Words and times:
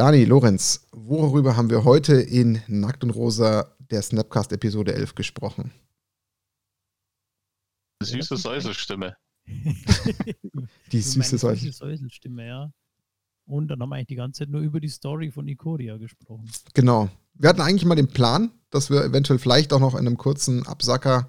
Dani, 0.00 0.24
Lorenz, 0.24 0.88
worüber 0.92 1.58
haben 1.58 1.68
wir 1.68 1.84
heute 1.84 2.14
in 2.14 2.62
Nackt 2.68 3.04
und 3.04 3.10
Rosa 3.10 3.76
der 3.90 4.00
Snapcast 4.00 4.50
Episode 4.50 4.94
11 4.94 5.14
gesprochen? 5.14 5.72
Süße 8.02 8.38
Säuselstimme. 8.38 9.14
die 9.46 11.00
süße 11.02 11.36
Säuselstimme, 11.36 12.46
ja. 12.46 12.72
Und 13.44 13.68
dann 13.68 13.82
haben 13.82 13.90
wir 13.90 13.96
eigentlich 13.96 14.06
die 14.06 14.14
ganze 14.14 14.38
Zeit 14.38 14.48
nur 14.48 14.62
über 14.62 14.80
die 14.80 14.88
Story 14.88 15.30
von 15.30 15.46
Ikoria 15.46 15.98
gesprochen. 15.98 16.50
Genau. 16.72 17.10
Wir 17.34 17.50
hatten 17.50 17.60
eigentlich 17.60 17.84
mal 17.84 17.94
den 17.94 18.08
Plan, 18.08 18.52
dass 18.70 18.88
wir 18.88 19.04
eventuell 19.04 19.38
vielleicht 19.38 19.70
auch 19.74 19.80
noch 19.80 19.92
in 19.92 20.06
einem 20.06 20.16
kurzen 20.16 20.66
Absacker 20.66 21.28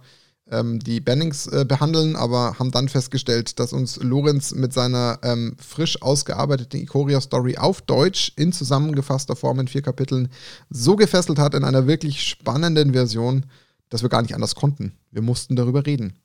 ähm, 0.51 0.79
die 0.79 0.99
Bannings 0.99 1.47
äh, 1.47 1.65
behandeln, 1.67 2.15
aber 2.15 2.59
haben 2.59 2.71
dann 2.71 2.89
festgestellt, 2.89 3.59
dass 3.59 3.73
uns 3.73 3.97
Lorenz 3.97 4.53
mit 4.53 4.73
seiner 4.73 5.19
ähm, 5.23 5.55
frisch 5.57 6.01
ausgearbeiteten 6.01 6.81
Ikoria-Story 6.81 7.57
auf 7.57 7.81
Deutsch 7.81 8.31
in 8.35 8.51
zusammengefasster 8.51 9.35
Form 9.35 9.59
in 9.59 9.67
vier 9.67 9.81
Kapiteln 9.81 10.29
so 10.69 10.95
gefesselt 10.95 11.39
hat 11.39 11.55
in 11.55 11.63
einer 11.63 11.87
wirklich 11.87 12.23
spannenden 12.23 12.93
Version, 12.93 13.45
dass 13.89 14.01
wir 14.01 14.09
gar 14.09 14.21
nicht 14.21 14.35
anders 14.35 14.55
konnten. 14.55 14.93
Wir 15.11 15.21
mussten 15.21 15.55
darüber 15.55 15.85
reden. 15.85 16.19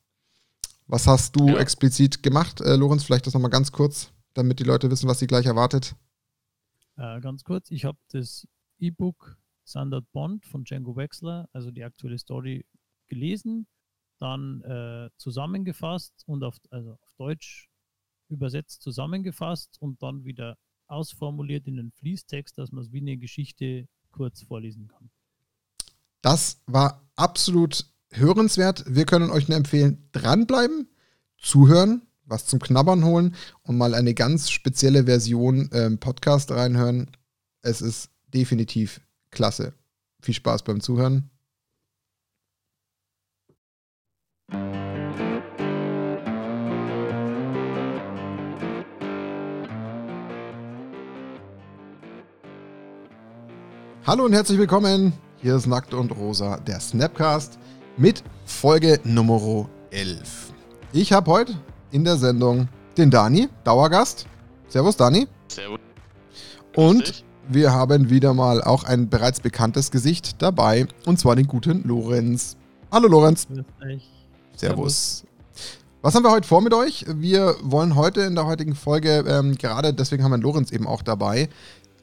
Was 0.86 1.06
hast 1.06 1.34
du 1.36 1.48
ja. 1.48 1.58
explizit 1.58 2.22
gemacht, 2.22 2.60
äh, 2.60 2.76
Lorenz? 2.76 3.04
Vielleicht 3.04 3.26
das 3.26 3.34
nochmal 3.34 3.50
ganz 3.50 3.72
kurz 3.72 4.10
damit 4.36 4.60
die 4.60 4.64
Leute 4.64 4.90
wissen, 4.90 5.08
was 5.08 5.18
sie 5.18 5.26
gleich 5.26 5.46
erwartet? 5.46 5.96
Äh, 6.96 7.20
ganz 7.20 7.44
kurz, 7.44 7.70
ich 7.70 7.84
habe 7.84 7.98
das 8.12 8.46
E-Book 8.78 9.38
Sandard 9.64 10.10
Bond 10.12 10.44
von 10.44 10.64
Django 10.64 10.94
Wexler, 10.96 11.48
also 11.52 11.70
die 11.70 11.82
aktuelle 11.82 12.18
Story, 12.18 12.64
gelesen, 13.08 13.66
dann 14.18 14.62
äh, 14.62 15.10
zusammengefasst 15.16 16.12
und 16.26 16.42
auf, 16.44 16.56
also 16.70 16.92
auf 16.92 17.12
Deutsch 17.16 17.68
übersetzt 18.28 18.82
zusammengefasst 18.82 19.76
und 19.80 20.02
dann 20.02 20.24
wieder 20.24 20.56
ausformuliert 20.88 21.66
in 21.66 21.76
den 21.76 21.92
Fließtext, 21.92 22.56
dass 22.58 22.72
man 22.72 22.84
es 22.84 22.92
wie 22.92 23.00
eine 23.00 23.16
Geschichte 23.16 23.88
kurz 24.10 24.42
vorlesen 24.42 24.88
kann. 24.88 25.10
Das 26.22 26.62
war 26.66 27.08
absolut 27.16 27.86
hörenswert. 28.10 28.84
Wir 28.88 29.04
können 29.04 29.30
euch 29.30 29.48
nur 29.48 29.56
empfehlen, 29.56 30.08
dranbleiben, 30.12 30.88
zuhören, 31.38 32.02
was 32.24 32.46
zum 32.46 32.58
Knabbern 32.58 33.04
holen 33.04 33.34
und 33.62 33.76
mal 33.76 33.94
eine 33.94 34.14
ganz 34.14 34.50
spezielle 34.50 35.04
Version 35.04 35.70
ähm, 35.72 35.98
Podcast 35.98 36.50
reinhören. 36.50 37.10
Es 37.62 37.80
ist 37.80 38.10
definitiv 38.26 39.00
klasse. 39.30 39.74
Viel 40.20 40.34
Spaß 40.34 40.64
beim 40.64 40.80
Zuhören. 40.80 41.30
Hallo 54.06 54.24
und 54.24 54.34
herzlich 54.34 54.56
willkommen. 54.56 55.12
Hier 55.38 55.56
ist 55.56 55.66
Nackt 55.66 55.92
und 55.92 56.12
Rosa, 56.12 56.58
der 56.58 56.78
Snapcast 56.78 57.58
mit 57.96 58.22
Folge 58.44 59.00
Nummer 59.02 59.68
11. 59.90 60.52
Ich 60.92 61.12
habe 61.12 61.28
heute 61.28 61.54
in 61.90 62.04
der 62.04 62.16
Sendung 62.16 62.68
den 62.96 63.10
Dani, 63.10 63.48
Dauergast. 63.64 64.28
Servus, 64.68 64.96
Dani. 64.96 65.26
Servus. 65.48 65.80
Und 66.76 67.24
wir 67.48 67.72
haben 67.72 68.08
wieder 68.08 68.32
mal 68.32 68.62
auch 68.62 68.84
ein 68.84 69.08
bereits 69.08 69.40
bekanntes 69.40 69.90
Gesicht 69.90 70.40
dabei, 70.40 70.86
und 71.04 71.18
zwar 71.18 71.34
den 71.34 71.48
guten 71.48 71.82
Lorenz. 71.82 72.56
Hallo, 72.92 73.08
Lorenz. 73.08 73.48
Servus. 74.56 75.24
Was 76.02 76.14
haben 76.14 76.24
wir 76.24 76.30
heute 76.30 76.48
vor 76.48 76.62
mit 76.62 76.72
euch? 76.72 77.04
Wir 77.08 77.56
wollen 77.62 77.94
heute 77.94 78.22
in 78.22 78.34
der 78.34 78.46
heutigen 78.46 78.74
Folge, 78.74 79.24
ähm, 79.26 79.56
gerade 79.56 79.92
deswegen 79.92 80.22
haben 80.22 80.30
wir 80.30 80.38
Lorenz 80.38 80.70
eben 80.70 80.86
auch 80.86 81.02
dabei, 81.02 81.48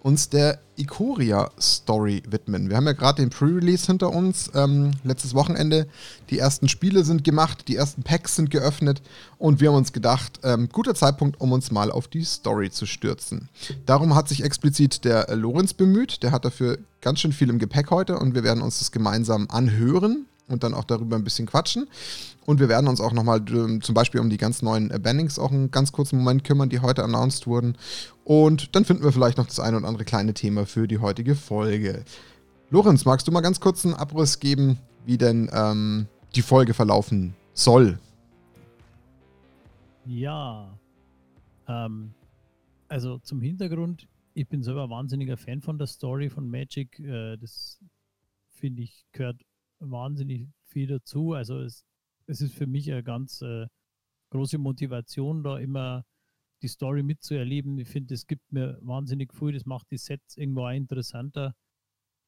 uns 0.01 0.27
der 0.27 0.59
Ikoria-Story 0.75 2.23
widmen. 2.29 2.69
Wir 2.69 2.75
haben 2.75 2.85
ja 2.85 2.91
gerade 2.91 3.21
den 3.21 3.29
Pre-Release 3.29 3.85
hinter 3.85 4.13
uns, 4.13 4.51
ähm, 4.53 4.91
letztes 5.03 5.33
Wochenende. 5.33 5.87
Die 6.29 6.37
ersten 6.37 6.67
Spiele 6.67 7.05
sind 7.05 7.23
gemacht, 7.23 7.69
die 7.69 7.77
ersten 7.77 8.03
Packs 8.03 8.35
sind 8.35 8.51
geöffnet 8.51 9.01
und 9.37 9.61
wir 9.61 9.69
haben 9.69 9.77
uns 9.77 9.93
gedacht, 9.93 10.41
ähm, 10.43 10.67
guter 10.69 10.93
Zeitpunkt, 10.93 11.39
um 11.39 11.53
uns 11.53 11.71
mal 11.71 11.89
auf 11.89 12.09
die 12.09 12.25
Story 12.25 12.69
zu 12.69 12.85
stürzen. 12.85 13.47
Darum 13.85 14.13
hat 14.15 14.27
sich 14.27 14.43
explizit 14.43 15.05
der 15.05 15.33
Lorenz 15.35 15.73
bemüht, 15.73 16.21
der 16.21 16.31
hat 16.31 16.43
dafür 16.43 16.77
ganz 16.99 17.21
schön 17.21 17.31
viel 17.31 17.49
im 17.49 17.59
Gepäck 17.59 17.89
heute 17.89 18.19
und 18.19 18.35
wir 18.35 18.43
werden 18.43 18.61
uns 18.61 18.79
das 18.79 18.91
gemeinsam 18.91 19.47
anhören 19.49 20.25
und 20.47 20.63
dann 20.63 20.73
auch 20.73 20.83
darüber 20.83 21.15
ein 21.15 21.23
bisschen 21.23 21.47
quatschen. 21.47 21.87
Und 22.45 22.59
wir 22.59 22.69
werden 22.69 22.87
uns 22.87 22.99
auch 22.99 23.13
nochmal 23.13 23.43
ähm, 23.49 23.81
zum 23.81 23.95
Beispiel 23.95 24.19
um 24.19 24.29
die 24.29 24.37
ganz 24.37 24.61
neuen 24.61 24.91
äh, 24.91 24.99
Bannings 24.99 25.39
auch 25.39 25.51
einen 25.51 25.71
ganz 25.71 25.91
kurzen 25.91 26.19
Moment 26.19 26.43
kümmern, 26.43 26.69
die 26.69 26.79
heute 26.79 27.03
announced 27.03 27.47
wurden. 27.47 27.77
Und 28.25 28.75
dann 28.75 28.85
finden 28.85 29.03
wir 29.03 29.11
vielleicht 29.11 29.37
noch 29.37 29.47
das 29.47 29.59
eine 29.59 29.77
oder 29.77 29.87
andere 29.87 30.05
kleine 30.05 30.33
Thema 30.33 30.65
für 30.65 30.87
die 30.87 30.99
heutige 30.99 31.35
Folge. 31.35 32.03
Lorenz, 32.69 33.05
magst 33.05 33.27
du 33.27 33.31
mal 33.31 33.41
ganz 33.41 33.59
kurz 33.59 33.85
einen 33.85 33.95
Abriss 33.95 34.39
geben, 34.39 34.77
wie 35.05 35.17
denn 35.17 35.49
ähm, 35.53 36.07
die 36.35 36.41
Folge 36.41 36.73
verlaufen 36.73 37.35
soll? 37.53 37.99
Ja. 40.05 40.67
Ähm, 41.67 42.13
also 42.87 43.19
zum 43.19 43.41
Hintergrund, 43.41 44.07
ich 44.33 44.47
bin 44.47 44.63
selber 44.63 44.89
wahnsinniger 44.89 45.37
Fan 45.37 45.61
von 45.61 45.77
der 45.77 45.87
Story 45.87 46.29
von 46.29 46.49
Magic. 46.49 46.99
Äh, 46.99 47.37
das 47.37 47.79
finde 48.49 48.81
ich 48.81 49.05
gehört 49.11 49.41
wahnsinnig 49.89 50.49
viel 50.65 50.87
dazu. 50.87 51.33
Also 51.33 51.59
es, 51.59 51.85
es 52.27 52.41
ist 52.41 52.53
für 52.53 52.67
mich 52.67 52.91
eine 52.91 53.03
ganz 53.03 53.41
äh, 53.41 53.67
große 54.31 54.57
Motivation, 54.57 55.43
da 55.43 55.57
immer 55.59 56.03
die 56.61 56.67
Story 56.67 57.03
mitzuerleben. 57.03 57.77
Ich 57.77 57.89
finde, 57.89 58.13
es 58.13 58.25
gibt 58.25 58.51
mir 58.51 58.79
wahnsinnig 58.81 59.33
viel, 59.33 59.51
das 59.53 59.65
macht 59.65 59.91
die 59.91 59.97
Sets 59.97 60.37
irgendwo 60.37 60.67
interessanter. 60.69 61.53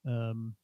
Ähm, 0.06 0.56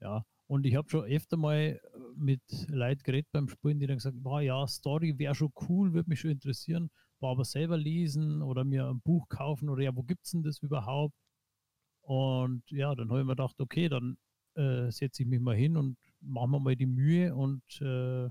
ja, 0.00 0.24
und 0.48 0.64
ich 0.66 0.76
habe 0.76 0.88
schon 0.88 1.04
öfter 1.04 1.36
mal 1.36 1.80
mit 2.14 2.42
Leuten 2.68 3.02
geredet 3.02 3.28
beim 3.32 3.48
Spielen, 3.48 3.80
die 3.80 3.86
dann 3.86 3.96
gesagt 3.96 4.16
haben, 4.24 4.42
ja, 4.42 4.66
Story 4.66 5.18
wäre 5.18 5.34
schon 5.34 5.52
cool, 5.68 5.92
würde 5.92 6.08
mich 6.08 6.20
schon 6.20 6.30
interessieren, 6.30 6.90
war 7.20 7.32
aber 7.32 7.44
selber 7.44 7.76
lesen 7.76 8.42
oder 8.42 8.64
mir 8.64 8.86
ein 8.86 9.00
Buch 9.00 9.28
kaufen 9.28 9.68
oder 9.68 9.82
ja, 9.82 9.96
wo 9.96 10.02
gibt 10.02 10.24
es 10.24 10.30
denn 10.32 10.42
das 10.42 10.62
überhaupt? 10.62 11.14
Und 12.02 12.62
ja, 12.70 12.94
dann 12.94 13.10
habe 13.10 13.20
ich 13.20 13.26
mir 13.26 13.32
gedacht, 13.32 13.60
okay, 13.60 13.88
dann 13.88 14.18
äh, 14.54 14.90
setze 14.92 15.22
ich 15.22 15.28
mich 15.28 15.40
mal 15.40 15.56
hin 15.56 15.76
und 15.76 15.96
machen 16.20 16.50
wir 16.50 16.60
mal 16.60 16.76
die 16.76 16.86
Mühe 16.86 17.34
und 17.34 17.62
äh, 17.80 18.28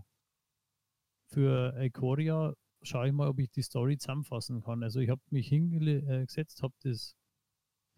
für 1.28 1.76
Ikoria 1.82 2.54
schaue 2.82 3.08
ich 3.08 3.14
mal, 3.14 3.28
ob 3.28 3.40
ich 3.40 3.50
die 3.52 3.62
Story 3.62 3.98
zusammenfassen 3.98 4.62
kann. 4.62 4.84
Also 4.84 5.00
ich 5.00 5.10
habe 5.10 5.22
mich 5.30 5.48
hingesetzt, 5.48 6.62
habe 6.62 6.74
das 6.84 7.16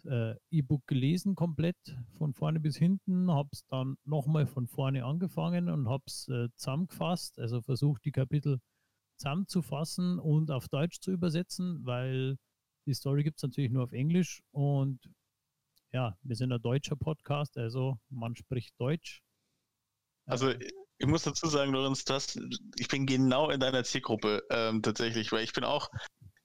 äh, 0.06 0.36
E-Book 0.50 0.86
gelesen 0.88 1.36
komplett 1.36 1.78
von 2.18 2.34
vorne 2.34 2.60
bis 2.60 2.78
hinten, 2.78 3.32
habe 3.32 3.50
es 3.52 3.66
dann 3.68 3.98
nochmal 4.06 4.48
von 4.48 4.68
vorne 4.68 5.04
angefangen 5.06 5.70
und 5.70 5.90
habe 5.90 6.04
es 6.08 6.28
äh, 6.30 6.48
zusammengefasst, 6.56 7.40
also 7.40 7.62
versucht 7.62 8.06
die 8.06 8.12
Kapitel 8.12 8.60
zusammenzufassen 9.18 10.20
und 10.20 10.52
auf 10.52 10.70
Deutsch 10.70 11.00
zu 11.00 11.12
übersetzen, 11.12 11.86
weil 11.86 12.38
die 12.86 12.94
Story 12.94 13.24
gibt 13.24 13.38
es 13.38 13.44
natürlich 13.44 13.72
nur 13.72 13.84
auf 13.84 13.92
Englisch 13.92 14.42
und 14.52 15.00
ja, 15.92 16.18
wir 16.22 16.36
sind 16.36 16.52
ein 16.52 16.62
deutscher 16.62 16.96
Podcast, 16.96 17.58
also 17.58 17.98
man 18.10 18.36
spricht 18.36 18.80
Deutsch 18.80 19.22
also 20.28 20.54
ich 21.00 21.08
muss 21.08 21.24
dazu 21.24 21.48
sagen, 21.48 21.72
Lorenz, 21.72 22.04
das, 22.06 22.38
ich 22.78 22.88
bin 22.88 23.06
genau 23.06 23.50
in 23.50 23.60
deiner 23.60 23.84
Zielgruppe 23.84 24.44
ähm, 24.50 24.82
tatsächlich, 24.82 25.32
weil 25.32 25.44
ich 25.44 25.54
bin 25.54 25.64
auch, 25.64 25.90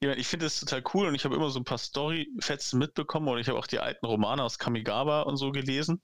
ich 0.00 0.26
finde 0.26 0.46
es 0.46 0.60
total 0.60 0.82
cool 0.94 1.06
und 1.06 1.14
ich 1.14 1.24
habe 1.24 1.34
immer 1.34 1.50
so 1.50 1.60
ein 1.60 1.64
paar 1.64 1.78
Story-Fetzen 1.78 2.78
mitbekommen 2.78 3.28
und 3.28 3.38
ich 3.38 3.48
habe 3.48 3.58
auch 3.58 3.66
die 3.66 3.78
alten 3.78 4.06
Romane 4.06 4.42
aus 4.42 4.58
Kamigawa 4.58 5.22
und 5.22 5.36
so 5.36 5.52
gelesen. 5.52 6.00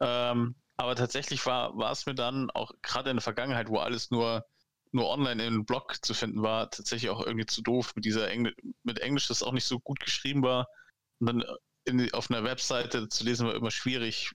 Ähm, 0.00 0.56
aber 0.76 0.96
tatsächlich 0.96 1.44
war, 1.46 1.78
es 1.90 2.06
mir 2.06 2.14
dann 2.14 2.50
auch 2.50 2.72
gerade 2.82 3.10
in 3.10 3.16
der 3.16 3.22
Vergangenheit, 3.22 3.68
wo 3.68 3.78
alles 3.78 4.10
nur, 4.10 4.44
nur 4.90 5.08
online 5.08 5.44
im 5.44 5.64
Blog 5.64 6.04
zu 6.04 6.14
finden 6.14 6.42
war, 6.42 6.70
tatsächlich 6.70 7.10
auch 7.10 7.24
irgendwie 7.24 7.46
zu 7.46 7.62
doof 7.62 7.92
mit 7.94 8.04
dieser 8.04 8.30
Engl 8.30 8.54
mit 8.82 8.98
Englisch, 8.98 9.28
das 9.28 9.42
auch 9.42 9.52
nicht 9.52 9.66
so 9.66 9.78
gut 9.78 10.00
geschrieben 10.00 10.42
war. 10.42 10.66
Und 11.20 11.26
dann 11.28 11.44
in, 11.84 12.12
auf 12.12 12.30
einer 12.30 12.42
Webseite 12.42 13.08
zu 13.08 13.24
lesen 13.24 13.46
war 13.46 13.54
immer 13.54 13.70
schwierig, 13.70 14.32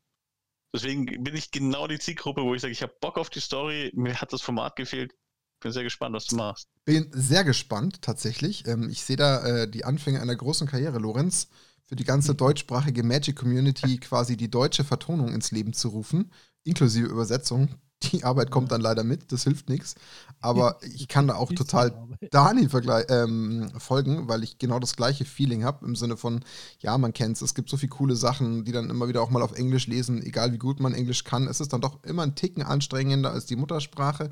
Deswegen 0.74 1.06
bin 1.24 1.36
ich 1.36 1.51
genau 1.51 1.88
die 1.88 2.00
Zielgruppe, 2.00 2.44
wo 2.44 2.54
ich 2.54 2.62
sage, 2.62 2.71
ich 2.71 2.83
habe 2.83 2.94
Bock 3.01 3.18
auf 3.18 3.30
die 3.30 3.39
Story, 3.39 3.92
mir 3.95 4.21
hat 4.21 4.33
das 4.33 4.42
Format 4.42 4.75
gefehlt. 4.75 5.16
Bin 5.62 5.71
sehr 5.71 5.83
gespannt, 5.83 6.16
was 6.16 6.25
du 6.25 6.36
machst. 6.36 6.69
Bin 6.86 7.10
sehr 7.12 7.44
gespannt, 7.44 8.01
tatsächlich. 8.01 8.66
Ähm, 8.68 8.89
ich 8.89 9.04
sehe 9.04 9.18
da 9.18 9.45
äh, 9.45 9.69
die 9.69 9.83
Anfänge 9.83 10.21
einer 10.21 10.36
großen 10.36 10.68
Karriere, 10.68 11.00
Lorenz, 11.00 11.50
für 11.83 11.95
die 11.95 12.06
ganze 12.06 12.36
deutschsprachige 12.36 13.04
Magic-Community 13.04 13.98
quasi 13.98 14.38
die 14.38 14.50
deutsche 14.50 14.83
Vertonung 14.83 15.33
ins 15.33 15.51
Leben 15.51 15.74
zu 15.74 15.89
rufen, 15.89 16.31
inklusive 16.63 17.07
Übersetzung. 17.07 17.75
Die 18.12 18.24
Arbeit 18.24 18.50
kommt 18.50 18.72
dann 18.72 18.81
leider 18.81 19.04
mit, 19.04 19.31
das 19.31 19.44
hilft 19.44 19.69
nichts. 19.69 19.96
Aber 20.42 20.80
ich 20.81 21.07
kann 21.10 21.28
da 21.28 21.36
auch 21.36 21.51
total 21.51 22.07
Dani 22.31 22.68
ähm, 23.10 23.69
folgen, 23.78 24.30
weil 24.30 24.44
ich 24.44 24.57
genau 24.57 24.80
das 24.80 24.96
gleiche 24.96 25.25
Feeling 25.25 25.66
habe, 25.66 25.86
im 25.86 25.96
Sinne 25.96 26.16
von, 26.16 26.46
ja, 26.80 26.98
man 26.98 27.12
kennt 27.12 27.36
es, 27.36 27.42
es 27.42 27.56
gibt 27.56 27.69
so 27.69 27.75
viele 27.75 27.90
coole 27.90 28.16
Sachen, 28.16 28.63
die 28.63 28.72
dann 28.72 28.90
immer 28.90 29.10
wieder 29.10 29.22
auch 29.22 29.30
mal 29.30 29.42
auf 29.42 29.54
Englisch 29.54 29.88
lesen, 29.88 30.24
egal 30.24 30.54
wie 30.54 30.57
gut 30.57 30.80
man 30.80 30.94
Englisch 30.94 31.25
kann. 31.25 31.48
Es 31.48 31.60
ist 31.60 31.74
dann 31.74 31.81
doch 31.81 32.01
immer 32.04 32.24
ein 32.24 32.36
Ticken 32.36 32.63
anstrengender 32.63 33.31
als 33.31 33.46
die 33.48 33.57
Muttersprache. 33.57 34.30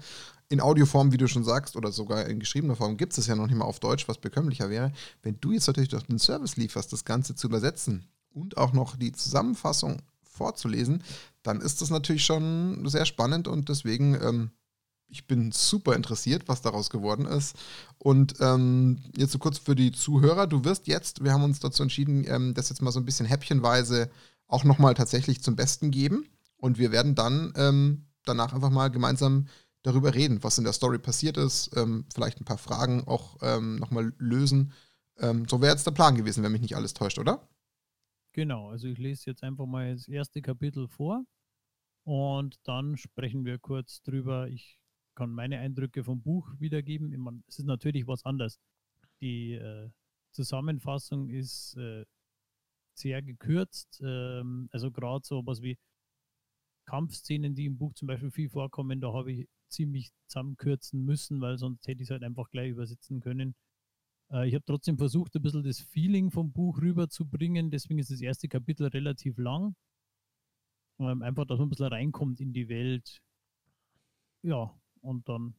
In 0.50 0.62
Audioform, 0.62 1.12
wie 1.12 1.18
du 1.18 1.28
schon 1.28 1.44
sagst, 1.44 1.76
oder 1.76 1.92
sogar 1.92 2.26
in 2.28 2.40
geschriebener 2.40 2.78
Form 2.78 2.96
gibt 2.96 3.18
es 3.18 3.28
ja 3.28 3.36
noch 3.36 3.48
nicht 3.48 3.58
mal 3.58 3.66
auf 3.66 3.82
Deutsch, 3.82 4.08
was 4.08 4.18
bekömmlicher 4.18 4.70
wäre. 4.70 4.94
Wenn 5.24 5.38
du 5.42 5.52
jetzt 5.52 5.68
natürlich 5.68 5.90
doch 5.90 6.04
den 6.04 6.20
Service 6.20 6.56
lieferst, 6.56 6.94
das 6.94 7.04
Ganze 7.04 7.36
zu 7.36 7.48
übersetzen 7.48 8.08
und 8.34 8.56
auch 8.56 8.72
noch 8.72 8.96
die 8.96 9.12
Zusammenfassung 9.12 10.02
vorzulesen, 10.24 11.04
dann 11.48 11.62
ist 11.62 11.82
das 11.82 11.90
natürlich 11.90 12.26
schon 12.26 12.88
sehr 12.90 13.06
spannend 13.06 13.48
und 13.48 13.70
deswegen, 13.70 14.16
ähm, 14.16 14.52
ich 15.08 15.28
bin 15.28 15.54
super 15.54 15.96
interessiert, 15.96 16.50
was 16.50 16.62
daraus 16.62 16.90
geworden 16.90 17.26
ist. 17.26 17.56
Und 17.98 18.36
ähm, 18.42 18.98
jetzt 19.16 19.32
so 19.32 19.40
kurz 19.40 19.58
für 19.58 19.74
die 19.74 19.94
Zuhörer, 19.94 20.48
du 20.48 20.66
wirst 20.66 20.88
jetzt, 20.88 21.24
wir 21.24 21.32
haben 21.32 21.44
uns 21.44 21.62
dazu 21.62 21.84
entschieden, 21.84 22.26
ähm, 22.28 22.54
das 22.54 22.68
jetzt 22.68 22.82
mal 22.82 22.92
so 22.92 23.00
ein 23.00 23.06
bisschen 23.06 23.26
häppchenweise 23.26 24.10
auch 24.48 24.66
nochmal 24.66 24.94
tatsächlich 24.94 25.42
zum 25.42 25.56
Besten 25.56 25.90
geben. 25.90 26.28
Und 26.58 26.78
wir 26.78 26.92
werden 26.92 27.16
dann 27.16 27.54
ähm, 27.56 28.08
danach 28.26 28.54
einfach 28.54 28.70
mal 28.70 28.90
gemeinsam 28.90 29.48
darüber 29.84 30.14
reden, 30.14 30.44
was 30.44 30.58
in 30.58 30.66
der 30.66 30.74
Story 30.74 31.00
passiert 31.00 31.38
ist, 31.38 31.72
ähm, 31.78 32.06
vielleicht 32.14 32.42
ein 32.42 32.46
paar 32.46 32.58
Fragen 32.58 33.08
auch 33.08 33.38
ähm, 33.42 33.78
nochmal 33.78 34.12
lösen. 34.18 34.74
Ähm, 35.20 35.48
so 35.48 35.62
wäre 35.62 35.72
jetzt 35.72 35.88
der 35.88 35.92
Plan 35.92 36.16
gewesen, 36.16 36.44
wenn 36.44 36.52
mich 36.52 36.62
nicht 36.62 36.76
alles 36.76 36.94
täuscht, 36.94 37.20
oder? 37.20 37.48
Genau, 38.34 38.70
also 38.70 38.88
ich 38.88 38.98
lese 38.98 39.28
jetzt 39.28 39.44
einfach 39.44 39.66
mal 39.66 39.94
das 39.94 40.10
erste 40.10 40.42
Kapitel 40.42 40.90
vor 40.90 41.24
und 42.08 42.56
dann 42.64 42.96
sprechen 42.96 43.44
wir 43.44 43.60
kurz 43.60 44.02
drüber. 44.02 44.48
Ich 44.48 44.80
kann 45.14 45.30
meine 45.30 45.60
Eindrücke 45.60 46.06
vom 46.06 46.22
Buch 46.22 46.50
wiedergeben. 46.58 47.44
Es 47.50 47.60
ist 47.60 47.66
natürlich 47.66 48.08
was 48.08 48.24
anderes. 48.24 48.62
Die 49.20 49.56
äh, 49.56 49.90
Zusammenfassung 50.32 51.28
ist 51.28 51.76
äh, 51.76 52.06
sehr 52.94 53.22
gekürzt. 53.22 54.02
Ähm, 54.02 54.70
also 54.72 54.90
gerade 54.90 55.26
so 55.26 55.46
was 55.46 55.62
wie 55.62 55.78
Kampfszenen, 56.86 57.56
die 57.56 57.66
im 57.66 57.78
Buch 57.78 57.94
zum 57.94 58.08
Beispiel 58.08 58.32
viel 58.32 58.50
vorkommen, 58.50 59.02
da 59.02 59.12
habe 59.12 59.34
ich 59.34 59.50
ziemlich 59.68 60.12
zusammenkürzen 60.28 61.04
müssen, 61.04 61.42
weil 61.42 61.58
sonst 61.58 61.86
hätte 61.90 62.04
ich 62.04 62.08
es 62.08 62.12
halt 62.12 62.24
einfach 62.24 62.50
gleich 62.52 62.70
übersetzen 62.70 63.20
können. 63.20 63.54
Äh, 64.32 64.48
ich 64.48 64.56
habe 64.56 64.64
trotzdem 64.64 64.98
versucht, 64.98 65.36
ein 65.36 65.42
bisschen 65.42 65.64
das 65.64 65.82
Feeling 65.82 66.32
vom 66.32 66.54
Buch 66.54 66.80
rüberzubringen. 66.82 67.70
Deswegen 67.70 68.00
ist 68.00 68.12
das 68.12 68.22
erste 68.22 68.48
Kapitel 68.48 68.88
relativ 68.88 69.38
lang. 69.38 69.76
Einfach, 71.00 71.46
dass 71.46 71.60
man 71.60 71.68
ein 71.68 71.70
bisschen 71.70 71.88
reinkommt 71.88 72.40
in 72.40 72.54
die 72.54 72.70
Welt. 72.70 73.22
Ja, 74.42 74.72
und 75.02 75.28
dann 75.30 75.54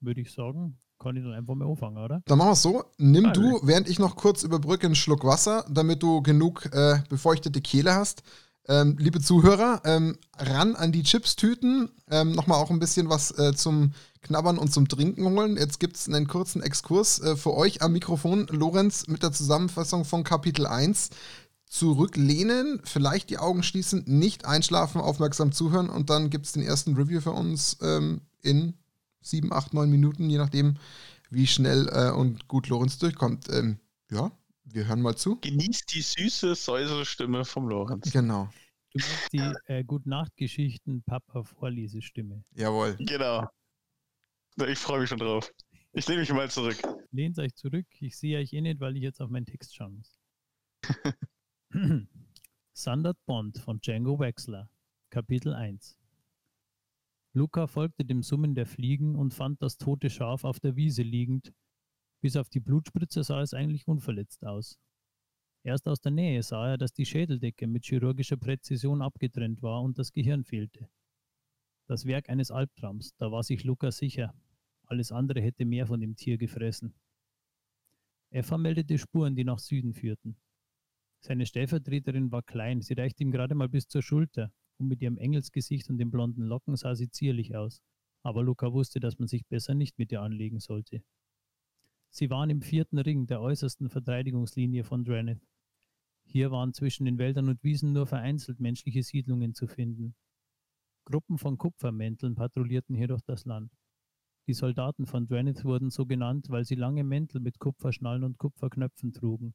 würde 0.00 0.20
ich 0.20 0.32
sagen, 0.32 0.78
kann 0.98 1.16
ich 1.16 1.22
dann 1.22 1.32
einfach 1.32 1.54
mal 1.54 1.68
anfangen, 1.68 1.98
oder? 1.98 2.22
Dann 2.26 2.38
machen 2.38 2.48
wir 2.48 2.52
es 2.52 2.62
so. 2.62 2.84
Nimm 2.98 3.26
Alle. 3.26 3.34
du, 3.34 3.60
während 3.62 3.88
ich 3.88 3.98
noch 3.98 4.16
kurz 4.16 4.42
überbrücke, 4.42 4.86
einen 4.86 4.94
Schluck 4.94 5.24
Wasser, 5.24 5.64
damit 5.70 6.02
du 6.02 6.22
genug 6.22 6.68
äh, 6.72 7.00
befeuchtete 7.08 7.60
Kehle 7.60 7.94
hast. 7.94 8.22
Ähm, 8.70 8.96
liebe 8.98 9.20
Zuhörer, 9.20 9.80
ähm, 9.84 10.18
ran 10.36 10.76
an 10.76 10.92
die 10.92 11.02
Chips-Tüten. 11.02 11.90
Ähm, 12.10 12.32
Nochmal 12.32 12.58
auch 12.58 12.70
ein 12.70 12.78
bisschen 12.78 13.08
was 13.08 13.30
äh, 13.38 13.54
zum 13.54 13.92
Knabbern 14.20 14.58
und 14.58 14.72
zum 14.72 14.88
Trinken 14.88 15.24
holen. 15.24 15.56
Jetzt 15.56 15.80
gibt 15.80 15.96
es 15.96 16.06
einen 16.06 16.26
kurzen 16.26 16.62
Exkurs 16.62 17.18
äh, 17.20 17.36
für 17.36 17.54
euch 17.54 17.80
am 17.80 17.92
Mikrofon. 17.92 18.46
Lorenz 18.50 19.06
mit 19.06 19.22
der 19.22 19.32
Zusammenfassung 19.32 20.04
von 20.04 20.22
Kapitel 20.22 20.66
1. 20.66 21.10
Zurücklehnen, 21.68 22.80
vielleicht 22.84 23.30
die 23.30 23.38
Augen 23.38 23.62
schließen, 23.62 24.04
nicht 24.06 24.46
einschlafen, 24.46 25.00
aufmerksam 25.00 25.52
zuhören 25.52 25.90
und 25.90 26.10
dann 26.10 26.30
gibt 26.30 26.46
es 26.46 26.52
den 26.52 26.62
ersten 26.62 26.94
Review 26.94 27.20
für 27.20 27.32
uns 27.32 27.76
ähm, 27.82 28.22
in 28.42 28.74
7, 29.20 29.52
8, 29.52 29.74
9 29.74 29.90
Minuten, 29.90 30.30
je 30.30 30.38
nachdem, 30.38 30.78
wie 31.30 31.46
schnell 31.46 31.88
äh, 31.92 32.10
und 32.10 32.48
gut 32.48 32.68
Lorenz 32.68 32.98
durchkommt. 32.98 33.48
Ähm, 33.50 33.78
ja, 34.10 34.32
wir 34.64 34.86
hören 34.86 35.02
mal 35.02 35.16
zu. 35.16 35.38
Genießt 35.40 35.94
die 35.94 36.02
süße, 36.02 36.54
säusere 36.54 37.04
Stimme 37.04 37.44
vom 37.44 37.68
Lorenz. 37.68 38.10
Genau. 38.12 38.48
Du 38.92 39.00
meinst 39.00 39.32
die 39.32 39.72
äh, 39.72 39.84
Gute-Nacht-Geschichten 39.84 41.02
Papa-Vorlesestimme. 41.02 42.44
Jawohl. 42.54 42.96
Genau. 42.98 43.46
Ich 44.66 44.78
freue 44.78 45.00
mich 45.00 45.10
schon 45.10 45.18
drauf. 45.18 45.52
Ich 45.92 46.06
lehne 46.08 46.20
mich 46.20 46.32
mal 46.32 46.50
zurück. 46.50 46.76
Lehnt 47.10 47.38
euch 47.38 47.54
zurück. 47.54 47.86
Ich 48.00 48.16
sehe 48.16 48.38
euch 48.38 48.52
eh 48.52 48.60
nicht, 48.60 48.80
weil 48.80 48.96
ich 48.96 49.02
jetzt 49.02 49.20
auf 49.20 49.30
meinen 49.30 49.46
Text 49.46 49.74
schauen 49.74 49.96
muss. 49.96 50.18
Sandert 52.72 53.18
Bond 53.24 53.58
von 53.58 53.78
Django 53.80 54.18
Wexler. 54.18 54.68
Kapitel 55.10 55.54
1 55.54 55.96
Luca 57.34 57.68
folgte 57.68 58.04
dem 58.04 58.22
Summen 58.22 58.56
der 58.56 58.66
Fliegen 58.66 59.14
und 59.14 59.32
fand 59.32 59.62
das 59.62 59.78
tote 59.78 60.10
Schaf 60.10 60.42
auf 60.42 60.58
der 60.58 60.74
Wiese 60.74 61.02
liegend, 61.02 61.52
bis 62.20 62.36
auf 62.36 62.48
die 62.48 62.58
Blutspritze 62.58 63.22
sah 63.22 63.42
es 63.42 63.54
eigentlich 63.54 63.86
unverletzt 63.86 64.44
aus. 64.44 64.76
Erst 65.62 65.86
aus 65.86 66.00
der 66.00 66.10
Nähe 66.10 66.42
sah 66.42 66.70
er, 66.70 66.78
dass 66.78 66.92
die 66.92 67.06
Schädeldecke 67.06 67.68
mit 67.68 67.84
chirurgischer 67.84 68.38
Präzision 68.38 69.00
abgetrennt 69.00 69.62
war 69.62 69.82
und 69.82 69.98
das 69.98 70.12
Gehirn 70.12 70.42
fehlte. 70.42 70.88
Das 71.86 72.06
Werk 72.06 72.28
eines 72.28 72.50
Albtraums, 72.50 73.14
da 73.18 73.30
war 73.30 73.44
sich 73.44 73.62
Lukas 73.62 73.98
sicher. 73.98 74.34
Alles 74.86 75.12
andere 75.12 75.40
hätte 75.40 75.64
mehr 75.64 75.86
von 75.86 76.00
dem 76.00 76.16
Tier 76.16 76.38
gefressen. 76.38 76.94
Er 78.30 78.42
vermeldete 78.42 78.98
Spuren, 78.98 79.36
die 79.36 79.44
nach 79.44 79.60
Süden 79.60 79.94
führten. 79.94 80.36
Seine 81.20 81.46
Stellvertreterin 81.46 82.30
war 82.30 82.42
klein, 82.42 82.80
sie 82.80 82.94
reichte 82.94 83.22
ihm 83.22 83.30
gerade 83.30 83.54
mal 83.54 83.68
bis 83.68 83.88
zur 83.88 84.02
Schulter, 84.02 84.52
und 84.78 84.88
mit 84.88 85.02
ihrem 85.02 85.18
Engelsgesicht 85.18 85.90
und 85.90 85.98
den 85.98 86.10
blonden 86.10 86.42
Locken 86.42 86.76
sah 86.76 86.94
sie 86.94 87.10
zierlich 87.10 87.56
aus. 87.56 87.82
Aber 88.22 88.42
Luca 88.42 88.72
wusste, 88.72 89.00
dass 89.00 89.18
man 89.18 89.28
sich 89.28 89.46
besser 89.46 89.74
nicht 89.74 89.98
mit 89.98 90.12
ihr 90.12 90.22
anlegen 90.22 90.60
sollte. 90.60 91.02
Sie 92.10 92.30
waren 92.30 92.50
im 92.50 92.62
vierten 92.62 92.98
Ring 92.98 93.26
der 93.26 93.40
äußersten 93.40 93.90
Verteidigungslinie 93.90 94.84
von 94.84 95.04
Draneth. 95.04 95.42
Hier 96.24 96.50
waren 96.50 96.72
zwischen 96.72 97.04
den 97.04 97.18
Wäldern 97.18 97.48
und 97.48 97.62
Wiesen 97.62 97.92
nur 97.92 98.06
vereinzelt 98.06 98.60
menschliche 98.60 99.02
Siedlungen 99.02 99.54
zu 99.54 99.66
finden. 99.66 100.14
Gruppen 101.04 101.38
von 101.38 101.56
Kupfermänteln 101.58 102.34
patrouillierten 102.34 102.94
hier 102.94 103.08
durch 103.08 103.22
das 103.22 103.44
Land. 103.44 103.72
Die 104.46 104.54
Soldaten 104.54 105.06
von 105.06 105.26
Draneth 105.26 105.64
wurden 105.64 105.90
so 105.90 106.06
genannt, 106.06 106.46
weil 106.48 106.64
sie 106.64 106.74
lange 106.74 107.04
Mäntel 107.04 107.40
mit 107.40 107.58
Kupferschnallen 107.58 108.24
und 108.24 108.38
Kupferknöpfen 108.38 109.12
trugen. 109.12 109.54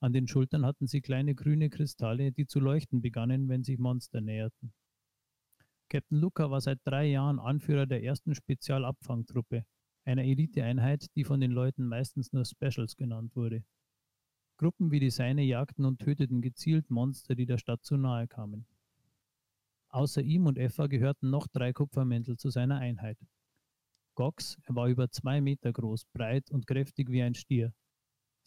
An 0.00 0.12
den 0.12 0.28
Schultern 0.28 0.66
hatten 0.66 0.86
sie 0.86 1.00
kleine 1.00 1.34
grüne 1.34 1.70
Kristalle, 1.70 2.32
die 2.32 2.46
zu 2.46 2.60
leuchten 2.60 3.00
begannen, 3.00 3.48
wenn 3.48 3.64
sich 3.64 3.78
Monster 3.78 4.20
näherten. 4.20 4.72
Captain 5.88 6.18
Luca 6.18 6.50
war 6.50 6.60
seit 6.60 6.80
drei 6.84 7.06
Jahren 7.06 7.38
Anführer 7.38 7.86
der 7.86 8.02
ersten 8.02 8.34
Spezialabfangtruppe, 8.34 9.64
einer 10.04 10.24
Eliteeinheit, 10.24 11.06
die 11.14 11.24
von 11.24 11.40
den 11.40 11.50
Leuten 11.50 11.86
meistens 11.86 12.32
nur 12.32 12.44
Specials 12.44 12.96
genannt 12.96 13.34
wurde. 13.36 13.64
Gruppen 14.58 14.90
wie 14.90 15.00
die 15.00 15.10
seine 15.10 15.42
jagten 15.42 15.84
und 15.84 16.00
töteten 16.00 16.40
gezielt 16.40 16.90
Monster, 16.90 17.34
die 17.34 17.46
der 17.46 17.58
Stadt 17.58 17.84
zu 17.84 17.96
nahe 17.96 18.26
kamen. 18.26 18.66
Außer 19.88 20.22
ihm 20.22 20.46
und 20.46 20.58
Effa 20.58 20.88
gehörten 20.88 21.30
noch 21.30 21.46
drei 21.46 21.72
Kupfermäntel 21.72 22.36
zu 22.36 22.50
seiner 22.50 22.78
Einheit. 22.78 23.18
Gox, 24.14 24.58
war 24.66 24.88
über 24.88 25.10
zwei 25.10 25.40
Meter 25.40 25.72
groß, 25.72 26.06
breit 26.06 26.50
und 26.50 26.66
kräftig 26.66 27.10
wie 27.10 27.22
ein 27.22 27.34
Stier. 27.34 27.72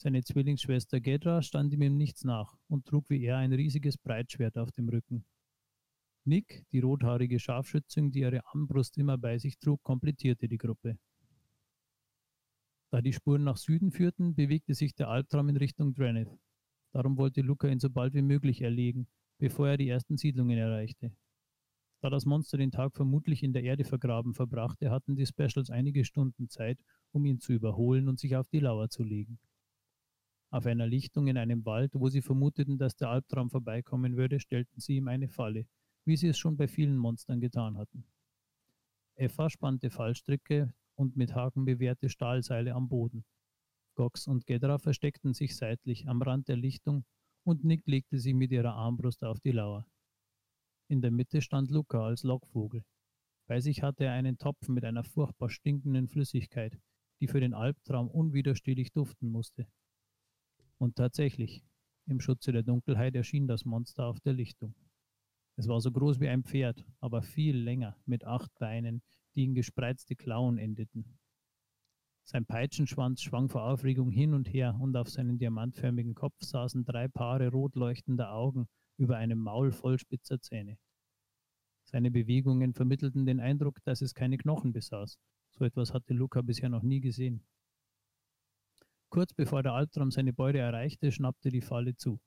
Seine 0.01 0.23
Zwillingsschwester 0.23 1.01
Gedra 1.01 1.41
stand 1.41 1.73
ihm 1.73 1.81
im 1.81 1.97
Nichts 1.97 2.23
nach 2.23 2.55
und 2.69 2.85
trug 2.85 3.09
wie 3.09 3.21
er 3.21 3.35
ein 3.35 3.51
riesiges 3.51 3.97
Breitschwert 3.97 4.57
auf 4.57 4.71
dem 4.71 4.87
Rücken. 4.87 5.25
Nick, 6.23 6.63
die 6.71 6.79
rothaarige 6.79 7.37
Scharfschützin, 7.37 8.09
die 8.09 8.21
ihre 8.21 8.45
Armbrust 8.45 8.97
immer 8.97 9.17
bei 9.17 9.37
sich 9.37 9.59
trug, 9.59 9.83
komplettierte 9.83 10.47
die 10.47 10.57
Gruppe. 10.57 10.97
Da 12.91 13.01
die 13.01 13.11
Spuren 13.11 13.43
nach 13.43 13.57
Süden 13.57 13.91
führten, 13.91 14.35
bewegte 14.35 14.73
sich 14.73 14.95
der 14.95 15.09
Albtraum 15.09 15.49
in 15.49 15.57
Richtung 15.57 15.93
Draneth. 15.93 16.31
Darum 16.93 17.17
wollte 17.17 17.41
Luca 17.41 17.67
ihn 17.67 17.81
so 17.81 17.89
bald 17.89 18.13
wie 18.13 18.21
möglich 18.21 18.61
erlegen, 18.61 19.09
bevor 19.37 19.67
er 19.67 19.77
die 19.77 19.89
ersten 19.89 20.15
Siedlungen 20.15 20.57
erreichte. 20.57 21.11
Da 21.99 22.09
das 22.09 22.25
Monster 22.25 22.57
den 22.57 22.71
Tag 22.71 22.95
vermutlich 22.95 23.43
in 23.43 23.51
der 23.51 23.63
Erde 23.63 23.83
vergraben 23.83 24.33
verbrachte, 24.33 24.91
hatten 24.91 25.17
die 25.17 25.25
Specials 25.25 25.69
einige 25.69 26.05
Stunden 26.05 26.47
Zeit, 26.47 26.79
um 27.11 27.25
ihn 27.25 27.41
zu 27.41 27.51
überholen 27.51 28.07
und 28.07 28.17
sich 28.17 28.37
auf 28.37 28.47
die 28.47 28.61
Lauer 28.61 28.89
zu 28.89 29.03
legen. 29.03 29.39
Auf 30.51 30.65
einer 30.65 30.87
Lichtung 30.87 31.27
in 31.27 31.37
einem 31.37 31.63
Wald, 31.65 31.91
wo 31.93 32.09
sie 32.09 32.21
vermuteten, 32.21 32.77
dass 32.79 32.95
der 32.95 33.09
Albtraum 33.09 33.51
vorbeikommen 33.51 34.17
würde, 34.17 34.39
stellten 34.39 34.79
sie 34.79 34.95
ihm 34.95 35.07
eine 35.07 35.27
Falle, 35.27 35.67
wie 36.05 36.17
sie 36.17 36.27
es 36.27 36.39
schon 36.39 36.57
bei 36.57 36.67
vielen 36.67 36.97
Monstern 36.97 37.39
getan 37.39 37.77
hatten. 37.77 38.03
Effa 39.15 39.49
spannte 39.49 39.89
Fallstricke 39.89 40.73
und 40.95 41.15
mit 41.15 41.35
Haken 41.35 41.65
bewehrte 41.65 42.09
Stahlseile 42.09 42.73
am 42.73 42.89
Boden. 42.89 43.25
Gox 43.93 44.27
und 44.27 44.47
Gedra 44.47 44.79
versteckten 44.79 45.33
sich 45.33 45.55
seitlich 45.55 46.07
am 46.07 46.21
Rand 46.21 46.47
der 46.47 46.55
Lichtung 46.55 47.05
und 47.43 47.63
Nick 47.63 47.85
legte 47.85 48.17
sie 48.17 48.33
mit 48.33 48.51
ihrer 48.51 48.73
Armbrust 48.73 49.23
auf 49.23 49.39
die 49.39 49.51
Lauer. 49.51 49.85
In 50.87 51.01
der 51.01 51.11
Mitte 51.11 51.41
stand 51.41 51.69
Luca 51.69 52.05
als 52.05 52.23
Lockvogel. 52.23 52.83
Bei 53.45 53.59
sich 53.59 53.83
hatte 53.83 54.05
er 54.05 54.13
einen 54.13 54.37
Topf 54.37 54.67
mit 54.67 54.83
einer 54.83 55.03
furchtbar 55.03 55.49
stinkenden 55.49 56.07
Flüssigkeit, 56.07 56.79
die 57.19 57.27
für 57.27 57.39
den 57.39 57.53
Albtraum 57.53 58.09
unwiderstehlich 58.09 58.91
duften 58.91 59.29
musste. 59.29 59.67
Und 60.79 60.95
tatsächlich, 60.95 61.63
im 62.07 62.19
Schutze 62.19 62.51
der 62.51 62.63
Dunkelheit 62.63 63.13
erschien 63.13 63.47
das 63.47 63.65
Monster 63.65 64.05
auf 64.05 64.19
der 64.21 64.33
Lichtung. 64.33 64.73
Es 65.57 65.67
war 65.67 65.81
so 65.81 65.91
groß 65.91 66.19
wie 66.21 66.29
ein 66.29 66.43
Pferd, 66.43 66.85
aber 67.01 67.21
viel 67.21 67.57
länger, 67.57 67.97
mit 68.05 68.23
acht 68.23 68.49
Beinen, 68.59 69.01
die 69.35 69.43
in 69.43 69.53
gespreizte 69.53 70.15
Klauen 70.15 70.57
endeten. 70.57 71.19
Sein 72.23 72.45
Peitschenschwanz 72.45 73.21
schwang 73.21 73.49
vor 73.49 73.63
Aufregung 73.63 74.09
hin 74.09 74.33
und 74.33 74.53
her 74.53 74.77
und 74.79 74.95
auf 74.95 75.09
seinem 75.09 75.37
diamantförmigen 75.37 76.15
Kopf 76.15 76.39
saßen 76.39 76.85
drei 76.85 77.07
Paare 77.07 77.49
rot 77.49 77.75
leuchtender 77.75 78.31
Augen 78.31 78.67
über 78.97 79.17
einem 79.17 79.39
Maul 79.39 79.71
voll 79.71 79.99
spitzer 79.99 80.39
Zähne. 80.39 80.77
Seine 81.83 82.11
Bewegungen 82.11 82.73
vermittelten 82.73 83.25
den 83.25 83.39
Eindruck, 83.39 83.83
dass 83.83 84.01
es 84.01 84.13
keine 84.13 84.37
Knochen 84.37 84.71
besaß. 84.71 85.17
So 85.49 85.65
etwas 85.65 85.93
hatte 85.93 86.13
Luca 86.13 86.41
bisher 86.41 86.69
noch 86.69 86.83
nie 86.83 87.01
gesehen. 87.01 87.43
Kurz 89.09 89.33
bevor 89.33 89.63
der 89.63 89.73
Albtraum 89.73 90.11
seine 90.11 90.33
Beute 90.33 90.59
erreichte, 90.59 91.11
schnappte 91.11 91.49
die 91.49 91.61
Falle 91.61 91.95
zu. 91.95 92.19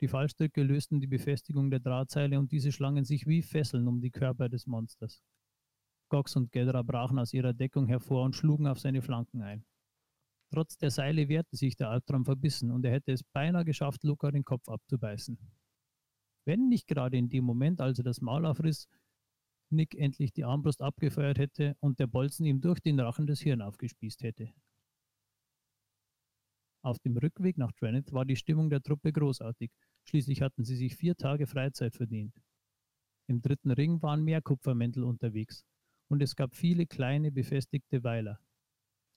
Die 0.00 0.08
Fallstricke 0.08 0.62
lösten 0.62 1.00
die 1.00 1.06
Befestigung 1.06 1.70
der 1.70 1.80
Drahtseile 1.80 2.38
und 2.38 2.50
diese 2.50 2.72
schlangen 2.72 3.04
sich 3.04 3.26
wie 3.26 3.40
Fesseln 3.40 3.86
um 3.86 4.00
die 4.00 4.10
Körper 4.10 4.48
des 4.48 4.66
Monsters. 4.66 5.22
Gox 6.08 6.36
und 6.36 6.52
Gedra 6.52 6.82
brachen 6.82 7.18
aus 7.18 7.32
ihrer 7.32 7.52
Deckung 7.52 7.86
hervor 7.86 8.24
und 8.24 8.34
schlugen 8.34 8.66
auf 8.66 8.78
seine 8.78 9.00
Flanken 9.00 9.42
ein. 9.42 9.64
Trotz 10.52 10.76
der 10.76 10.90
Seile 10.90 11.28
wehrte 11.28 11.56
sich 11.56 11.76
der 11.76 11.90
Albtraum 11.90 12.24
verbissen 12.24 12.70
und 12.70 12.84
er 12.84 12.92
hätte 12.92 13.12
es 13.12 13.22
beinahe 13.22 13.64
geschafft, 13.64 14.04
Luca 14.04 14.30
den 14.30 14.44
Kopf 14.44 14.68
abzubeißen. 14.68 15.38
Wenn 16.44 16.68
nicht 16.68 16.86
gerade 16.86 17.16
in 17.16 17.28
dem 17.28 17.44
Moment, 17.44 17.80
als 17.80 17.98
er 17.98 18.04
das 18.04 18.20
Maul 18.20 18.44
aufriss, 18.44 18.88
Nick 19.70 19.96
endlich 19.96 20.32
die 20.32 20.44
Armbrust 20.44 20.82
abgefeuert 20.82 21.38
hätte 21.38 21.76
und 21.80 21.98
der 21.98 22.06
Bolzen 22.06 22.46
ihm 22.46 22.60
durch 22.60 22.80
den 22.80 23.00
Rachen 23.00 23.26
das 23.26 23.40
Hirn 23.40 23.62
aufgespießt 23.62 24.22
hätte. 24.22 24.52
Auf 26.82 26.98
dem 27.00 27.16
Rückweg 27.16 27.58
nach 27.58 27.72
Traneth 27.72 28.12
war 28.12 28.24
die 28.24 28.36
Stimmung 28.36 28.70
der 28.70 28.82
Truppe 28.82 29.12
großartig. 29.12 29.70
Schließlich 30.04 30.42
hatten 30.42 30.64
sie 30.64 30.76
sich 30.76 30.96
vier 30.96 31.16
Tage 31.16 31.46
Freizeit 31.46 31.96
verdient. 31.96 32.34
Im 33.28 33.42
dritten 33.42 33.72
Ring 33.72 34.00
waren 34.02 34.22
mehr 34.22 34.40
Kupfermäntel 34.40 35.02
unterwegs 35.02 35.64
und 36.08 36.22
es 36.22 36.36
gab 36.36 36.54
viele 36.54 36.86
kleine 36.86 37.32
befestigte 37.32 38.04
Weiler. 38.04 38.38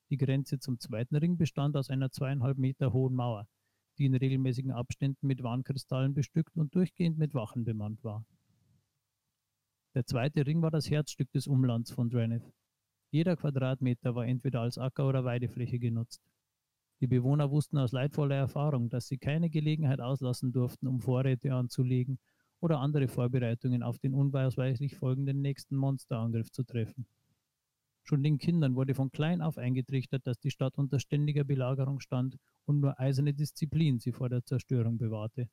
Die 0.09 0.17
Grenze 0.17 0.57
zum 0.59 0.79
zweiten 0.79 1.15
Ring 1.15 1.37
bestand 1.37 1.77
aus 1.77 1.89
einer 1.91 2.09
zweieinhalb 2.09 2.57
Meter 2.57 2.93
hohen 2.93 3.13
Mauer, 3.13 3.47
die 3.99 4.05
in 4.05 4.15
regelmäßigen 4.15 4.71
Abständen 4.71 5.27
mit 5.27 5.43
Warnkristallen 5.43 6.15
bestückt 6.15 6.57
und 6.57 6.73
durchgehend 6.73 7.19
mit 7.19 7.35
Wachen 7.35 7.63
bemannt 7.63 8.03
war. 8.03 8.25
Der 9.93 10.05
zweite 10.05 10.45
Ring 10.45 10.61
war 10.61 10.71
das 10.71 10.89
Herzstück 10.89 11.31
des 11.31 11.47
Umlands 11.47 11.91
von 11.91 12.09
Draneth. 12.09 12.51
Jeder 13.11 13.35
Quadratmeter 13.35 14.15
war 14.15 14.25
entweder 14.25 14.61
als 14.61 14.77
Acker- 14.77 15.07
oder 15.07 15.23
Weidefläche 15.25 15.79
genutzt. 15.79 16.21
Die 17.01 17.07
Bewohner 17.07 17.49
wussten 17.49 17.77
aus 17.77 17.93
leidvoller 17.93 18.35
Erfahrung, 18.35 18.89
dass 18.89 19.07
sie 19.07 19.17
keine 19.17 19.49
Gelegenheit 19.49 20.01
auslassen 20.01 20.51
durften, 20.51 20.87
um 20.87 20.99
Vorräte 20.99 21.53
anzulegen 21.53 22.19
oder 22.59 22.79
andere 22.79 23.07
Vorbereitungen 23.07 23.83
auf 23.83 23.99
den 23.99 24.13
unwahrscheinlich 24.13 24.95
folgenden 24.95 25.41
nächsten 25.41 25.77
Monsterangriff 25.77 26.51
zu 26.51 26.63
treffen. 26.63 27.05
Schon 28.03 28.23
den 28.23 28.37
Kindern 28.37 28.75
wurde 28.75 28.95
von 28.95 29.11
klein 29.11 29.41
auf 29.41 29.57
eingetrichtert, 29.57 30.25
dass 30.25 30.39
die 30.39 30.51
Stadt 30.51 30.77
unter 30.77 30.99
ständiger 30.99 31.43
Belagerung 31.43 31.99
stand 31.99 32.37
und 32.65 32.79
nur 32.79 32.99
eiserne 32.99 33.33
Disziplin 33.33 33.99
sie 33.99 34.11
vor 34.11 34.29
der 34.29 34.43
Zerstörung 34.43 34.97
bewahrte. 34.97 35.47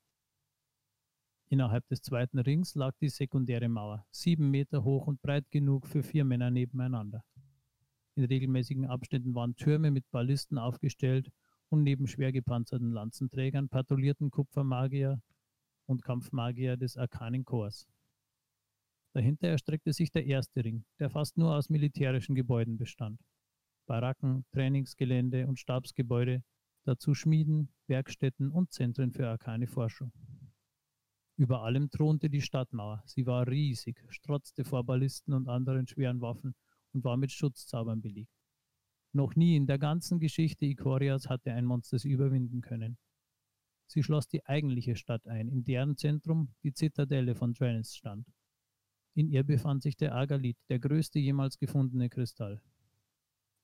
Innerhalb 1.49 1.87
des 1.89 2.03
zweiten 2.03 2.41
Rings 2.41 2.75
lag 2.75 2.97
die 3.01 3.09
sekundäre 3.09 3.69
Mauer, 3.69 4.05
sieben 4.11 4.51
Meter 4.51 4.83
hoch 4.83 5.07
und 5.07 5.23
breit 5.23 5.49
genug 5.51 5.87
für 5.87 6.03
vier 6.03 6.25
Männer 6.25 6.51
nebeneinander. 6.51 7.23
In 8.17 8.25
regelmäßigen 8.25 8.87
Abständen 8.87 9.35
waren 9.35 9.57
Türme 9.57 9.91
mit 9.91 10.11
Ballisten 10.11 10.57
aufgestellt 10.57 11.31
und 11.69 11.83
neben 11.83 12.07
schwer 12.07 12.33
gepanzerten 12.33 12.91
Lanzenträgern 12.91 13.69
patrouillierten 13.69 14.31
Kupfermagier 14.31 15.21
und 15.85 16.03
Kampfmagier 16.03 16.79
des 16.79 16.97
Arkanen 16.97 17.45
Korps. 17.45 17.87
Dahinter 19.13 19.49
erstreckte 19.49 19.93
sich 19.93 20.11
der 20.13 20.25
erste 20.25 20.65
Ring, 20.65 20.87
der 20.99 21.11
fast 21.11 21.37
nur 21.37 21.55
aus 21.55 21.69
militärischen 21.69 22.35
Gebäuden 22.35 22.79
bestand. 22.79 23.21
Baracken, 23.85 24.47
Trainingsgelände 24.51 25.47
und 25.47 25.59
Stabsgebäude, 25.59 26.43
dazu 26.85 27.13
Schmieden, 27.13 27.69
Werkstätten 27.87 28.51
und 28.51 28.73
Zentren 28.73 29.13
für 29.13 29.29
arkane 29.29 29.67
Forschung. 29.67 30.11
Über 31.37 31.63
allem 31.63 31.91
thronte 31.91 32.31
die 32.31 32.41
Stadtmauer. 32.41 33.03
Sie 33.05 33.27
war 33.27 33.47
riesig, 33.47 34.03
strotzte 34.09 34.65
vor 34.65 34.85
Ballisten 34.85 35.35
und 35.35 35.49
anderen 35.49 35.87
schweren 35.87 36.23
Waffen 36.23 36.55
und 36.93 37.05
war 37.05 37.17
mit 37.17 37.33
Schutzzaubern 37.33 38.01
belegt. 38.01 38.33
Noch 39.13 39.35
nie 39.35 39.57
in 39.57 39.67
der 39.67 39.79
ganzen 39.79 40.21
Geschichte 40.21 40.67
Ikorias 40.67 41.29
hatte 41.29 41.53
ein 41.53 41.65
Monster 41.65 41.99
sie 41.99 42.11
überwinden 42.11 42.61
können. 42.61 42.99
Sie 43.87 44.03
schloss 44.03 44.29
die 44.29 44.45
eigentliche 44.45 44.97
Stadt 44.97 45.27
ein, 45.27 45.49
in 45.49 45.65
deren 45.65 45.97
Zentrum 45.97 46.55
die 46.63 46.73
Zitadelle 46.73 47.35
von 47.35 47.55
Dranis 47.55 47.95
stand. 47.95 48.27
In 49.15 49.29
ihr 49.29 49.45
befand 49.45 49.83
sich 49.83 49.97
der 49.97 50.15
Agalit, 50.15 50.59
der 50.69 50.79
größte 50.79 51.19
jemals 51.19 51.59
gefundene 51.59 52.11
Kristall. 52.11 52.61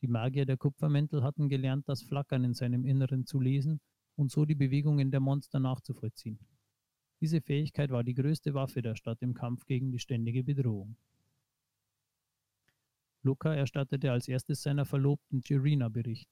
Die 0.00 0.08
Magier 0.08 0.46
der 0.46 0.56
Kupfermäntel 0.56 1.22
hatten 1.22 1.48
gelernt, 1.48 1.88
das 1.88 2.02
Flackern 2.02 2.44
in 2.44 2.54
seinem 2.54 2.84
Inneren 2.84 3.26
zu 3.26 3.38
lesen 3.38 3.80
und 4.16 4.30
so 4.30 4.44
die 4.44 4.54
Bewegungen 4.54 5.10
der 5.10 5.20
Monster 5.20 5.60
nachzuvollziehen. 5.60 6.38
Diese 7.20 7.40
Fähigkeit 7.40 7.90
war 7.90 8.02
die 8.02 8.14
größte 8.14 8.54
Waffe 8.54 8.82
der 8.82 8.96
Stadt 8.96 9.22
im 9.22 9.34
Kampf 9.34 9.64
gegen 9.66 9.92
die 9.92 9.98
ständige 9.98 10.42
Bedrohung. 10.42 10.96
Luca 13.24 13.54
erstattete 13.54 14.10
als 14.10 14.26
erstes 14.26 14.62
seiner 14.62 14.84
Verlobten 14.84 15.40
Girina 15.40 15.88
Bericht. 15.88 16.28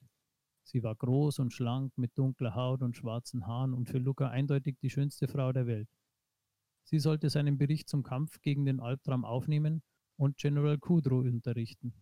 Sie 0.65 0.83
war 0.83 0.97
groß 0.97 1.39
und 1.39 1.53
schlank 1.53 1.93
mit 1.97 2.17
dunkler 2.19 2.55
Haut 2.55 2.83
und 2.83 2.97
schwarzen 2.97 3.47
Haaren 3.47 3.75
und 3.75 3.89
für 3.89 3.99
Luca 3.99 4.29
eindeutig 4.29 4.77
die 4.83 4.91
schönste 4.91 5.29
Frau 5.29 5.53
der 5.53 5.67
Welt. 5.67 5.89
Sie 6.85 6.99
sollte 6.99 7.31
seinen 7.31 7.59
Bericht 7.59 7.89
zum 7.89 8.03
Kampf 8.03 8.41
gegen 8.41 8.65
den 8.65 8.81
Albtraum 8.81 9.25
aufnehmen 9.25 9.83
und 10.17 10.37
General 10.37 10.79
Kudro 10.79 11.19
unterrichten. 11.21 11.95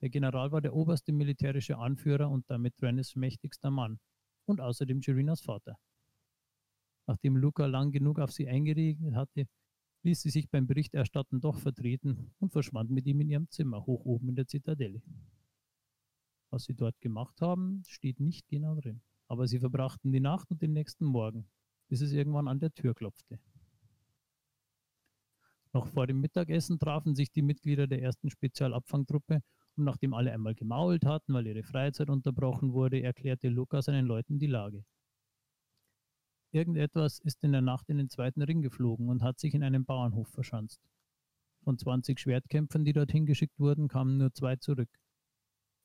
Der 0.00 0.10
General 0.10 0.52
war 0.52 0.60
der 0.60 0.74
oberste 0.74 1.12
militärische 1.12 1.78
Anführer 1.78 2.30
und 2.30 2.48
damit 2.48 2.80
Rennes 2.80 3.16
mächtigster 3.16 3.70
Mann 3.70 3.98
und 4.44 4.60
außerdem 4.60 5.00
Girinas 5.00 5.40
Vater. 5.40 5.76
Nachdem 7.08 7.36
Luca 7.36 7.66
lang 7.66 7.90
genug 7.90 8.20
auf 8.20 8.30
sie 8.30 8.46
eingeredet 8.46 9.14
hatte, 9.14 9.48
ließ 10.02 10.22
sie 10.22 10.30
sich 10.30 10.48
beim 10.50 10.66
Berichterstatten 10.66 11.40
doch 11.40 11.58
vertreten 11.58 12.30
und 12.38 12.52
verschwand 12.52 12.90
mit 12.90 13.06
ihm 13.06 13.20
in 13.20 13.30
ihrem 13.30 13.50
Zimmer 13.50 13.84
hoch 13.86 14.04
oben 14.04 14.28
in 14.28 14.36
der 14.36 14.46
Zitadelle. 14.46 15.02
Was 16.50 16.64
sie 16.64 16.74
dort 16.74 17.00
gemacht 17.00 17.40
haben, 17.40 17.82
steht 17.86 18.20
nicht 18.20 18.48
genau 18.48 18.74
drin. 18.74 19.02
Aber 19.26 19.46
sie 19.46 19.58
verbrachten 19.58 20.12
die 20.12 20.20
Nacht 20.20 20.50
und 20.50 20.62
den 20.62 20.72
nächsten 20.72 21.04
Morgen, 21.04 21.46
bis 21.88 22.00
es 22.00 22.12
irgendwann 22.12 22.48
an 22.48 22.60
der 22.60 22.72
Tür 22.72 22.94
klopfte. 22.94 23.38
Noch 25.74 25.86
vor 25.86 26.06
dem 26.06 26.20
Mittagessen 26.20 26.78
trafen 26.78 27.14
sich 27.14 27.30
die 27.30 27.42
Mitglieder 27.42 27.86
der 27.86 28.00
ersten 28.00 28.30
Spezialabfangtruppe 28.30 29.42
und 29.76 29.84
nachdem 29.84 30.14
alle 30.14 30.32
einmal 30.32 30.54
gemault 30.54 31.04
hatten, 31.04 31.34
weil 31.34 31.46
ihre 31.46 31.62
Freizeit 31.62 32.08
unterbrochen 32.08 32.72
wurde, 32.72 33.02
erklärte 33.02 33.48
Luca 33.48 33.82
seinen 33.82 34.06
Leuten 34.06 34.38
die 34.38 34.46
Lage. 34.46 34.84
Irgendetwas 36.50 37.18
ist 37.18 37.44
in 37.44 37.52
der 37.52 37.60
Nacht 37.60 37.88
in 37.90 37.98
den 37.98 38.08
zweiten 38.08 38.42
Ring 38.42 38.62
geflogen 38.62 39.08
und 39.08 39.22
hat 39.22 39.38
sich 39.38 39.54
in 39.54 39.62
einem 39.62 39.84
Bauernhof 39.84 40.28
verschanzt. 40.28 40.80
Von 41.62 41.76
20 41.76 42.18
Schwertkämpfern, 42.18 42.84
die 42.84 42.94
dorthin 42.94 43.26
geschickt 43.26 43.58
wurden, 43.58 43.88
kamen 43.88 44.16
nur 44.16 44.32
zwei 44.32 44.56
zurück. 44.56 44.88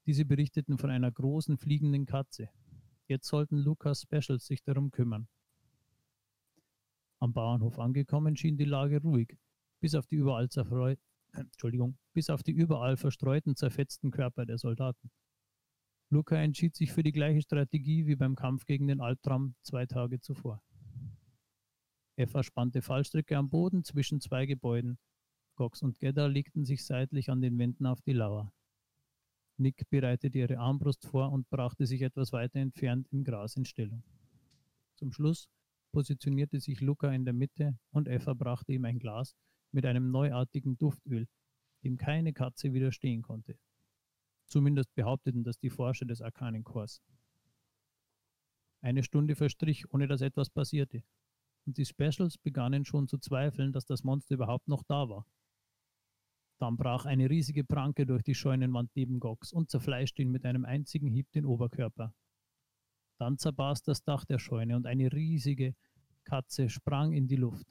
Diese 0.06 0.24
berichteten 0.26 0.78
von 0.78 0.90
einer 0.90 1.12
großen 1.12 1.58
fliegenden 1.58 2.06
Katze. 2.06 2.50
Jetzt 3.08 3.28
sollten 3.28 3.58
Lucas 3.58 4.02
Specials 4.02 4.46
sich 4.46 4.64
darum 4.64 4.92
kümmern. 4.92 5.28
Am 7.20 7.34
Bauernhof 7.34 7.80
angekommen 7.80 8.38
schien 8.38 8.58
die 8.58 8.66
Lage 8.66 9.02
ruhig, 9.02 9.38
bis 9.82 9.96
auf 9.96 10.08
die 10.08 10.16
überall 10.16 10.48
Entschuldigung, 11.34 11.98
bis 12.14 12.30
auf 12.30 12.44
die 12.44 12.52
überall 12.52 12.96
verstreuten, 12.96 13.56
zerfetzten 13.56 14.12
Körper 14.12 14.46
der 14.46 14.58
Soldaten. 14.58 15.10
Luca 16.14 16.36
entschied 16.36 16.76
sich 16.76 16.92
für 16.94 17.02
die 17.02 17.12
gleiche 17.12 17.42
Strategie 17.42 18.06
wie 18.06 18.16
beim 18.16 18.36
Kampf 18.36 18.66
gegen 18.66 18.88
den 18.88 19.02
Albtraum 19.02 19.56
zwei 19.64 19.88
Tage 19.88 20.20
zuvor. 20.20 20.62
Er 22.16 22.28
verspannte 22.28 22.84
Fallstricke 22.84 23.36
am 23.36 23.50
Boden 23.50 23.84
zwischen 23.84 24.22
zwei 24.22 24.46
Gebäuden. 24.46 25.00
Cox 25.56 25.82
und 25.82 25.98
Gedda 25.98 26.28
legten 26.28 26.66
sich 26.66 26.86
seitlich 26.86 27.32
an 27.32 27.42
den 27.42 27.58
Wänden 27.58 27.88
auf 27.88 28.00
die 28.04 28.14
Lauer. 28.14 28.54
Nick 29.58 29.90
bereitete 29.90 30.38
ihre 30.38 30.60
Armbrust 30.60 31.04
vor 31.04 31.32
und 31.32 31.50
brachte 31.50 31.88
sich 31.88 32.04
etwas 32.04 32.32
weiter 32.32 32.60
entfernt 32.60 33.08
im 33.10 33.24
Gras 33.24 33.56
in 33.56 33.66
Stellung. 33.66 34.04
Zum 34.96 35.12
Schluss 35.12 35.50
positionierte 35.92 36.60
sich 36.60 36.80
Luca 36.80 37.12
in 37.12 37.26
der 37.26 37.34
Mitte 37.34 37.80
und 37.90 38.08
Eva 38.08 38.36
brachte 38.36 38.72
ihm 38.72 38.86
ein 38.86 39.00
Glas 39.00 39.36
mit 39.72 39.84
einem 39.88 40.12
neuartigen 40.12 40.78
Duftöl, 40.78 41.28
dem 41.84 41.98
keine 41.98 42.34
Katze 42.34 42.72
widerstehen 42.72 43.24
konnte. 43.24 43.58
Zumindest 44.46 44.94
behaupteten 44.94 45.44
das 45.44 45.58
die 45.58 45.70
Forscher 45.70 46.06
des 46.06 46.22
Arkanenkorps. 46.22 47.02
Eine 48.82 49.04
Stunde 49.04 49.36
verstrich, 49.36 49.90
ohne 49.92 50.08
dass 50.08 50.22
etwas 50.22 50.50
passierte, 50.50 51.04
und 51.66 51.78
die 51.78 51.86
Specials 51.86 52.38
begannen 52.38 52.86
schon 52.86 53.08
zu 53.08 53.18
zweifeln, 53.18 53.72
dass 53.72 53.86
das 53.86 54.04
Monster 54.04 54.36
überhaupt 54.36 54.68
noch 54.68 54.84
da 54.84 55.08
war. 55.08 55.26
Dann 56.60 56.78
brach 56.78 57.06
eine 57.06 57.30
riesige 57.30 57.64
Pranke 57.64 58.06
durch 58.06 58.24
die 58.24 58.36
Scheunenwand 58.36 58.92
neben 58.96 59.20
Gox 59.20 59.52
und 59.54 59.70
zerfleischte 59.70 60.22
ihn 60.22 60.32
mit 60.32 60.46
einem 60.46 60.66
einzigen 60.66 61.08
Hieb 61.08 61.32
den 61.32 61.46
Oberkörper. 61.46 62.14
Dann 63.20 63.38
zerbarst 63.38 63.88
das 63.88 64.04
Dach 64.04 64.26
der 64.26 64.40
Scheune 64.40 64.76
und 64.76 64.86
eine 64.86 65.12
riesige 65.12 65.76
Katze 66.24 66.70
sprang 66.70 67.14
in 67.14 67.28
die 67.28 67.36
Luft. 67.36 67.68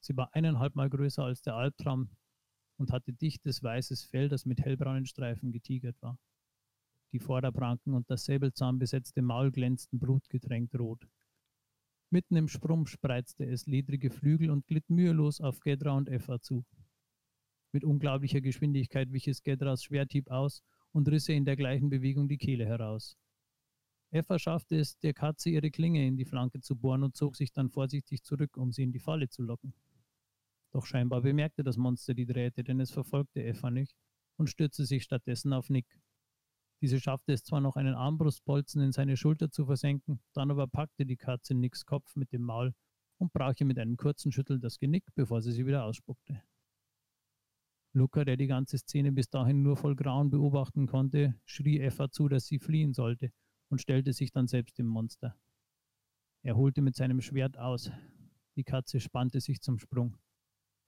Sie 0.00 0.16
war 0.16 0.34
eineinhalb 0.34 0.74
Mal 0.74 0.88
größer 0.88 1.24
als 1.24 1.42
der 1.42 1.54
Albtraum, 1.54 2.10
und 2.78 2.92
hatte 2.92 3.12
dichtes 3.12 3.62
weißes 3.62 4.04
Fell, 4.04 4.28
das 4.28 4.46
mit 4.46 4.60
hellbraunen 4.60 5.06
Streifen 5.06 5.52
getigert 5.52 6.00
war. 6.00 6.18
Die 7.12 7.18
Vorderpranken 7.18 7.94
und 7.94 8.10
das 8.10 8.24
säbelzahnbesetzte 8.24 9.22
Maul 9.22 9.50
glänzten 9.50 9.98
blutgetränkt 9.98 10.78
rot. 10.78 11.08
Mitten 12.10 12.36
im 12.36 12.48
Sprung 12.48 12.86
spreizte 12.86 13.44
es 13.44 13.66
ledrige 13.66 14.10
Flügel 14.10 14.50
und 14.50 14.66
glitt 14.66 14.88
mühelos 14.88 15.40
auf 15.40 15.60
Gedra 15.60 15.92
und 15.92 16.08
Eva 16.08 16.40
zu. 16.40 16.64
Mit 17.72 17.84
unglaublicher 17.84 18.40
Geschwindigkeit 18.40 19.12
wich 19.12 19.28
es 19.28 19.42
Gedras 19.42 19.84
Schwerthieb 19.84 20.30
aus 20.30 20.62
und 20.92 21.08
riss 21.08 21.28
ihr 21.28 21.36
in 21.36 21.44
der 21.44 21.56
gleichen 21.56 21.90
Bewegung 21.90 22.28
die 22.28 22.38
Kehle 22.38 22.64
heraus. 22.64 23.18
Effa 24.10 24.38
schaffte 24.38 24.76
es, 24.76 24.98
der 24.98 25.12
Katze 25.12 25.50
ihre 25.50 25.70
Klinge 25.70 26.06
in 26.06 26.16
die 26.16 26.24
Flanke 26.24 26.60
zu 26.60 26.76
bohren 26.76 27.02
und 27.02 27.14
zog 27.14 27.36
sich 27.36 27.52
dann 27.52 27.68
vorsichtig 27.68 28.22
zurück, 28.22 28.56
um 28.56 28.72
sie 28.72 28.84
in 28.84 28.92
die 28.92 29.00
Falle 29.00 29.28
zu 29.28 29.42
locken. 29.42 29.74
Doch 30.72 30.86
scheinbar 30.86 31.22
bemerkte 31.22 31.62
das 31.62 31.76
Monster 31.76 32.14
die 32.14 32.26
Drähte, 32.26 32.62
denn 32.62 32.80
es 32.80 32.90
verfolgte 32.90 33.42
Effa 33.42 33.70
nicht 33.70 33.96
und 34.36 34.50
stürzte 34.50 34.84
sich 34.84 35.02
stattdessen 35.02 35.52
auf 35.52 35.70
Nick. 35.70 36.00
Diese 36.80 37.00
schaffte 37.00 37.32
es 37.32 37.42
zwar 37.42 37.60
noch 37.60 37.76
einen 37.76 37.94
Armbrustbolzen 37.94 38.80
in 38.82 38.92
seine 38.92 39.16
Schulter 39.16 39.50
zu 39.50 39.66
versenken, 39.66 40.20
dann 40.32 40.50
aber 40.50 40.68
packte 40.68 41.06
die 41.06 41.16
Katze 41.16 41.54
Nicks 41.54 41.84
Kopf 41.86 42.14
mit 42.14 42.32
dem 42.32 42.42
Maul 42.42 42.74
und 43.18 43.32
brach 43.32 43.54
ihr 43.58 43.66
mit 43.66 43.78
einem 43.78 43.96
kurzen 43.96 44.30
Schüttel 44.30 44.60
das 44.60 44.78
Genick, 44.78 45.04
bevor 45.14 45.42
sie 45.42 45.52
sie 45.52 45.66
wieder 45.66 45.84
ausspuckte. 45.84 46.42
Luca, 47.94 48.24
der 48.24 48.36
die 48.36 48.46
ganze 48.46 48.78
Szene 48.78 49.10
bis 49.10 49.28
dahin 49.28 49.62
nur 49.62 49.76
voll 49.76 49.96
Grauen 49.96 50.30
beobachten 50.30 50.86
konnte, 50.86 51.34
schrie 51.44 51.80
Effa 51.80 52.10
zu, 52.10 52.28
dass 52.28 52.46
sie 52.46 52.60
fliehen 52.60 52.92
sollte 52.92 53.32
und 53.70 53.80
stellte 53.80 54.12
sich 54.12 54.30
dann 54.30 54.46
selbst 54.46 54.78
dem 54.78 54.86
Monster. 54.86 55.36
Er 56.42 56.56
holte 56.56 56.80
mit 56.80 56.94
seinem 56.94 57.20
Schwert 57.20 57.58
aus. 57.58 57.90
Die 58.54 58.64
Katze 58.64 59.00
spannte 59.00 59.40
sich 59.40 59.60
zum 59.60 59.78
Sprung. 59.78 60.16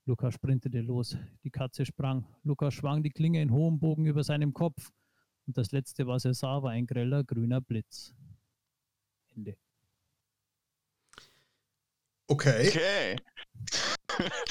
Luca 0.07 0.31
sprintete 0.33 0.81
los. 0.81 1.17
Die 1.45 1.51
Katze 1.51 1.85
sprang. 1.85 2.27
Luca 2.43 2.71
schwang 2.71 3.03
die 3.03 3.11
Klinge 3.11 3.43
in 3.43 3.51
hohem 3.51 3.79
Bogen 3.79 4.07
über 4.07 4.25
seinem 4.25 4.53
Kopf. 4.53 4.91
Und 5.47 5.57
das 5.57 5.73
letzte, 5.73 6.07
was 6.07 6.25
er 6.25 6.35
sah, 6.35 6.63
war 6.63 6.71
ein 6.71 6.87
greller 6.87 7.25
grüner 7.25 7.61
Blitz. 7.61 8.15
Ende. 9.35 9.57
Okay. 12.27 12.69
Okay. 12.69 13.17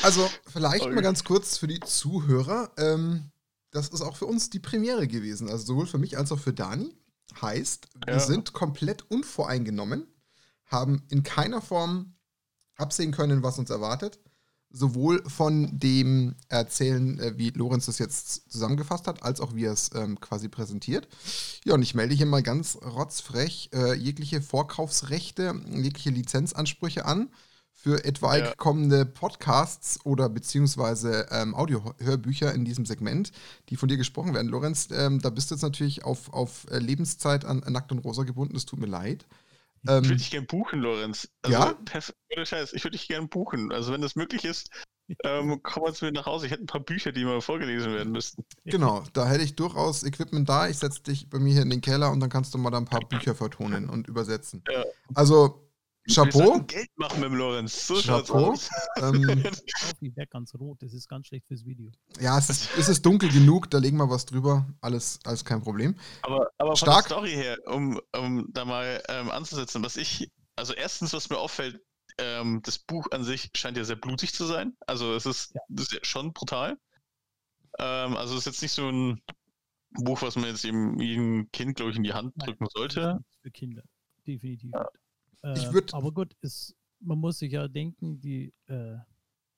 Also, 0.01 0.27
vielleicht 0.48 0.86
okay. 0.86 0.96
mal 0.96 1.01
ganz 1.01 1.24
kurz 1.24 1.58
für 1.58 1.68
die 1.68 1.79
Zuhörer. 1.82 2.72
Ähm, 2.77 3.29
das 3.72 3.89
ist 3.89 4.01
auch 4.01 4.15
für 4.15 4.25
uns 4.25 4.50
die 4.50 4.60
Premiere 4.60 5.08
gewesen. 5.08 5.48
Also 5.48 5.65
sowohl 5.65 5.86
für 5.86 5.98
mich 6.00 6.18
als 6.18 6.32
auch 6.32 6.39
für 6.39 6.53
Dani. 6.53 6.96
Heißt, 7.41 7.88
wir 8.06 8.15
ja. 8.15 8.20
sind 8.20 8.53
komplett 8.53 9.03
unvoreingenommen, 9.12 10.08
haben 10.65 11.03
in 11.10 11.22
keiner 11.22 11.62
Form 11.62 12.15
absehen 12.75 13.12
können, 13.12 13.44
was 13.44 13.60
uns 13.60 13.70
erwartet. 13.70 14.20
Sowohl 14.71 15.23
von 15.27 15.79
dem 15.79 16.35
Erzählen, 16.47 17.19
äh, 17.19 17.38
wie 17.38 17.49
Lorenz 17.49 17.88
das 17.88 17.97
jetzt 17.97 18.51
zusammengefasst 18.51 19.07
hat, 19.07 19.23
als 19.23 19.41
auch 19.41 19.55
wie 19.55 19.65
er 19.65 19.73
es 19.73 19.89
ähm, 19.95 20.19
quasi 20.19 20.47
präsentiert. 20.47 21.07
Ja, 21.65 21.73
und 21.73 21.81
ich 21.81 21.95
melde 21.95 22.13
hier 22.13 22.27
mal 22.27 22.43
ganz 22.43 22.77
rotzfrech 22.77 23.71
äh, 23.73 23.93
jegliche 23.95 24.41
Vorkaufsrechte, 24.41 25.59
jegliche 25.71 26.11
Lizenzansprüche 26.11 27.05
an 27.05 27.29
für 27.81 28.03
etwaig 28.03 28.43
ja. 28.43 28.53
kommende 28.57 29.05
Podcasts 29.05 30.05
oder 30.05 30.27
beziehungsweise 30.27 31.27
ähm, 31.31 31.55
Audiohörbücher 31.55 32.53
in 32.53 32.65
diesem 32.65 32.85
Segment, 32.85 33.31
die 33.69 33.77
von 33.77 33.88
dir 33.88 33.95
gesprochen 33.95 34.33
werden. 34.33 34.49
Lorenz, 34.49 34.89
ähm, 34.91 35.21
da 35.21 35.29
bist 35.29 35.49
du 35.49 35.55
jetzt 35.55 35.61
natürlich 35.61 36.03
auf, 36.03 36.33
auf 36.33 36.67
äh, 36.71 36.79
Lebenszeit 36.79 37.45
an, 37.45 37.63
an 37.63 37.71
Nackt 37.71 37.93
und 37.93 37.99
Rosa 37.99 38.23
gebunden, 38.23 38.55
es 38.57 38.65
tut 38.65 38.79
mir 38.79 38.88
leid. 38.88 39.25
Ähm, 39.88 40.03
ich 40.03 40.09
würde 40.09 40.17
dich 40.17 40.31
gerne 40.31 40.48
buchen, 40.48 40.81
Lorenz. 40.81 41.29
Also, 41.41 41.57
ja? 41.57 41.75
Ohne 42.36 42.45
Scheiß, 42.45 42.74
ich 42.74 42.83
würde 42.83 42.98
dich 42.98 43.07
gerne 43.07 43.27
buchen. 43.27 43.71
Also 43.71 43.93
wenn 43.93 44.01
das 44.01 44.15
möglich 44.15 44.45
ist, 44.45 44.69
ähm, 45.24 45.59
komm 45.63 45.83
mal 45.83 45.93
zu 45.93 46.05
mir 46.05 46.12
nach 46.12 46.25
Hause. 46.25 46.45
Ich 46.45 46.51
hätte 46.51 46.63
ein 46.63 46.67
paar 46.67 46.81
Bücher, 46.81 47.12
die 47.12 47.24
mal 47.25 47.41
vorgelesen 47.41 47.93
werden 47.93 48.12
müssten. 48.12 48.43
Genau, 48.65 49.03
da 49.13 49.27
hätte 49.27 49.43
ich 49.43 49.55
durchaus 49.55 50.03
Equipment 50.03 50.48
da. 50.48 50.67
Ich 50.67 50.77
setze 50.77 51.03
dich 51.03 51.29
bei 51.29 51.39
mir 51.39 51.53
hier 51.53 51.63
in 51.63 51.69
den 51.69 51.81
Keller 51.81 52.12
und 52.12 52.19
dann 52.19 52.29
kannst 52.29 52.53
du 52.53 52.57
mal 52.57 52.71
da 52.71 52.77
ein 52.77 52.86
paar 52.86 53.01
Bücher 53.01 53.36
vertonen 53.36 53.89
und 53.89 54.07
übersetzen. 54.07 54.63
Ja. 54.71 54.83
Also 55.13 55.68
Chapeau. 56.13 56.60
Geld 56.62 56.89
machen 56.96 57.20
mit 57.20 57.30
dem 57.30 57.36
Lorenz. 57.36 57.88
So 57.88 57.96
Chapeau. 57.96 58.56
Ähm, 58.98 59.22
die 60.01 60.16
wäre 60.16 60.28
ganz 60.28 60.54
rot, 60.56 60.82
das 60.82 60.94
ist 60.94 61.08
ganz 61.08 61.28
schlecht 61.28 61.48
fürs 61.48 61.63
Video. 61.66 61.92
Ja, 62.20 62.38
es 62.38 62.50
ist, 62.50 62.70
es 62.78 62.89
ist 62.89 63.06
dunkel 63.06 63.30
genug, 63.30 63.70
da 63.70 63.78
legen 63.78 63.98
wir 63.98 64.10
was 64.10 64.25
drüber. 64.25 64.68
Alles, 64.82 65.20
alles 65.24 65.46
kein 65.46 65.62
Problem. 65.62 65.96
Aber, 66.24 66.50
aber 66.58 66.75
Stark. 66.75 67.08
von 67.08 67.24
der 67.24 67.30
Story 67.30 67.32
her, 67.32 67.58
um, 67.68 68.01
um 68.16 68.48
da 68.51 68.66
mal 68.66 69.01
ähm, 69.08 69.30
anzusetzen, 69.30 69.84
was 69.84 69.96
ich, 69.96 70.30
also 70.56 70.74
erstens, 70.74 71.13
was 71.13 71.30
mir 71.30 71.38
auffällt, 71.38 71.82
ähm, 72.18 72.62
das 72.63 72.80
Buch 72.80 73.08
an 73.12 73.24
sich 73.24 73.50
scheint 73.56 73.78
ja 73.78 73.86
sehr 73.86 73.96
blutig 73.96 74.34
zu 74.34 74.45
sein. 74.45 74.76
Also 74.86 75.13
es 75.13 75.26
ist, 75.26 75.54
ja. 75.54 75.62
Ist 75.82 75.93
ja 75.93 76.00
schon 76.02 76.34
brutal. 76.34 76.78
Ähm, 77.78 78.17
also 78.17 78.34
es 78.34 78.41
ist 78.41 78.45
jetzt 78.48 78.62
nicht 78.62 78.74
so 78.74 78.89
ein 78.89 79.22
Buch, 79.91 80.22
was 80.22 80.36
man 80.36 80.45
jetzt 80.45 80.65
eben 80.65 81.00
jedem 81.00 81.50
Kind, 81.52 81.76
glaube 81.76 81.91
ich, 81.91 81.98
in 81.98 82.04
die 82.04 82.13
Hand 82.13 82.34
drücken 82.38 82.67
sollte. 82.74 83.19
Für 83.41 83.52
Kinder, 83.52 83.84
definitiv. 84.28 84.72
Ja. 84.74 84.88
Ich 85.56 85.63
äh, 85.63 85.82
aber 85.93 86.12
gut, 86.12 86.36
es, 86.41 86.75
man 86.99 87.19
muss 87.19 87.39
sich 87.39 87.52
ja 87.54 87.67
denken, 87.67 88.19
die 88.19 88.54
äh, 88.67 88.97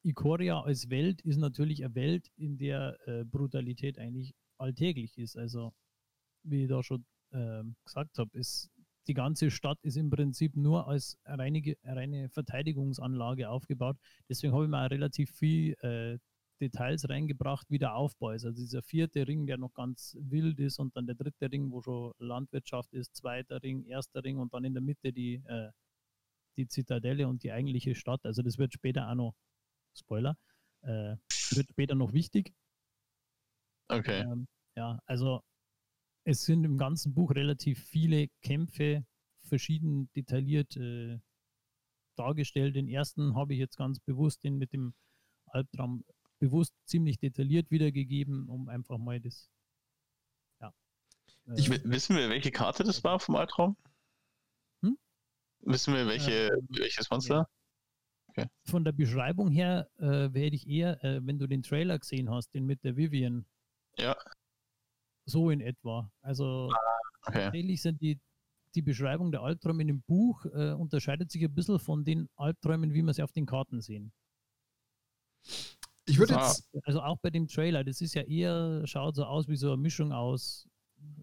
Ikoria 0.04 0.62
als 0.62 0.90
Welt 0.90 1.22
ist 1.22 1.38
natürlich 1.38 1.84
eine 1.84 1.96
Welt, 1.96 2.32
in 2.38 2.58
der 2.58 2.98
äh, 3.08 3.24
Brutalität 3.24 4.00
eigentlich 4.00 4.34
alltäglich 4.58 5.18
ist. 5.18 5.38
Also, 5.38 5.74
wie 6.44 6.64
ich 6.64 6.70
da 6.70 6.84
schon 6.84 7.06
äh, 7.32 7.64
gesagt 7.86 8.18
habe, 8.18 8.38
ist 8.38 8.70
die 9.08 9.14
ganze 9.14 9.50
Stadt 9.50 9.80
ist 9.82 9.98
im 9.98 10.10
Prinzip 10.10 10.56
nur 10.56 10.88
als 10.88 11.18
reine, 11.26 11.76
reine 11.84 12.30
Verteidigungsanlage 12.30 13.50
aufgebaut. 13.50 13.98
Deswegen 14.30 14.54
habe 14.54 14.66
ich 14.66 14.70
mir 14.70 14.92
relativ 14.92 15.32
viel 15.32 15.74
äh, 15.82 16.20
Details 16.62 17.10
reingebracht, 17.10 17.70
wie 17.70 17.80
der 17.80 17.96
Aufbau 17.96 18.32
ist. 18.32 18.46
Also 18.46 18.62
dieser 18.62 18.84
vierte 18.84 19.28
Ring, 19.28 19.48
der 19.48 19.58
noch 19.58 19.74
ganz 19.74 20.16
wild 20.20 20.60
ist 20.60 20.80
und 20.80 20.96
dann 20.96 21.08
der 21.08 21.16
dritte 21.16 21.52
Ring, 21.52 21.72
wo 21.72 21.82
schon 21.82 22.14
Landwirtschaft 22.20 22.94
ist, 22.94 23.16
zweiter 23.16 23.62
Ring, 23.64 23.84
erster 23.86 24.24
Ring 24.24 24.38
und 24.38 24.54
dann 24.54 24.64
in 24.64 24.74
der 24.74 24.82
Mitte 24.82 25.12
die, 25.12 25.44
äh, 25.46 25.72
die 26.58 26.68
Zitadelle 26.68 27.28
und 27.28 27.44
die 27.44 27.52
eigentliche 27.52 27.96
Stadt. 27.96 28.24
Also 28.26 28.42
das 28.42 28.58
wird 28.58 28.74
später 28.74 29.10
auch 29.10 29.16
noch, 29.16 29.36
Spoiler, 29.98 30.38
äh, 30.84 31.16
wird 31.52 31.70
später 31.70 31.96
noch 31.96 32.14
wichtig. 32.14 32.54
Okay. 33.90 34.22
Ähm, 34.22 34.48
ja, 34.76 35.00
also 35.06 35.42
es 36.24 36.46
sind 36.46 36.64
im 36.64 36.78
ganzen 36.78 37.14
Buch 37.14 37.32
relativ 37.32 37.84
viele 37.84 38.28
Kämpfe, 38.42 39.06
verschieden 39.42 40.10
detailliert 40.14 40.78
äh, 40.78 41.20
dargestellt. 42.16 42.76
Den 42.76 42.88
ersten 42.88 43.36
habe 43.36 43.54
ich 43.54 43.60
jetzt 43.60 43.76
ganz 43.76 44.00
bewusst 44.00 44.44
den 44.44 44.58
mit 44.58 44.72
dem 44.72 44.94
Albtraum 45.48 46.06
bewusst 46.42 46.74
ziemlich 46.86 47.20
detailliert 47.20 47.70
wiedergegeben, 47.70 48.50
um 48.50 48.68
einfach 48.68 48.98
mal 48.98 49.22
das. 49.22 49.50
Ja. 50.60 50.74
Ich, 51.56 51.70
äh, 51.70 51.80
wissen 51.84 52.18
wir, 52.18 52.30
welche 52.30 52.52
Karte 52.52 52.84
das 52.84 53.04
war 53.04 53.20
vom 53.20 53.36
Albtraum? 53.36 53.78
Hm? 54.82 54.98
Wissen 55.62 55.94
wir, 55.94 56.08
welche, 56.08 56.48
äh, 56.48 56.62
welches 56.70 57.10
Monster? 57.12 57.48
Okay. 58.30 58.48
Von 58.66 58.84
der 58.84 58.92
Beschreibung 58.92 59.52
her 59.52 59.88
äh, 59.98 60.34
werde 60.34 60.56
ich 60.56 60.68
eher, 60.68 61.04
äh, 61.04 61.20
wenn 61.24 61.38
du 61.38 61.48
den 61.48 61.62
Trailer 61.62 62.00
gesehen 62.00 62.30
hast, 62.32 62.54
den 62.56 62.66
mit 62.66 62.84
der 62.84 62.96
Vivian. 62.96 63.46
Ja. 63.98 64.16
So 65.26 65.52
in 65.52 65.62
etwa. 65.62 66.12
Also 66.22 66.72
ah, 66.74 66.78
okay. 67.28 67.44
tatsächlich 67.44 67.82
sind 67.84 68.02
die, 68.02 68.20
die 68.74 68.82
Beschreibung 68.82 69.32
der 69.32 69.42
Albträume 69.42 69.84
in 69.84 69.90
dem 69.90 70.02
Buch 70.02 70.44
äh, 70.46 70.72
unterscheidet 70.72 71.30
sich 71.30 71.44
ein 71.44 71.54
bisschen 71.54 71.78
von 71.78 72.04
den 72.04 72.30
Albträumen, 72.36 72.94
wie 72.94 73.04
wir 73.04 73.14
sie 73.14 73.22
auf 73.22 73.32
den 73.32 73.46
Karten 73.46 73.82
sehen. 73.82 74.12
Ich 76.06 76.18
würde 76.18 76.34
jetzt. 76.34 76.68
Also 76.84 77.02
auch 77.02 77.18
bei 77.20 77.30
dem 77.30 77.48
Trailer, 77.48 77.84
das 77.84 78.02
ist 78.02 78.16
ja 78.16 78.24
eher, 78.24 78.86
schaut 78.86 79.16
so 79.16 79.26
aus 79.26 79.48
wie 79.48 79.56
so 79.56 79.74
eine 79.74 79.82
Mischung 79.82 80.12
aus 80.12 80.68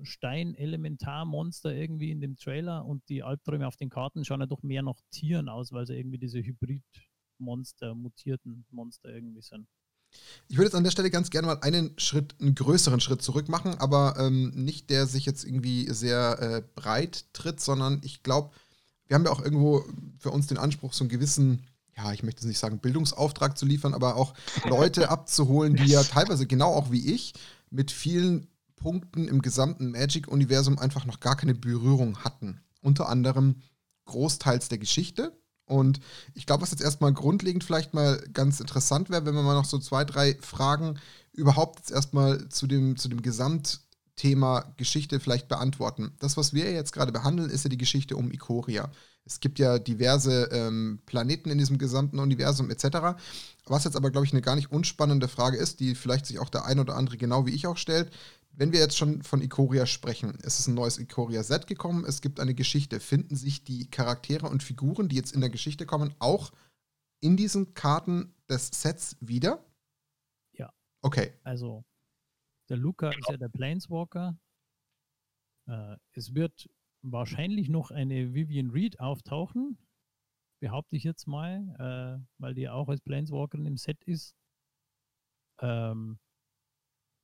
Stein-Elementar-Monster 0.02 1.72
irgendwie 1.72 2.10
in 2.10 2.20
dem 2.20 2.36
Trailer 2.36 2.84
und 2.84 3.08
die 3.08 3.22
Albträume 3.22 3.66
auf 3.66 3.76
den 3.76 3.90
Karten 3.90 4.24
schauen 4.24 4.40
ja 4.40 4.46
doch 4.46 4.62
mehr 4.62 4.82
nach 4.82 5.00
Tieren 5.10 5.48
aus, 5.48 5.72
weil 5.72 5.86
sie 5.86 5.94
irgendwie 5.94 6.18
diese 6.18 6.38
Hybrid-Monster, 6.38 7.94
mutierten 7.94 8.64
Monster 8.70 9.10
irgendwie 9.10 9.42
sind. 9.42 9.66
Ich 10.48 10.56
würde 10.56 10.66
jetzt 10.66 10.74
an 10.74 10.84
der 10.84 10.90
Stelle 10.90 11.10
ganz 11.10 11.30
gerne 11.30 11.48
mal 11.48 11.60
einen 11.60 11.98
Schritt, 11.98 12.34
einen 12.40 12.54
größeren 12.54 13.00
Schritt 13.00 13.20
zurück 13.20 13.48
machen, 13.48 13.74
aber 13.74 14.16
ähm, 14.18 14.50
nicht 14.50 14.88
der 14.90 15.06
sich 15.06 15.26
jetzt 15.26 15.44
irgendwie 15.44 15.92
sehr 15.92 16.38
äh, 16.40 16.62
breit 16.74 17.26
tritt, 17.34 17.60
sondern 17.60 18.00
ich 18.02 18.22
glaube, 18.22 18.50
wir 19.06 19.14
haben 19.14 19.24
ja 19.24 19.30
auch 19.30 19.42
irgendwo 19.42 19.84
für 20.18 20.30
uns 20.30 20.46
den 20.46 20.58
Anspruch, 20.58 20.92
so 20.92 21.04
einen 21.04 21.10
gewissen 21.10 21.66
ja, 21.98 22.12
ich 22.12 22.22
möchte 22.22 22.46
nicht 22.46 22.58
sagen, 22.58 22.78
Bildungsauftrag 22.78 23.58
zu 23.58 23.66
liefern, 23.66 23.92
aber 23.92 24.14
auch 24.14 24.34
Leute 24.64 25.10
abzuholen, 25.10 25.74
die 25.74 25.86
ja 25.86 26.02
teilweise 26.04 26.46
genau 26.46 26.72
auch 26.72 26.92
wie 26.92 27.12
ich 27.12 27.34
mit 27.70 27.90
vielen 27.90 28.46
Punkten 28.76 29.26
im 29.26 29.42
gesamten 29.42 29.90
Magic-Universum 29.90 30.78
einfach 30.78 31.04
noch 31.04 31.18
gar 31.18 31.36
keine 31.36 31.54
Berührung 31.54 32.18
hatten. 32.18 32.60
Unter 32.80 33.08
anderem 33.08 33.62
großteils 34.06 34.68
der 34.68 34.78
Geschichte. 34.78 35.36
Und 35.66 35.98
ich 36.34 36.46
glaube, 36.46 36.62
was 36.62 36.70
jetzt 36.70 36.82
erstmal 36.82 37.12
grundlegend 37.12 37.64
vielleicht 37.64 37.92
mal 37.92 38.18
ganz 38.32 38.60
interessant 38.60 39.10
wäre, 39.10 39.26
wenn 39.26 39.34
wir 39.34 39.42
mal 39.42 39.54
noch 39.54 39.64
so 39.64 39.78
zwei, 39.78 40.04
drei 40.04 40.38
Fragen 40.40 40.98
überhaupt 41.32 41.80
jetzt 41.80 41.90
erstmal 41.90 42.48
zu 42.48 42.68
dem, 42.68 42.96
zu 42.96 43.08
dem 43.08 43.22
Gesamtthema 43.22 44.72
Geschichte 44.76 45.18
vielleicht 45.18 45.48
beantworten. 45.48 46.12
Das, 46.20 46.36
was 46.36 46.54
wir 46.54 46.72
jetzt 46.72 46.92
gerade 46.92 47.12
behandeln, 47.12 47.50
ist 47.50 47.64
ja 47.64 47.70
die 47.70 47.76
Geschichte 47.76 48.16
um 48.16 48.30
Ikoria. 48.30 48.88
Es 49.28 49.40
gibt 49.40 49.58
ja 49.58 49.78
diverse 49.78 50.48
ähm, 50.52 51.00
Planeten 51.04 51.50
in 51.50 51.58
diesem 51.58 51.76
gesamten 51.76 52.18
Universum 52.18 52.70
etc. 52.70 53.20
Was 53.66 53.84
jetzt 53.84 53.96
aber, 53.96 54.10
glaube 54.10 54.26
ich, 54.26 54.32
eine 54.32 54.40
gar 54.40 54.56
nicht 54.56 54.72
unspannende 54.72 55.28
Frage 55.28 55.58
ist, 55.58 55.80
die 55.80 55.94
vielleicht 55.94 56.24
sich 56.24 56.38
auch 56.38 56.48
der 56.48 56.64
ein 56.64 56.80
oder 56.80 56.96
andere 56.96 57.18
genau 57.18 57.44
wie 57.44 57.54
ich 57.54 57.66
auch 57.66 57.76
stellt. 57.76 58.10
Wenn 58.52 58.72
wir 58.72 58.80
jetzt 58.80 58.96
schon 58.96 59.22
von 59.22 59.42
Ikoria 59.42 59.84
sprechen, 59.86 60.36
es 60.42 60.58
ist 60.58 60.66
ein 60.66 60.74
neues 60.74 60.98
Ikoria-Set 60.98 61.66
gekommen, 61.66 62.04
es 62.06 62.22
gibt 62.22 62.40
eine 62.40 62.54
Geschichte. 62.54 63.00
Finden 63.00 63.36
sich 63.36 63.62
die 63.62 63.88
Charaktere 63.90 64.48
und 64.48 64.62
Figuren, 64.62 65.08
die 65.08 65.16
jetzt 65.16 65.32
in 65.32 65.40
der 65.40 65.50
Geschichte 65.50 65.84
kommen, 65.86 66.14
auch 66.18 66.50
in 67.20 67.36
diesen 67.36 67.74
Karten 67.74 68.34
des 68.48 68.70
Sets 68.72 69.16
wieder? 69.20 69.62
Ja. 70.52 70.72
Okay. 71.02 71.34
Also, 71.44 71.84
der 72.68 72.78
Luca 72.78 73.10
ist 73.10 73.28
ja 73.28 73.36
der 73.36 73.50
Planeswalker. 73.50 74.38
Äh, 75.68 75.96
es 76.12 76.34
wird 76.34 76.68
wahrscheinlich 77.02 77.68
noch 77.68 77.90
eine 77.90 78.34
Vivian 78.34 78.70
Reed 78.70 79.00
auftauchen, 79.00 79.78
behaupte 80.60 80.96
ich 80.96 81.04
jetzt 81.04 81.26
mal, 81.26 81.74
äh, 81.78 82.24
weil 82.38 82.54
die 82.54 82.68
auch 82.68 82.88
als 82.88 83.00
Planeswalkerin 83.00 83.66
im 83.66 83.76
Set 83.76 84.02
ist. 84.04 84.34
Ähm, 85.60 86.18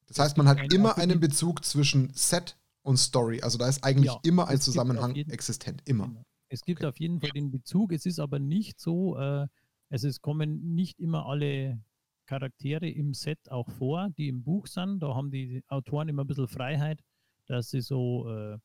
das 0.07 0.19
heißt, 0.19 0.37
man 0.37 0.49
hat 0.49 0.73
immer 0.73 0.99
einen 0.99 1.19
Bezug 1.21 1.65
zwischen 1.65 2.13
Set 2.15 2.59
und 2.83 2.99
Story. 2.99 3.41
Also 3.41 3.59
da 3.59 3.69
ist 3.69 3.83
eigentlich 3.83 4.13
ja, 4.13 4.21
immer 4.23 4.49
ein 4.49 4.61
Zusammenhang 4.61 5.15
existent. 5.17 5.83
Immer. 5.87 6.09
Genau. 6.09 6.25
Es 6.49 6.63
gibt 6.63 6.81
okay. 6.81 6.89
auf 6.89 7.01
jeden 7.01 7.21
Fall 7.21 7.31
den 7.31 7.51
Bezug. 7.51 7.93
Es 7.93 8.07
ist 8.07 8.21
aber 8.21 8.39
nicht 8.39 8.79
so, 8.79 9.19
äh, 9.19 9.47
also 9.91 10.09
es 10.09 10.21
kommen 10.21 10.75
nicht 10.75 11.01
immer 11.01 11.27
alle 11.27 11.83
Charaktere 12.27 12.89
im 12.89 13.15
Set 13.15 13.51
auch 13.51 13.71
vor, 13.71 14.11
die 14.17 14.29
im 14.29 14.45
Buch 14.45 14.67
sind. 14.67 15.01
Da 15.01 15.15
haben 15.15 15.31
die 15.31 15.63
Autoren 15.69 16.09
immer 16.09 16.25
ein 16.25 16.27
bisschen 16.27 16.49
Freiheit, 16.49 17.01
dass 17.47 17.71
sie 17.71 17.81
so 17.81 18.31
äh, 18.31 18.59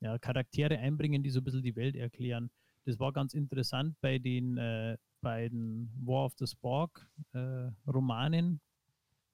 ja, 0.00 0.18
Charaktere 0.18 0.78
einbringen, 0.78 1.22
die 1.22 1.30
so 1.30 1.40
ein 1.40 1.44
bisschen 1.44 1.62
die 1.62 1.76
Welt 1.76 1.96
erklären. 1.96 2.50
Das 2.84 2.98
war 2.98 3.12
ganz 3.12 3.34
interessant 3.34 3.96
bei 4.00 4.18
den 4.18 4.58
äh, 4.58 4.96
beiden 5.20 5.90
War 6.04 6.26
of 6.26 6.34
the 6.38 6.46
Spark 6.46 7.08
äh, 7.32 7.70
Romanen. 7.86 8.60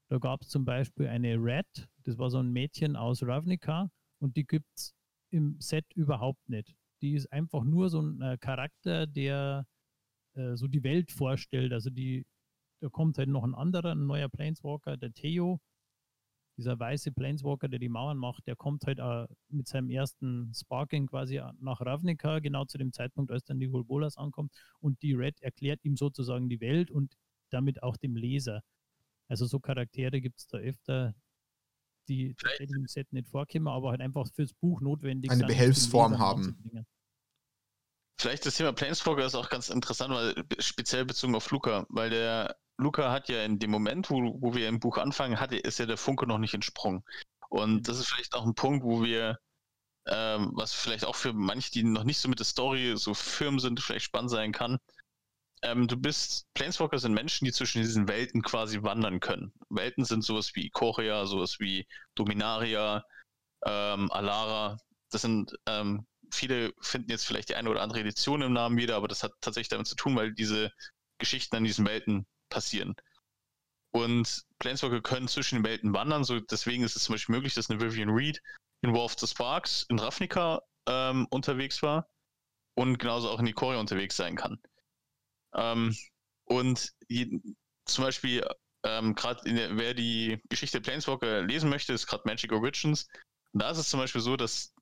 Da 0.09 0.19
gab 0.19 0.43
es 0.43 0.49
zum 0.49 0.65
Beispiel 0.65 1.07
eine 1.07 1.37
Red, 1.37 1.89
das 2.05 2.19
war 2.19 2.31
so 2.31 2.39
ein 2.39 2.51
Mädchen 2.51 2.97
aus 2.97 3.23
Ravnica 3.23 3.91
und 4.19 4.37
die 4.37 4.45
gibt 4.45 4.69
es 4.77 4.95
im 5.31 5.57
Set 5.61 5.87
überhaupt 5.95 6.49
nicht. 6.49 6.75
Die 7.01 7.15
ist 7.15 7.33
einfach 7.33 7.65
nur 7.65 7.89
so 7.89 8.01
ein 8.01 8.21
äh, 8.21 8.39
Charakter, 8.39 9.07
der 9.07 9.67
äh, 10.35 10.57
so 10.57 10.69
die 10.69 10.83
Welt 10.83 11.11
vorstellt. 11.11 11.73
Also 11.73 11.91
die, 11.91 12.25
da 12.81 12.89
kommt 12.89 13.19
halt 13.19 13.29
noch 13.29 13.45
ein 13.45 13.55
anderer, 13.55 13.93
ein 13.93 14.07
neuer 14.07 14.29
Planeswalker, 14.29 14.97
der 14.97 15.13
Theo, 15.13 15.61
dieser 16.57 16.79
weiße 16.79 17.13
Planeswalker, 17.13 17.69
der 17.69 17.79
die 17.79 17.89
Mauern 17.89 18.19
macht, 18.19 18.47
der 18.47 18.57
kommt 18.57 18.85
halt 18.87 18.99
äh, 18.99 19.27
mit 19.49 19.69
seinem 19.69 19.91
ersten 19.91 20.53
Sparking 20.55 21.07
quasi 21.07 21.41
nach 21.61 21.81
Ravnica, 21.81 22.41
genau 22.41 22.65
zu 22.65 22.79
dem 22.79 22.93
Zeitpunkt, 22.93 23.31
als 23.31 23.45
dann 23.45 23.59
die 23.59 23.69
Golbolas 23.69 24.17
ankommt. 24.17 24.53
Und 24.81 25.01
die 25.03 25.15
Red 25.15 25.41
erklärt 25.41 25.85
ihm 25.85 25.97
sozusagen 25.97 26.49
die 26.49 26.61
Welt 26.61 26.91
und 26.91 27.17
damit 27.51 27.83
auch 27.83 27.97
dem 27.97 28.17
Leser. 28.17 28.63
Also 29.29 29.47
so 29.47 29.61
Charaktere 29.61 30.21
gibt 30.21 30.41
es 30.41 30.47
da 30.47 30.59
öfter, 30.59 31.15
die 32.09 32.35
tatsächlich 32.35 32.77
im 32.77 32.87
Set 32.87 33.13
nicht 33.13 33.29
vorkommen, 33.29 33.69
aber 33.69 33.91
halt 33.91 34.01
einfach 34.01 34.27
fürs 34.33 34.53
Buch 34.53 34.81
notwendig 34.81 35.31
Eine 35.31 35.47
Behelfsform 35.47 36.19
haben. 36.19 36.87
Vielleicht 38.21 38.47
das 38.47 38.57
Thema 38.57 38.73
Planeswalker 38.73 39.25
ist 39.25 39.35
auch 39.35 39.49
ganz 39.49 39.69
interessant, 39.69 40.15
weil 40.15 40.35
speziell 40.59 41.05
bezogen 41.05 41.35
auf 41.35 41.51
Luca, 41.51 41.87
weil 41.89 42.11
der 42.11 42.57
Luca 42.83 43.11
hat 43.11 43.29
ja 43.29 43.45
in 43.45 43.59
dem 43.59 43.71
Moment, 43.71 44.11
wo, 44.11 44.37
wo 44.41 44.55
wir 44.55 44.69
im 44.69 44.81
Buch 44.81 44.99
anfangen, 44.99 45.41
hatte, 45.41 45.57
ist 45.57 45.79
ja 45.79 45.87
der 45.87 45.97
Funke 45.97 46.27
noch 46.27 46.39
nicht 46.39 46.55
entsprungen. 46.55 47.05
Und 47.49 47.75
mhm. 47.75 47.83
das 47.83 47.99
ist 47.99 48.09
vielleicht 48.09 48.35
auch 48.35 48.47
ein 48.47 48.55
Punkt, 48.55 48.85
wo 48.85 49.03
wir, 49.03 49.39
ähm, 50.07 50.53
was 50.55 50.73
vielleicht 50.73 51.05
auch 51.05 51.17
für 51.17 51.33
manche, 51.33 51.71
die 51.71 51.85
noch 51.85 52.05
nicht 52.05 52.19
so 52.19 52.29
mit 52.29 52.39
der 52.39 52.47
Story 52.47 52.95
so 52.97 53.15
firm 53.15 53.61
sind, 53.61 53.81
vielleicht 53.81 54.07
spannend 54.07 54.31
sein 54.31 54.53
kann. 54.53 54.79
Ähm, 55.63 55.87
du 55.87 55.97
bist, 55.97 56.47
Planeswalker 56.55 56.99
sind 56.99 57.15
Menschen, 57.15 57.45
die 57.45 57.53
zwischen 57.53 57.83
diesen 57.83 58.09
Welten 58.09 58.43
quasi 58.43 58.83
wandern 58.83 59.21
können. 59.21 59.53
Welten 59.71 60.05
sind 60.05 60.25
sowas 60.25 60.53
wie 60.55 60.71
Korea, 60.71 61.27
sowas 61.27 61.61
wie 61.61 61.87
Dominaria, 62.17 63.05
ähm, 63.65 64.11
Alara. 64.11 64.77
Das 65.11 65.23
sind, 65.23 65.55
ähm, 65.67 66.07
viele 66.33 66.73
finden 66.81 67.11
jetzt 67.11 67.27
vielleicht 67.27 67.51
die 67.51 67.55
eine 67.55 67.71
oder 67.71 67.83
andere 67.83 68.01
Edition 68.01 68.43
im 68.43 68.53
Namen 68.55 68.77
wieder, 68.77 68.97
aber 68.97 69.09
das 69.09 69.23
hat 69.23 69.33
tatsächlich 69.41 69.69
damit 69.69 69.87
zu 69.87 69.95
tun, 69.95 70.17
weil 70.17 70.35
diese 70.35 70.73
Geschichten 71.19 71.57
an 71.57 71.65
diesen 71.65 71.87
Welten 71.87 72.27
passieren. 72.53 72.95
Und 73.93 74.45
Planeswalker 74.59 75.03
können 75.03 75.29
zwischen 75.29 75.57
den 75.57 75.65
Welten 75.65 75.93
wandern, 75.93 76.25
so 76.25 76.41
deswegen 76.41 76.83
ist 76.83 76.97
es 76.97 77.05
zum 77.05 77.15
Beispiel 77.15 77.35
möglich, 77.35 77.55
dass 77.55 77.71
eine 77.71 77.81
Vivian 77.81 78.11
Reed 78.11 78.41
in 78.83 78.95
War 78.95 79.05
of 79.05 79.17
the 79.19 79.27
Sparks 79.27 79.85
in 79.89 79.99
Ravnica 79.99 80.63
ähm, 80.87 81.27
unterwegs 81.31 81.83
war 81.83 82.09
und 82.75 82.99
genauso 82.99 83.31
auch 83.31 83.41
in 83.41 83.47
Ikoria 83.47 83.79
unterwegs 83.79 84.17
sein 84.17 84.37
kann. 84.37 84.61
Ähm, 85.55 85.97
und 86.45 86.93
je, 87.09 87.41
zum 87.85 88.05
Beispiel, 88.05 88.47
ähm, 88.85 89.15
gerade 89.15 89.43
wer 89.45 89.95
die 89.95 90.41
Geschichte 90.49 90.81
Planeswalker 90.81 91.43
lesen 91.43 91.69
möchte, 91.69 91.93
ist 91.93 92.07
gerade 92.07 92.25
Magic 92.27 92.53
Origins. 92.53 93.09
Und 93.53 93.63
da 93.63 93.71
ist 93.71 93.79
es 93.79 93.91
zum 93.91 94.01
Beispiel 94.01 94.23
so, 94.23 94.37
dass 94.37 94.75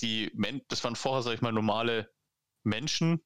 die, 0.00 0.30
Men 0.34 0.62
das 0.68 0.84
waren 0.84 0.96
vorher, 0.96 1.22
sag 1.22 1.34
ich 1.34 1.40
mal, 1.40 1.52
normale 1.52 2.12
Menschen, 2.62 3.24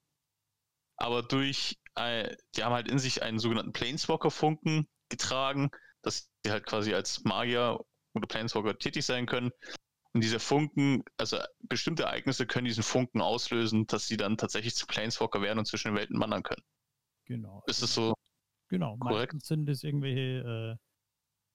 aber 0.96 1.22
durch 1.22 1.79
äh, 1.96 2.34
die 2.56 2.64
haben 2.64 2.72
halt 2.72 2.88
in 2.88 2.98
sich 2.98 3.22
einen 3.22 3.38
sogenannten 3.38 3.72
Planeswalker-Funken 3.72 4.88
getragen, 5.08 5.70
dass 6.02 6.30
sie 6.44 6.50
halt 6.50 6.66
quasi 6.66 6.94
als 6.94 7.24
Magier 7.24 7.78
oder 8.14 8.26
Planeswalker 8.26 8.78
tätig 8.78 9.04
sein 9.04 9.26
können. 9.26 9.50
Und 10.12 10.24
diese 10.24 10.40
Funken, 10.40 11.04
also 11.18 11.38
bestimmte 11.60 12.04
Ereignisse 12.04 12.46
können 12.46 12.64
diesen 12.64 12.82
Funken 12.82 13.20
auslösen, 13.20 13.86
dass 13.86 14.08
sie 14.08 14.16
dann 14.16 14.36
tatsächlich 14.36 14.74
zu 14.74 14.86
Planeswalker 14.86 15.40
werden 15.40 15.60
und 15.60 15.66
zwischen 15.66 15.88
den 15.88 15.96
Welten 15.96 16.18
wandern 16.18 16.42
können. 16.42 16.62
Genau. 17.26 17.62
Ist 17.66 17.82
es 17.82 17.94
so? 17.94 18.14
Genau. 18.68 18.96
Korrekt? 18.96 19.32
Meistens 19.34 19.46
sind 19.46 19.68
es 19.68 19.84
irgendwelche 19.84 20.78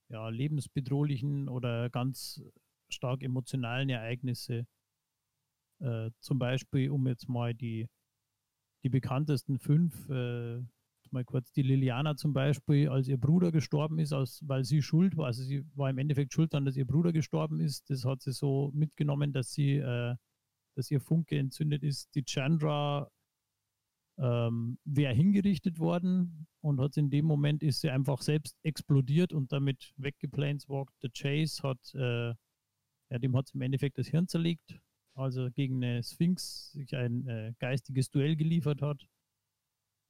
äh, 0.09 0.13
ja, 0.13 0.29
lebensbedrohlichen 0.29 1.49
oder 1.49 1.89
ganz 1.89 2.41
stark 2.89 3.23
emotionalen 3.23 3.89
Ereignisse. 3.89 4.65
Äh, 5.79 6.11
zum 6.21 6.39
Beispiel, 6.39 6.89
um 6.91 7.07
jetzt 7.07 7.27
mal 7.27 7.53
die 7.53 7.89
die 8.85 8.89
bekanntesten 8.89 9.57
fünf, 9.57 10.07
äh, 10.09 10.61
mal 11.15 11.25
kurz 11.25 11.51
die 11.51 11.63
Liliana 11.63 12.15
zum 12.15 12.33
Beispiel, 12.33 12.87
als 12.89 13.07
ihr 13.07 13.17
Bruder 13.17 13.51
gestorben 13.51 13.97
ist, 13.97 14.13
aus, 14.13 14.41
weil 14.45 14.63
sie 14.63 14.83
schuld 14.83 15.17
war, 15.17 15.25
also 15.25 15.43
sie 15.43 15.65
war 15.73 15.89
im 15.89 15.97
Endeffekt 15.97 16.33
schuld 16.33 16.53
daran, 16.53 16.65
dass 16.65 16.77
ihr 16.77 16.85
Bruder 16.85 17.11
gestorben 17.11 17.59
ist. 17.59 17.89
Das 17.89 18.05
hat 18.05 18.21
sie 18.21 18.31
so 18.31 18.71
mitgenommen, 18.75 19.33
dass 19.33 19.51
sie, 19.51 19.77
äh, 19.77 20.15
dass 20.75 20.91
ihr 20.91 21.01
Funke 21.01 21.37
entzündet 21.39 21.81
ist. 21.81 22.13
Die 22.13 22.23
Chandra 22.23 23.09
ähm, 24.19 24.77
wäre 24.83 25.13
hingerichtet 25.13 25.79
worden 25.79 26.47
und 26.61 26.79
hat 26.79 26.95
in 26.97 27.09
dem 27.09 27.25
Moment 27.25 27.63
ist 27.63 27.81
sie 27.81 27.89
einfach 27.89 28.21
selbst 28.21 28.55
explodiert 28.61 29.33
und 29.33 29.51
damit 29.51 29.93
weggeplaneswalkt. 29.97 30.93
Der 31.01 31.09
Chase 31.09 31.63
hat, 31.63 31.93
äh, 31.95 32.35
ja, 33.09 33.19
dem 33.19 33.35
hat 33.35 33.49
im 33.55 33.61
Endeffekt 33.61 33.97
das 33.97 34.07
Hirn 34.07 34.27
zerlegt 34.27 34.79
also 35.15 35.49
gegen 35.51 35.83
eine 35.83 36.03
Sphinx 36.03 36.71
sich 36.73 36.95
ein 36.95 37.27
äh, 37.27 37.53
geistiges 37.59 38.09
Duell 38.09 38.35
geliefert 38.35 38.81
hat. 38.81 39.05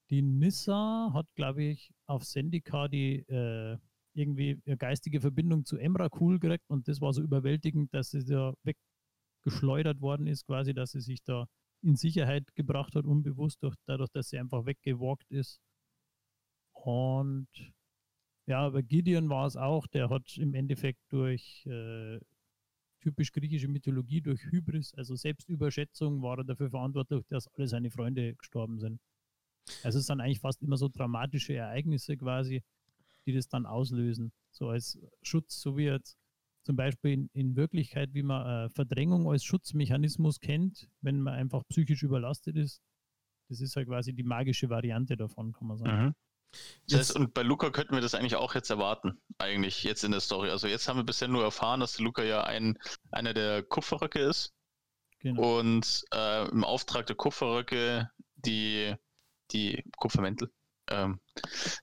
Die 0.10 0.22
Nissa 0.22 1.12
hat, 1.14 1.28
glaube 1.36 1.64
ich, 1.64 1.92
auf 2.06 2.24
Sendika 2.24 2.88
die 2.88 3.20
äh, 3.28 3.78
irgendwie 4.14 4.62
geistige 4.78 5.22
Verbindung 5.22 5.66
zu 5.66 5.78
Emrakul 5.78 6.40
gekriegt 6.40 6.70
und 6.70 6.88
das 6.88 7.02
war 7.02 7.14
so 7.14 7.22
überwältigend, 7.22 7.94
dass 7.94 8.12
sie 8.12 8.24
da 8.24 8.54
weggeschleudert 8.64 10.02
worden 10.02 10.28
ist, 10.28 10.46
quasi, 10.46 10.74
dass 10.74 10.92
sie 10.92 11.02
sich 11.02 11.22
da 11.24 11.48
in 11.82 11.96
Sicherheit 11.96 12.44
gebracht 12.56 12.96
hat, 12.96 13.06
unbewusst, 13.06 13.62
durch, 13.62 13.76
dadurch, 13.86 14.10
dass 14.12 14.30
sie 14.30 14.40
einfach 14.40 14.66
weggewalkt 14.66 15.30
ist. 15.30 15.60
Und 16.74 17.48
ja, 18.48 18.70
bei 18.70 18.82
Gideon 18.82 19.30
war 19.30 19.46
es 19.48 19.58
auch, 19.58 19.88
der 19.88 20.10
hat 20.10 20.38
im 20.38 20.54
Endeffekt 20.54 21.02
durch 21.10 21.66
äh, 21.66 22.20
typisch 23.06 23.32
griechische 23.32 23.68
Mythologie 23.68 24.20
durch 24.20 24.44
Hybris, 24.46 24.96
also 24.96 25.16
Selbstüberschätzung, 25.16 26.24
war 26.24 26.40
er 26.40 26.44
dafür 26.44 26.72
verantwortlich, 26.72 27.24
dass 27.28 27.48
alle 27.50 27.68
seine 27.68 27.92
Freunde 27.92 28.34
gestorben 28.34 28.80
sind. 28.80 29.00
Also 29.84 30.00
es 30.00 30.08
sind 30.08 30.22
eigentlich 30.22 30.40
fast 30.40 30.64
immer 30.64 30.76
so 30.76 30.88
dramatische 30.90 31.54
Ereignisse 31.54 32.18
quasi, 32.18 32.64
die 33.28 33.34
das 33.34 33.48
dann 33.48 33.68
auslösen. 33.68 34.32
So 34.50 34.70
als 34.70 34.98
Schutz, 35.22 35.62
so 35.62 35.78
wie 35.78 35.84
jetzt 35.84 36.18
zum 36.64 36.76
Beispiel 36.76 37.12
in, 37.12 37.30
in 37.34 37.56
Wirklichkeit, 37.56 38.12
wie 38.16 38.24
man 38.24 38.48
äh, 38.48 38.70
Verdrängung 38.70 39.30
als 39.30 39.44
Schutzmechanismus 39.44 40.40
kennt, 40.40 40.90
wenn 41.02 41.22
man 41.22 41.36
einfach 41.36 41.62
psychisch 41.70 42.02
überlastet 42.02 42.56
ist. 42.56 42.82
Das 43.50 43.62
ist 43.62 43.76
halt 43.76 43.88
quasi 43.88 44.14
die 44.14 44.24
magische 44.24 44.72
Variante 44.72 45.16
davon, 45.16 45.54
kann 45.54 45.68
man 45.68 45.78
sagen. 45.78 46.06
Mhm. 46.06 46.14
Das 46.88 47.00
heißt, 47.00 47.16
und 47.16 47.34
bei 47.34 47.42
Luca 47.42 47.70
könnten 47.72 47.94
wir 47.94 48.02
das 48.02 48.14
eigentlich 48.14 48.36
auch 48.36 48.54
jetzt 48.56 48.70
erwarten, 48.70 49.20
eigentlich 49.38 49.84
jetzt 49.84 50.04
in 50.04 50.12
der 50.12 50.20
Story. 50.20 50.50
Also 50.50 50.68
jetzt 50.68 50.88
haben 50.88 50.98
wir 50.98 51.04
bisher 51.04 51.28
nur 51.28 51.44
erfahren, 51.44 51.80
dass 51.80 52.00
Luca 52.00 52.24
ja 52.24 52.44
ein, 52.44 52.78
einer 53.12 53.34
der 53.34 53.64
Kupferröcke 53.64 54.20
ist. 54.20 54.54
Genau. 55.20 55.60
Und 55.60 56.06
äh, 56.14 56.48
im 56.50 56.64
Auftrag 56.64 57.08
der 57.08 57.16
Kupferröcke 57.16 58.10
die, 58.36 58.94
die 59.52 59.84
Kupfermäntel, 59.98 60.52
ähm, 60.90 61.20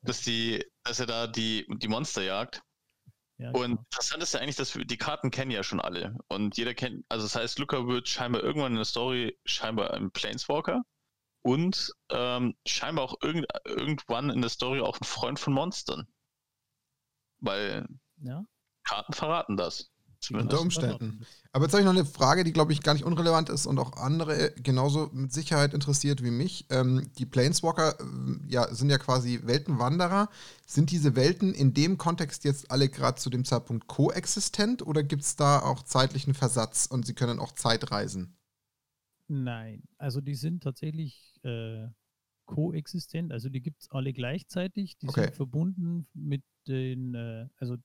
dass, 0.02 0.20
die, 0.20 0.64
dass 0.84 1.00
er 1.00 1.06
da 1.06 1.26
die, 1.26 1.66
die 1.68 1.88
Monster 1.88 2.22
jagt. 2.22 2.62
Ja, 3.38 3.50
und 3.50 3.62
genau. 3.62 3.80
interessant 3.80 4.22
ist 4.22 4.34
ja 4.34 4.40
eigentlich, 4.40 4.56
dass 4.56 4.76
wir, 4.76 4.84
die 4.84 4.98
Karten 4.98 5.32
kennen 5.32 5.50
ja 5.50 5.64
schon 5.64 5.80
alle. 5.80 6.16
Und 6.28 6.56
jeder 6.56 6.74
kennt, 6.74 7.04
also 7.08 7.24
das 7.24 7.34
heißt, 7.34 7.58
Luca 7.58 7.88
wird 7.88 8.08
scheinbar 8.08 8.44
irgendwann 8.44 8.72
in 8.72 8.76
der 8.76 8.84
Story 8.84 9.36
scheinbar 9.44 9.92
ein 9.92 10.12
Planeswalker 10.12 10.84
und 11.42 11.92
ähm, 12.10 12.54
scheinbar 12.66 13.04
auch 13.04 13.16
irgend, 13.22 13.46
irgendwann 13.64 14.30
in 14.30 14.40
der 14.40 14.50
Story 14.50 14.80
auch 14.80 15.00
ein 15.00 15.04
Freund 15.04 15.38
von 15.38 15.52
Monstern. 15.52 16.06
Weil 17.40 17.86
ja. 18.22 18.44
Karten 18.84 19.12
verraten 19.12 19.56
das. 19.56 19.92
Unter 20.30 20.60
Umständen. 20.60 21.26
Aber 21.50 21.64
jetzt 21.64 21.72
habe 21.72 21.80
ich 21.80 21.84
noch 21.84 21.92
eine 21.92 22.04
Frage, 22.04 22.44
die, 22.44 22.52
glaube 22.52 22.72
ich, 22.72 22.80
gar 22.82 22.94
nicht 22.94 23.04
unrelevant 23.04 23.48
ist 23.48 23.66
und 23.66 23.78
auch 23.80 23.96
andere 23.96 24.52
genauso 24.52 25.10
mit 25.12 25.32
Sicherheit 25.32 25.74
interessiert 25.74 26.22
wie 26.22 26.30
mich. 26.30 26.66
Ähm, 26.70 27.10
die 27.18 27.26
Planeswalker 27.26 27.98
äh, 27.98 28.04
ja, 28.46 28.72
sind 28.72 28.88
ja 28.88 28.98
quasi 28.98 29.40
Weltenwanderer. 29.42 30.28
Sind 30.64 30.92
diese 30.92 31.16
Welten 31.16 31.52
in 31.52 31.74
dem 31.74 31.98
Kontext 31.98 32.44
jetzt 32.44 32.70
alle 32.70 32.88
gerade 32.88 33.20
zu 33.20 33.30
dem 33.30 33.44
Zeitpunkt 33.44 33.88
koexistent 33.88 34.86
oder 34.86 35.02
gibt 35.02 35.24
es 35.24 35.34
da 35.34 35.58
auch 35.60 35.82
zeitlichen 35.82 36.34
Versatz 36.34 36.86
und 36.86 37.04
sie 37.04 37.14
können 37.14 37.40
auch 37.40 37.52
Zeit 37.52 37.90
reisen? 37.90 38.36
Nein, 39.28 39.82
also 39.98 40.20
die 40.20 40.34
sind 40.34 40.62
tatsächlich 40.62 41.38
äh, 41.42 41.88
koexistent, 42.46 43.32
also 43.32 43.48
die 43.48 43.60
gibt 43.60 43.82
es 43.82 43.90
alle 43.90 44.12
gleichzeitig, 44.12 44.98
die 44.98 45.08
okay. 45.08 45.22
sind 45.24 45.34
verbunden 45.34 46.06
mit 46.12 46.42
den, 46.66 47.14
äh, 47.14 47.48
also 47.56 47.76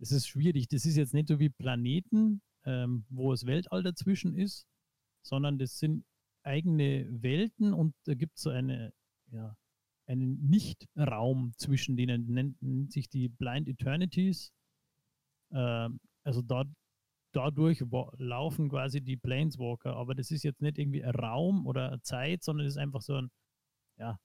es 0.00 0.12
ist 0.12 0.28
schwierig. 0.28 0.68
Das 0.68 0.84
ist 0.84 0.96
jetzt 0.96 1.14
nicht 1.14 1.28
so 1.28 1.38
wie 1.38 1.48
Planeten, 1.48 2.40
ähm, 2.64 3.04
wo 3.08 3.32
es 3.32 3.46
Weltall 3.46 3.82
dazwischen 3.82 4.34
ist, 4.34 4.66
sondern 5.22 5.58
das 5.58 5.78
sind 5.78 6.04
eigene 6.42 7.06
Welten 7.10 7.72
und 7.72 7.94
da 8.04 8.14
gibt 8.14 8.36
es 8.36 8.42
so 8.42 8.50
eine, 8.50 8.92
ja, 9.32 9.56
einen 10.06 10.40
Nicht-Raum 10.48 11.52
zwischen 11.56 11.96
denen, 11.96 12.26
nennt, 12.26 12.62
nennt, 12.62 12.92
sich 12.92 13.08
die 13.08 13.28
Blind 13.28 13.68
Eternities. 13.68 14.52
Ähm, 15.50 16.00
also 16.24 16.42
dort, 16.42 16.68
dadurch 17.32 17.82
laufen 18.16 18.68
quasi 18.68 19.00
die 19.00 19.16
Planeswalker, 19.16 19.96
aber 19.96 20.14
das 20.14 20.30
ist 20.30 20.44
jetzt 20.44 20.62
nicht 20.62 20.78
irgendwie 20.78 21.04
ein 21.04 21.14
Raum 21.14 21.66
oder 21.66 21.88
eine 21.88 22.02
Zeit, 22.02 22.42
sondern 22.42 22.66
es 22.66 22.74
ist 22.74 22.78
einfach 22.78 23.02
so 23.02 23.14
ein, 23.14 23.30
ja, 23.98 24.18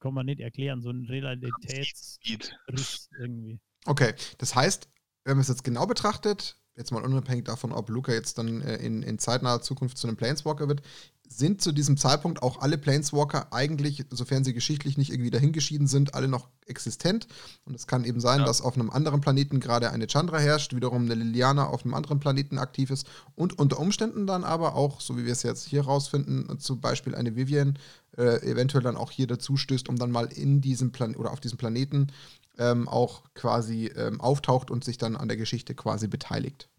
kann 0.00 0.14
man 0.14 0.26
nicht 0.26 0.40
erklären, 0.40 0.82
so 0.82 0.90
ein 0.90 1.06
Realitätsriss 1.06 3.08
irgendwie. 3.18 3.60
Okay, 3.86 4.14
das 4.38 4.54
heißt, 4.54 4.88
wenn 5.24 5.36
man 5.36 5.42
es 5.42 5.48
jetzt 5.48 5.64
genau 5.64 5.86
betrachtet, 5.86 6.60
jetzt 6.76 6.92
mal 6.92 7.02
unabhängig 7.02 7.44
davon, 7.44 7.72
ob 7.72 7.88
Luca 7.88 8.12
jetzt 8.12 8.38
dann 8.38 8.60
äh, 8.60 8.76
in, 8.76 9.02
in 9.02 9.18
zeitnaher 9.18 9.62
Zukunft 9.62 9.98
zu 9.98 10.06
einem 10.06 10.16
Planeswalker 10.16 10.68
wird, 10.68 10.82
sind 11.26 11.62
zu 11.62 11.72
diesem 11.72 11.96
Zeitpunkt 11.96 12.42
auch 12.42 12.60
alle 12.60 12.78
Planeswalker 12.78 13.52
eigentlich, 13.52 14.04
sofern 14.10 14.44
sie 14.44 14.52
geschichtlich 14.52 14.98
nicht 14.98 15.10
irgendwie 15.10 15.30
dahingeschieden 15.30 15.86
sind, 15.86 16.14
alle 16.14 16.28
noch 16.28 16.48
existent. 16.66 17.26
Und 17.64 17.74
es 17.74 17.86
kann 17.86 18.04
eben 18.04 18.20
sein, 18.20 18.40
ja. 18.40 18.46
dass 18.46 18.60
auf 18.60 18.74
einem 18.74 18.90
anderen 18.90 19.20
Planeten 19.20 19.58
gerade 19.58 19.90
eine 19.90 20.06
Chandra 20.06 20.38
herrscht, 20.38 20.74
wiederum 20.74 21.04
eine 21.04 21.14
Liliana 21.14 21.66
auf 21.66 21.84
einem 21.84 21.94
anderen 21.94 22.20
Planeten 22.20 22.58
aktiv 22.58 22.90
ist 22.90 23.06
und 23.34 23.58
unter 23.58 23.80
Umständen 23.80 24.26
dann 24.26 24.44
aber 24.44 24.74
auch, 24.74 25.00
so 25.00 25.16
wie 25.16 25.24
wir 25.24 25.32
es 25.32 25.42
jetzt 25.42 25.66
hier 25.66 25.84
rausfinden, 25.84 26.58
zum 26.60 26.80
Beispiel 26.80 27.14
eine 27.14 27.36
Vivian 27.36 27.78
äh, 28.16 28.42
eventuell 28.48 28.84
dann 28.84 28.96
auch 28.96 29.10
hier 29.10 29.26
dazu 29.26 29.56
stößt, 29.56 29.88
um 29.88 29.96
dann 29.96 30.10
mal 30.10 30.26
in 30.26 30.60
diesem 30.60 30.92
Plan 30.92 31.16
oder 31.16 31.32
auf 31.32 31.40
diesem 31.40 31.58
Planeten 31.58 32.08
ähm, 32.58 32.88
auch 32.88 33.24
quasi 33.34 33.86
ähm, 33.86 34.20
auftaucht 34.20 34.70
und 34.70 34.84
sich 34.84 34.98
dann 34.98 35.16
an 35.16 35.28
der 35.28 35.36
Geschichte 35.36 35.74
quasi 35.74 36.08
beteiligt. 36.08 36.70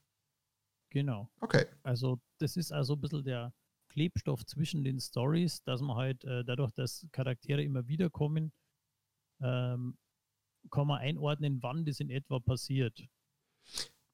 Genau. 0.90 1.30
Okay. 1.42 1.66
Also 1.84 2.20
das 2.40 2.56
ist 2.56 2.72
also 2.72 2.94
ein 2.94 3.02
bisschen 3.02 3.24
der 3.24 3.54
Klebstoff 3.90 4.46
zwischen 4.46 4.84
den 4.84 5.00
Stories, 5.00 5.64
dass 5.64 5.82
man 5.82 5.98
halt 5.98 6.24
äh, 6.24 6.44
dadurch, 6.44 6.72
dass 6.72 7.06
Charaktere 7.12 7.64
immer 7.64 7.88
wieder 7.88 8.10
kommen, 8.10 8.52
ähm, 9.42 9.98
kann 10.72 10.88
man 10.88 11.00
einordnen, 11.00 11.62
wann 11.62 11.86
das 11.86 12.00
in 12.00 12.10
etwa 12.10 12.40
passiert. 12.40 13.08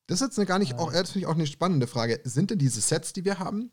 Das 0.07 0.21
ist 0.21 0.27
jetzt 0.27 0.39
eine 0.39 0.45
gar 0.45 0.59
nicht, 0.59 0.73
äh, 0.73 0.75
auch, 0.75 0.91
das 0.91 1.11
finde 1.11 1.25
ich 1.25 1.25
auch 1.27 1.35
eine 1.35 1.47
spannende 1.47 1.87
Frage. 1.87 2.19
Sind 2.23 2.51
denn 2.51 2.59
diese 2.59 2.81
Sets, 2.81 3.13
die 3.13 3.25
wir 3.25 3.39
haben, 3.39 3.71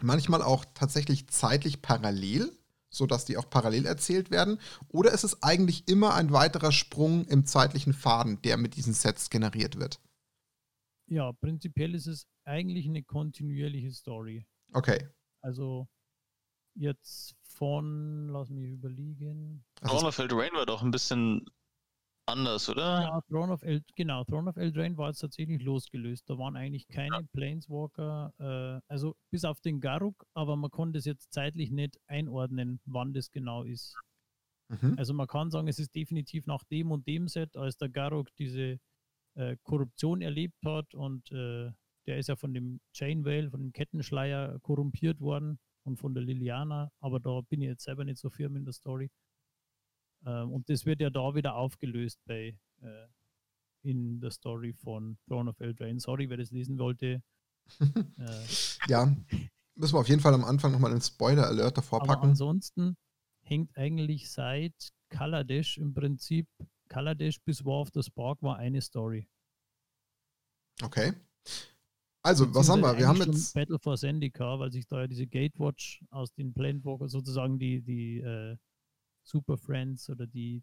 manchmal 0.00 0.42
auch 0.42 0.64
tatsächlich 0.74 1.28
zeitlich 1.28 1.82
parallel? 1.82 2.50
Sodass 2.92 3.24
die 3.24 3.36
auch 3.36 3.50
parallel 3.50 3.86
erzählt 3.86 4.30
werden? 4.30 4.60
Oder 4.88 5.12
ist 5.12 5.24
es 5.24 5.42
eigentlich 5.42 5.88
immer 5.88 6.14
ein 6.14 6.30
weiterer 6.30 6.70
Sprung 6.70 7.24
im 7.24 7.44
zeitlichen 7.46 7.94
Faden, 7.94 8.40
der 8.42 8.56
mit 8.56 8.76
diesen 8.76 8.94
Sets 8.94 9.30
generiert 9.30 9.80
wird? 9.80 10.00
Ja, 11.06 11.32
prinzipiell 11.32 11.94
ist 11.94 12.06
es 12.06 12.26
eigentlich 12.44 12.86
eine 12.86 13.02
kontinuierliche 13.02 13.90
Story. 13.90 14.46
Okay. 14.72 15.08
Also 15.40 15.88
jetzt 16.74 17.34
von, 17.42 18.28
lass 18.28 18.50
mich 18.50 18.70
überlegen. 18.70 19.64
Dawn 19.80 20.06
of 20.06 20.18
Eldraine 20.18 20.54
war 20.56 20.66
doch 20.66 20.82
ein 20.82 20.90
bisschen 20.90 21.44
anders, 22.26 22.68
oder? 22.68 23.02
Ja, 23.02 23.20
Throne 23.28 23.52
of 23.52 23.62
El 23.62 23.82
genau, 23.94 24.24
Throne 24.24 24.50
of 24.50 24.56
Eldraine 24.56 24.96
war 24.96 25.08
jetzt 25.08 25.20
tatsächlich 25.20 25.62
losgelöst. 25.62 26.28
Da 26.28 26.38
waren 26.38 26.56
eigentlich 26.56 26.88
keine 26.88 27.16
ja. 27.16 27.22
Planeswalker, 27.32 28.32
äh, 28.38 28.92
also 28.92 29.16
bis 29.30 29.44
auf 29.44 29.60
den 29.60 29.80
Garuk, 29.80 30.24
aber 30.34 30.56
man 30.56 30.70
konnte 30.70 30.98
es 30.98 31.04
jetzt 31.04 31.32
zeitlich 31.32 31.70
nicht 31.70 31.98
einordnen, 32.06 32.80
wann 32.84 33.12
das 33.12 33.30
genau 33.30 33.62
ist. 33.62 33.96
Mhm. 34.68 34.94
Also 34.96 35.14
man 35.14 35.26
kann 35.26 35.50
sagen, 35.50 35.68
es 35.68 35.78
ist 35.78 35.94
definitiv 35.94 36.46
nach 36.46 36.64
dem 36.64 36.90
und 36.90 37.06
dem 37.06 37.28
Set, 37.28 37.56
als 37.56 37.76
der 37.76 37.88
Garuk 37.88 38.28
diese 38.36 38.78
äh, 39.34 39.56
Korruption 39.62 40.22
erlebt 40.22 40.58
hat 40.64 40.94
und 40.94 41.30
äh, 41.32 41.70
der 42.06 42.18
ist 42.18 42.28
ja 42.28 42.36
von 42.36 42.52
dem 42.52 42.80
Chainwhale, 42.92 43.50
von 43.50 43.60
dem 43.60 43.72
Kettenschleier 43.72 44.58
korrumpiert 44.60 45.20
worden 45.20 45.58
und 45.84 45.98
von 45.98 46.14
der 46.14 46.22
Liliana, 46.22 46.90
aber 47.00 47.20
da 47.20 47.40
bin 47.42 47.60
ich 47.60 47.68
jetzt 47.68 47.84
selber 47.84 48.04
nicht 48.04 48.18
so 48.18 48.30
firm 48.30 48.56
in 48.56 48.64
der 48.64 48.72
Story. 48.72 49.10
Ähm, 50.24 50.52
und 50.52 50.68
das 50.68 50.86
wird 50.86 51.00
ja 51.00 51.10
da 51.10 51.34
wieder 51.34 51.54
aufgelöst 51.54 52.20
bei 52.26 52.56
äh, 52.82 53.06
in 53.82 54.20
der 54.20 54.30
Story 54.30 54.72
von 54.72 55.18
Throne 55.26 55.50
of 55.50 55.60
Eldraine. 55.60 56.00
Sorry, 56.00 56.28
wer 56.30 56.36
das 56.36 56.50
lesen 56.50 56.78
wollte. 56.78 57.22
äh, 57.80 57.92
ja, 58.88 59.14
müssen 59.74 59.94
wir 59.94 60.00
auf 60.00 60.08
jeden 60.08 60.20
Fall 60.20 60.34
am 60.34 60.44
Anfang 60.44 60.72
nochmal 60.72 60.92
einen 60.92 61.00
Spoiler-Alert 61.00 61.78
davor 61.78 62.00
packen. 62.00 62.28
Ansonsten 62.28 62.96
hängt 63.42 63.76
eigentlich 63.76 64.30
seit 64.30 64.74
Kaladesh 65.08 65.78
im 65.78 65.94
Prinzip, 65.94 66.46
Kaladesh 66.88 67.40
bis 67.40 67.64
War 67.64 67.80
of 67.80 67.90
the 67.92 68.02
Spark 68.02 68.42
war 68.42 68.56
eine 68.56 68.80
Story. 68.80 69.28
Okay. 70.82 71.12
Also, 72.24 72.54
was 72.54 72.68
haben 72.68 72.82
wir? 72.82 72.96
Wir 72.96 73.08
haben 73.08 73.18
jetzt. 73.18 73.54
Battle 73.54 73.78
for 73.80 73.96
Zendikar, 73.96 74.60
weil 74.60 74.70
sich 74.70 74.86
da 74.86 75.00
ja 75.00 75.06
diese 75.08 75.26
Gatewatch 75.26 76.04
aus 76.10 76.32
den 76.32 76.54
Planewalker 76.54 77.08
sozusagen 77.08 77.58
die, 77.58 77.82
die 77.82 78.18
äh, 78.18 78.56
Super 79.22 79.56
Friends 79.56 80.08
oder 80.10 80.26
die 80.26 80.62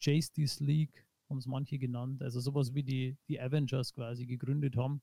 Justice 0.00 0.62
League, 0.62 1.06
haben 1.28 1.38
es 1.38 1.46
manche 1.46 1.78
genannt. 1.78 2.22
Also 2.22 2.40
sowas 2.40 2.74
wie 2.74 2.82
die, 2.82 3.16
die 3.28 3.40
Avengers 3.40 3.92
quasi 3.92 4.26
gegründet 4.26 4.76
haben. 4.76 5.02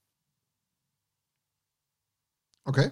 Okay. 2.66 2.92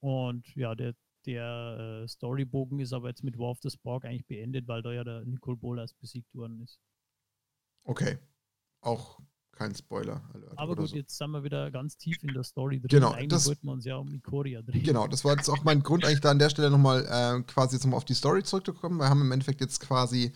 Und 0.00 0.54
ja, 0.54 0.74
der, 0.74 0.94
der 1.26 2.02
äh, 2.04 2.08
Storybogen 2.08 2.78
ist 2.78 2.92
aber 2.92 3.08
jetzt 3.08 3.24
mit 3.24 3.36
War 3.38 3.50
of 3.50 3.58
the 3.62 3.70
Spark 3.70 4.04
eigentlich 4.04 4.26
beendet, 4.26 4.68
weil 4.68 4.82
da 4.82 4.92
ja 4.92 5.02
der 5.02 5.24
Nicole 5.24 5.56
Bolas 5.56 5.94
besiegt 5.94 6.32
worden 6.34 6.60
ist. 6.60 6.80
Okay. 7.82 8.18
Auch 8.80 9.20
kein 9.58 9.74
Spoiler. 9.74 10.22
Aber 10.56 10.76
gut, 10.76 10.90
so. 10.90 10.96
jetzt 10.96 11.18
sind 11.18 11.30
wir 11.32 11.42
wieder 11.42 11.70
ganz 11.70 11.96
tief 11.96 12.22
in 12.22 12.32
der 12.32 12.44
Story 12.44 12.78
drin. 12.78 12.88
Genau, 12.88 13.10
eigentlich 13.10 13.28
das, 13.28 13.46
wollten 13.46 13.66
wir 13.66 13.72
uns 13.72 13.84
ja 13.84 13.96
um 13.96 14.12
Ikoria 14.14 14.62
drehen. 14.62 14.84
Genau, 14.84 15.08
das 15.08 15.24
war 15.24 15.36
jetzt 15.36 15.48
auch 15.48 15.64
mein 15.64 15.82
Grund, 15.82 16.04
eigentlich 16.04 16.20
da 16.20 16.30
an 16.30 16.38
der 16.38 16.48
Stelle 16.48 16.70
nochmal 16.70 17.04
äh, 17.04 17.42
quasi 17.42 17.76
jetzt 17.76 17.84
nochmal 17.84 17.98
auf 17.98 18.04
die 18.04 18.14
Story 18.14 18.44
zurückzukommen. 18.44 18.98
Wir 18.98 19.08
haben 19.08 19.20
im 19.20 19.32
Endeffekt 19.32 19.60
jetzt 19.60 19.80
quasi 19.80 20.32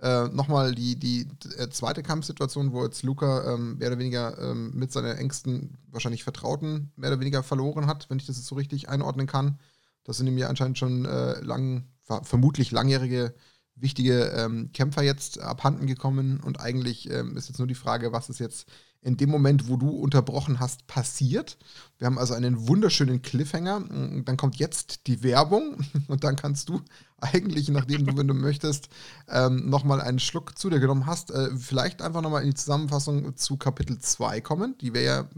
äh, 0.00 0.28
nochmal 0.28 0.74
die, 0.74 0.98
die 0.98 1.28
äh, 1.58 1.68
zweite 1.68 2.02
Kampfsituation, 2.02 2.72
wo 2.72 2.82
jetzt 2.82 3.02
Luca 3.02 3.54
ähm, 3.54 3.76
mehr 3.76 3.88
oder 3.88 3.98
weniger 3.98 4.38
ähm, 4.38 4.72
mit 4.74 4.90
seinen 4.90 5.18
engsten, 5.18 5.76
wahrscheinlich 5.88 6.24
Vertrauten 6.24 6.92
mehr 6.96 7.10
oder 7.10 7.20
weniger 7.20 7.42
verloren 7.42 7.86
hat, 7.86 8.08
wenn 8.08 8.18
ich 8.18 8.26
das 8.26 8.36
jetzt 8.36 8.46
so 8.46 8.54
richtig 8.54 8.88
einordnen 8.88 9.26
kann. 9.26 9.58
Das 10.04 10.16
sind 10.16 10.26
ihm 10.26 10.38
ja 10.38 10.48
anscheinend 10.48 10.78
schon 10.78 11.04
äh, 11.04 11.40
lang, 11.40 11.84
vermutlich 12.22 12.72
langjährige 12.72 13.34
wichtige 13.74 14.24
ähm, 14.36 14.70
Kämpfer 14.72 15.02
jetzt 15.02 15.40
abhanden 15.40 15.86
gekommen 15.86 16.40
und 16.40 16.60
eigentlich 16.60 17.10
ähm, 17.10 17.36
ist 17.36 17.48
jetzt 17.48 17.58
nur 17.58 17.66
die 17.66 17.74
Frage, 17.74 18.12
was 18.12 18.28
ist 18.28 18.38
jetzt 18.38 18.66
in 19.02 19.16
dem 19.16 19.30
Moment, 19.30 19.68
wo 19.68 19.76
du 19.76 19.90
unterbrochen 19.90 20.60
hast, 20.60 20.86
passiert. 20.86 21.58
Wir 21.98 22.06
haben 22.06 22.18
also 22.18 22.34
einen 22.34 22.68
wunderschönen 22.68 23.20
Cliffhanger. 23.20 23.80
Dann 24.24 24.36
kommt 24.36 24.56
jetzt 24.56 25.08
die 25.08 25.24
Werbung 25.24 25.78
und 26.08 26.22
dann 26.22 26.36
kannst 26.36 26.68
du 26.68 26.80
eigentlich, 27.20 27.68
nachdem 27.68 28.06
du, 28.06 28.16
wenn 28.16 28.28
du 28.28 28.34
möchtest, 28.34 28.88
ähm, 29.28 29.68
nochmal 29.68 30.00
einen 30.00 30.20
Schluck 30.20 30.56
zu 30.56 30.70
dir 30.70 30.78
genommen 30.78 31.06
hast, 31.06 31.32
äh, 31.32 31.50
vielleicht 31.56 32.00
einfach 32.00 32.22
nochmal 32.22 32.42
in 32.42 32.50
die 32.50 32.56
Zusammenfassung 32.56 33.36
zu 33.36 33.56
Kapitel 33.56 33.98
2 33.98 34.40
kommen. 34.40 34.76
Die 34.80 34.94
wäre 34.94 35.04
ja 35.04 35.30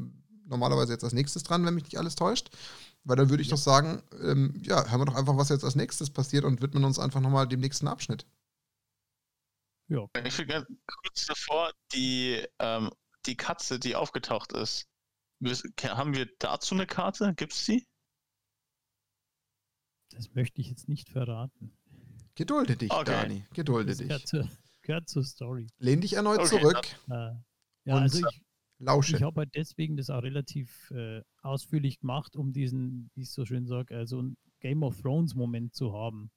normalerweise 0.47 0.92
jetzt 0.92 1.05
als 1.05 1.14
nächstes 1.14 1.42
dran, 1.42 1.64
wenn 1.64 1.75
mich 1.75 1.85
nicht 1.85 1.99
alles 1.99 2.16
täuscht. 2.16 2.51
Weil 3.04 3.16
dann 3.16 3.28
würde 3.28 3.42
ich 3.42 3.48
ja. 3.48 3.56
doch 3.56 3.62
sagen, 3.62 4.02
ähm, 4.22 4.54
ja, 4.62 4.88
hören 4.88 5.00
wir 5.00 5.04
doch 5.04 5.14
einfach, 5.14 5.36
was 5.36 5.50
jetzt 5.50 5.64
als 5.64 5.74
nächstes 5.74 6.10
passiert 6.10 6.44
und 6.44 6.62
widmen 6.62 6.84
uns 6.84 6.98
einfach 6.98 7.20
nochmal 7.20 7.46
dem 7.46 7.60
nächsten 7.60 7.86
Abschnitt. 7.86 8.26
Ja. 9.88 10.08
Ich 10.24 10.38
will 10.38 10.46
ganz 10.46 10.66
kurz 10.86 11.26
davor, 11.26 11.72
die, 11.92 12.42
ähm, 12.58 12.90
die 13.26 13.36
Katze, 13.36 13.78
die 13.78 13.94
aufgetaucht 13.94 14.52
ist. 14.52 14.88
Haben 15.82 16.14
wir 16.14 16.26
dazu 16.38 16.74
eine 16.74 16.86
Karte? 16.86 17.34
Gibt 17.34 17.52
es 17.52 17.66
die? 17.66 17.86
Das 20.10 20.32
möchte 20.34 20.60
ich 20.62 20.68
jetzt 20.68 20.88
nicht 20.88 21.10
verraten. 21.10 21.76
Gedulde 22.34 22.76
dich, 22.76 22.90
okay. 22.90 23.04
Dani. 23.04 23.46
Gedulde 23.52 23.90
das 23.90 23.98
dich. 23.98 24.08
Gehört 24.08 24.26
zur, 24.26 24.48
gehört 24.82 25.08
zur 25.08 25.24
Story. 25.24 25.68
Lehn 25.78 26.00
dich 26.00 26.14
erneut 26.14 26.40
okay, 26.40 26.60
zurück. 26.60 26.86
Äh, 27.10 27.34
ja, 27.84 27.96
also 27.96 28.26
ich, 28.26 28.43
Lausche. 28.85 29.16
Ich 29.16 29.23
habe 29.23 29.40
halt 29.40 29.55
deswegen 29.55 29.97
das 29.97 30.11
auch 30.11 30.23
relativ 30.23 30.90
äh, 30.90 31.23
ausführlich 31.42 32.01
gemacht, 32.01 32.37
um 32.37 32.53
diesen, 32.53 33.11
wie 33.14 33.23
ich 33.23 33.33
so 33.33 33.44
schön 33.44 33.66
sage, 33.66 33.97
also 33.97 34.18
einen 34.18 34.37
Game 34.61 34.83
of 34.83 35.01
Thrones 35.01 35.35
Moment 35.35 35.75
zu 35.75 35.92
haben. 35.92 36.31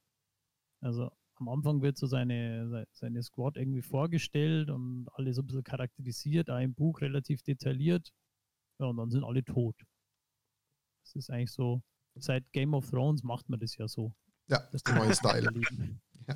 Also 0.80 1.10
am 1.36 1.48
Anfang 1.48 1.82
wird 1.82 1.96
so 1.96 2.06
seine, 2.06 2.86
seine 2.92 3.22
Squad 3.22 3.56
irgendwie 3.56 3.82
vorgestellt 3.82 4.70
und 4.70 5.08
alle 5.14 5.32
so 5.32 5.42
ein 5.42 5.46
bisschen 5.46 5.64
charakterisiert, 5.64 6.50
auch 6.50 6.60
im 6.60 6.74
Buch 6.74 7.00
relativ 7.00 7.42
detailliert. 7.42 8.10
Ja, 8.78 8.86
und 8.86 8.96
dann 8.96 9.10
sind 9.10 9.24
alle 9.24 9.44
tot. 9.44 9.76
Das 11.04 11.14
ist 11.16 11.30
eigentlich 11.30 11.52
so, 11.52 11.82
seit 12.14 12.50
Game 12.52 12.74
of 12.74 12.90
Thrones 12.90 13.22
macht 13.22 13.48
man 13.48 13.60
das 13.60 13.76
ja 13.76 13.88
so. 13.88 14.12
Ja, 14.48 14.58
das 14.58 14.74
ist 14.74 14.88
der 14.88 14.94
neue 14.94 15.14
Style. 15.14 15.50
ja. 16.28 16.34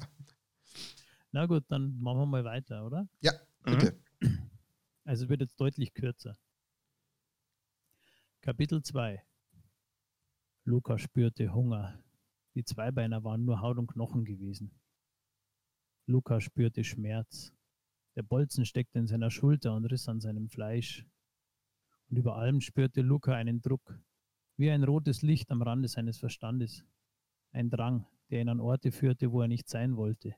Na 1.33 1.46
gut, 1.46 1.64
dann 1.68 1.98
machen 2.01 2.18
wir 2.18 2.27
mal 2.27 2.44
weiter, 2.44 2.85
oder? 2.85 3.09
Ja, 3.20 3.33
bitte. 3.64 3.98
Also 5.04 5.28
wird 5.28 5.40
jetzt 5.40 5.60
deutlich 5.60 5.94
kürzer. 5.94 6.38
Kapitel 8.40 8.82
2 8.82 9.20
Luca 10.64 10.96
spürte 10.96 11.52
Hunger. 11.52 12.04
Die 12.54 12.64
Zweibeiner 12.64 13.24
waren 13.24 13.44
nur 13.44 13.60
Haut 13.60 13.78
und 13.78 13.88
Knochen 13.88 14.24
gewesen. 14.24 14.70
Luca 16.06 16.40
spürte 16.40 16.84
Schmerz. 16.84 17.52
Der 18.14 18.22
Bolzen 18.22 18.64
steckte 18.64 19.00
in 19.00 19.08
seiner 19.08 19.30
Schulter 19.30 19.74
und 19.74 19.86
riss 19.86 20.08
an 20.08 20.20
seinem 20.20 20.48
Fleisch. 20.48 21.04
Und 22.08 22.18
über 22.18 22.36
allem 22.36 22.60
spürte 22.60 23.00
Luca 23.00 23.34
einen 23.34 23.60
Druck, 23.60 23.98
wie 24.56 24.70
ein 24.70 24.84
rotes 24.84 25.22
Licht 25.22 25.50
am 25.50 25.62
Rande 25.62 25.88
seines 25.88 26.18
Verstandes. 26.18 26.84
Ein 27.50 27.70
Drang, 27.70 28.06
der 28.30 28.42
ihn 28.42 28.48
an 28.48 28.60
Orte 28.60 28.92
führte, 28.92 29.32
wo 29.32 29.40
er 29.42 29.48
nicht 29.48 29.68
sein 29.68 29.96
wollte. 29.96 30.36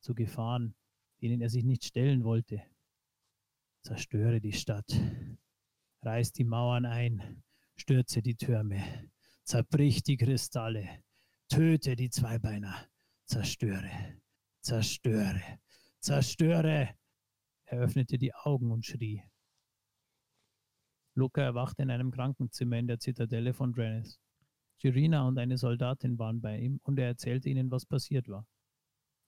Zu 0.00 0.14
Gefahren, 0.14 0.74
denen 1.20 1.42
er 1.42 1.50
sich 1.50 1.64
nicht 1.64 1.84
stellen 1.84 2.24
wollte. 2.24 2.62
Zerstöre 3.82 4.40
die 4.40 4.52
Stadt. 4.52 4.92
Reiß 6.02 6.32
die 6.32 6.44
Mauern 6.44 6.84
ein. 6.84 7.42
Stürze 7.76 8.22
die 8.22 8.36
Türme. 8.36 9.10
Zerbrich 9.44 10.02
die 10.02 10.16
Kristalle. 10.16 11.02
Töte 11.48 11.96
die 11.96 12.10
Zweibeiner. 12.10 12.88
Zerstöre. 13.24 14.20
Zerstöre. 14.60 15.42
Zerstöre. 15.98 16.94
Er 17.64 17.78
öffnete 17.78 18.18
die 18.18 18.34
Augen 18.34 18.70
und 18.70 18.84
schrie. 18.84 19.22
Luca 21.14 21.42
erwachte 21.42 21.82
in 21.82 21.90
einem 21.90 22.10
Krankenzimmer 22.10 22.78
in 22.78 22.86
der 22.86 22.98
Zitadelle 22.98 23.54
von 23.54 23.72
Drennis. 23.72 24.20
Girina 24.78 25.26
und 25.26 25.38
eine 25.38 25.58
Soldatin 25.58 26.18
waren 26.18 26.40
bei 26.40 26.58
ihm 26.58 26.80
und 26.82 26.98
er 26.98 27.06
erzählte 27.06 27.48
ihnen, 27.48 27.70
was 27.70 27.86
passiert 27.86 28.28
war. 28.28 28.46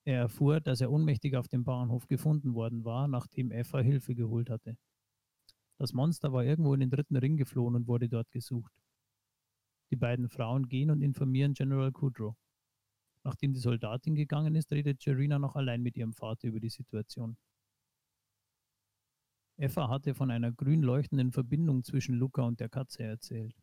Er 0.04 0.18
erfuhr, 0.18 0.60
dass 0.60 0.80
er 0.80 0.90
ohnmächtig 0.90 1.36
auf 1.36 1.48
dem 1.48 1.64
Bauernhof 1.64 2.08
gefunden 2.08 2.54
worden 2.54 2.84
war, 2.84 3.06
nachdem 3.06 3.52
Eva 3.52 3.80
Hilfe 3.80 4.14
geholt 4.14 4.50
hatte. 4.50 4.76
Das 5.78 5.92
Monster 5.92 6.32
war 6.32 6.44
irgendwo 6.44 6.74
in 6.74 6.80
den 6.80 6.90
dritten 6.90 7.16
Ring 7.16 7.36
geflohen 7.36 7.76
und 7.76 7.86
wurde 7.86 8.08
dort 8.08 8.30
gesucht. 8.30 8.72
Die 9.90 9.96
beiden 9.96 10.28
Frauen 10.28 10.68
gehen 10.68 10.90
und 10.90 11.02
informieren 11.02 11.54
General 11.54 11.92
Kudrow. 11.92 12.34
Nachdem 13.24 13.52
die 13.52 13.60
Soldatin 13.60 14.16
gegangen 14.16 14.56
ist, 14.56 14.72
redet 14.72 15.04
Jerina 15.04 15.38
noch 15.38 15.54
allein 15.54 15.82
mit 15.82 15.96
ihrem 15.96 16.12
Vater 16.12 16.48
über 16.48 16.58
die 16.58 16.70
Situation. 16.70 17.36
Eva 19.58 19.88
hatte 19.88 20.14
von 20.14 20.30
einer 20.30 20.50
grün 20.50 20.82
leuchtenden 20.82 21.30
Verbindung 21.30 21.84
zwischen 21.84 22.16
Luca 22.16 22.42
und 22.42 22.58
der 22.58 22.68
Katze 22.68 23.04
erzählt. 23.04 23.54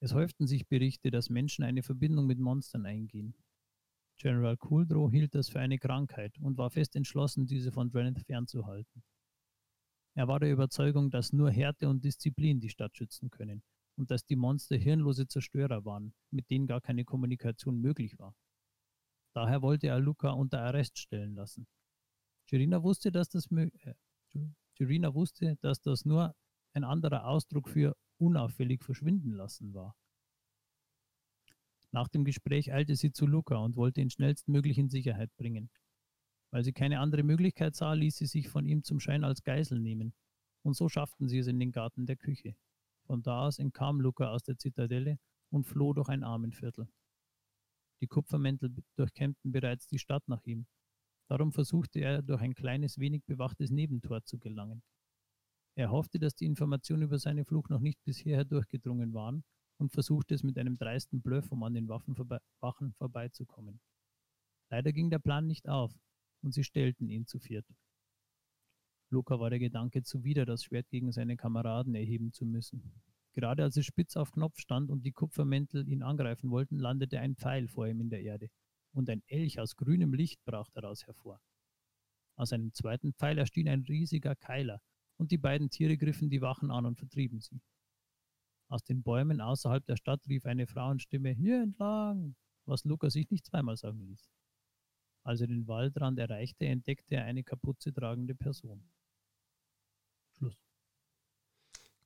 Es 0.00 0.14
häuften 0.14 0.46
sich 0.46 0.66
Berichte, 0.68 1.10
dass 1.10 1.28
Menschen 1.28 1.64
eine 1.64 1.82
Verbindung 1.82 2.26
mit 2.26 2.38
Monstern 2.38 2.86
eingehen. 2.86 3.34
General 4.22 4.56
Kuldrow 4.56 5.10
hielt 5.10 5.34
das 5.34 5.48
für 5.48 5.58
eine 5.58 5.80
Krankheit 5.80 6.38
und 6.38 6.56
war 6.56 6.70
fest 6.70 6.94
entschlossen, 6.94 7.44
diese 7.44 7.72
von 7.72 7.90
Drenith 7.90 8.24
fernzuhalten. 8.24 9.02
Er 10.14 10.28
war 10.28 10.38
der 10.38 10.52
Überzeugung, 10.52 11.10
dass 11.10 11.32
nur 11.32 11.50
Härte 11.50 11.88
und 11.88 12.04
Disziplin 12.04 12.60
die 12.60 12.68
Stadt 12.68 12.96
schützen 12.96 13.30
können 13.30 13.64
und 13.96 14.12
dass 14.12 14.24
die 14.24 14.36
Monster 14.36 14.76
hirnlose 14.76 15.26
Zerstörer 15.26 15.84
waren, 15.84 16.14
mit 16.30 16.48
denen 16.50 16.68
gar 16.68 16.80
keine 16.80 17.04
Kommunikation 17.04 17.80
möglich 17.80 18.16
war. 18.20 18.36
Daher 19.34 19.60
wollte 19.60 19.88
er 19.88 19.98
Luca 19.98 20.30
unter 20.30 20.62
Arrest 20.62 20.98
stellen 21.00 21.34
lassen. 21.34 21.66
Jirina 22.48 22.80
wusste, 22.84 23.10
dass 23.10 23.28
das, 23.28 23.50
äh, 23.50 23.94
wusste, 25.14 25.56
dass 25.62 25.80
das 25.80 26.04
nur 26.04 26.32
ein 26.74 26.84
anderer 26.84 27.26
Ausdruck 27.26 27.68
für 27.68 27.96
unauffällig 28.18 28.84
verschwinden 28.84 29.32
lassen 29.32 29.74
war. 29.74 29.96
Nach 31.94 32.08
dem 32.08 32.24
Gespräch 32.24 32.72
eilte 32.72 32.96
sie 32.96 33.12
zu 33.12 33.26
Luca 33.26 33.56
und 33.56 33.76
wollte 33.76 34.00
ihn 34.00 34.08
schnellstmöglich 34.08 34.78
in 34.78 34.88
Sicherheit 34.88 35.30
bringen. 35.36 35.70
Weil 36.50 36.64
sie 36.64 36.72
keine 36.72 37.00
andere 37.00 37.22
Möglichkeit 37.22 37.74
sah, 37.74 37.92
ließ 37.92 38.16
sie 38.16 38.26
sich 38.26 38.48
von 38.48 38.66
ihm 38.66 38.82
zum 38.82 38.98
Schein 38.98 39.24
als 39.24 39.42
Geisel 39.42 39.78
nehmen. 39.78 40.14
Und 40.62 40.74
so 40.74 40.88
schafften 40.88 41.28
sie 41.28 41.38
es 41.38 41.46
in 41.48 41.60
den 41.60 41.70
Garten 41.70 42.06
der 42.06 42.16
Küche. 42.16 42.56
Von 43.06 43.22
da 43.22 43.46
aus 43.46 43.58
entkam 43.58 44.00
Luca 44.00 44.30
aus 44.30 44.42
der 44.42 44.56
Zitadelle 44.56 45.18
und 45.50 45.64
floh 45.64 45.92
durch 45.92 46.08
ein 46.08 46.22
Armenviertel. 46.22 46.88
Die 48.00 48.06
Kupfermäntel 48.06 48.74
durchkämmten 48.96 49.52
bereits 49.52 49.86
die 49.86 49.98
Stadt 49.98 50.26
nach 50.28 50.44
ihm. 50.44 50.66
Darum 51.28 51.52
versuchte 51.52 52.00
er, 52.00 52.22
durch 52.22 52.40
ein 52.40 52.54
kleines, 52.54 52.98
wenig 52.98 53.24
bewachtes 53.24 53.70
Nebentor 53.70 54.24
zu 54.24 54.38
gelangen. 54.38 54.82
Er 55.74 55.90
hoffte, 55.90 56.18
dass 56.18 56.34
die 56.34 56.46
Informationen 56.46 57.02
über 57.02 57.18
seine 57.18 57.44
Flucht 57.44 57.70
noch 57.70 57.80
nicht 57.80 58.02
bis 58.04 58.18
hierher 58.18 58.44
durchgedrungen 58.44 59.12
waren 59.12 59.44
und 59.82 59.92
versuchte 59.92 60.34
es 60.34 60.44
mit 60.44 60.56
einem 60.58 60.78
dreisten 60.78 61.20
Bluff, 61.20 61.50
um 61.50 61.64
an 61.64 61.74
den 61.74 61.88
Waffen 61.88 62.14
vorbe 62.14 62.40
Wachen 62.60 62.92
vorbeizukommen. 62.92 63.80
Leider 64.70 64.92
ging 64.92 65.10
der 65.10 65.18
Plan 65.18 65.48
nicht 65.48 65.68
auf 65.68 65.92
und 66.40 66.54
sie 66.54 66.62
stellten 66.62 67.10
ihn 67.10 67.26
zu 67.26 67.40
viert. 67.40 67.66
Luca 69.10 69.40
war 69.40 69.50
der 69.50 69.58
Gedanke 69.58 70.04
zuwider, 70.04 70.46
das 70.46 70.62
Schwert 70.62 70.88
gegen 70.88 71.10
seine 71.10 71.36
Kameraden 71.36 71.96
erheben 71.96 72.32
zu 72.32 72.46
müssen. 72.46 72.92
Gerade 73.32 73.64
als 73.64 73.76
es 73.76 73.84
spitz 73.84 74.16
auf 74.16 74.30
Knopf 74.30 74.58
stand 74.60 74.88
und 74.88 75.04
die 75.04 75.12
Kupfermäntel 75.12 75.88
ihn 75.88 76.02
angreifen 76.02 76.50
wollten, 76.50 76.78
landete 76.78 77.18
ein 77.18 77.34
Pfeil 77.34 77.66
vor 77.66 77.88
ihm 77.88 78.00
in 78.00 78.08
der 78.08 78.22
Erde, 78.22 78.50
und 78.92 79.10
ein 79.10 79.22
Elch 79.26 79.58
aus 79.58 79.74
grünem 79.74 80.14
Licht 80.14 80.44
brach 80.44 80.70
daraus 80.70 81.06
hervor. 81.06 81.40
Aus 82.36 82.52
einem 82.52 82.72
zweiten 82.72 83.14
Pfeil 83.14 83.38
erschien 83.38 83.68
ein 83.68 83.82
riesiger 83.82 84.36
Keiler, 84.36 84.80
und 85.16 85.32
die 85.32 85.38
beiden 85.38 85.70
Tiere 85.70 85.96
griffen 85.96 86.30
die 86.30 86.40
Wachen 86.40 86.70
an 86.70 86.86
und 86.86 86.98
vertrieben 86.98 87.40
sie. 87.40 87.60
Aus 88.72 88.84
den 88.84 89.02
Bäumen 89.02 89.42
außerhalb 89.42 89.84
der 89.84 89.96
Stadt 89.96 90.26
rief 90.28 90.46
eine 90.46 90.66
Frauenstimme 90.66 91.28
Hier 91.28 91.62
entlang, 91.62 92.34
was 92.64 92.84
Luca 92.84 93.10
sich 93.10 93.30
nicht 93.30 93.44
zweimal 93.44 93.76
sagen 93.76 94.00
ließ. 94.00 94.30
Als 95.24 95.42
er 95.42 95.48
den 95.48 95.68
Waldrand 95.68 96.18
erreichte, 96.18 96.64
entdeckte 96.64 97.16
er 97.16 97.24
eine 97.24 97.44
Kapuze 97.44 97.92
tragende 97.92 98.34
Person. 98.34 98.82
Schluss. 100.38 100.56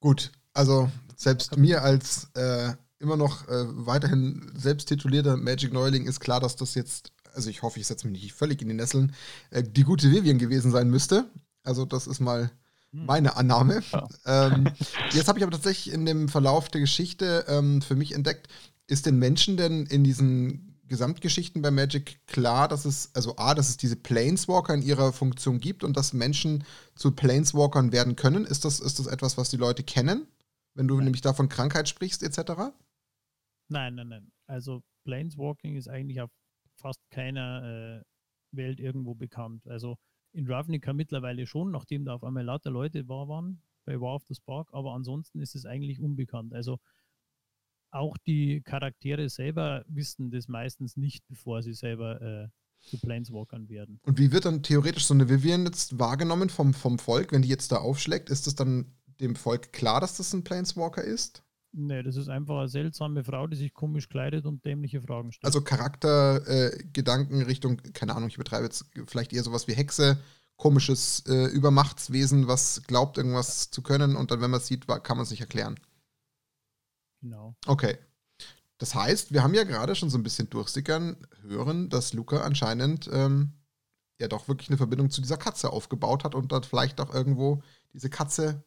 Gut, 0.00 0.32
also 0.54 0.90
selbst 1.14 1.56
mir 1.56 1.82
als 1.82 2.32
äh, 2.34 2.74
immer 2.98 3.16
noch 3.16 3.46
äh, 3.46 3.86
weiterhin 3.86 4.50
selbst 4.56 4.86
titulierter 4.88 5.36
Magic 5.36 5.72
Neuling 5.72 6.06
ist 6.08 6.18
klar, 6.18 6.40
dass 6.40 6.56
das 6.56 6.74
jetzt, 6.74 7.12
also 7.32 7.48
ich 7.48 7.62
hoffe, 7.62 7.78
ich 7.78 7.86
setze 7.86 8.08
mich 8.08 8.20
nicht 8.20 8.32
völlig 8.34 8.60
in 8.60 8.66
die 8.66 8.74
Nesseln, 8.74 9.14
äh, 9.50 9.62
die 9.62 9.84
gute 9.84 10.10
Vivian 10.10 10.38
gewesen 10.38 10.72
sein 10.72 10.90
müsste. 10.90 11.30
Also 11.62 11.84
das 11.84 12.08
ist 12.08 12.18
mal. 12.18 12.50
Meine 12.92 13.36
Annahme. 13.36 13.82
Ja. 13.92 14.08
Ähm, 14.48 14.68
jetzt 15.12 15.28
habe 15.28 15.38
ich 15.38 15.44
aber 15.44 15.52
tatsächlich 15.52 15.94
in 15.94 16.06
dem 16.06 16.28
Verlauf 16.28 16.68
der 16.68 16.80
Geschichte 16.80 17.44
ähm, 17.48 17.82
für 17.82 17.94
mich 17.94 18.12
entdeckt, 18.12 18.48
ist 18.86 19.06
den 19.06 19.18
Menschen 19.18 19.56
denn 19.56 19.86
in 19.86 20.04
diesen 20.04 20.76
Gesamtgeschichten 20.88 21.62
bei 21.62 21.70
Magic 21.70 22.26
klar, 22.26 22.68
dass 22.68 22.84
es, 22.84 23.14
also 23.14 23.36
A, 23.36 23.54
dass 23.54 23.68
es 23.68 23.76
diese 23.76 23.96
Planeswalker 23.96 24.74
in 24.74 24.82
ihrer 24.82 25.12
Funktion 25.12 25.60
gibt 25.60 25.82
und 25.82 25.96
dass 25.96 26.12
Menschen 26.12 26.64
zu 26.94 27.12
Planeswalkern 27.12 27.92
werden 27.92 28.16
können? 28.16 28.44
Ist 28.44 28.64
das, 28.64 28.80
ist 28.80 28.98
das 28.98 29.06
etwas, 29.06 29.36
was 29.36 29.50
die 29.50 29.56
Leute 29.56 29.82
kennen, 29.82 30.26
wenn 30.74 30.88
du 30.88 30.96
nein. 30.96 31.04
nämlich 31.04 31.22
davon 31.22 31.48
Krankheit 31.48 31.88
sprichst, 31.88 32.22
etc.? 32.22 32.72
Nein, 33.68 33.94
nein, 33.96 34.08
nein. 34.08 34.32
Also 34.46 34.82
Planeswalking 35.04 35.76
ist 35.76 35.88
eigentlich 35.88 36.20
auf 36.20 36.30
fast 36.80 37.00
keiner 37.10 38.02
äh, 38.02 38.56
Welt 38.56 38.78
irgendwo 38.78 39.14
bekannt. 39.14 39.66
Also 39.66 39.96
in 40.36 40.46
Ravnica 40.46 40.92
mittlerweile 40.92 41.46
schon, 41.46 41.70
nachdem 41.70 42.04
da 42.04 42.14
auf 42.14 42.24
einmal 42.24 42.44
lauter 42.44 42.70
Leute 42.70 43.08
war 43.08 43.28
waren 43.28 43.62
bei 43.84 44.00
War 44.00 44.16
of 44.16 44.24
the 44.26 44.34
Spark, 44.34 44.68
aber 44.72 44.92
ansonsten 44.92 45.40
ist 45.40 45.54
es 45.54 45.64
eigentlich 45.64 46.00
unbekannt. 46.00 46.52
Also 46.52 46.78
auch 47.90 48.16
die 48.18 48.60
Charaktere 48.62 49.28
selber 49.28 49.84
wissen 49.88 50.30
das 50.30 50.48
meistens 50.48 50.96
nicht, 50.96 51.26
bevor 51.28 51.62
sie 51.62 51.72
selber 51.72 52.20
äh, 52.20 52.48
zu 52.80 52.98
Planeswalkern 52.98 53.68
werden. 53.68 54.00
Und 54.02 54.18
wie 54.18 54.32
wird 54.32 54.44
dann 54.44 54.62
theoretisch 54.62 55.06
so 55.06 55.14
eine 55.14 55.28
Vivian 55.28 55.64
jetzt 55.64 55.98
wahrgenommen 55.98 56.50
vom, 56.50 56.74
vom 56.74 56.98
Volk, 56.98 57.32
wenn 57.32 57.42
die 57.42 57.48
jetzt 57.48 57.72
da 57.72 57.76
aufschlägt? 57.76 58.28
Ist 58.28 58.46
es 58.46 58.54
dann 58.54 58.92
dem 59.20 59.36
Volk 59.36 59.72
klar, 59.72 60.00
dass 60.00 60.16
das 60.16 60.32
ein 60.34 60.44
Planeswalker 60.44 61.02
ist? 61.02 61.45
Nee, 61.78 62.02
das 62.02 62.16
ist 62.16 62.30
einfach 62.30 62.56
eine 62.56 62.68
seltsame 62.68 63.22
Frau, 63.22 63.46
die 63.46 63.56
sich 63.56 63.74
komisch 63.74 64.08
kleidet 64.08 64.46
und 64.46 64.64
dämliche 64.64 65.02
Fragen 65.02 65.30
stellt. 65.30 65.44
Also 65.44 65.60
Charaktergedanken 65.60 67.42
äh, 67.42 67.44
Richtung, 67.44 67.76
keine 67.92 68.16
Ahnung, 68.16 68.30
ich 68.30 68.38
betreibe 68.38 68.64
jetzt 68.64 68.86
vielleicht 69.06 69.34
eher 69.34 69.42
sowas 69.42 69.68
wie 69.68 69.74
Hexe, 69.74 70.16
komisches 70.56 71.22
äh, 71.26 71.48
Übermachtswesen, 71.48 72.48
was 72.48 72.82
glaubt, 72.86 73.18
irgendwas 73.18 73.70
zu 73.70 73.82
können 73.82 74.16
und 74.16 74.30
dann, 74.30 74.40
wenn 74.40 74.50
man 74.50 74.60
es 74.60 74.68
sieht, 74.68 74.86
kann 74.86 75.18
man 75.18 75.24
es 75.24 75.30
nicht 75.30 75.42
erklären. 75.42 75.78
Genau. 77.20 77.54
Okay. 77.66 77.98
Das 78.78 78.94
heißt, 78.94 79.34
wir 79.34 79.42
haben 79.42 79.52
ja 79.52 79.64
gerade 79.64 79.94
schon 79.94 80.08
so 80.08 80.16
ein 80.16 80.22
bisschen 80.22 80.48
durchsickern 80.48 81.18
hören, 81.42 81.90
dass 81.90 82.14
Luca 82.14 82.40
anscheinend 82.40 83.10
ähm, 83.12 83.52
ja 84.18 84.28
doch 84.28 84.48
wirklich 84.48 84.70
eine 84.70 84.78
Verbindung 84.78 85.10
zu 85.10 85.20
dieser 85.20 85.36
Katze 85.36 85.70
aufgebaut 85.70 86.24
hat 86.24 86.34
und 86.34 86.52
dort 86.52 86.64
vielleicht 86.64 87.02
auch 87.02 87.12
irgendwo 87.12 87.62
diese 87.92 88.08
Katze 88.08 88.64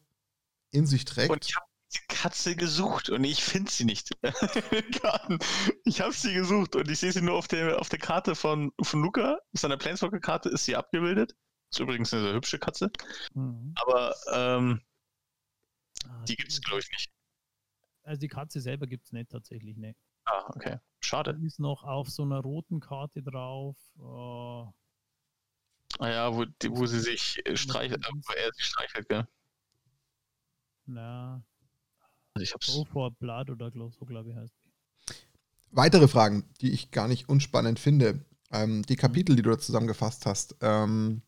in 0.70 0.86
sich 0.86 1.04
trägt. 1.04 1.30
Und 1.30 1.44
ich 1.44 1.56
habe 1.56 1.69
Katze 2.08 2.54
gesucht 2.54 3.10
und 3.10 3.24
ich 3.24 3.42
finde 3.42 3.70
sie 3.70 3.84
nicht. 3.84 4.10
ich 5.84 6.00
habe 6.00 6.12
sie 6.12 6.34
gesucht 6.34 6.76
und 6.76 6.88
ich 6.90 6.98
sehe 6.98 7.12
sie 7.12 7.22
nur 7.22 7.34
auf 7.34 7.48
der, 7.48 7.80
auf 7.80 7.88
der 7.88 7.98
Karte 7.98 8.34
von, 8.34 8.72
von 8.80 9.02
Luca. 9.02 9.40
Auf 9.52 9.60
seiner 9.60 9.76
Planeswalker-Karte 9.76 10.50
ist 10.50 10.64
sie 10.66 10.76
abgebildet. 10.76 11.34
Ist 11.70 11.80
übrigens 11.80 12.12
eine 12.12 12.22
sehr 12.22 12.34
hübsche 12.34 12.58
Katze. 12.58 12.90
Mhm. 13.34 13.74
Aber 13.76 14.14
ähm, 14.32 14.80
ah, 16.04 16.24
die 16.24 16.36
gibt 16.36 16.52
es, 16.52 16.60
glaube 16.60 16.80
ich, 16.80 16.90
nicht. 16.90 17.10
Also 18.02 18.20
die 18.20 18.28
Katze 18.28 18.60
selber 18.60 18.86
gibt 18.86 19.06
es 19.06 19.12
nicht 19.12 19.30
tatsächlich, 19.30 19.76
ne. 19.76 19.94
Ah, 20.24 20.50
okay. 20.54 20.78
Schade. 21.00 21.34
Die 21.34 21.46
ist 21.46 21.58
noch 21.58 21.84
auf 21.84 22.08
so 22.08 22.22
einer 22.22 22.40
roten 22.40 22.80
Karte 22.80 23.22
drauf. 23.22 23.76
Uh, 23.96 24.70
ah 25.98 26.08
ja, 26.08 26.34
wo, 26.34 26.44
die, 26.44 26.70
wo 26.70 26.86
sie 26.86 27.00
sich 27.00 27.42
streichelt, 27.54 28.06
wo 28.12 28.32
er 28.32 28.52
sich 28.52 28.66
streichelt, 28.66 29.08
gell? 29.08 29.26
Na. 30.86 31.42
Also 32.34 32.44
ich 32.44 32.54
hab's. 32.54 32.66
So 32.66 32.84
for 32.84 33.10
Blood 33.12 33.50
oder 33.50 33.70
so, 33.70 34.04
glaube 34.06 34.30
ich, 34.30 34.36
heißt 34.36 34.54
die. 34.64 35.14
Weitere 35.72 36.08
Fragen, 36.08 36.44
die 36.60 36.72
ich 36.72 36.90
gar 36.90 37.08
nicht 37.08 37.28
unspannend 37.28 37.78
finde. 37.78 38.24
Ähm, 38.52 38.82
die 38.82 38.96
Kapitel, 38.96 39.36
die 39.36 39.42
du 39.42 39.50
da 39.50 39.58
zusammengefasst 39.58 40.26
hast. 40.26 40.56
Ähm, 40.60 41.22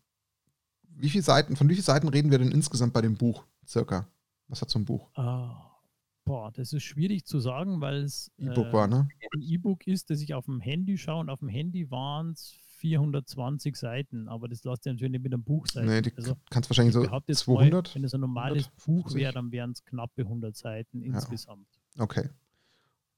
wie 0.82 1.08
viele 1.08 1.22
Seiten, 1.22 1.56
von 1.56 1.68
wie 1.68 1.74
vielen 1.74 1.84
Seiten 1.84 2.08
reden 2.08 2.30
wir 2.30 2.38
denn 2.38 2.50
insgesamt 2.50 2.92
bei 2.92 3.00
dem 3.00 3.16
Buch? 3.16 3.44
Circa. 3.66 4.08
Was 4.48 4.60
hat 4.60 4.70
so 4.70 4.78
ein 4.78 4.84
Buch? 4.84 5.08
Ah, 5.14 5.80
boah, 6.24 6.50
das 6.52 6.72
ist 6.72 6.82
schwierig 6.82 7.24
zu 7.24 7.38
sagen, 7.40 7.80
weil 7.80 8.02
es 8.02 8.30
E-Book 8.36 8.66
äh, 8.66 8.72
war, 8.72 8.86
ne? 8.88 9.08
ein 9.34 9.42
E-Book 9.42 9.86
ist, 9.86 10.10
das 10.10 10.20
ich 10.20 10.34
auf 10.34 10.46
dem 10.46 10.60
Handy 10.60 10.98
schaue 10.98 11.20
und 11.20 11.30
auf 11.30 11.38
dem 11.38 11.48
Handy 11.48 11.90
waren 11.90 12.32
es 12.32 12.58
420 12.82 13.76
Seiten, 13.76 14.28
aber 14.28 14.48
das 14.48 14.64
lässt 14.64 14.82
sich 14.82 14.92
natürlich 14.92 15.12
nicht 15.12 15.22
mit 15.22 15.32
einem 15.32 15.44
Buch 15.44 15.68
sein. 15.68 15.86
Nee, 15.86 16.02
die 16.02 16.12
also, 16.16 16.36
kannst 16.50 16.68
wahrscheinlich 16.68 16.94
so 16.94 17.04
200. 17.04 17.88
Mal, 17.88 17.94
wenn 17.94 18.04
es 18.04 18.12
ein 18.12 18.20
normales 18.20 18.66
100, 18.66 18.84
Buch 18.84 19.14
wäre, 19.14 19.32
dann 19.32 19.52
wären 19.52 19.70
es 19.70 19.84
knappe 19.84 20.22
100 20.22 20.56
Seiten 20.56 21.00
ja. 21.00 21.14
insgesamt. 21.14 21.68
Okay. 21.96 22.28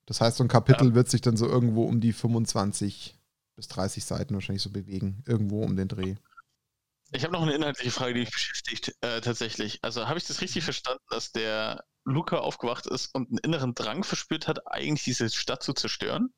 Das 0.04 0.20
heißt, 0.20 0.36
so 0.36 0.44
ein 0.44 0.48
Kapitel 0.48 0.88
ja. 0.88 0.94
wird 0.94 1.08
sich 1.08 1.22
dann 1.22 1.38
so 1.38 1.48
irgendwo 1.48 1.84
um 1.84 2.00
die 2.00 2.12
25 2.12 3.18
bis 3.56 3.68
30 3.68 4.04
Seiten 4.04 4.34
wahrscheinlich 4.34 4.62
so 4.62 4.70
bewegen. 4.70 5.22
Irgendwo 5.26 5.62
um 5.62 5.76
den 5.76 5.88
Dreh. 5.88 6.16
Ich 7.12 7.22
habe 7.22 7.32
noch 7.32 7.42
eine 7.42 7.54
inhaltliche 7.54 7.90
Frage, 7.90 8.12
die 8.12 8.20
mich 8.20 8.32
beschäftigt, 8.32 8.94
äh, 9.00 9.22
tatsächlich. 9.22 9.78
Also 9.82 10.08
habe 10.08 10.18
ich 10.18 10.26
das 10.26 10.42
richtig 10.42 10.64
verstanden, 10.64 11.04
dass 11.08 11.32
der 11.32 11.84
Luca 12.04 12.36
aufgewacht 12.36 12.86
ist 12.86 13.14
und 13.14 13.30
einen 13.30 13.38
inneren 13.38 13.74
Drang 13.74 14.04
verspürt 14.04 14.46
hat, 14.46 14.70
eigentlich 14.70 15.04
diese 15.04 15.30
Stadt 15.30 15.62
zu 15.62 15.72
zerstören? 15.72 16.34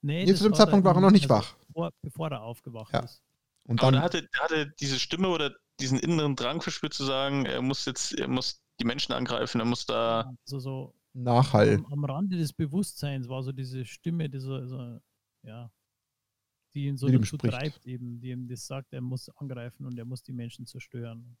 Nee, 0.00 0.24
nee 0.24 0.34
zu 0.34 0.42
dem 0.42 0.54
Zeitpunkt 0.54 0.84
war 0.84 0.96
er 0.96 1.00
noch 1.00 1.12
nicht 1.12 1.30
also 1.30 1.34
wach. 1.34 1.54
Bevor, 1.72 1.92
bevor, 2.02 2.30
er 2.30 2.42
aufgewacht 2.42 2.92
ja. 2.92 3.00
ist. 3.00 3.22
Und 3.64 3.80
dann, 3.80 3.94
Aber 3.94 3.98
da 3.98 4.02
hatte, 4.02 4.28
er 4.32 4.40
hatte 4.40 4.74
diese 4.80 4.98
Stimme 4.98 5.28
oder 5.28 5.54
diesen 5.80 5.98
inneren 5.98 6.36
Drang 6.36 6.60
verspürt 6.60 6.94
zu 6.94 7.04
sagen, 7.04 7.46
er 7.46 7.62
muss 7.62 7.84
jetzt, 7.84 8.12
er 8.18 8.28
muss 8.28 8.60
die 8.80 8.84
Menschen 8.84 9.12
angreifen, 9.12 9.60
er 9.60 9.66
muss 9.66 9.86
da. 9.86 10.32
Also 10.44 10.58
so 10.58 10.94
Nachhall. 11.14 11.76
Am, 11.76 11.86
am 11.86 12.04
Rande 12.04 12.36
des 12.36 12.52
Bewusstseins 12.52 13.28
war 13.28 13.42
so 13.42 13.52
diese 13.52 13.84
Stimme, 13.84 14.28
diese, 14.28 14.66
so, 14.66 15.00
ja, 15.42 15.70
die 16.74 16.86
ihn 16.86 16.96
so 16.96 17.08
dazu 17.08 17.36
spricht. 17.36 17.54
treibt, 17.54 17.86
eben, 17.86 18.20
die 18.20 18.30
ihm 18.30 18.48
das 18.48 18.66
sagt, 18.66 18.92
er 18.92 19.00
muss 19.00 19.28
angreifen 19.36 19.86
und 19.86 19.98
er 19.98 20.04
muss 20.04 20.22
die 20.22 20.32
Menschen 20.32 20.66
zerstören. 20.66 21.36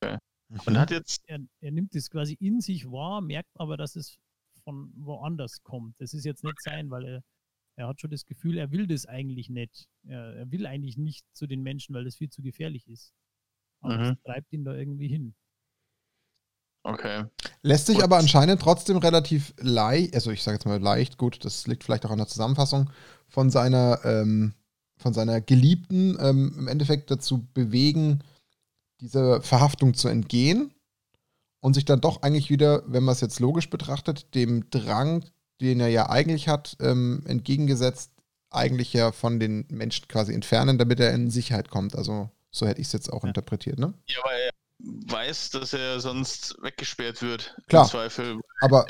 Okay. 0.00 0.18
Und 0.66 0.78
hat 0.78 0.90
jetzt. 0.90 1.22
Er, 1.26 1.40
er 1.60 1.72
nimmt 1.72 1.94
es 1.94 2.10
quasi 2.10 2.34
in 2.34 2.60
sich 2.60 2.90
wahr, 2.90 3.20
merkt 3.20 3.58
aber, 3.58 3.76
dass 3.76 3.96
es 3.96 4.18
von 4.62 4.92
woanders 4.96 5.62
kommt. 5.62 6.00
Das 6.00 6.14
ist 6.14 6.24
jetzt 6.24 6.44
nicht 6.44 6.60
sein, 6.62 6.90
weil 6.90 7.04
er, 7.04 7.24
er 7.76 7.88
hat 7.88 8.00
schon 8.00 8.10
das 8.10 8.26
Gefühl, 8.26 8.58
er 8.58 8.70
will 8.70 8.86
das 8.86 9.06
eigentlich 9.06 9.48
nicht. 9.50 9.86
Er, 10.06 10.34
er 10.34 10.50
will 10.50 10.66
eigentlich 10.66 10.96
nicht 10.96 11.24
zu 11.32 11.46
den 11.46 11.62
Menschen, 11.62 11.94
weil 11.94 12.04
das 12.04 12.16
viel 12.16 12.30
zu 12.30 12.42
gefährlich 12.42 12.86
ist. 12.88 13.12
Aber 13.80 13.98
mhm. 13.98 14.02
das 14.02 14.22
treibt 14.24 14.52
ihn 14.52 14.64
da 14.64 14.74
irgendwie 14.74 15.08
hin. 15.08 15.34
Okay. 16.84 17.24
Lässt 17.62 17.86
sich 17.86 17.96
und 17.96 18.04
aber 18.04 18.18
anscheinend 18.18 18.60
trotzdem 18.60 18.98
relativ 18.98 19.54
leicht, 19.58 20.14
also 20.14 20.30
ich 20.30 20.42
sage 20.42 20.56
jetzt 20.56 20.66
mal 20.66 20.80
leicht, 20.80 21.16
gut, 21.16 21.44
das 21.44 21.66
liegt 21.66 21.82
vielleicht 21.82 22.04
auch 22.04 22.10
an 22.10 22.18
der 22.18 22.26
Zusammenfassung, 22.26 22.90
von 23.26 23.50
seiner, 23.50 24.00
ähm, 24.04 24.52
von 24.98 25.14
seiner 25.14 25.40
Geliebten 25.40 26.16
ähm, 26.20 26.54
im 26.58 26.68
Endeffekt 26.68 27.10
dazu 27.10 27.48
bewegen, 27.54 28.22
dieser 29.00 29.40
Verhaftung 29.40 29.94
zu 29.94 30.08
entgehen 30.08 30.74
und 31.60 31.72
sich 31.72 31.86
dann 31.86 32.02
doch 32.02 32.22
eigentlich 32.22 32.50
wieder, 32.50 32.82
wenn 32.86 33.02
man 33.02 33.14
es 33.14 33.22
jetzt 33.22 33.40
logisch 33.40 33.70
betrachtet, 33.70 34.34
dem 34.34 34.68
Drang, 34.68 35.24
den 35.60 35.80
er 35.80 35.88
ja 35.88 36.08
eigentlich 36.08 36.48
hat, 36.48 36.76
ähm, 36.80 37.22
entgegengesetzt, 37.26 38.10
eigentlich 38.50 38.92
ja 38.92 39.12
von 39.12 39.40
den 39.40 39.66
Menschen 39.70 40.08
quasi 40.08 40.32
entfernen, 40.32 40.78
damit 40.78 41.00
er 41.00 41.12
in 41.12 41.30
Sicherheit 41.30 41.70
kommt. 41.70 41.96
Also 41.96 42.30
so 42.50 42.66
hätte 42.66 42.80
ich 42.80 42.88
es 42.88 42.92
jetzt 42.92 43.12
auch 43.12 43.22
ja. 43.22 43.28
interpretiert, 43.28 43.78
ne? 43.78 43.94
Ja, 44.06 44.18
weil 44.24 44.50
weiß, 44.80 45.50
dass 45.50 45.72
er 45.72 46.00
sonst 46.00 46.56
weggesperrt 46.62 47.22
wird. 47.22 47.56
Klar. 47.68 47.84
Im 47.84 47.90
Zweifel. 47.90 48.40
Aber 48.60 48.86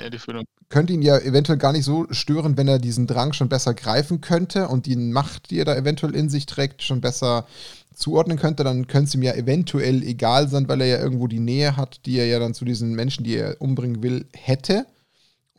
könnte 0.68 0.92
ihn 0.92 1.02
ja 1.02 1.18
eventuell 1.18 1.58
gar 1.58 1.72
nicht 1.72 1.84
so 1.84 2.06
stören, 2.10 2.56
wenn 2.56 2.68
er 2.68 2.78
diesen 2.78 3.06
Drang 3.06 3.32
schon 3.32 3.48
besser 3.48 3.74
greifen 3.74 4.20
könnte 4.20 4.68
und 4.68 4.86
die 4.86 4.96
Macht, 4.96 5.50
die 5.50 5.58
er 5.58 5.64
da 5.64 5.76
eventuell 5.76 6.14
in 6.14 6.28
sich 6.28 6.46
trägt, 6.46 6.82
schon 6.82 7.00
besser 7.00 7.46
zuordnen 7.94 8.38
könnte, 8.38 8.64
dann 8.64 8.86
könnte 8.88 9.08
es 9.08 9.14
ihm 9.14 9.22
ja 9.22 9.34
eventuell 9.34 10.02
egal 10.02 10.48
sein, 10.48 10.68
weil 10.68 10.80
er 10.80 10.86
ja 10.86 10.98
irgendwo 10.98 11.28
die 11.28 11.38
Nähe 11.38 11.76
hat, 11.76 12.00
die 12.06 12.18
er 12.18 12.26
ja 12.26 12.38
dann 12.38 12.54
zu 12.54 12.64
diesen 12.64 12.94
Menschen, 12.94 13.24
die 13.24 13.36
er 13.36 13.60
umbringen 13.60 14.02
will, 14.02 14.26
hätte. 14.32 14.86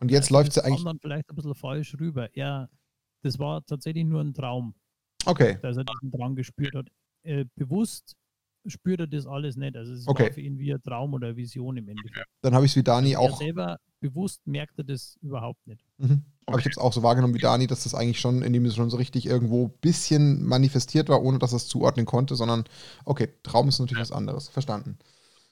Und 0.06 0.12
jetzt 0.12 0.30
ja, 0.30 0.38
läuft 0.38 0.50
es 0.50 0.56
ja 0.58 0.64
eigentlich. 0.64 0.84
dann 0.84 1.00
vielleicht 1.00 1.30
ein 1.30 1.36
bisschen 1.36 1.56
falsch 1.56 1.96
rüber. 2.00 2.30
Ja, 2.36 2.70
das 3.24 3.40
war 3.40 3.66
tatsächlich 3.66 4.06
nur 4.06 4.22
ein 4.22 4.34
Traum. 4.34 4.76
Okay. 5.26 5.58
Dass 5.62 5.78
er 5.78 5.84
diesen 5.84 6.12
Drang 6.12 6.36
gespürt 6.36 6.76
hat. 6.76 6.88
Äh, 7.24 7.46
bewusst 7.56 8.16
spürt 8.68 9.00
er 9.00 9.08
das 9.08 9.26
alles 9.26 9.56
nicht. 9.56 9.76
Also 9.76 9.94
es 9.94 10.08
okay. 10.08 10.26
war 10.26 10.34
für 10.34 10.42
ihn 10.42 10.60
wie 10.60 10.74
ein 10.74 10.82
Traum 10.82 11.14
oder 11.14 11.28
eine 11.28 11.36
Vision 11.36 11.78
im 11.78 11.88
Endeffekt. 11.88 12.28
Dann 12.42 12.54
habe 12.54 12.66
ich 12.66 12.72
es 12.74 12.76
wie 12.76 12.84
Dani 12.84 13.16
also 13.16 13.34
auch. 13.34 13.40
selber 13.40 13.80
bewusst 14.00 14.46
merkt 14.46 14.78
er 14.78 14.84
das 14.84 15.18
überhaupt 15.22 15.66
nicht. 15.66 15.84
Mhm. 15.98 16.06
Okay. 16.06 16.22
Aber 16.46 16.60
ich 16.60 16.66
habe 16.66 16.72
es 16.72 16.78
auch 16.78 16.94
so 16.94 17.02
wahrgenommen 17.02 17.34
wie 17.34 17.40
Dani, 17.40 17.66
dass 17.66 17.84
das 17.84 17.96
eigentlich 17.96 18.20
schon, 18.20 18.44
indem 18.44 18.66
es 18.66 18.76
schon 18.76 18.92
so 18.92 18.98
richtig 18.98 19.26
irgendwo 19.26 19.66
ein 19.66 19.74
bisschen 19.82 20.44
manifestiert 20.46 21.10
war, 21.10 21.24
ohne 21.24 21.40
dass 21.40 21.54
er 21.54 21.58
es 21.58 21.68
zuordnen 21.68 22.06
konnte, 22.06 22.36
sondern 22.36 22.66
okay, 23.06 23.30
Traum 23.42 23.68
ist 23.68 23.80
natürlich 23.80 23.98
ja. 23.98 24.10
was 24.10 24.12
anderes. 24.12 24.50
Verstanden. 24.50 25.00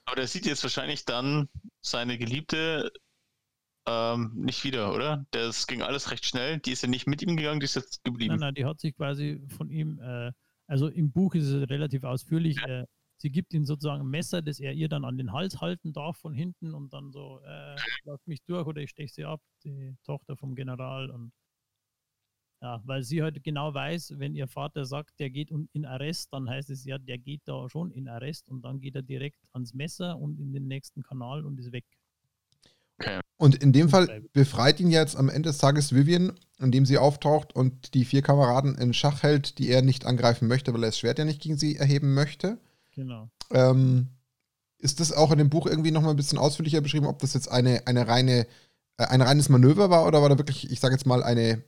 Aber 0.05 0.17
der 0.17 0.27
sieht 0.27 0.45
jetzt 0.45 0.61
wahrscheinlich 0.63 1.05
dann 1.05 1.49
seine 1.81 2.17
Geliebte 2.17 2.91
ähm, 3.85 4.31
nicht 4.35 4.63
wieder, 4.63 4.93
oder? 4.93 5.25
Das 5.31 5.67
ging 5.67 5.81
alles 5.81 6.11
recht 6.11 6.25
schnell. 6.25 6.59
Die 6.59 6.71
ist 6.71 6.83
ja 6.83 6.89
nicht 6.89 7.07
mit 7.07 7.21
ihm 7.21 7.35
gegangen, 7.35 7.59
die 7.59 7.65
ist 7.65 7.75
jetzt 7.75 8.03
geblieben. 8.03 8.35
Nein, 8.35 8.39
nein, 8.39 8.55
die 8.55 8.65
hat 8.65 8.79
sich 8.79 8.95
quasi 8.95 9.41
von 9.57 9.69
ihm, 9.69 9.99
äh, 9.99 10.31
also 10.67 10.87
im 10.87 11.11
Buch 11.11 11.35
ist 11.35 11.47
es 11.47 11.69
relativ 11.69 12.03
ausführlich, 12.03 12.57
ja. 12.57 12.81
äh, 12.81 12.85
sie 13.17 13.31
gibt 13.31 13.53
ihm 13.53 13.65
sozusagen 13.65 14.01
ein 14.01 14.09
Messer, 14.09 14.41
das 14.41 14.59
er 14.59 14.73
ihr 14.73 14.89
dann 14.89 15.05
an 15.05 15.17
den 15.17 15.31
Hals 15.31 15.61
halten 15.61 15.93
darf 15.93 16.17
von 16.17 16.33
hinten 16.33 16.73
und 16.73 16.93
dann 16.93 17.11
so, 17.11 17.39
äh, 17.45 17.75
lass 18.03 18.25
mich 18.25 18.43
durch 18.45 18.65
oder 18.65 18.81
ich 18.81 18.89
steche 18.89 19.13
sie 19.13 19.25
ab, 19.25 19.41
die 19.63 19.95
Tochter 20.03 20.37
vom 20.37 20.55
General 20.55 21.09
und 21.09 21.31
ja, 22.61 22.81
weil 22.85 23.03
sie 23.03 23.21
halt 23.21 23.43
genau 23.43 23.73
weiß, 23.73 24.13
wenn 24.19 24.35
ihr 24.35 24.47
Vater 24.47 24.85
sagt, 24.85 25.19
der 25.19 25.29
geht 25.29 25.51
in 25.73 25.85
Arrest, 25.85 26.31
dann 26.31 26.49
heißt 26.49 26.69
es 26.69 26.85
ja, 26.85 26.97
der 26.97 27.17
geht 27.17 27.41
da 27.43 27.67
schon 27.69 27.91
in 27.91 28.07
Arrest 28.07 28.47
und 28.47 28.61
dann 28.61 28.79
geht 28.79 28.95
er 28.95 29.01
direkt 29.01 29.43
ans 29.51 29.73
Messer 29.73 30.17
und 30.17 30.39
in 30.39 30.53
den 30.53 30.69
nächsten 30.69 31.03
Kanal 31.03 31.45
und 31.45 31.59
ist 31.59 31.73
weg. 31.73 31.83
Okay. 32.99 33.19
Und 33.37 33.55
in 33.55 33.73
dem 33.73 33.89
Fall 33.89 34.23
befreit 34.33 34.79
ihn 34.79 34.89
jetzt 34.89 35.17
am 35.17 35.29
Ende 35.29 35.49
des 35.49 35.57
Tages 35.57 35.93
Vivian, 35.93 36.33
indem 36.59 36.85
sie 36.85 36.97
auftaucht 36.97 37.53
und 37.53 37.93
die 37.93 38.05
vier 38.05 38.21
Kameraden 38.21 38.75
in 38.75 38.93
Schach 38.93 39.23
hält, 39.23 39.57
die 39.57 39.69
er 39.69 39.81
nicht 39.81 40.05
angreifen 40.05 40.47
möchte, 40.47 40.73
weil 40.73 40.83
er 40.83 40.87
das 40.87 40.99
Schwert 40.99 41.19
ja 41.19 41.25
nicht 41.25 41.41
gegen 41.41 41.57
sie 41.57 41.75
erheben 41.75 42.13
möchte. 42.13 42.57
Genau. 42.95 43.29
Ähm, 43.51 44.07
ist 44.77 44.99
das 44.99 45.11
auch 45.11 45.31
in 45.31 45.39
dem 45.39 45.49
Buch 45.49 45.65
irgendwie 45.65 45.91
nochmal 45.91 46.11
ein 46.11 46.17
bisschen 46.17 46.37
ausführlicher 46.37 46.81
beschrieben, 46.81 47.07
ob 47.07 47.19
das 47.19 47.33
jetzt 47.33 47.49
eine, 47.49 47.87
eine 47.87 48.07
reine, 48.07 48.47
äh, 48.97 49.05
ein 49.05 49.21
reines 49.21 49.49
Manöver 49.49 49.89
war 49.89 50.05
oder 50.05 50.21
war 50.21 50.29
da 50.29 50.37
wirklich, 50.37 50.71
ich 50.71 50.79
sage 50.79 50.93
jetzt 50.93 51.05
mal, 51.05 51.23
eine 51.23 51.63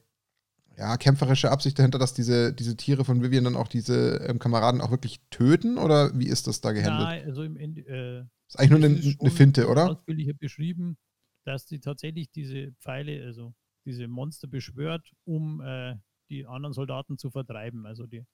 ja, 0.77 0.97
kämpferische 0.97 1.51
Absicht 1.51 1.79
dahinter, 1.79 1.99
dass 1.99 2.13
diese, 2.13 2.53
diese 2.53 2.75
Tiere 2.75 3.05
von 3.05 3.23
Vivian 3.23 3.45
dann 3.45 3.55
auch 3.55 3.67
diese 3.67 4.17
ähm, 4.27 4.39
Kameraden 4.39 4.81
auch 4.81 4.91
wirklich 4.91 5.21
töten 5.29 5.77
oder 5.77 6.17
wie 6.17 6.27
ist 6.27 6.47
das 6.47 6.61
da 6.61 6.73
gehandelt? 6.73 7.07
Nein, 7.07 7.25
also 7.25 7.43
im 7.43 7.57
Ende. 7.57 7.81
Äh, 7.81 8.25
ist 8.47 8.59
eigentlich 8.59 8.69
nur 8.71 8.83
eine, 8.83 9.15
eine 9.19 9.31
Finte, 9.31 9.67
oder? 9.67 9.91
Ausführlicher 9.91 10.33
beschrieben, 10.33 10.97
dass 11.45 11.67
sie 11.67 11.79
tatsächlich 11.79 12.29
diese 12.31 12.73
Pfeile, 12.79 13.23
also 13.23 13.53
diese 13.85 14.07
Monster 14.07 14.47
beschwört, 14.47 15.09
um 15.23 15.61
äh, 15.61 15.95
die 16.29 16.45
anderen 16.45 16.73
Soldaten 16.73 17.17
zu 17.17 17.29
vertreiben. 17.29 17.85
Also 17.85 18.05
die 18.07 18.25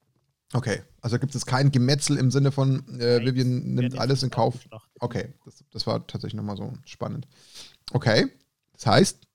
Okay, 0.53 0.81
also 0.99 1.17
gibt 1.17 1.33
es 1.33 1.45
kein 1.45 1.71
Gemetzel 1.71 2.17
im 2.17 2.29
Sinne 2.29 2.51
von, 2.51 2.85
äh, 2.99 3.23
Vivian 3.25 3.73
nimmt 3.73 3.97
alles 3.97 4.21
in 4.21 4.29
Kauf. 4.29 4.59
Okay, 4.99 5.33
das, 5.45 5.63
das 5.71 5.87
war 5.87 6.05
tatsächlich 6.07 6.35
nochmal 6.35 6.57
so 6.57 6.73
spannend. 6.83 7.25
Okay, 7.93 8.27
das 8.73 8.85
heißt, 8.85 9.27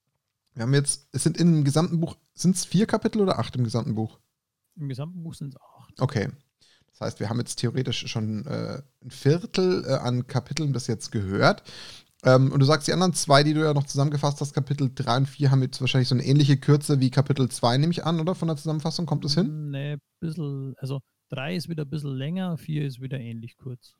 wir 0.54 0.62
haben 0.62 0.74
jetzt, 0.74 1.08
es 1.12 1.22
sind 1.22 1.38
im 1.38 1.64
gesamten 1.64 2.00
Buch, 2.00 2.16
sind 2.34 2.56
es 2.56 2.66
vier 2.66 2.86
Kapitel 2.86 3.22
oder 3.22 3.38
acht 3.38 3.56
im 3.56 3.64
gesamten 3.64 3.94
Buch? 3.94 4.18
Im 4.76 4.88
gesamten 4.88 5.22
Buch 5.22 5.34
sind 5.34 5.54
es 5.54 5.60
acht. 5.60 6.00
Okay, 6.02 6.28
das 6.90 7.00
heißt, 7.00 7.20
wir 7.20 7.30
haben 7.30 7.38
jetzt 7.38 7.56
theoretisch 7.56 8.06
schon 8.08 8.46
äh, 8.46 8.82
ein 9.02 9.10
Viertel 9.10 9.84
äh, 9.86 9.94
an 9.94 10.26
Kapiteln 10.26 10.72
bis 10.72 10.86
jetzt 10.86 11.12
gehört. 11.12 11.62
Ähm, 12.26 12.50
und 12.50 12.58
du 12.58 12.66
sagst, 12.66 12.88
die 12.88 12.92
anderen 12.92 13.14
zwei, 13.14 13.44
die 13.44 13.54
du 13.54 13.60
ja 13.60 13.72
noch 13.72 13.84
zusammengefasst 13.84 14.40
hast, 14.40 14.52
Kapitel 14.52 14.90
3 14.92 15.16
und 15.18 15.26
4, 15.26 15.50
haben 15.52 15.62
jetzt 15.62 15.80
wahrscheinlich 15.80 16.08
so 16.08 16.16
eine 16.16 16.24
ähnliche 16.24 16.56
Kürze 16.56 16.98
wie 16.98 17.10
Kapitel 17.10 17.48
2, 17.48 17.78
nehme 17.78 17.92
ich 17.92 18.04
an, 18.04 18.18
oder? 18.18 18.34
Von 18.34 18.48
der 18.48 18.56
Zusammenfassung, 18.56 19.06
kommt 19.06 19.24
das 19.24 19.34
hin? 19.34 19.70
Nee, 19.70 19.92
ein 19.92 20.00
bisschen, 20.18 20.74
also 20.78 21.00
3 21.30 21.54
ist 21.54 21.68
wieder 21.68 21.84
ein 21.84 21.90
bisschen 21.90 22.16
länger, 22.16 22.58
4 22.58 22.84
ist 22.84 23.00
wieder 23.00 23.20
ähnlich 23.20 23.56
kurz. 23.56 23.94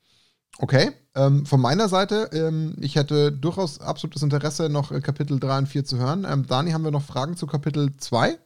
Okay, 0.58 0.90
ähm, 1.14 1.46
von 1.46 1.60
meiner 1.60 1.88
Seite, 1.88 2.30
ähm, 2.32 2.76
ich 2.80 2.96
hätte 2.96 3.30
durchaus 3.30 3.80
absolutes 3.80 4.22
Interesse, 4.22 4.68
noch 4.68 4.90
äh, 4.90 5.00
Kapitel 5.00 5.38
3 5.38 5.58
und 5.58 5.66
4 5.66 5.84
zu 5.84 5.98
hören. 5.98 6.26
Ähm, 6.28 6.46
Dani, 6.48 6.72
haben 6.72 6.82
wir 6.84 6.90
noch 6.90 7.04
Fragen 7.04 7.36
zu 7.36 7.46
Kapitel 7.46 7.96
2? 7.96 8.38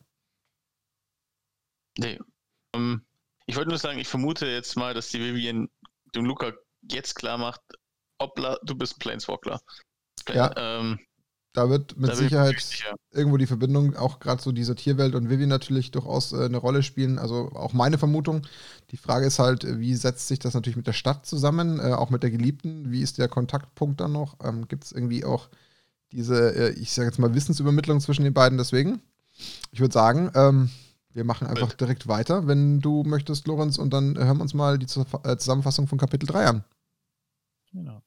Nee. 1.99 2.18
Um, 2.74 2.83
ähm, 2.83 3.03
ich 3.47 3.57
wollte 3.57 3.70
nur 3.70 3.78
sagen, 3.78 3.99
ich 3.99 4.09
vermute 4.09 4.47
jetzt 4.47 4.76
mal, 4.76 4.93
dass 4.93 5.09
die 5.09 5.20
Vivian 5.20 5.68
dem 6.14 6.24
Luca 6.26 6.53
jetzt 6.83 7.14
klar 7.14 7.39
macht, 7.39 7.62
hoppla, 8.20 8.58
du 8.62 8.74
bist 8.74 8.98
Planeswalker. 8.98 9.60
Ja. 10.28 10.52
Ähm, 10.56 10.98
da 11.52 11.68
wird 11.68 11.98
mit 11.98 12.10
da 12.10 12.14
Sicherheit 12.14 12.64
irgendwo 13.10 13.36
die 13.36 13.46
Verbindung, 13.46 13.96
auch 13.96 14.20
gerade 14.20 14.40
so 14.40 14.52
dieser 14.52 14.76
Tierwelt 14.76 15.16
und 15.16 15.30
Vivi 15.30 15.46
natürlich 15.46 15.90
durchaus 15.90 16.32
äh, 16.32 16.44
eine 16.44 16.58
Rolle 16.58 16.84
spielen. 16.84 17.18
Also 17.18 17.50
auch 17.54 17.72
meine 17.72 17.98
Vermutung. 17.98 18.42
Die 18.92 18.96
Frage 18.96 19.26
ist 19.26 19.40
halt, 19.40 19.66
wie 19.80 19.96
setzt 19.96 20.28
sich 20.28 20.38
das 20.38 20.54
natürlich 20.54 20.76
mit 20.76 20.86
der 20.86 20.92
Stadt 20.92 21.26
zusammen, 21.26 21.80
äh, 21.80 21.92
auch 21.92 22.10
mit 22.10 22.22
der 22.22 22.30
Geliebten? 22.30 22.92
Wie 22.92 23.02
ist 23.02 23.18
der 23.18 23.26
Kontaktpunkt 23.26 24.00
dann 24.00 24.12
noch? 24.12 24.36
Ähm, 24.44 24.68
Gibt 24.68 24.84
es 24.84 24.92
irgendwie 24.92 25.24
auch 25.24 25.48
diese, 26.12 26.54
äh, 26.54 26.70
ich 26.74 26.92
sage 26.92 27.08
jetzt 27.08 27.18
mal, 27.18 27.34
Wissensübermittlung 27.34 28.00
zwischen 28.00 28.22
den 28.22 28.34
beiden? 28.34 28.56
Deswegen, 28.56 29.02
ich 29.72 29.80
würde 29.80 29.92
sagen, 29.92 30.30
ähm, 30.36 30.70
wir 31.12 31.24
machen 31.24 31.48
einfach 31.48 31.72
direkt 31.72 32.06
weiter, 32.06 32.46
wenn 32.46 32.80
du 32.80 33.02
möchtest, 33.02 33.48
Lorenz, 33.48 33.76
und 33.76 33.90
dann 33.92 34.16
hören 34.16 34.36
wir 34.36 34.42
uns 34.42 34.54
mal 34.54 34.78
die 34.78 34.86
äh, 34.86 35.36
Zusammenfassung 35.36 35.88
von 35.88 35.98
Kapitel 35.98 36.26
3 36.26 36.46
an. 36.46 36.64
Genau. 37.72 38.02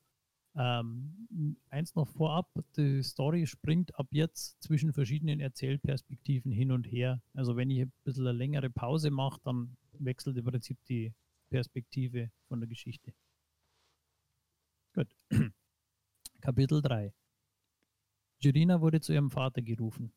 Ähm, 0.56 1.58
eins 1.70 1.96
noch 1.96 2.08
vorab, 2.08 2.48
die 2.78 3.02
Story 3.02 3.48
springt 3.48 3.98
ab 3.98 4.08
jetzt 4.12 4.62
zwischen 4.62 4.94
verschiedenen 4.94 5.40
Erzählperspektiven 5.40 6.52
hin 6.52 6.72
und 6.72 6.86
her. 6.86 7.22
Also 7.34 7.56
wenn 7.56 7.72
ich 7.72 7.82
ein 7.82 7.94
bisschen 8.04 8.28
eine 8.28 8.38
längere 8.38 8.70
Pause 8.70 9.10
mache, 9.10 9.40
dann 9.44 9.76
wechselt 9.94 10.38
im 10.38 10.46
Prinzip 10.46 10.78
die 10.88 11.14
Perspektive 11.50 12.32
von 12.48 12.60
der 12.60 12.70
Geschichte. 12.70 13.14
Gut. 14.94 15.08
Kapitel 16.42 16.82
3. 16.82 17.14
Jirina 18.40 18.82
wurde 18.82 19.02
zu 19.02 19.14
ihrem 19.14 19.32
Vater 19.32 19.62
gerufen. 19.62 20.14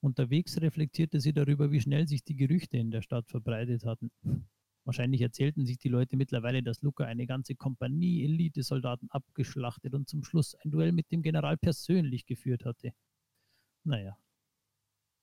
Unterwegs 0.00 0.60
reflektierte 0.60 1.20
sie 1.20 1.32
darüber, 1.32 1.70
wie 1.70 1.80
schnell 1.80 2.08
sich 2.08 2.24
die 2.24 2.36
Gerüchte 2.36 2.78
in 2.78 2.90
der 2.90 3.02
Stadt 3.02 3.28
verbreitet 3.28 3.84
hatten. 3.84 4.10
Wahrscheinlich 4.88 5.20
erzählten 5.20 5.66
sich 5.66 5.76
die 5.76 5.90
Leute 5.90 6.16
mittlerweile, 6.16 6.62
dass 6.62 6.80
Luca 6.80 7.04
eine 7.04 7.26
ganze 7.26 7.54
Kompanie 7.54 8.24
Elite-Soldaten 8.24 9.10
abgeschlachtet 9.10 9.92
und 9.92 10.08
zum 10.08 10.24
Schluss 10.24 10.54
ein 10.54 10.70
Duell 10.70 10.92
mit 10.92 11.12
dem 11.12 11.20
General 11.20 11.58
persönlich 11.58 12.24
geführt 12.24 12.64
hatte. 12.64 12.94
Naja. 13.84 14.16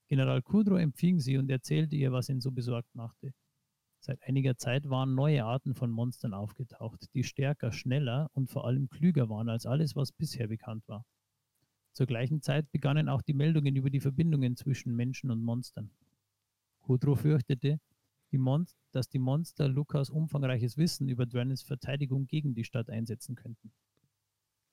General 0.06 0.40
Kudro 0.40 0.76
empfing 0.76 1.18
sie 1.18 1.36
und 1.36 1.50
erzählte 1.50 1.96
ihr, 1.96 2.12
was 2.12 2.28
ihn 2.28 2.40
so 2.40 2.52
besorgt 2.52 2.94
machte. 2.94 3.34
Seit 3.98 4.22
einiger 4.22 4.56
Zeit 4.56 4.88
waren 4.88 5.16
neue 5.16 5.44
Arten 5.44 5.74
von 5.74 5.90
Monstern 5.90 6.32
aufgetaucht, 6.32 7.12
die 7.12 7.24
stärker, 7.24 7.72
schneller 7.72 8.30
und 8.34 8.48
vor 8.48 8.68
allem 8.68 8.88
klüger 8.88 9.28
waren 9.28 9.48
als 9.48 9.66
alles, 9.66 9.96
was 9.96 10.12
bisher 10.12 10.46
bekannt 10.46 10.86
war. 10.86 11.04
Zur 11.92 12.06
gleichen 12.06 12.40
Zeit 12.40 12.70
begannen 12.70 13.08
auch 13.08 13.20
die 13.20 13.34
Meldungen 13.34 13.74
über 13.74 13.90
die 13.90 13.98
Verbindungen 13.98 14.54
zwischen 14.54 14.94
Menschen 14.94 15.32
und 15.32 15.42
Monstern. 15.42 15.90
Kudro 16.78 17.16
fürchtete, 17.16 17.80
die 18.32 18.64
dass 18.92 19.08
die 19.08 19.18
Monster 19.18 19.68
Lukas 19.68 20.10
umfangreiches 20.10 20.76
Wissen 20.76 21.08
über 21.08 21.26
Dwernens 21.26 21.62
Verteidigung 21.62 22.26
gegen 22.26 22.54
die 22.54 22.64
Stadt 22.64 22.90
einsetzen 22.90 23.34
könnten. 23.34 23.72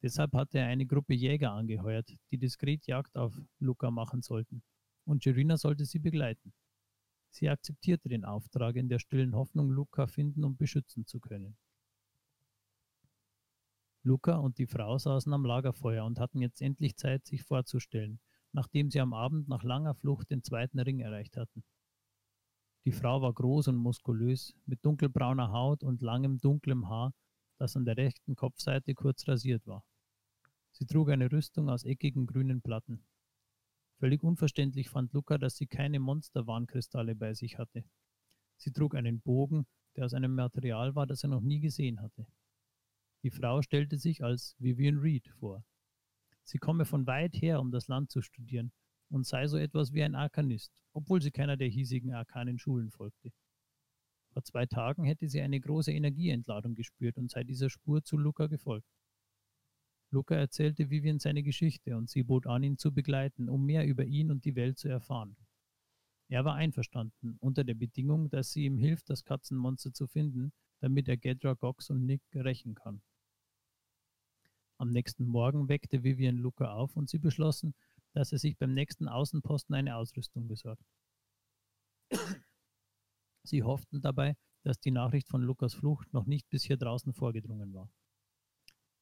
Deshalb 0.02 0.34
hatte 0.34 0.60
er 0.60 0.68
eine 0.68 0.86
Gruppe 0.86 1.14
Jäger 1.14 1.52
angeheuert, 1.54 2.12
die 2.32 2.38
diskret 2.38 2.86
Jagd 2.88 3.16
auf 3.16 3.42
Luca 3.60 3.90
machen 3.90 4.22
sollten, 4.22 4.62
und 5.06 5.24
Jirina 5.24 5.58
sollte 5.58 5.86
sie 5.86 6.00
begleiten. 6.00 6.54
Sie 7.30 7.50
akzeptierte 7.50 8.10
den 8.10 8.26
Auftrag 8.26 8.76
in 8.76 8.90
der 8.90 9.00
stillen 9.00 9.34
Hoffnung, 9.34 9.72
Luca 9.72 10.08
finden 10.08 10.44
und 10.44 10.58
beschützen 10.58 11.06
zu 11.06 11.20
können. 11.20 11.58
Luca 14.04 14.36
und 14.36 14.58
die 14.58 14.68
Frau 14.68 14.98
saßen 14.98 15.32
am 15.32 15.46
Lagerfeuer 15.46 16.04
und 16.06 16.20
hatten 16.20 16.42
jetzt 16.42 16.62
endlich 16.62 16.98
Zeit, 16.98 17.26
sich 17.26 17.42
vorzustellen, 17.42 18.20
nachdem 18.52 18.92
sie 18.92 19.00
am 19.00 19.14
Abend 19.14 19.48
nach 19.48 19.64
langer 19.64 19.96
Flucht 19.96 20.30
den 20.30 20.44
zweiten 20.44 20.80
Ring 20.80 21.00
erreicht 21.00 21.38
hatten. 21.38 21.64
Die 22.86 22.92
Frau 22.92 23.22
war 23.22 23.34
groß 23.34 23.70
und 23.70 23.78
muskulös, 23.78 24.54
mit 24.66 24.84
dunkelbrauner 24.84 25.52
Haut 25.52 25.84
und 25.84 26.02
langem 26.02 26.42
dunklem 26.42 26.90
Haar, 26.90 27.14
das 27.58 27.78
an 27.78 27.86
der 27.86 27.96
rechten 27.96 28.36
Kopfseite 28.36 28.94
kurz 28.94 29.26
rasiert 29.28 29.66
war. 29.66 29.86
Sie 30.72 30.86
trug 30.86 31.10
eine 31.10 31.32
Rüstung 31.32 31.70
aus 31.70 31.86
eckigen 31.86 32.26
grünen 32.28 32.62
Platten. 32.62 33.06
Völlig 34.00 34.22
unverständlich 34.22 34.90
fand 34.90 35.14
Luca, 35.14 35.38
dass 35.38 35.56
sie 35.56 35.68
keine 35.68 36.02
Monsterwarnkristalle 36.02 37.16
bei 37.16 37.34
sich 37.34 37.58
hatte. 37.58 37.86
Sie 38.58 38.74
trug 38.74 38.96
einen 38.96 39.22
Bogen, 39.22 39.66
der 39.96 40.04
aus 40.06 40.14
einem 40.14 40.36
Material 40.36 40.94
war, 40.94 41.08
das 41.08 41.24
er 41.24 41.30
noch 41.30 41.42
nie 41.42 41.62
gesehen 41.62 42.02
hatte. 42.02 42.28
Die 43.22 43.32
Frau 43.32 43.62
stellte 43.62 43.98
sich 43.98 44.24
als 44.24 44.58
Vivian 44.60 44.98
Reed 44.98 45.30
vor. 45.40 45.64
Sie 46.44 46.58
komme 46.58 46.84
von 46.84 47.08
weit 47.08 47.42
her, 47.42 47.62
um 47.62 47.72
das 47.72 47.88
Land 47.88 48.12
zu 48.12 48.22
studieren 48.22 48.74
und 49.14 49.28
sei 49.28 49.48
so 49.48 49.58
etwas 49.58 49.94
wie 49.94 50.04
ein 50.04 50.16
Arkanist, 50.16 50.72
obwohl 50.92 51.22
sie 51.22 51.32
keiner 51.32 51.56
der 51.56 51.68
hiesigen 51.68 52.14
arkanen 52.14 52.58
Schulen 52.58 52.90
folgte. 52.90 53.32
Vor 54.32 54.44
zwei 54.44 54.66
Tagen 54.66 55.04
hätte 55.04 55.30
sie 55.30 55.42
eine 55.42 55.60
große 55.60 55.92
Energieentladung 55.92 56.74
gespürt 56.74 57.18
und 57.18 57.30
sei 57.30 57.44
dieser 57.44 57.70
Spur 57.70 58.04
zu 58.04 58.18
Luca 58.18 58.48
gefolgt. 58.48 58.88
Luca 60.10 60.36
erzählte 60.36 60.90
Vivian 60.90 61.20
seine 61.20 61.44
Geschichte 61.44 61.96
und 61.96 62.10
sie 62.10 62.24
bot 62.24 62.48
an, 62.48 62.64
ihn 62.64 62.78
zu 62.78 62.92
begleiten, 62.92 63.50
um 63.50 63.66
mehr 63.66 63.86
über 63.86 64.04
ihn 64.04 64.32
und 64.32 64.46
die 64.46 64.56
Welt 64.56 64.80
zu 64.80 64.90
erfahren. 64.90 65.38
Er 66.30 66.44
war 66.44 66.56
einverstanden, 66.56 67.38
unter 67.40 67.64
der 67.64 67.76
Bedingung, 67.76 68.30
dass 68.30 68.52
sie 68.52 68.66
ihm 68.66 68.78
hilft, 68.78 69.10
das 69.12 69.24
Katzenmonster 69.24 69.94
zu 69.94 70.08
finden, 70.08 70.52
damit 70.80 71.08
er 71.08 71.18
Gedra, 71.18 71.54
Gox 71.54 71.92
und 71.92 72.06
Nick 72.06 72.24
rächen 72.34 72.74
kann. 72.74 73.04
Am 74.78 74.90
nächsten 74.90 75.26
Morgen 75.28 75.70
weckte 75.70 76.04
Vivian 76.04 76.38
Luca 76.38 76.74
auf 76.74 76.96
und 76.96 77.10
sie 77.10 77.20
beschlossen, 77.20 77.76
dass 78.14 78.32
er 78.32 78.40
sich 78.40 78.58
beim 78.58 78.74
nächsten 78.74 79.08
Außenposten 79.08 79.76
eine 79.76 79.96
Ausrüstung 79.96 80.48
besorgt. 80.48 80.84
Sie 83.44 83.64
hofften 83.64 84.02
dabei, 84.02 84.38
dass 84.64 84.80
die 84.80 84.92
Nachricht 84.92 85.28
von 85.28 85.42
Lukas 85.42 85.74
Flucht 85.74 86.14
noch 86.14 86.26
nicht 86.26 86.50
bis 86.50 86.64
hier 86.64 86.78
draußen 86.78 87.14
vorgedrungen 87.14 87.74
war. 87.74 87.90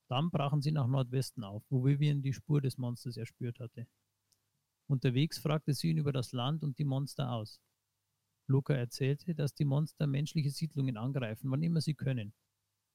Dann 0.07 0.29
brachen 0.29 0.61
sie 0.61 0.71
nach 0.71 0.87
Nordwesten 0.87 1.43
auf, 1.43 1.63
wo 1.69 1.85
Vivian 1.85 2.21
die 2.21 2.33
Spur 2.33 2.61
des 2.61 2.77
Monsters 2.77 3.17
erspürt 3.17 3.59
hatte. 3.59 3.87
Unterwegs 4.87 5.37
fragte 5.37 5.73
sie 5.73 5.91
ihn 5.91 5.97
über 5.97 6.11
das 6.11 6.33
Land 6.33 6.63
und 6.63 6.77
die 6.79 6.83
Monster 6.83 7.31
aus. 7.31 7.61
Luca 8.47 8.73
erzählte, 8.73 9.35
dass 9.35 9.53
die 9.53 9.63
Monster 9.63 10.07
menschliche 10.07 10.49
Siedlungen 10.49 10.97
angreifen, 10.97 11.49
wann 11.51 11.63
immer 11.63 11.79
sie 11.79 11.93
können. 11.93 12.33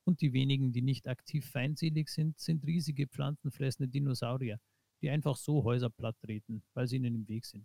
Und 0.05 0.21
die 0.21 0.33
wenigen, 0.33 0.73
die 0.73 0.83
nicht 0.83 1.09
aktiv 1.09 1.49
feindselig 1.51 2.11
sind, 2.11 2.39
sind 2.39 2.65
riesige 2.65 3.07
pflanzenfressende 3.07 3.89
Dinosaurier, 3.89 4.61
die 5.07 5.11
einfach 5.11 5.37
so 5.37 5.63
Häuser 5.63 5.89
platt 5.89 6.19
treten, 6.19 6.65
weil 6.75 6.89
sie 6.89 6.97
ihnen 6.97 7.15
im 7.15 7.29
Weg 7.29 7.47
sind. 7.47 7.65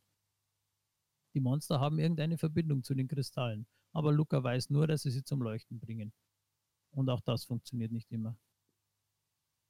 Die 1.34 1.40
Monster 1.40 1.80
haben 1.80 1.98
irgendeine 1.98 2.38
Verbindung 2.38 2.84
zu 2.84 2.94
den 2.94 3.08
Kristallen, 3.08 3.66
aber 3.94 4.14
Luca 4.14 4.44
weiß 4.44 4.70
nur, 4.70 4.86
dass 4.86 5.02
sie 5.02 5.10
sie 5.10 5.24
zum 5.24 5.42
Leuchten 5.42 5.80
bringen. 5.80 6.14
Und 6.92 7.10
auch 7.10 7.22
das 7.22 7.46
funktioniert 7.46 7.92
nicht 7.92 8.12
immer. 8.12 8.38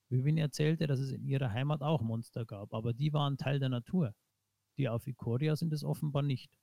Vivian 0.10 0.38
erzählte, 0.38 0.86
dass 0.86 1.00
es 1.00 1.14
in 1.14 1.26
ihrer 1.26 1.54
Heimat 1.54 1.82
auch 1.82 2.02
Monster 2.02 2.46
gab, 2.46 2.74
aber 2.74 2.92
die 2.92 3.14
waren 3.14 3.38
Teil 3.38 3.60
der 3.60 3.70
Natur. 3.70 4.14
Die 4.78 4.90
auf 4.90 5.08
Ikoria 5.08 5.56
sind 5.56 5.72
es 5.72 5.86
offenbar 5.86 6.24
nicht. 6.24 6.60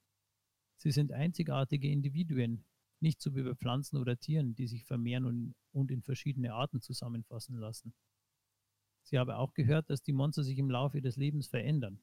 Sie 0.77 0.91
sind 0.91 1.11
einzigartige 1.11 1.91
Individuen, 1.91 2.67
nicht 3.01 3.23
so 3.23 3.35
wie 3.35 3.45
bei 3.45 3.55
Pflanzen 3.55 3.97
oder 3.97 4.19
Tieren, 4.19 4.55
die 4.55 4.67
sich 4.67 4.85
vermehren 4.85 5.55
und 5.73 5.91
in 5.91 6.03
verschiedene 6.03 6.53
Arten 6.53 6.83
zusammenfassen 6.83 7.57
lassen. 7.57 7.95
Sie 9.09 9.19
habe 9.19 9.39
auch 9.39 9.55
gehört, 9.55 9.89
dass 9.89 10.03
die 10.03 10.13
Monster 10.13 10.43
sich 10.43 10.59
im 10.59 10.71
Laufe 10.71 11.01
des 11.01 11.17
Lebens 11.17 11.47
verändern. 11.47 11.99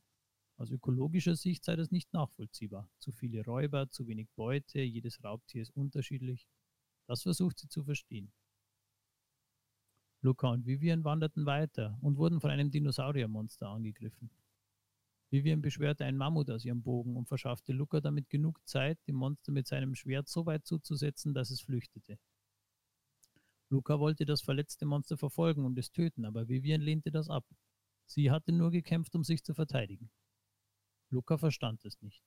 Aus 0.57 0.71
ökologischer 0.71 1.35
Sicht 1.35 1.63
sei 1.63 1.75
das 1.75 1.91
nicht 1.91 2.11
nachvollziehbar. 2.13 2.89
Zu 2.97 3.11
viele 3.11 3.45
Räuber, 3.45 3.91
zu 3.91 4.07
wenig 4.07 4.27
Beute, 4.35 4.81
jedes 4.81 5.23
Raubtier 5.23 5.61
ist 5.61 5.75
unterschiedlich. 5.75 6.47
Das 7.05 7.21
versucht 7.21 7.59
sie 7.59 7.67
zu 7.67 7.83
verstehen. 7.83 8.33
Luca 10.21 10.47
und 10.49 10.65
Vivian 10.65 11.03
wanderten 11.03 11.45
weiter 11.45 11.95
und 12.01 12.17
wurden 12.17 12.41
von 12.41 12.49
einem 12.49 12.71
Dinosauriermonster 12.71 13.67
angegriffen. 13.69 14.31
Vivian 15.29 15.61
beschwörte 15.61 16.05
ein 16.05 16.17
Mammut 16.17 16.49
aus 16.49 16.65
ihrem 16.65 16.81
Bogen 16.81 17.17
und 17.17 17.27
verschaffte 17.27 17.71
Luca 17.71 18.01
damit 18.01 18.31
genug 18.31 18.67
Zeit, 18.67 18.97
dem 19.07 19.17
Monster 19.17 19.51
mit 19.51 19.67
seinem 19.67 19.93
Schwert 19.93 20.27
so 20.27 20.47
weit 20.47 20.65
zuzusetzen, 20.65 21.35
dass 21.35 21.51
es 21.51 21.61
flüchtete. 21.61 22.17
Luca 23.69 23.99
wollte 23.99 24.25
das 24.25 24.41
verletzte 24.41 24.85
Monster 24.85 25.17
verfolgen 25.17 25.65
und 25.65 25.77
es 25.77 25.91
töten, 25.91 26.25
aber 26.25 26.47
Vivian 26.47 26.81
lehnte 26.81 27.11
das 27.11 27.29
ab. 27.29 27.45
Sie 28.05 28.29
hatte 28.29 28.51
nur 28.51 28.71
gekämpft, 28.71 29.15
um 29.15 29.23
sich 29.23 29.43
zu 29.43 29.53
verteidigen. 29.53 30.11
Luca 31.09 31.37
verstand 31.37 31.83
es 31.85 32.01
nicht. 32.01 32.23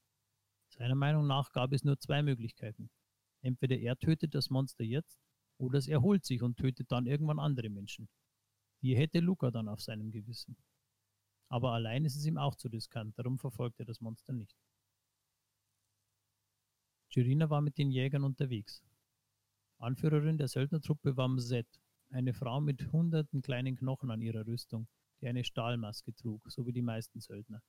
Seiner 0.69 0.97
Meinung 0.97 1.27
nach 1.27 1.53
gab 1.53 1.73
es 1.73 1.85
nur 1.85 1.99
zwei 1.99 2.23
Möglichkeiten. 2.23 2.91
Entweder 3.41 3.77
er 3.79 3.97
tötet 3.97 4.35
das 4.35 4.51
Monster 4.51 4.85
jetzt 4.85 5.19
oder 5.59 5.79
es 5.79 5.89
erholt 5.89 6.25
sich 6.25 6.43
und 6.43 6.57
tötet 6.57 6.91
dann 6.91 7.07
irgendwann 7.07 7.39
andere 7.39 7.71
Menschen. 7.71 8.09
Die 8.83 8.97
hätte 8.97 9.21
Luca 9.21 9.51
dann 9.51 9.69
auf 9.69 9.81
seinem 9.81 10.11
Gewissen. 10.11 10.57
Aber 11.49 11.73
allein 11.73 12.05
ist 12.05 12.17
es 12.17 12.27
ihm 12.27 12.37
auch 12.37 12.57
zu 12.57 12.69
riskant, 12.69 13.19
darum 13.19 13.39
verfolgt 13.39 13.79
er 13.81 13.87
das 13.87 14.01
Monster 14.01 14.33
nicht. 14.33 14.57
Jirina 17.11 17.49
war 17.49 17.63
mit 17.63 17.79
den 17.79 17.91
Jägern 17.91 18.25
unterwegs. 18.25 18.83
Anführerin 19.79 20.39
der 20.39 20.49
Söldnertruppe 20.49 21.17
war 21.17 21.29
Mzet, 21.29 21.69
eine 22.11 22.35
Frau 22.35 22.61
mit 22.61 22.91
hunderten 22.93 23.43
kleinen 23.43 23.77
Knochen 23.77 24.11
an 24.11 24.21
ihrer 24.21 24.47
Rüstung, 24.47 24.89
die 25.21 25.29
eine 25.29 25.45
Stahlmaske 25.45 26.15
trug, 26.15 26.43
so 26.51 26.67
wie 26.67 26.73
die 26.73 26.83
meisten 26.83 27.21
Söldner. 27.21 27.63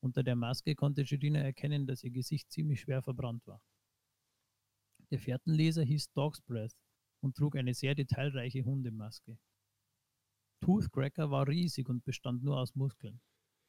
Unter 0.00 0.22
der 0.22 0.36
Maske 0.36 0.74
konnte 0.74 1.02
Jirina 1.02 1.40
erkennen, 1.40 1.86
dass 1.86 2.04
ihr 2.04 2.10
Gesicht 2.10 2.50
ziemlich 2.52 2.82
schwer 2.82 3.02
verbrannt 3.02 3.46
war. 3.46 3.60
Der 5.10 5.18
Fährtenleser 5.18 5.82
hieß 5.82 6.12
Dog's 6.12 6.42
Breath 6.42 6.76
und 7.20 7.36
trug 7.36 7.56
eine 7.56 7.74
sehr 7.74 7.94
detailreiche 7.94 8.64
Hundemaske. 8.64 9.38
Toothcracker 10.60 11.30
war 11.30 11.48
riesig 11.48 11.88
und 11.88 12.04
bestand 12.04 12.42
nur 12.42 12.58
aus 12.58 12.74
Muskeln. 12.74 13.20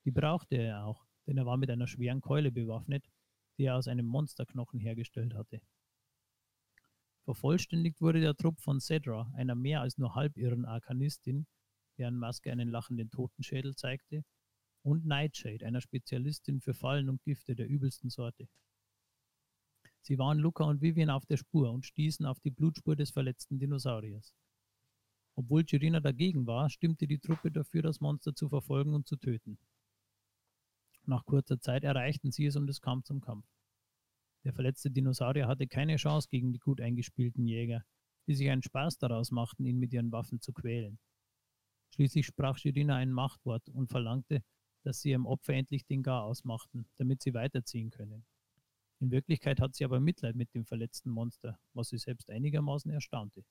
Die 0.05 0.11
brauchte 0.11 0.55
er 0.55 0.85
auch, 0.85 1.05
denn 1.25 1.37
er 1.37 1.45
war 1.45 1.57
mit 1.57 1.69
einer 1.69 1.87
schweren 1.87 2.21
Keule 2.21 2.51
bewaffnet, 2.51 3.05
die 3.57 3.63
er 3.63 3.75
aus 3.75 3.87
einem 3.87 4.05
Monsterknochen 4.05 4.79
hergestellt 4.79 5.33
hatte. 5.33 5.61
Vervollständigt 7.25 8.01
wurde 8.01 8.21
der 8.21 8.35
Trupp 8.35 8.61
von 8.61 8.79
Cedra, 8.79 9.31
einer 9.35 9.55
mehr 9.55 9.81
als 9.81 9.97
nur 9.97 10.13
halbirren 10.13 10.65
Arkanistin, 10.65 11.47
deren 11.97 12.17
Maske 12.17 12.51
einen 12.51 12.69
lachenden 12.69 13.09
Totenschädel 13.09 13.75
zeigte, 13.75 14.23
und 14.83 15.05
Nightshade, 15.05 15.65
einer 15.65 15.81
Spezialistin 15.81 16.61
für 16.61 16.75
Fallen 16.75 17.09
und 17.09 17.23
Gifte 17.23 17.55
der 17.55 17.67
übelsten 17.67 18.11
Sorte. 18.11 18.47
Sie 20.01 20.19
waren 20.19 20.37
Luca 20.37 20.65
und 20.65 20.81
Vivian 20.81 21.09
auf 21.09 21.25
der 21.25 21.37
Spur 21.37 21.71
und 21.71 21.87
stießen 21.87 22.27
auf 22.27 22.39
die 22.39 22.51
Blutspur 22.51 22.95
des 22.95 23.09
verletzten 23.09 23.57
Dinosauriers. 23.57 24.35
Obwohl 25.33 25.63
Girina 25.63 25.99
dagegen 25.99 26.45
war, 26.45 26.69
stimmte 26.69 27.07
die 27.07 27.17
Truppe 27.17 27.51
dafür, 27.51 27.81
das 27.81 27.99
Monster 28.01 28.35
zu 28.35 28.47
verfolgen 28.47 28.93
und 28.93 29.07
zu 29.07 29.17
töten. 29.17 29.57
Nach 31.05 31.25
kurzer 31.25 31.59
Zeit 31.59 31.83
erreichten 31.83 32.31
sie 32.31 32.45
es 32.45 32.55
und 32.55 32.69
es 32.69 32.81
kam 32.81 33.03
zum 33.03 33.19
Kampf. 33.19 33.47
Der 34.45 34.53
verletzte 34.53 34.91
Dinosaurier 34.91 35.47
hatte 35.47 35.67
keine 35.67 35.95
Chance 35.95 36.27
gegen 36.29 36.53
die 36.53 36.59
gut 36.59 36.79
eingespielten 36.79 37.47
Jäger, 37.47 37.83
die 38.27 38.35
sich 38.35 38.49
einen 38.49 38.61
Spaß 38.61 38.99
daraus 38.99 39.31
machten, 39.31 39.65
ihn 39.65 39.79
mit 39.79 39.91
ihren 39.91 40.11
Waffen 40.11 40.39
zu 40.39 40.53
quälen. 40.53 40.99
Schließlich 41.95 42.27
sprach 42.27 42.57
Shirina 42.57 42.95
ein 42.95 43.11
Machtwort 43.11 43.67
und 43.69 43.89
verlangte, 43.89 44.43
dass 44.83 45.01
sie 45.01 45.09
ihrem 45.09 45.25
Opfer 45.25 45.53
endlich 45.53 45.85
den 45.85 46.03
Gar 46.03 46.23
ausmachten, 46.23 46.87
damit 46.97 47.23
sie 47.23 47.33
weiterziehen 47.33 47.89
können. 47.89 48.23
In 48.99 49.09
Wirklichkeit 49.09 49.59
hat 49.59 49.73
sie 49.73 49.83
aber 49.83 49.99
Mitleid 49.99 50.35
mit 50.35 50.53
dem 50.53 50.65
verletzten 50.65 51.09
Monster, 51.09 51.59
was 51.73 51.89
sie 51.89 51.97
selbst 51.97 52.29
einigermaßen 52.29 52.91
erstaunte. 52.91 53.43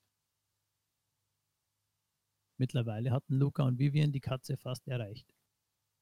Mittlerweile 2.57 3.11
hatten 3.11 3.35
Luca 3.35 3.63
und 3.63 3.79
Vivian 3.79 4.13
die 4.13 4.21
Katze 4.21 4.55
fast 4.55 4.87
erreicht. 4.87 5.35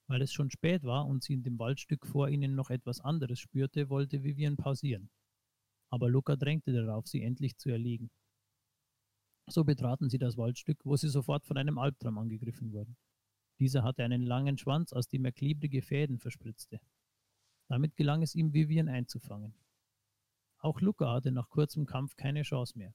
Weil 0.08 0.22
es 0.22 0.34
schon 0.34 0.52
spät 0.52 0.84
war 0.84 1.08
und 1.08 1.24
sie 1.24 1.34
in 1.34 1.44
dem 1.44 1.58
Waldstück 1.60 2.06
vor 2.06 2.30
ihnen 2.30 2.56
noch 2.56 2.70
etwas 2.70 3.00
anderes 3.00 3.40
spürte, 3.40 3.90
wollte 3.90 4.24
Vivian 4.24 4.58
pausieren. 4.58 5.10
Aber 5.90 6.10
Luca 6.10 6.36
drängte 6.36 6.74
darauf, 6.74 7.08
sie 7.08 7.22
endlich 7.22 7.58
zu 7.58 7.70
erlegen. 7.70 8.10
So 9.50 9.64
betraten 9.64 10.10
sie 10.10 10.18
das 10.18 10.38
Waldstück, 10.38 10.80
wo 10.84 10.96
sie 10.96 11.10
sofort 11.10 11.46
von 11.46 11.58
einem 11.58 11.78
Albtraum 11.78 12.18
angegriffen 12.18 12.72
wurden. 12.72 12.98
Dieser 13.60 13.84
hatte 13.84 14.04
einen 14.04 14.24
langen 14.24 14.58
Schwanz, 14.58 14.94
aus 14.94 15.08
dem 15.08 15.26
er 15.26 15.32
klebrige 15.32 15.82
Fäden 15.82 16.20
verspritzte. 16.20 16.80
Damit 17.70 17.96
gelang 17.96 18.22
es 18.22 18.36
ihm, 18.36 18.54
Vivian 18.54 18.90
einzufangen. 18.90 19.56
Auch 20.60 20.80
Luca 20.82 21.12
hatte 21.14 21.32
nach 21.32 21.50
kurzem 21.50 21.86
Kampf 21.86 22.16
keine 22.16 22.44
Chance 22.44 22.78
mehr. 22.78 22.94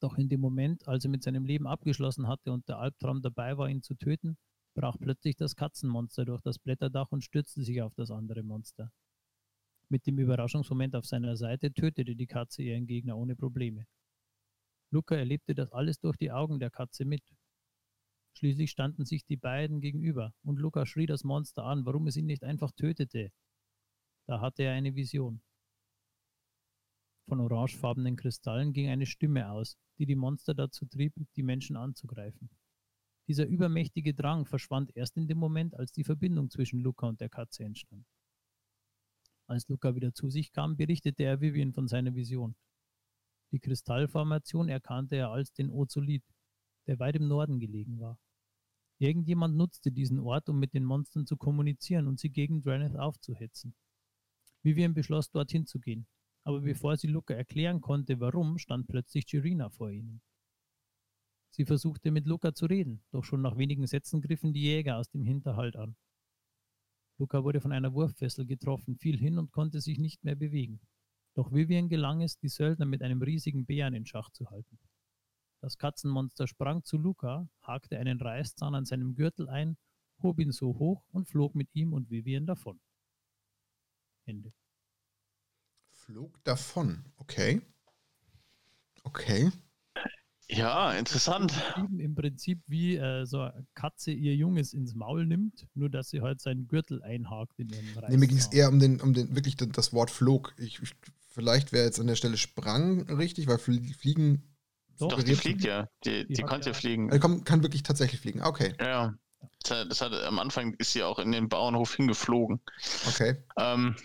Doch 0.00 0.16
in 0.16 0.28
dem 0.28 0.40
Moment, 0.40 0.88
als 0.88 1.04
er 1.04 1.10
mit 1.10 1.22
seinem 1.22 1.44
Leben 1.44 1.66
abgeschlossen 1.66 2.26
hatte 2.26 2.52
und 2.52 2.68
der 2.68 2.78
Albtraum 2.78 3.20
dabei 3.22 3.56
war, 3.58 3.68
ihn 3.68 3.82
zu 3.82 3.94
töten, 3.94 4.38
brach 4.74 4.96
plötzlich 4.98 5.36
das 5.36 5.56
Katzenmonster 5.56 6.24
durch 6.24 6.42
das 6.42 6.58
Blätterdach 6.58 7.10
und 7.10 7.22
stürzte 7.22 7.62
sich 7.62 7.80
auf 7.80 7.94
das 7.94 8.10
andere 8.10 8.42
Monster. 8.42 8.92
Mit 9.88 10.06
dem 10.06 10.18
Überraschungsmoment 10.18 10.96
auf 10.96 11.06
seiner 11.06 11.36
Seite 11.36 11.72
tötete 11.72 12.16
die 12.16 12.26
Katze 12.26 12.62
ihren 12.62 12.86
Gegner 12.86 13.16
ohne 13.16 13.36
Probleme. 13.36 13.86
Luca 14.90 15.16
erlebte 15.16 15.54
das 15.54 15.72
alles 15.72 15.98
durch 15.98 16.16
die 16.16 16.32
Augen 16.32 16.58
der 16.58 16.70
Katze 16.70 17.04
mit. 17.04 17.22
Schließlich 18.34 18.70
standen 18.70 19.04
sich 19.04 19.24
die 19.24 19.36
beiden 19.36 19.80
gegenüber 19.80 20.32
und 20.42 20.58
Luca 20.58 20.86
schrie 20.86 21.06
das 21.06 21.24
Monster 21.24 21.64
an, 21.64 21.86
warum 21.86 22.06
es 22.06 22.16
ihn 22.16 22.26
nicht 22.26 22.42
einfach 22.42 22.72
tötete. 22.72 23.30
Da 24.26 24.40
hatte 24.40 24.64
er 24.64 24.72
eine 24.72 24.94
Vision. 24.94 25.40
Von 27.28 27.40
orangefarbenen 27.40 28.16
Kristallen 28.16 28.72
ging 28.72 28.88
eine 28.88 29.06
Stimme 29.06 29.50
aus, 29.50 29.78
die 29.98 30.06
die 30.06 30.16
Monster 30.16 30.54
dazu 30.54 30.86
trieb, 30.86 31.14
die 31.36 31.42
Menschen 31.42 31.76
anzugreifen. 31.76 32.50
Dieser 33.26 33.46
übermächtige 33.46 34.14
Drang 34.14 34.44
verschwand 34.44 34.94
erst 34.94 35.16
in 35.16 35.28
dem 35.28 35.38
Moment, 35.38 35.74
als 35.74 35.92
die 35.92 36.04
Verbindung 36.04 36.50
zwischen 36.50 36.80
Luca 36.80 37.06
und 37.06 37.20
der 37.20 37.30
Katze 37.30 37.64
entstand. 37.64 38.06
Als 39.46 39.68
Luca 39.68 39.94
wieder 39.94 40.12
zu 40.12 40.30
sich 40.30 40.52
kam, 40.52 40.76
berichtete 40.76 41.22
er 41.22 41.40
Vivian 41.40 41.72
von 41.72 41.88
seiner 41.88 42.14
Vision. 42.14 42.54
Die 43.52 43.60
Kristallformation 43.60 44.68
erkannte 44.68 45.16
er 45.16 45.30
als 45.30 45.52
den 45.52 45.70
Ozolit, 45.70 46.24
der 46.86 46.98
weit 46.98 47.16
im 47.16 47.28
Norden 47.28 47.60
gelegen 47.60 48.00
war. 48.00 48.18
Irgendjemand 48.98 49.56
nutzte 49.56 49.90
diesen 49.90 50.18
Ort, 50.18 50.48
um 50.48 50.58
mit 50.58 50.74
den 50.74 50.84
Monstern 50.84 51.26
zu 51.26 51.36
kommunizieren 51.36 52.06
und 52.06 52.20
sie 52.20 52.30
gegen 52.30 52.62
Draneth 52.62 52.96
aufzuhetzen. 52.96 53.74
Vivian 54.62 54.94
beschloss, 54.94 55.30
dorthin 55.30 55.66
zu 55.66 55.78
gehen, 55.78 56.06
aber 56.42 56.60
bevor 56.60 56.96
sie 56.96 57.06
Luca 57.06 57.34
erklären 57.34 57.80
konnte, 57.80 58.20
warum, 58.20 58.58
stand 58.58 58.86
plötzlich 58.86 59.26
Girina 59.26 59.68
vor 59.70 59.90
ihnen. 59.90 60.22
Sie 61.54 61.64
versuchte 61.64 62.10
mit 62.10 62.26
Luca 62.26 62.52
zu 62.52 62.66
reden, 62.66 63.00
doch 63.12 63.22
schon 63.22 63.40
nach 63.40 63.56
wenigen 63.56 63.86
Sätzen 63.86 64.20
griffen 64.20 64.52
die 64.52 64.62
Jäger 64.62 64.96
aus 64.96 65.08
dem 65.08 65.22
Hinterhalt 65.22 65.76
an. 65.76 65.94
Luca 67.16 67.44
wurde 67.44 67.60
von 67.60 67.70
einer 67.70 67.94
Wurffessel 67.94 68.44
getroffen, 68.44 68.96
fiel 68.96 69.16
hin 69.16 69.38
und 69.38 69.52
konnte 69.52 69.80
sich 69.80 70.00
nicht 70.00 70.24
mehr 70.24 70.34
bewegen. 70.34 70.80
Doch 71.34 71.52
Vivian 71.52 71.88
gelang 71.88 72.22
es, 72.22 72.36
die 72.38 72.48
Söldner 72.48 72.86
mit 72.86 73.02
einem 73.02 73.22
riesigen 73.22 73.66
Bären 73.66 73.94
in 73.94 74.04
Schach 74.04 74.30
zu 74.30 74.50
halten. 74.50 74.80
Das 75.60 75.78
Katzenmonster 75.78 76.48
sprang 76.48 76.82
zu 76.82 76.98
Luca, 76.98 77.48
hakte 77.62 78.00
einen 78.00 78.20
Reißzahn 78.20 78.74
an 78.74 78.84
seinem 78.84 79.14
Gürtel 79.14 79.48
ein, 79.48 79.76
hob 80.24 80.40
ihn 80.40 80.50
so 80.50 80.76
hoch 80.80 81.06
und 81.12 81.28
flog 81.28 81.54
mit 81.54 81.72
ihm 81.72 81.92
und 81.92 82.10
Vivian 82.10 82.46
davon. 82.46 82.80
Ende. 84.24 84.52
Flog 85.92 86.42
davon, 86.42 87.12
okay. 87.16 87.62
Okay. 89.04 89.52
Ja, 90.48 90.92
interessant. 90.92 91.52
Im 91.98 92.14
Prinzip 92.14 92.62
wie 92.66 92.96
äh, 92.96 93.24
so 93.24 93.40
eine 93.40 93.66
Katze 93.74 94.10
ihr 94.10 94.34
Junges 94.34 94.74
ins 94.74 94.94
Maul 94.94 95.26
nimmt, 95.26 95.66
nur 95.74 95.88
dass 95.88 96.10
sie 96.10 96.20
halt 96.20 96.40
seinen 96.40 96.68
Gürtel 96.68 97.02
einhakt 97.02 97.58
in 97.58 97.70
ihren 97.70 97.86
Reißzahn. 97.88 98.10
Nee, 98.10 98.16
mir 98.18 98.26
ging 98.26 98.36
es 98.36 98.48
eher 98.48 98.68
um 98.68 98.78
den, 98.78 99.00
um 99.00 99.14
den, 99.14 99.34
wirklich 99.34 99.56
das 99.56 99.92
Wort 99.92 100.10
flog. 100.10 100.54
Ich, 100.58 100.82
ich 100.82 100.94
vielleicht 101.34 101.72
wäre 101.72 101.84
jetzt 101.84 101.98
an 101.98 102.06
der 102.06 102.16
Stelle 102.16 102.36
sprang 102.36 103.02
richtig, 103.10 103.46
weil 103.46 103.58
fliegen. 103.58 104.54
Doch, 104.98 105.08
Doch 105.08 105.22
die 105.22 105.34
fliegt 105.34 105.64
ja. 105.64 105.88
Die, 106.04 106.26
die, 106.26 106.34
die 106.34 106.42
kann 106.42 106.60
ja 106.62 106.72
fliegen. 106.72 107.10
Also 107.10 107.20
kann, 107.20 107.44
kann 107.44 107.62
wirklich 107.62 107.82
tatsächlich 107.82 108.20
fliegen. 108.20 108.42
Okay. 108.42 108.74
Ja. 108.80 109.14
Das 109.64 110.00
hat, 110.00 110.12
am 110.12 110.38
Anfang 110.38 110.74
ist 110.74 110.92
sie 110.92 111.02
auch 111.02 111.18
in 111.18 111.32
den 111.32 111.48
Bauernhof 111.48 111.94
hingeflogen. 111.96 112.60
Okay. 113.08 113.42
Ähm, 113.58 113.96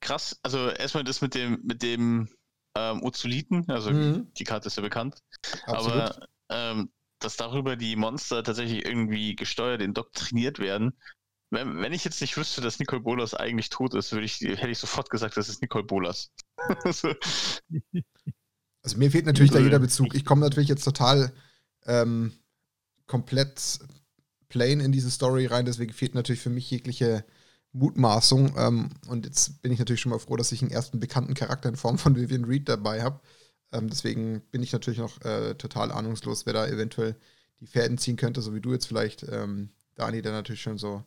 krass. 0.00 0.38
Also 0.42 0.68
erstmal 0.68 1.04
das 1.04 1.20
mit 1.20 1.34
dem, 1.34 1.60
mit 1.64 1.82
dem 1.82 2.28
ähm, 2.78 3.02
Uzuliten, 3.02 3.68
also 3.68 3.90
mhm. 3.90 4.32
die 4.34 4.44
Karte 4.44 4.68
ist 4.68 4.76
ja 4.76 4.82
bekannt. 4.82 5.16
Absolut. 5.66 5.92
Aber 5.92 6.28
ähm, 6.50 6.90
dass 7.18 7.36
darüber 7.36 7.76
die 7.76 7.96
Monster 7.96 8.44
tatsächlich 8.44 8.84
irgendwie 8.84 9.34
gesteuert, 9.34 9.82
indoktriniert 9.82 10.58
werden. 10.58 10.92
Wenn, 11.50 11.80
wenn 11.80 11.92
ich 11.92 12.04
jetzt 12.04 12.20
nicht 12.20 12.36
wüsste, 12.36 12.60
dass 12.60 12.78
Nicole 12.78 13.02
Bolas 13.02 13.34
eigentlich 13.34 13.70
tot 13.70 13.94
ist, 13.94 14.12
würde 14.12 14.26
ich, 14.26 14.40
hätte 14.40 14.68
ich 14.68 14.78
sofort 14.78 15.10
gesagt, 15.10 15.36
das 15.36 15.48
ist 15.48 15.62
Nicole 15.62 15.84
Bolas. 15.84 16.30
also 16.92 17.08
mir 18.96 19.10
fehlt 19.10 19.26
natürlich 19.26 19.50
da 19.50 19.58
jeder 19.58 19.78
Bezug. 19.78 20.14
Ich 20.14 20.24
komme 20.24 20.42
natürlich 20.42 20.68
jetzt 20.68 20.84
total 20.84 21.32
ähm, 21.86 22.32
komplett 23.06 23.80
plain 24.48 24.80
in 24.80 24.92
diese 24.92 25.10
Story 25.10 25.46
rein, 25.46 25.64
deswegen 25.64 25.92
fehlt 25.92 26.14
natürlich 26.14 26.40
für 26.40 26.50
mich 26.50 26.70
jegliche 26.70 27.24
Mutmaßung. 27.72 28.54
Ähm, 28.56 28.88
und 29.08 29.26
jetzt 29.26 29.62
bin 29.62 29.72
ich 29.72 29.78
natürlich 29.78 30.00
schon 30.00 30.10
mal 30.10 30.18
froh, 30.18 30.36
dass 30.36 30.52
ich 30.52 30.62
einen 30.62 30.70
ersten 30.70 31.00
bekannten 31.00 31.34
Charakter 31.34 31.68
in 31.68 31.76
Form 31.76 31.98
von 31.98 32.16
Vivian 32.16 32.44
Reed 32.44 32.68
dabei 32.68 33.02
habe. 33.02 33.20
Ähm, 33.72 33.88
deswegen 33.88 34.40
bin 34.50 34.62
ich 34.62 34.72
natürlich 34.72 34.98
noch 34.98 35.20
äh, 35.22 35.54
total 35.54 35.92
ahnungslos, 35.92 36.46
wer 36.46 36.54
da 36.54 36.66
eventuell 36.66 37.16
die 37.60 37.66
Fäden 37.66 37.98
ziehen 37.98 38.16
könnte, 38.16 38.40
so 38.40 38.54
wie 38.54 38.60
du 38.60 38.72
jetzt 38.72 38.86
vielleicht, 38.86 39.24
ähm, 39.24 39.70
Dani, 39.94 40.22
der 40.22 40.32
natürlich 40.32 40.62
schon 40.62 40.78
so 40.78 41.04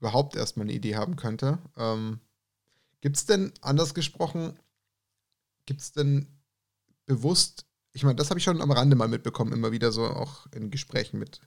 überhaupt 0.00 0.36
erstmal 0.36 0.64
eine 0.64 0.72
Idee 0.72 0.96
haben 0.96 1.16
könnte. 1.16 1.58
Ähm, 1.76 2.20
gibt 3.00 3.16
es 3.16 3.26
denn, 3.26 3.52
anders 3.60 3.94
gesprochen, 3.94 4.58
gibt 5.66 5.80
es 5.80 5.92
denn 5.92 6.26
bewusst, 7.06 7.64
ich 7.92 8.02
meine, 8.02 8.16
das 8.16 8.30
habe 8.30 8.38
ich 8.38 8.44
schon 8.44 8.60
am 8.60 8.72
Rande 8.72 8.96
mal 8.96 9.08
mitbekommen, 9.08 9.52
immer 9.52 9.72
wieder 9.72 9.92
so 9.92 10.04
auch 10.04 10.46
in 10.52 10.70
Gesprächen 10.70 11.18
mit 11.18 11.40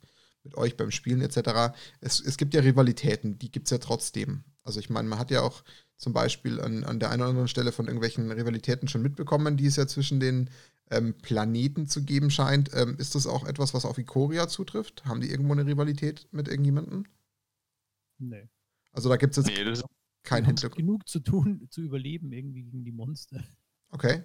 mit 0.48 0.58
euch 0.58 0.78
beim 0.78 0.91
Spielen 0.91 1.22
etc. 1.22 1.76
Es, 2.00 2.20
es 2.20 2.38
gibt 2.38 2.54
ja 2.54 2.62
Rivalitäten, 2.62 3.38
die 3.38 3.52
gibt 3.52 3.68
es 3.68 3.72
ja 3.72 3.78
trotzdem. 3.78 4.43
Also 4.64 4.80
ich 4.80 4.89
meine, 4.89 5.08
man 5.08 5.20
hat 5.20 5.32
ja 5.32 5.41
auch 5.41 5.64
zum 5.98 6.14
Beispiel 6.14 6.62
an, 6.62 6.84
an 6.84 7.00
der 7.00 7.10
einen 7.10 7.22
oder 7.22 7.30
anderen 7.30 7.48
Stelle 7.48 7.72
von 7.72 7.88
irgendwelchen 7.88 8.32
Rivalitäten 8.32 8.88
schon 8.88 9.02
mitbekommen, 9.02 9.58
die 9.58 9.66
es 9.66 9.76
ja 9.76 9.88
zwischen 9.88 10.20
den 10.20 10.50
ähm, 10.89 11.16
Planeten 11.16 11.88
zu 11.88 12.04
geben 12.04 12.30
scheint. 12.30 12.72
Ähm, 12.74 12.95
ist 12.98 13.16
das 13.16 13.28
auch 13.28 13.45
etwas, 13.45 13.74
was 13.74 13.86
auf 13.86 13.98
Ikoria 13.98 14.48
zutrifft? 14.48 15.06
Haben 15.06 15.22
die 15.22 15.30
irgendwo 15.30 15.54
eine 15.54 15.66
Rivalität 15.66 16.28
mit 16.32 16.48
irgendjemandem? 16.48 17.06
Nee. 18.20 18.48
Also 18.93 19.10
da 19.10 19.18
gibt 19.18 19.38
es 19.38 19.45
jetzt 19.45 19.58
nee, 19.58 19.84
kein 20.24 20.45
Hintergrund. 20.45 20.78
genug 20.78 21.08
zu 21.08 21.20
tun, 21.20 21.68
zu 21.70 21.82
überleben 21.82 22.32
irgendwie 22.32 22.64
gegen 22.64 22.84
die 22.84 22.91
Monster. 22.91 23.43
Okay. 23.89 24.24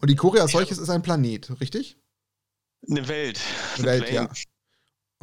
Und 0.00 0.10
Ikoria 0.10 0.42
als 0.42 0.52
solches 0.52 0.78
ist 0.78 0.90
ein 0.90 1.02
Planet, 1.02 1.60
richtig? 1.60 1.98
Eine 2.88 3.08
Welt. 3.08 3.40
Eine 3.76 3.86
Welt, 3.86 4.10
ja. 4.10 4.28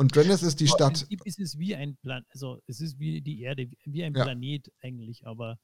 Und 0.02 0.16
Drennis 0.16 0.42
ist 0.42 0.60
die 0.60 0.68
aber 0.68 0.78
Stadt. 0.78 1.06
Im 1.10 1.20
Prinzip 1.20 1.28
ist 1.28 1.40
es 1.40 1.60
wie 1.60 1.76
ein 1.76 1.96
Plan, 1.98 2.24
also 2.34 2.60
es 2.66 2.82
ist 2.82 2.98
wie 2.98 3.22
die 3.22 3.42
Erde, 3.42 3.70
wie 3.86 4.04
ein 4.04 4.16
ja. 4.16 4.24
Planet 4.24 4.72
eigentlich, 4.82 5.28
aber. 5.28 5.60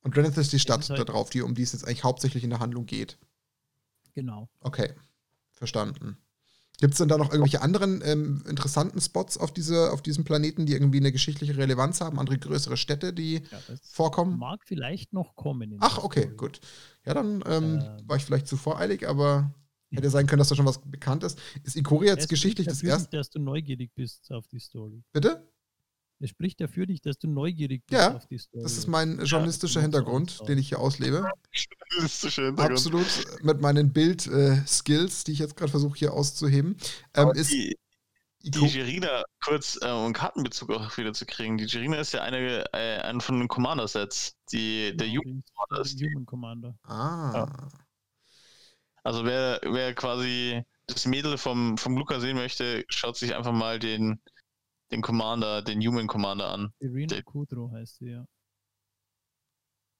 Und 0.00 0.16
Drennis 0.16 0.38
ist 0.38 0.54
die 0.54 0.58
Stadt 0.58 0.88
halt 0.88 0.98
da 0.98 1.04
drauf, 1.04 1.28
die, 1.28 1.42
um 1.42 1.54
die 1.54 1.64
es 1.64 1.72
jetzt 1.72 1.86
eigentlich 1.86 2.02
hauptsächlich 2.02 2.44
in 2.44 2.48
der 2.48 2.60
Handlung 2.60 2.86
geht. 2.86 3.18
Genau. 4.14 4.48
Okay, 4.60 4.94
verstanden. 5.52 6.16
Gibt 6.78 6.94
es 6.94 6.98
denn 6.98 7.08
da 7.08 7.18
noch 7.18 7.30
irgendwelche 7.30 7.60
anderen 7.60 8.00
ähm, 8.06 8.42
interessanten 8.48 9.02
Spots 9.02 9.36
auf, 9.36 9.52
diese, 9.52 9.92
auf 9.92 10.00
diesem 10.00 10.24
Planeten, 10.24 10.64
die 10.64 10.72
irgendwie 10.72 11.00
eine 11.00 11.12
geschichtliche 11.12 11.54
Relevanz 11.54 12.00
haben? 12.00 12.18
Andere 12.18 12.38
größere 12.38 12.78
Städte, 12.78 13.12
die 13.12 13.42
ja, 13.50 13.58
vorkommen? 13.82 14.38
Mag 14.38 14.60
vielleicht 14.64 15.12
noch 15.12 15.36
kommen. 15.36 15.76
Ach, 15.80 15.98
okay, 15.98 16.22
Story. 16.22 16.36
gut. 16.36 16.60
Ja, 17.04 17.12
dann 17.12 17.44
ähm, 17.46 17.82
ähm, 17.82 18.08
war 18.08 18.16
ich 18.16 18.24
vielleicht 18.24 18.46
zu 18.46 18.56
voreilig, 18.56 19.06
aber 19.06 19.52
hätte 19.96 20.10
sein 20.10 20.26
können, 20.26 20.38
dass 20.38 20.48
da 20.48 20.54
schon 20.54 20.66
was 20.66 20.80
bekannt 20.80 21.24
ist. 21.24 21.40
Ist 21.62 21.76
Ikoria 21.76 22.12
jetzt 22.12 22.28
geschichtlich 22.28 22.66
das 22.66 22.82
erste? 22.82 23.16
dass 23.16 23.30
du 23.30 23.38
neugierig 23.38 23.90
bist 23.94 24.30
auf 24.32 24.46
die 24.48 24.58
Story. 24.58 25.02
Bitte? 25.12 25.48
Es 26.20 26.30
spricht 26.30 26.60
dafür 26.60 26.86
dich, 26.86 27.02
dass 27.02 27.18
du 27.18 27.28
neugierig 27.28 27.84
bist 27.86 28.00
ja, 28.00 28.16
auf 28.16 28.26
die 28.26 28.38
Story. 28.38 28.62
Das 28.62 28.78
ist 28.78 28.86
mein 28.86 29.22
journalistischer 29.24 29.80
ja, 29.80 29.82
Hintergrund, 29.82 30.40
den 30.48 30.58
ich 30.58 30.68
hier 30.68 30.78
auslebe. 30.78 31.28
Journalistischer 31.52 32.46
Hintergrund. 32.46 32.78
Absolut, 32.78 33.42
mit 33.42 33.60
meinen 33.60 33.92
Bild-Skills, 33.92 35.20
äh, 35.20 35.24
die 35.26 35.32
ich 35.32 35.38
jetzt 35.38 35.56
gerade 35.56 35.70
versuche 35.70 35.98
hier 35.98 36.12
auszuheben. 36.12 36.76
Ähm, 37.14 37.30
ist 37.32 37.50
die, 37.50 37.76
die 38.40 38.70
Gerina, 38.70 39.22
kurz 39.44 39.78
äh, 39.82 39.90
um 39.90 40.12
Kartenbezug 40.12 40.70
auch 40.70 40.96
wieder 40.96 41.12
zu 41.12 41.26
kriegen, 41.26 41.58
die 41.58 41.66
Gerina 41.66 41.96
ist 41.96 42.12
ja 42.12 42.22
eine, 42.22 42.64
äh, 42.72 43.00
eine 43.00 43.20
von 43.20 43.38
den 43.38 43.48
Commander-Sets, 43.48 44.36
die 44.52 44.96
der 44.96 45.08
Human 45.08 45.42
Commander 45.54 45.84
ist. 45.84 46.00
Human 46.00 46.26
Commander. 46.26 46.78
Ah. 46.84 47.32
Ja. 47.34 47.68
Also 49.04 49.24
wer, 49.24 49.60
wer 49.62 49.94
quasi 49.94 50.64
das 50.86 51.06
Mädel 51.06 51.38
vom, 51.38 51.78
vom 51.78 51.96
Luca 51.96 52.18
sehen 52.20 52.36
möchte, 52.36 52.84
schaut 52.88 53.16
sich 53.16 53.34
einfach 53.34 53.52
mal 53.52 53.78
den 53.78 54.18
den 54.90 55.02
Commander, 55.02 55.62
den 55.62 55.80
Human 55.80 56.06
Commander 56.06 56.50
an. 56.50 56.72
Irina 56.78 57.20
Kudrow 57.22 57.70
heißt 57.72 57.98
sie, 57.98 58.10
ja. 58.10 58.26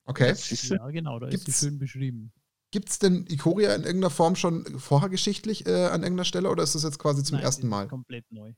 Okay. 0.07 0.35
Ja, 0.35 0.91
genau, 0.91 1.19
da 1.19 1.29
Gibt's, 1.29 1.49
ist 1.49 1.61
sie 1.61 1.67
schön 1.69 1.79
beschrieben. 1.79 2.33
Gibt 2.71 2.91
es 2.91 2.99
denn 2.99 3.27
Ikoria 3.29 3.75
in 3.75 3.83
irgendeiner 3.83 4.11
Form 4.11 4.37
schon 4.37 4.79
vorher 4.79 5.09
geschichtlich 5.09 5.67
äh, 5.67 5.87
an 5.87 6.03
irgendeiner 6.03 6.25
Stelle 6.25 6.51
oder 6.51 6.63
ist 6.63 6.75
das 6.75 6.83
jetzt 6.83 6.99
quasi 6.99 7.23
zum 7.23 7.37
Nein, 7.37 7.45
ersten 7.45 7.69
Mal? 7.69 7.89
komplett 7.89 8.31
neu. 8.31 8.53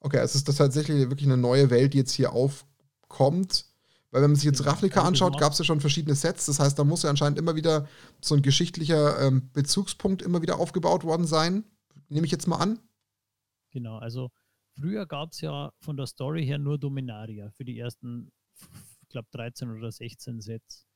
Okay, 0.00 0.18
also 0.18 0.36
ist 0.38 0.48
das 0.48 0.56
tatsächlich 0.56 0.98
wirklich 1.10 1.26
eine 1.26 1.36
neue 1.36 1.70
Welt, 1.70 1.94
die 1.94 1.98
jetzt 1.98 2.12
hier 2.12 2.32
aufkommt. 2.32 3.66
Weil 4.10 4.22
wenn 4.22 4.30
man 4.30 4.36
sich 4.36 4.44
jetzt. 4.44 4.64
Ravnica 4.64 5.02
anschaut, 5.02 5.38
gab 5.38 5.52
es 5.52 5.58
ja 5.58 5.64
schon 5.64 5.80
verschiedene 5.80 6.14
Sets. 6.14 6.46
Das 6.46 6.60
heißt, 6.60 6.78
da 6.78 6.84
muss 6.84 7.02
ja 7.02 7.10
anscheinend 7.10 7.38
immer 7.38 7.56
wieder 7.56 7.88
so 8.20 8.34
ein 8.34 8.42
geschichtlicher 8.42 9.20
ähm, 9.20 9.50
Bezugspunkt 9.52 10.22
immer 10.22 10.42
wieder 10.42 10.58
aufgebaut 10.58 11.04
worden 11.04 11.26
sein. 11.26 11.64
Nehme 12.08 12.26
ich 12.26 12.32
jetzt 12.32 12.46
mal 12.46 12.56
an. 12.56 12.78
Genau, 13.72 13.98
also 13.98 14.30
Früher 14.78 15.06
gab 15.06 15.32
es 15.32 15.40
ja 15.40 15.72
von 15.80 15.96
der 15.96 16.06
Story 16.06 16.44
her 16.44 16.58
nur 16.58 16.78
Dominaria 16.78 17.50
für 17.50 17.64
die 17.64 17.78
ersten, 17.78 18.30
ich 19.02 19.08
glaube, 19.08 19.28
13 19.32 19.70
oder 19.70 19.90
16 19.90 20.40
Sets. 20.40 20.86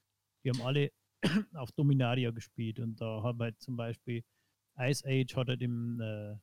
Die 0.45 0.51
haben 0.51 0.61
alle 0.63 0.91
auf 1.55 1.73
Dominaria 1.73 2.31
gespielt 2.31 2.79
und 2.79 3.01
da 3.01 3.23
haben 3.23 3.41
halt 3.41 3.61
zum 3.61 3.77
Beispiel 3.77 4.23
Ice 4.79 5.05
Age 5.07 5.35
hat 5.37 5.49
halt 5.49 5.63
im, 5.63 6.01
äh, 6.01 6.37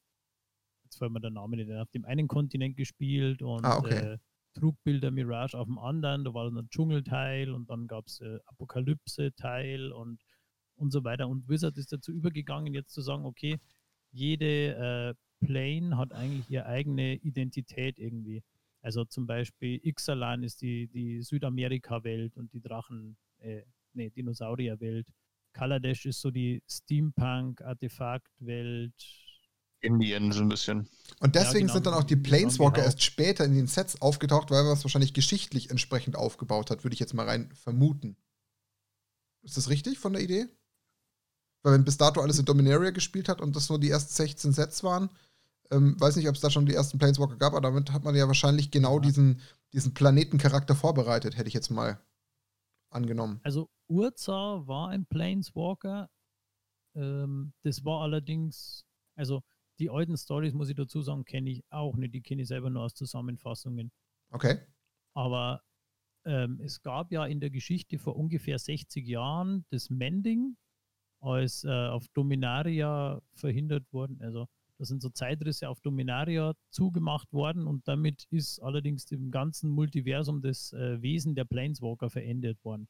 jetzt 0.84 0.97
fällt 0.97 1.11
mir 1.11 1.22
der 1.22 1.32
Name 1.32 1.57
nicht, 1.57 1.72
auf 1.72 1.91
dem 1.91 2.05
einen 2.05 2.28
Kontinent 2.28 2.76
gespielt 2.76 3.41
und 3.41 3.65
ah, 3.65 3.78
okay. 3.78 4.13
äh, 4.13 4.18
Trugbilder 4.58 5.12
Mirage 5.12 5.58
auf 5.58 5.68
dem 5.68 5.78
anderen, 5.78 6.24
da 6.24 6.34
war 6.34 6.45
dann 6.45 6.58
ein 6.58 6.70
Dschungelteil 6.70 7.51
und 7.51 7.70
dann 7.70 7.88
gab 7.88 8.08
es 8.08 8.22
äh, 8.22 8.39
Apokalypse-Teil 8.47 9.91
und, 9.91 10.24
und 10.76 10.91
so 10.91 11.03
weiter. 11.03 11.28
Und 11.28 11.47
Wizard 11.47 11.78
ist 11.78 11.93
dazu 11.93 12.12
übergegangen, 12.12 12.74
jetzt 12.74 12.93
zu 12.93 13.01
sagen, 13.01 13.26
okay, 13.26 13.60
jede 14.12 14.76
äh, 14.76 15.14
Plane 15.45 15.97
hat 15.97 16.14
eigentlich 16.14 16.49
ihre 16.49 16.66
eigene 16.66 17.16
Identität 17.16 17.99
irgendwie. 17.99 18.43
Also 18.82 19.05
zum 19.05 19.28
Beispiel 19.28 19.80
Ixalan 19.84 20.43
ist 20.43 20.62
die, 20.62 20.88
die 20.88 21.22
Südamerika-Welt 21.22 22.38
und 22.38 22.53
die 22.53 22.62
Drachen, 22.62 23.18
äh, 23.39 23.64
nee, 23.93 24.10
Dinosaurier-Welt. 24.10 25.08
Kaladesh 25.53 26.05
ist 26.05 26.22
so 26.22 26.32
die 26.32 26.64
Steampunk-Artefakt-Welt. 26.68 29.27
Indien 29.82 30.32
so 30.32 30.42
ein 30.42 30.50
bisschen. 30.50 30.88
Und 31.20 31.36
deswegen 31.36 31.54
ja, 31.54 31.60
genau, 31.62 31.74
sind 31.74 31.86
dann 31.86 31.94
auch 31.94 32.04
die 32.04 32.16
Planeswalker 32.16 32.84
erst 32.84 33.02
später 33.02 33.46
in 33.46 33.56
den 33.56 33.68
Sets 33.68 34.02
aufgetaucht, 34.02 34.52
weil 34.52 34.64
man 34.64 34.74
es 34.74 34.84
wahrscheinlich 34.84 35.14
geschichtlich 35.14 35.70
entsprechend 35.70 36.16
aufgebaut 36.16 36.70
hat, 36.70 36.84
würde 36.84 36.94
ich 36.94 37.00
jetzt 37.00 37.14
mal 37.14 37.26
rein 37.26 37.52
vermuten. 37.54 38.18
Ist 39.44 39.58
das 39.58 39.70
richtig 39.70 40.00
von 40.00 40.14
der 40.14 40.22
Idee? 40.22 40.48
Weil 41.64 41.74
wenn 41.74 41.86
bis 41.86 41.98
dato 41.98 42.22
alles 42.22 42.40
in 42.40 42.46
Dominaria 42.46 42.92
gespielt 42.92 43.30
hat 43.30 43.42
und 43.42 43.56
das 43.56 43.70
nur 43.70 43.80
die 43.80 43.90
ersten 43.90 44.14
16 44.14 44.54
Sets 44.54 44.84
waren, 44.84 45.10
ähm, 45.72 46.00
weiß 46.00 46.16
nicht, 46.16 46.30
ob 46.30 46.36
es 46.36 46.42
da 46.42 46.50
schon 46.50 46.66
die 46.66 46.74
ersten 46.74 46.98
Planeswalker 46.98 47.36
gab, 47.36 47.54
aber 47.54 47.62
damit 47.62 47.92
hat 47.92 48.04
man 48.04 48.16
ja 48.16 48.28
wahrscheinlich 48.28 48.72
genau 48.72 48.96
ja. 48.96 49.02
diesen, 49.02 49.42
diesen 49.74 49.94
Planetencharakter 49.94 50.76
vorbereitet, 50.76 51.38
hätte 51.38 51.48
ich 51.48 51.54
jetzt 51.54 51.72
mal 51.72 52.00
angenommen. 52.90 53.40
Also 53.44 53.70
Urza 53.88 54.66
war 54.66 54.90
ein 54.90 55.06
Planeswalker. 55.06 56.10
Ähm, 56.96 57.54
das 57.64 57.84
war 57.84 58.02
allerdings, 58.02 58.86
also 59.16 59.44
die 59.80 59.90
alten 59.90 60.18
Stories, 60.18 60.54
muss 60.54 60.70
ich 60.70 60.76
dazu 60.76 61.02
sagen, 61.02 61.26
kenne 61.26 61.50
ich 61.50 61.64
auch 61.70 61.96
nicht. 61.96 62.14
Die 62.14 62.22
kenne 62.22 62.42
ich 62.42 62.48
selber 62.48 62.70
nur 62.70 62.84
aus 62.84 62.94
Zusammenfassungen. 62.94 63.92
Okay. 64.32 64.60
Aber 65.14 65.62
ähm, 66.26 66.60
es 66.62 66.82
gab 66.82 67.12
ja 67.12 67.26
in 67.26 67.40
der 67.40 67.50
Geschichte 67.50 67.98
vor 67.98 68.16
ungefähr 68.16 68.60
60 68.60 69.08
Jahren 69.08 69.66
das 69.70 69.90
Mending, 69.90 70.58
als 71.20 71.64
äh, 71.64 71.70
auf 71.70 72.08
Dominaria 72.10 73.22
verhindert 73.34 73.92
worden, 73.92 74.22
also 74.22 74.48
da 74.78 74.86
sind 74.86 75.02
so 75.02 75.10
Zeitrisse 75.10 75.70
auf 75.70 75.82
Dominaria 75.82 76.54
zugemacht 76.70 77.34
worden 77.34 77.66
und 77.66 77.88
damit 77.88 78.28
ist 78.30 78.60
allerdings 78.60 79.06
dem 79.06 79.32
ganzen 79.32 79.72
Multiversum 79.72 80.42
das 80.42 80.72
äh, 80.74 81.02
Wesen 81.02 81.34
der 81.34 81.46
Planeswalker 81.46 82.12
verändert 82.12 82.64
worden. 82.64 82.88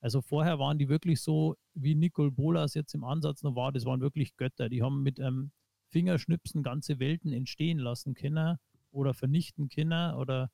Also 0.00 0.22
vorher 0.22 0.58
waren 0.58 0.78
die 0.78 0.88
wirklich 0.88 1.20
so, 1.20 1.56
wie 1.74 1.94
Nicole 1.94 2.32
Bolas 2.32 2.74
jetzt 2.74 2.94
im 2.94 3.04
Ansatz 3.04 3.42
noch 3.42 3.54
war, 3.54 3.70
das 3.70 3.84
waren 3.84 4.00
wirklich 4.00 4.36
Götter. 4.36 4.68
Die 4.68 4.82
haben 4.82 5.02
mit 5.02 5.20
ähm, 5.20 5.52
Fingerschnipsen 5.90 6.62
ganze 6.62 6.98
Welten 6.98 7.32
entstehen 7.32 7.78
lassen 7.78 8.14
können 8.14 8.56
oder 8.90 9.14
vernichten 9.14 9.68
können. 9.68 10.14
Oder 10.14 10.50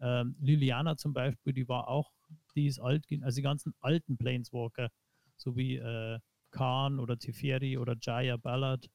ähm, 0.00 0.36
Liliana 0.40 0.96
zum 0.96 1.12
Beispiel, 1.12 1.52
die 1.52 1.68
war 1.68 1.88
auch, 1.88 2.10
die 2.54 2.66
ist 2.66 2.78
alt, 2.78 3.06
also 3.22 3.36
die 3.36 3.42
ganzen 3.42 3.74
alten 3.80 4.16
Planeswalker, 4.16 4.90
so 5.36 5.56
wie 5.56 5.76
äh, 5.76 6.18
Khan 6.50 6.98
oder 6.98 7.18
Teferi 7.18 7.78
oder 7.78 7.96
Jaya 8.00 8.36
Ballard, 8.36 8.88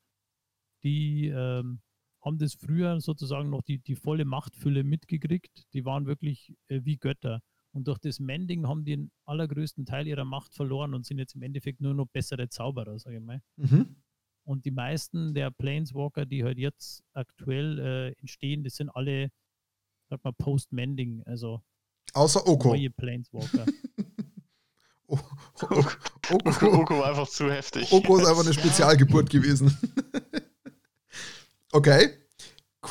die 0.83 1.27
ähm, 1.27 1.81
haben 2.23 2.37
das 2.37 2.53
früher 2.53 2.99
sozusagen 3.01 3.49
noch 3.49 3.61
die, 3.61 3.79
die 3.79 3.95
volle 3.95 4.25
Machtfülle 4.25 4.83
mitgekriegt. 4.83 5.65
Die 5.73 5.85
waren 5.85 6.05
wirklich 6.05 6.53
äh, 6.67 6.81
wie 6.83 6.97
Götter. 6.97 7.41
Und 7.71 7.87
durch 7.87 7.97
das 7.99 8.19
Mending 8.19 8.67
haben 8.67 8.85
die 8.85 8.91
den 8.91 9.11
allergrößten 9.25 9.85
Teil 9.85 10.07
ihrer 10.07 10.25
Macht 10.25 10.53
verloren 10.53 10.93
und 10.93 11.05
sind 11.05 11.17
jetzt 11.17 11.35
im 11.35 11.41
Endeffekt 11.41 11.81
nur 11.81 11.93
noch 11.93 12.07
bessere 12.07 12.47
Zauberer, 12.47 12.99
sage 12.99 13.17
ich 13.17 13.23
mal. 13.23 13.41
Mhm. 13.57 13.95
Und 14.43 14.65
die 14.65 14.71
meisten 14.71 15.33
der 15.33 15.51
Planeswalker, 15.51 16.25
die 16.25 16.43
halt 16.43 16.57
jetzt 16.57 17.03
aktuell 17.13 17.79
äh, 17.79 18.19
entstehen, 18.19 18.63
das 18.63 18.75
sind 18.75 18.89
alle, 18.89 19.29
sag 20.09 20.23
mal, 20.23 20.33
Post-Mending, 20.33 21.23
also 21.25 21.61
Außer 22.13 22.45
Oko. 22.45 22.69
neue 22.69 22.89
Planeswalker. 22.89 23.65
Oko, 25.07 25.27
Oko, 26.31 26.65
Oko 26.81 26.99
war 26.99 27.09
einfach 27.09 27.29
zu 27.29 27.51
heftig. 27.51 27.91
Oko 27.91 28.17
ist 28.17 28.25
einfach 28.25 28.43
eine 28.43 28.53
Spezialgeburt 28.59 29.29
gewesen. 29.29 29.77
Okay, 31.71 32.09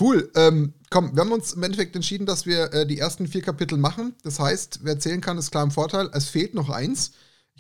cool. 0.00 0.30
Ähm, 0.34 0.74
komm, 0.90 1.14
wir 1.14 1.20
haben 1.20 1.32
uns 1.32 1.52
im 1.52 1.62
Endeffekt 1.62 1.94
entschieden, 1.94 2.26
dass 2.26 2.46
wir 2.46 2.72
äh, 2.72 2.86
die 2.86 2.98
ersten 2.98 3.28
vier 3.28 3.42
Kapitel 3.42 3.78
machen. 3.78 4.14
Das 4.22 4.40
heißt, 4.40 4.80
wer 4.82 4.98
zählen 4.98 5.20
kann, 5.20 5.38
ist 5.38 5.50
klar 5.50 5.64
im 5.64 5.70
Vorteil. 5.70 6.10
Es 6.12 6.28
fehlt 6.28 6.54
noch 6.54 6.70
eins. 6.70 7.12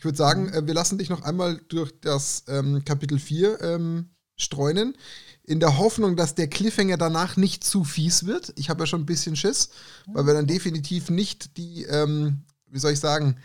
Ich 0.02 0.04
würde 0.04 0.18
sagen, 0.18 0.46
mhm. 0.46 0.54
äh, 0.54 0.66
wir 0.66 0.74
lassen 0.74 0.98
dich 0.98 1.10
noch 1.10 1.22
einmal 1.22 1.60
durch 1.68 1.92
das 2.00 2.42
ähm, 2.48 2.84
Kapitel 2.84 3.20
4 3.20 3.60
ähm, 3.60 4.10
streunen, 4.34 4.96
in 5.44 5.60
der 5.60 5.78
Hoffnung, 5.78 6.16
dass 6.16 6.34
der 6.34 6.48
Cliffhanger 6.48 6.96
danach 6.96 7.36
nicht 7.36 7.62
zu 7.62 7.84
fies 7.84 8.26
wird. 8.26 8.52
Ich 8.56 8.68
habe 8.68 8.80
ja 8.80 8.86
schon 8.86 9.02
ein 9.02 9.06
bisschen 9.06 9.36
Schiss, 9.36 9.68
weil 10.06 10.26
wir 10.26 10.34
dann 10.34 10.48
definitiv 10.48 11.08
nicht 11.08 11.56
die, 11.56 11.84
ähm, 11.84 12.42
wie 12.68 12.80
soll 12.80 12.90
ich 12.90 12.98
sagen, 12.98 13.36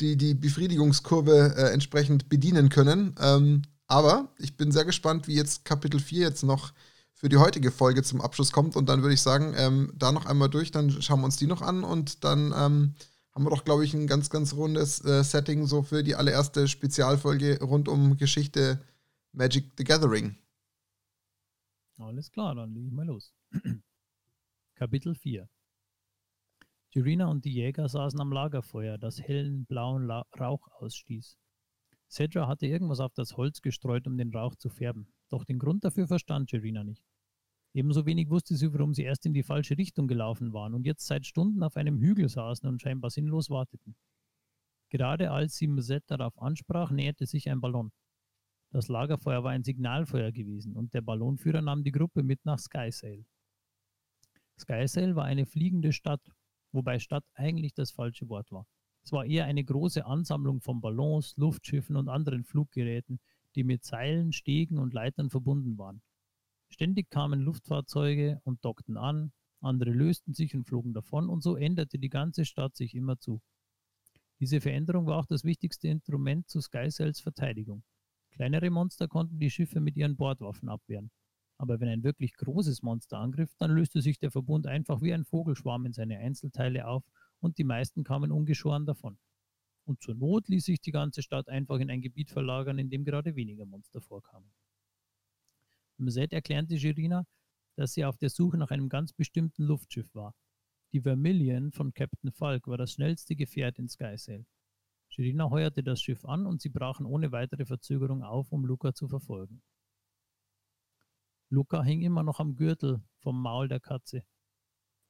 die, 0.00 0.18
die 0.18 0.34
Befriedigungskurve 0.34 1.54
äh, 1.56 1.72
entsprechend 1.72 2.28
bedienen 2.28 2.68
können. 2.68 3.14
Ähm, 3.18 3.62
aber 3.86 4.28
ich 4.36 4.58
bin 4.58 4.70
sehr 4.70 4.84
gespannt, 4.84 5.28
wie 5.28 5.36
jetzt 5.36 5.64
Kapitel 5.64 5.98
4 5.98 6.20
jetzt 6.20 6.42
noch 6.42 6.74
für 7.14 7.30
die 7.30 7.38
heutige 7.38 7.70
Folge 7.70 8.02
zum 8.02 8.20
Abschluss 8.20 8.52
kommt. 8.52 8.76
Und 8.76 8.90
dann 8.90 9.00
würde 9.00 9.14
ich 9.14 9.22
sagen, 9.22 9.54
ähm, 9.56 9.94
da 9.96 10.12
noch 10.12 10.26
einmal 10.26 10.50
durch, 10.50 10.72
dann 10.72 10.90
schauen 11.00 11.20
wir 11.20 11.24
uns 11.24 11.38
die 11.38 11.46
noch 11.46 11.62
an 11.62 11.84
und 11.84 12.22
dann 12.22 12.52
ähm, 12.54 12.94
haben 13.34 13.44
wir 13.44 13.50
doch, 13.50 13.64
glaube 13.64 13.84
ich, 13.84 13.94
ein 13.94 14.06
ganz, 14.06 14.30
ganz 14.30 14.54
rundes 14.54 15.04
äh, 15.04 15.24
Setting 15.24 15.66
so 15.66 15.82
für 15.82 16.02
die 16.02 16.14
allererste 16.14 16.68
Spezialfolge 16.68 17.60
rund 17.62 17.88
um 17.88 18.16
Geschichte 18.16 18.84
Magic 19.32 19.72
the 19.78 19.84
Gathering. 19.84 20.36
Alles 21.96 22.30
klar, 22.30 22.54
dann 22.54 22.74
legen 22.74 22.94
wir 22.94 23.04
los. 23.04 23.34
Kapitel 24.74 25.14
4 25.14 25.48
Jurina 26.90 27.26
und 27.28 27.44
die 27.46 27.54
Jäger 27.54 27.88
saßen 27.88 28.20
am 28.20 28.32
Lagerfeuer, 28.32 28.98
das 28.98 29.20
hellen 29.22 29.64
blauen 29.64 30.06
La 30.06 30.26
Rauch 30.38 30.68
ausstieß. 30.72 31.38
Cedra 32.10 32.46
hatte 32.46 32.66
irgendwas 32.66 33.00
auf 33.00 33.14
das 33.14 33.38
Holz 33.38 33.62
gestreut, 33.62 34.06
um 34.06 34.18
den 34.18 34.34
Rauch 34.34 34.56
zu 34.56 34.68
färben. 34.68 35.08
Doch 35.30 35.44
den 35.44 35.58
Grund 35.58 35.84
dafür 35.84 36.06
verstand 36.06 36.52
Jerina 36.52 36.84
nicht. 36.84 37.02
Ebenso 37.74 38.04
wenig 38.04 38.28
wusste 38.28 38.54
sie, 38.54 38.72
warum 38.72 38.92
sie 38.92 39.02
erst 39.02 39.24
in 39.24 39.32
die 39.32 39.42
falsche 39.42 39.78
Richtung 39.78 40.06
gelaufen 40.06 40.52
waren 40.52 40.74
und 40.74 40.84
jetzt 40.84 41.06
seit 41.06 41.26
Stunden 41.26 41.62
auf 41.62 41.76
einem 41.76 41.98
Hügel 42.00 42.28
saßen 42.28 42.68
und 42.68 42.82
scheinbar 42.82 43.10
sinnlos 43.10 43.48
warteten. 43.48 43.96
Gerade 44.90 45.30
als 45.30 45.56
sie 45.56 45.68
Musette 45.68 46.18
darauf 46.18 46.36
ansprach, 46.40 46.90
näherte 46.90 47.24
sich 47.24 47.48
ein 47.48 47.62
Ballon. 47.62 47.92
Das 48.72 48.88
Lagerfeuer 48.88 49.42
war 49.42 49.52
ein 49.52 49.64
Signalfeuer 49.64 50.32
gewesen 50.32 50.76
und 50.76 50.92
der 50.92 51.00
Ballonführer 51.00 51.62
nahm 51.62 51.82
die 51.82 51.92
Gruppe 51.92 52.22
mit 52.22 52.44
nach 52.44 52.58
Skysail. 52.58 53.24
Skysail 54.58 55.16
war 55.16 55.24
eine 55.24 55.46
fliegende 55.46 55.92
Stadt, 55.92 56.20
wobei 56.72 56.98
Stadt 56.98 57.24
eigentlich 57.34 57.72
das 57.72 57.90
falsche 57.90 58.28
Wort 58.28 58.52
war. 58.52 58.66
Es 59.02 59.12
war 59.12 59.24
eher 59.24 59.46
eine 59.46 59.64
große 59.64 60.04
Ansammlung 60.04 60.60
von 60.60 60.80
Ballons, 60.80 61.34
Luftschiffen 61.36 61.96
und 61.96 62.08
anderen 62.08 62.44
Fluggeräten, 62.44 63.18
die 63.54 63.64
mit 63.64 63.84
Seilen, 63.84 64.32
Stegen 64.32 64.78
und 64.78 64.92
Leitern 64.92 65.30
verbunden 65.30 65.76
waren. 65.78 66.02
Ständig 66.72 67.10
kamen 67.10 67.42
Luftfahrzeuge 67.42 68.40
und 68.44 68.64
dockten 68.64 68.96
an, 68.96 69.32
andere 69.60 69.90
lösten 69.90 70.32
sich 70.32 70.54
und 70.54 70.64
flogen 70.64 70.94
davon 70.94 71.28
und 71.28 71.42
so 71.42 71.54
änderte 71.54 71.98
die 71.98 72.08
ganze 72.08 72.46
Stadt 72.46 72.74
sich 72.76 72.94
immer 72.94 73.18
zu. 73.18 73.42
Diese 74.40 74.58
Veränderung 74.62 75.04
war 75.04 75.18
auch 75.18 75.26
das 75.26 75.44
wichtigste 75.44 75.88
Instrument 75.88 76.48
zu 76.48 76.62
Skysails 76.62 77.20
Verteidigung. 77.20 77.84
Kleinere 78.30 78.70
Monster 78.70 79.06
konnten 79.06 79.38
die 79.38 79.50
Schiffe 79.50 79.80
mit 79.80 79.98
ihren 79.98 80.16
Bordwaffen 80.16 80.70
abwehren. 80.70 81.10
Aber 81.58 81.78
wenn 81.78 81.90
ein 81.90 82.04
wirklich 82.04 82.32
großes 82.32 82.80
Monster 82.80 83.18
angriff, 83.18 83.54
dann 83.58 83.72
löste 83.72 84.00
sich 84.00 84.18
der 84.18 84.30
Verbund 84.30 84.66
einfach 84.66 85.02
wie 85.02 85.12
ein 85.12 85.26
Vogelschwarm 85.26 85.84
in 85.84 85.92
seine 85.92 86.20
Einzelteile 86.20 86.86
auf 86.86 87.04
und 87.40 87.58
die 87.58 87.64
meisten 87.64 88.02
kamen 88.02 88.32
ungeschoren 88.32 88.86
davon. 88.86 89.18
Und 89.84 90.00
zur 90.00 90.14
Not 90.14 90.48
ließ 90.48 90.64
sich 90.64 90.80
die 90.80 90.90
ganze 90.90 91.20
Stadt 91.20 91.50
einfach 91.50 91.80
in 91.80 91.90
ein 91.90 92.00
Gebiet 92.00 92.30
verlagern, 92.30 92.78
in 92.78 92.88
dem 92.88 93.04
gerade 93.04 93.36
weniger 93.36 93.66
Monster 93.66 94.00
vorkamen. 94.00 94.50
Mset 96.02 96.32
erklärte 96.32 96.76
Girina, 96.76 97.24
dass 97.76 97.94
sie 97.94 98.04
auf 98.04 98.18
der 98.18 98.30
Suche 98.30 98.58
nach 98.58 98.70
einem 98.70 98.88
ganz 98.88 99.12
bestimmten 99.12 99.64
Luftschiff 99.64 100.14
war, 100.14 100.34
die 100.92 101.00
Vermilion 101.00 101.72
von 101.72 101.94
Captain 101.94 102.32
Falk 102.32 102.68
war 102.68 102.76
das 102.76 102.92
schnellste 102.92 103.34
Gefährt 103.34 103.78
in 103.78 103.88
Skysail. 103.88 104.44
Sherina 105.08 105.48
heuerte 105.48 105.82
das 105.82 106.02
Schiff 106.02 106.26
an 106.26 106.44
und 106.44 106.60
sie 106.60 106.68
brachen 106.68 107.06
ohne 107.06 107.32
weitere 107.32 107.64
Verzögerung 107.64 108.22
auf, 108.22 108.52
um 108.52 108.66
Luca 108.66 108.92
zu 108.92 109.08
verfolgen. 109.08 109.62
Luca 111.48 111.82
hing 111.82 112.02
immer 112.02 112.22
noch 112.22 112.40
am 112.40 112.56
Gürtel 112.56 113.02
vom 113.20 113.40
Maul 113.40 113.68
der 113.68 113.80
Katze. 113.80 114.22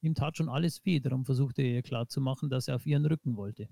Ihm 0.03 0.15
tat 0.15 0.37
schon 0.37 0.49
alles 0.49 0.85
weh, 0.85 1.01
darum 1.01 1.25
versuchte 1.25 1.63
er 1.63 1.75
ihr 1.75 1.83
klarzumachen, 1.83 2.49
dass 2.49 2.69
er 2.69 2.77
auf 2.77 2.87
ihren 2.87 3.07
Rücken 3.07 3.37
wollte. 3.37 3.69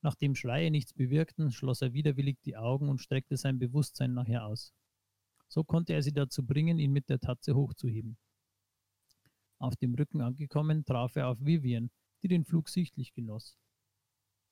Nachdem 0.00 0.34
Schreie 0.34 0.72
nichts 0.72 0.92
bewirkten, 0.92 1.52
schloss 1.52 1.82
er 1.82 1.92
widerwillig 1.92 2.40
die 2.42 2.56
Augen 2.56 2.88
und 2.88 3.00
streckte 3.00 3.36
sein 3.36 3.60
Bewusstsein 3.60 4.12
nachher 4.12 4.44
aus. 4.44 4.74
So 5.52 5.64
konnte 5.64 5.92
er 5.92 6.02
sie 6.02 6.14
dazu 6.14 6.46
bringen, 6.46 6.78
ihn 6.78 6.92
mit 6.92 7.10
der 7.10 7.20
Tatze 7.20 7.54
hochzuheben. 7.54 8.16
Auf 9.58 9.76
dem 9.76 9.94
Rücken 9.94 10.22
angekommen, 10.22 10.86
traf 10.86 11.14
er 11.14 11.28
auf 11.28 11.44
Vivian, 11.44 11.90
die 12.22 12.28
den 12.28 12.46
Flug 12.46 12.70
sichtlich 12.70 13.12
genoss. 13.12 13.58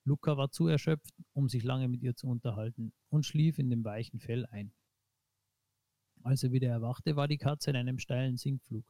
Luca 0.05 0.37
war 0.37 0.51
zu 0.51 0.67
erschöpft, 0.67 1.15
um 1.33 1.49
sich 1.49 1.63
lange 1.63 1.87
mit 1.87 2.03
ihr 2.03 2.15
zu 2.15 2.27
unterhalten, 2.27 2.93
und 3.09 3.25
schlief 3.25 3.57
in 3.57 3.71
dem 3.71 3.83
weichen 3.83 4.19
Fell 4.19 4.45
ein. 4.45 4.73
Als 6.21 6.43
er 6.43 6.51
wieder 6.51 6.69
erwachte, 6.69 7.15
war 7.15 7.27
die 7.27 7.39
Katze 7.39 7.71
in 7.71 7.77
einem 7.77 7.97
steilen 7.97 8.37
Sinkflug. 8.37 8.85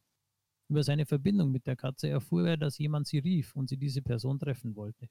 Über 0.68 0.84
seine 0.84 1.06
Verbindung 1.06 1.50
mit 1.54 1.66
der 1.66 1.78
Katze 1.78 2.10
erfuhr 2.10 2.46
er, 2.46 2.58
dass 2.58 2.78
jemand 2.78 3.08
sie 3.08 3.20
rief 3.20 3.56
und 3.56 3.70
sie 3.70 3.78
diese 3.78 4.02
Person 4.02 4.38
treffen 4.38 4.76
wollte. 4.76 5.08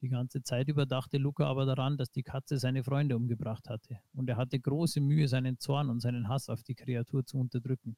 Die 0.00 0.08
ganze 0.08 0.42
Zeit 0.42 0.68
über 0.68 0.86
dachte 0.86 1.18
Luca 1.18 1.46
aber 1.46 1.66
daran, 1.66 1.96
dass 1.96 2.12
die 2.12 2.22
Katze 2.22 2.58
seine 2.58 2.84
Freunde 2.84 3.16
umgebracht 3.16 3.68
hatte, 3.68 3.98
und 4.12 4.28
er 4.28 4.36
hatte 4.36 4.60
große 4.60 5.00
Mühe, 5.00 5.26
seinen 5.26 5.58
Zorn 5.58 5.90
und 5.90 6.00
seinen 6.00 6.28
Hass 6.28 6.48
auf 6.48 6.62
die 6.62 6.76
Kreatur 6.76 7.26
zu 7.26 7.38
unterdrücken. 7.38 7.96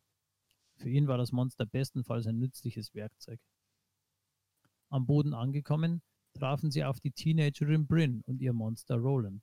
Für 0.76 0.88
ihn 0.88 1.08
war 1.08 1.18
das 1.18 1.30
Monster 1.30 1.66
bestenfalls 1.66 2.26
ein 2.26 2.38
nützliches 2.38 2.94
Werkzeug. 2.94 3.38
Am 4.88 5.06
Boden 5.06 5.34
angekommen, 5.34 6.00
trafen 6.32 6.70
sie 6.70 6.84
auf 6.84 7.00
die 7.00 7.12
Teenagerin 7.12 7.86
Bryn 7.86 8.22
und 8.22 8.40
ihr 8.40 8.54
Monster 8.54 8.96
Roland. 8.96 9.42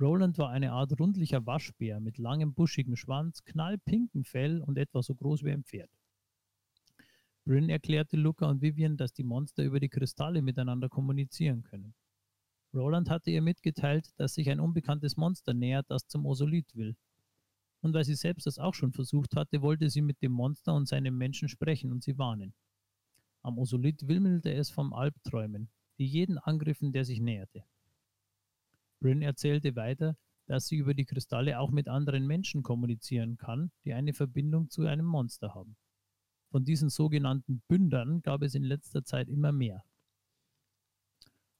Roland 0.00 0.38
war 0.38 0.48
eine 0.48 0.72
Art 0.72 0.98
rundlicher 0.98 1.44
Waschbär 1.44 2.00
mit 2.00 2.16
langem 2.16 2.54
buschigen 2.54 2.96
Schwanz, 2.96 3.44
knallpinkem 3.44 4.24
Fell 4.24 4.62
und 4.62 4.78
etwa 4.78 5.02
so 5.02 5.14
groß 5.14 5.42
wie 5.44 5.52
ein 5.52 5.64
Pferd. 5.64 5.90
Bryn 7.48 7.70
erklärte 7.70 8.18
Luca 8.18 8.46
und 8.48 8.60
Vivian, 8.60 8.98
dass 8.98 9.14
die 9.14 9.24
Monster 9.24 9.64
über 9.64 9.80
die 9.80 9.88
Kristalle 9.88 10.42
miteinander 10.42 10.90
kommunizieren 10.90 11.62
können. 11.62 11.94
Roland 12.74 13.08
hatte 13.08 13.30
ihr 13.30 13.40
mitgeteilt, 13.40 14.10
dass 14.18 14.34
sich 14.34 14.50
ein 14.50 14.60
unbekanntes 14.60 15.16
Monster 15.16 15.54
nähert, 15.54 15.86
das 15.88 16.06
zum 16.06 16.26
Osolith 16.26 16.76
will 16.76 16.94
und 17.80 17.94
weil 17.94 18.04
sie 18.04 18.14
selbst 18.14 18.46
das 18.46 18.58
auch 18.58 18.74
schon 18.74 18.92
versucht 18.92 19.36
hatte, 19.36 19.62
wollte 19.62 19.88
sie 19.90 20.02
mit 20.02 20.20
dem 20.22 20.32
Monster 20.32 20.74
und 20.74 20.88
seinem 20.88 21.16
Menschen 21.16 21.48
sprechen 21.48 21.92
und 21.92 22.02
sie 22.02 22.18
warnen. 22.18 22.54
Am 23.42 23.58
Osolith 23.58 24.06
wimmelte 24.08 24.52
es 24.52 24.70
vom 24.70 24.92
Albträumen, 24.92 25.70
die 25.98 26.06
jeden 26.06 26.38
angriffen, 26.38 26.92
der 26.92 27.04
sich 27.04 27.20
näherte. 27.20 27.64
Bryn 29.00 29.22
erzählte 29.22 29.76
weiter, 29.76 30.16
dass 30.46 30.66
sie 30.66 30.76
über 30.76 30.94
die 30.94 31.04
Kristalle 31.04 31.60
auch 31.60 31.70
mit 31.70 31.88
anderen 31.88 32.26
Menschen 32.26 32.62
kommunizieren 32.62 33.36
kann, 33.36 33.70
die 33.84 33.92
eine 33.92 34.12
Verbindung 34.12 34.70
zu 34.70 34.86
einem 34.86 35.06
Monster 35.06 35.54
haben. 35.54 35.76
Von 36.50 36.64
diesen 36.64 36.88
sogenannten 36.88 37.62
Bündern 37.68 38.22
gab 38.22 38.42
es 38.42 38.54
in 38.54 38.64
letzter 38.64 39.04
Zeit 39.04 39.28
immer 39.28 39.52
mehr. 39.52 39.84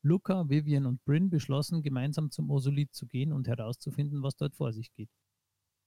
Luca, 0.02 0.48
Vivian 0.48 0.86
und 0.86 1.04
Bryn 1.04 1.28
beschlossen, 1.28 1.82
gemeinsam 1.82 2.30
zum 2.30 2.50
Osolith 2.50 2.94
zu 2.94 3.06
gehen 3.06 3.32
und 3.32 3.48
herauszufinden, 3.48 4.22
was 4.22 4.36
dort 4.36 4.54
vor 4.54 4.72
sich 4.72 4.92
geht. 4.92 5.10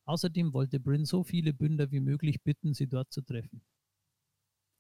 Außerdem 0.06 0.54
wollte 0.54 0.80
Bryn 0.80 1.06
so 1.06 1.24
viele 1.24 1.54
Bünder 1.54 1.92
wie 1.92 2.02
möglich 2.02 2.42
bitten, 2.44 2.74
sie 2.74 2.88
dort 2.88 3.12
zu 3.12 3.22
treffen. 3.22 3.62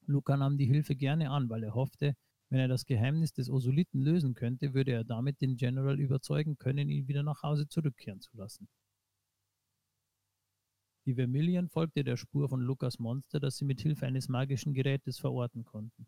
Luca 0.05 0.35
nahm 0.35 0.57
die 0.57 0.65
Hilfe 0.65 0.95
gerne 0.95 1.29
an, 1.31 1.49
weil 1.49 1.63
er 1.63 1.73
hoffte, 1.73 2.15
wenn 2.49 2.59
er 2.59 2.67
das 2.67 2.85
Geheimnis 2.85 3.31
des 3.31 3.49
Osoliten 3.49 4.01
lösen 4.01 4.33
könnte, 4.33 4.73
würde 4.73 4.91
er 4.91 5.03
damit 5.05 5.39
den 5.41 5.55
General 5.55 5.99
überzeugen 5.99 6.57
können, 6.57 6.89
ihn 6.89 7.07
wieder 7.07 7.23
nach 7.23 7.43
Hause 7.43 7.67
zurückkehren 7.67 8.19
zu 8.19 8.35
lassen. 8.35 8.67
Die 11.05 11.15
Vermilion 11.15 11.67
folgte 11.67 12.03
der 12.03 12.15
Spur 12.15 12.47
von 12.47 12.61
Lukas 12.61 12.99
Monster, 12.99 13.39
das 13.39 13.57
sie 13.57 13.65
mit 13.65 13.81
Hilfe 13.81 14.05
eines 14.05 14.29
magischen 14.29 14.73
Gerätes 14.73 15.17
verorten 15.17 15.65
konnten. 15.65 16.05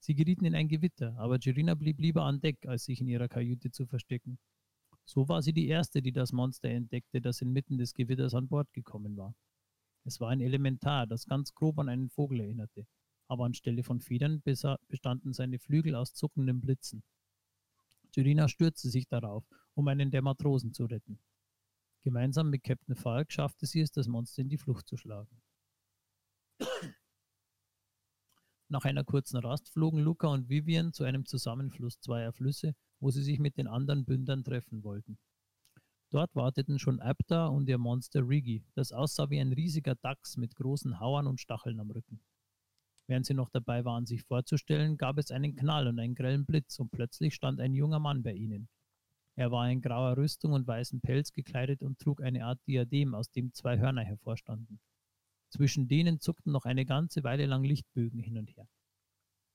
Sie 0.00 0.14
gerieten 0.14 0.46
in 0.46 0.54
ein 0.54 0.68
Gewitter, 0.68 1.14
aber 1.18 1.38
Girina 1.38 1.74
blieb 1.74 2.00
lieber 2.00 2.22
an 2.22 2.40
Deck, 2.40 2.66
als 2.66 2.84
sich 2.84 3.00
in 3.00 3.08
ihrer 3.08 3.28
Kajüte 3.28 3.70
zu 3.70 3.84
verstecken. 3.84 4.38
So 5.04 5.28
war 5.28 5.42
sie 5.42 5.52
die 5.52 5.68
erste, 5.68 6.00
die 6.00 6.12
das 6.12 6.32
Monster 6.32 6.70
entdeckte, 6.70 7.20
das 7.20 7.42
inmitten 7.42 7.76
des 7.76 7.92
Gewitters 7.92 8.34
an 8.34 8.48
Bord 8.48 8.72
gekommen 8.72 9.16
war. 9.16 9.34
Es 10.04 10.20
war 10.20 10.30
ein 10.30 10.40
Elementar, 10.40 11.06
das 11.06 11.26
ganz 11.26 11.52
grob 11.52 11.78
an 11.78 11.90
einen 11.90 12.08
Vogel 12.08 12.40
erinnerte, 12.40 12.86
aber 13.26 13.44
anstelle 13.44 13.82
von 13.82 14.00
Federn 14.00 14.42
bestanden 14.42 15.34
seine 15.34 15.58
Flügel 15.58 15.94
aus 15.94 16.14
zuckenden 16.14 16.62
Blitzen. 16.62 17.02
Jurina 18.14 18.48
stürzte 18.48 18.88
sich 18.88 19.06
darauf, 19.06 19.44
um 19.74 19.86
einen 19.88 20.10
der 20.10 20.22
Matrosen 20.22 20.72
zu 20.72 20.86
retten. 20.86 21.18
Gemeinsam 22.02 22.50
mit 22.50 22.62
Captain 22.62 22.94
Falk 22.94 23.32
schaffte 23.32 23.66
sie 23.66 23.80
es, 23.80 23.90
das 23.90 24.08
Monster 24.08 24.42
in 24.42 24.48
die 24.48 24.58
Flucht 24.58 24.86
zu 24.86 24.96
schlagen. 24.96 25.42
Nach 28.68 28.84
einer 28.84 29.04
kurzen 29.04 29.38
Rast 29.38 29.68
flogen 29.70 30.00
Luca 30.00 30.28
und 30.28 30.48
Vivian 30.48 30.92
zu 30.92 31.04
einem 31.04 31.24
Zusammenfluss 31.26 32.00
zweier 32.00 32.32
Flüsse 32.32 32.74
wo 33.00 33.10
sie 33.10 33.22
sich 33.22 33.38
mit 33.38 33.56
den 33.56 33.68
anderen 33.68 34.04
Bündern 34.04 34.44
treffen 34.44 34.82
wollten. 34.82 35.18
Dort 36.10 36.34
warteten 36.34 36.78
schon 36.78 37.00
Abda 37.00 37.46
und 37.48 37.68
ihr 37.68 37.78
Monster 37.78 38.26
Rigi, 38.26 38.64
das 38.74 38.92
aussah 38.92 39.28
wie 39.30 39.40
ein 39.40 39.52
riesiger 39.52 39.94
Dachs 39.94 40.36
mit 40.36 40.54
großen 40.54 41.00
Hauern 41.00 41.26
und 41.26 41.40
Stacheln 41.40 41.80
am 41.80 41.90
Rücken. 41.90 42.20
Während 43.06 43.26
sie 43.26 43.34
noch 43.34 43.50
dabei 43.50 43.84
waren, 43.84 44.06
sich 44.06 44.22
vorzustellen, 44.22 44.96
gab 44.96 45.18
es 45.18 45.30
einen 45.30 45.56
Knall 45.56 45.86
und 45.86 45.98
einen 45.98 46.14
grellen 46.14 46.46
Blitz 46.46 46.78
und 46.78 46.90
plötzlich 46.90 47.34
stand 47.34 47.60
ein 47.60 47.74
junger 47.74 47.98
Mann 47.98 48.22
bei 48.22 48.32
ihnen. 48.32 48.68
Er 49.38 49.52
war 49.52 49.70
in 49.70 49.80
grauer 49.80 50.16
Rüstung 50.16 50.50
und 50.50 50.66
weißen 50.66 51.00
Pelz 51.00 51.30
gekleidet 51.30 51.84
und 51.84 52.00
trug 52.00 52.20
eine 52.20 52.44
Art 52.44 52.58
Diadem, 52.66 53.14
aus 53.14 53.30
dem 53.30 53.54
zwei 53.54 53.78
Hörner 53.78 54.02
hervorstanden. 54.02 54.80
Zwischen 55.48 55.86
denen 55.86 56.18
zuckten 56.18 56.50
noch 56.50 56.64
eine 56.64 56.84
ganze 56.84 57.22
Weile 57.22 57.46
lang 57.46 57.62
Lichtbögen 57.62 58.18
hin 58.18 58.36
und 58.36 58.50
her. 58.56 58.68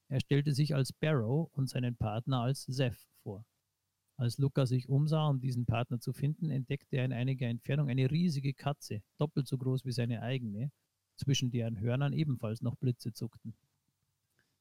Er 0.07 0.21
stellte 0.21 0.53
sich 0.53 0.73
als 0.73 0.93
Barrow 0.93 1.51
und 1.51 1.69
seinen 1.69 1.97
Partner 1.97 2.43
als 2.43 2.65
Zeph 2.65 3.05
vor. 3.23 3.45
Als 4.15 4.37
Luca 4.37 4.65
sich 4.65 4.87
umsah, 4.87 5.27
um 5.27 5.41
diesen 5.41 5.65
Partner 5.65 5.99
zu 5.99 6.13
finden, 6.13 6.49
entdeckte 6.49 6.95
er 6.95 7.03
in 7.03 7.11
einiger 7.11 7.49
Entfernung 7.49 7.89
eine 7.89 8.09
riesige 8.09 8.53
Katze, 8.53 9.03
doppelt 9.17 9.49
so 9.49 9.57
groß 9.57 9.83
wie 9.83 9.91
seine 9.91 10.21
eigene, 10.21 10.71
zwischen 11.17 11.51
deren 11.51 11.81
Hörnern 11.81 12.13
ebenfalls 12.13 12.61
noch 12.61 12.77
Blitze 12.77 13.11
zuckten. 13.11 13.53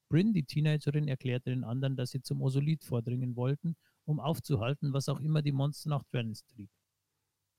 Bryn, 0.09 0.33
die 0.33 0.43
Teenagerin, 0.43 1.07
erklärte 1.07 1.51
den 1.51 1.62
anderen, 1.62 1.95
dass 1.95 2.11
sie 2.11 2.23
zum 2.23 2.43
Osolith 2.43 2.85
vordringen 2.85 3.37
wollten, 3.37 3.77
um 4.05 4.20
aufzuhalten, 4.20 4.92
was 4.92 5.09
auch 5.09 5.20
immer 5.20 5.42
die 5.42 5.53
Monster 5.53 5.90
nach 5.90 6.05
Tranis 6.05 6.44
trieb. 6.46 6.70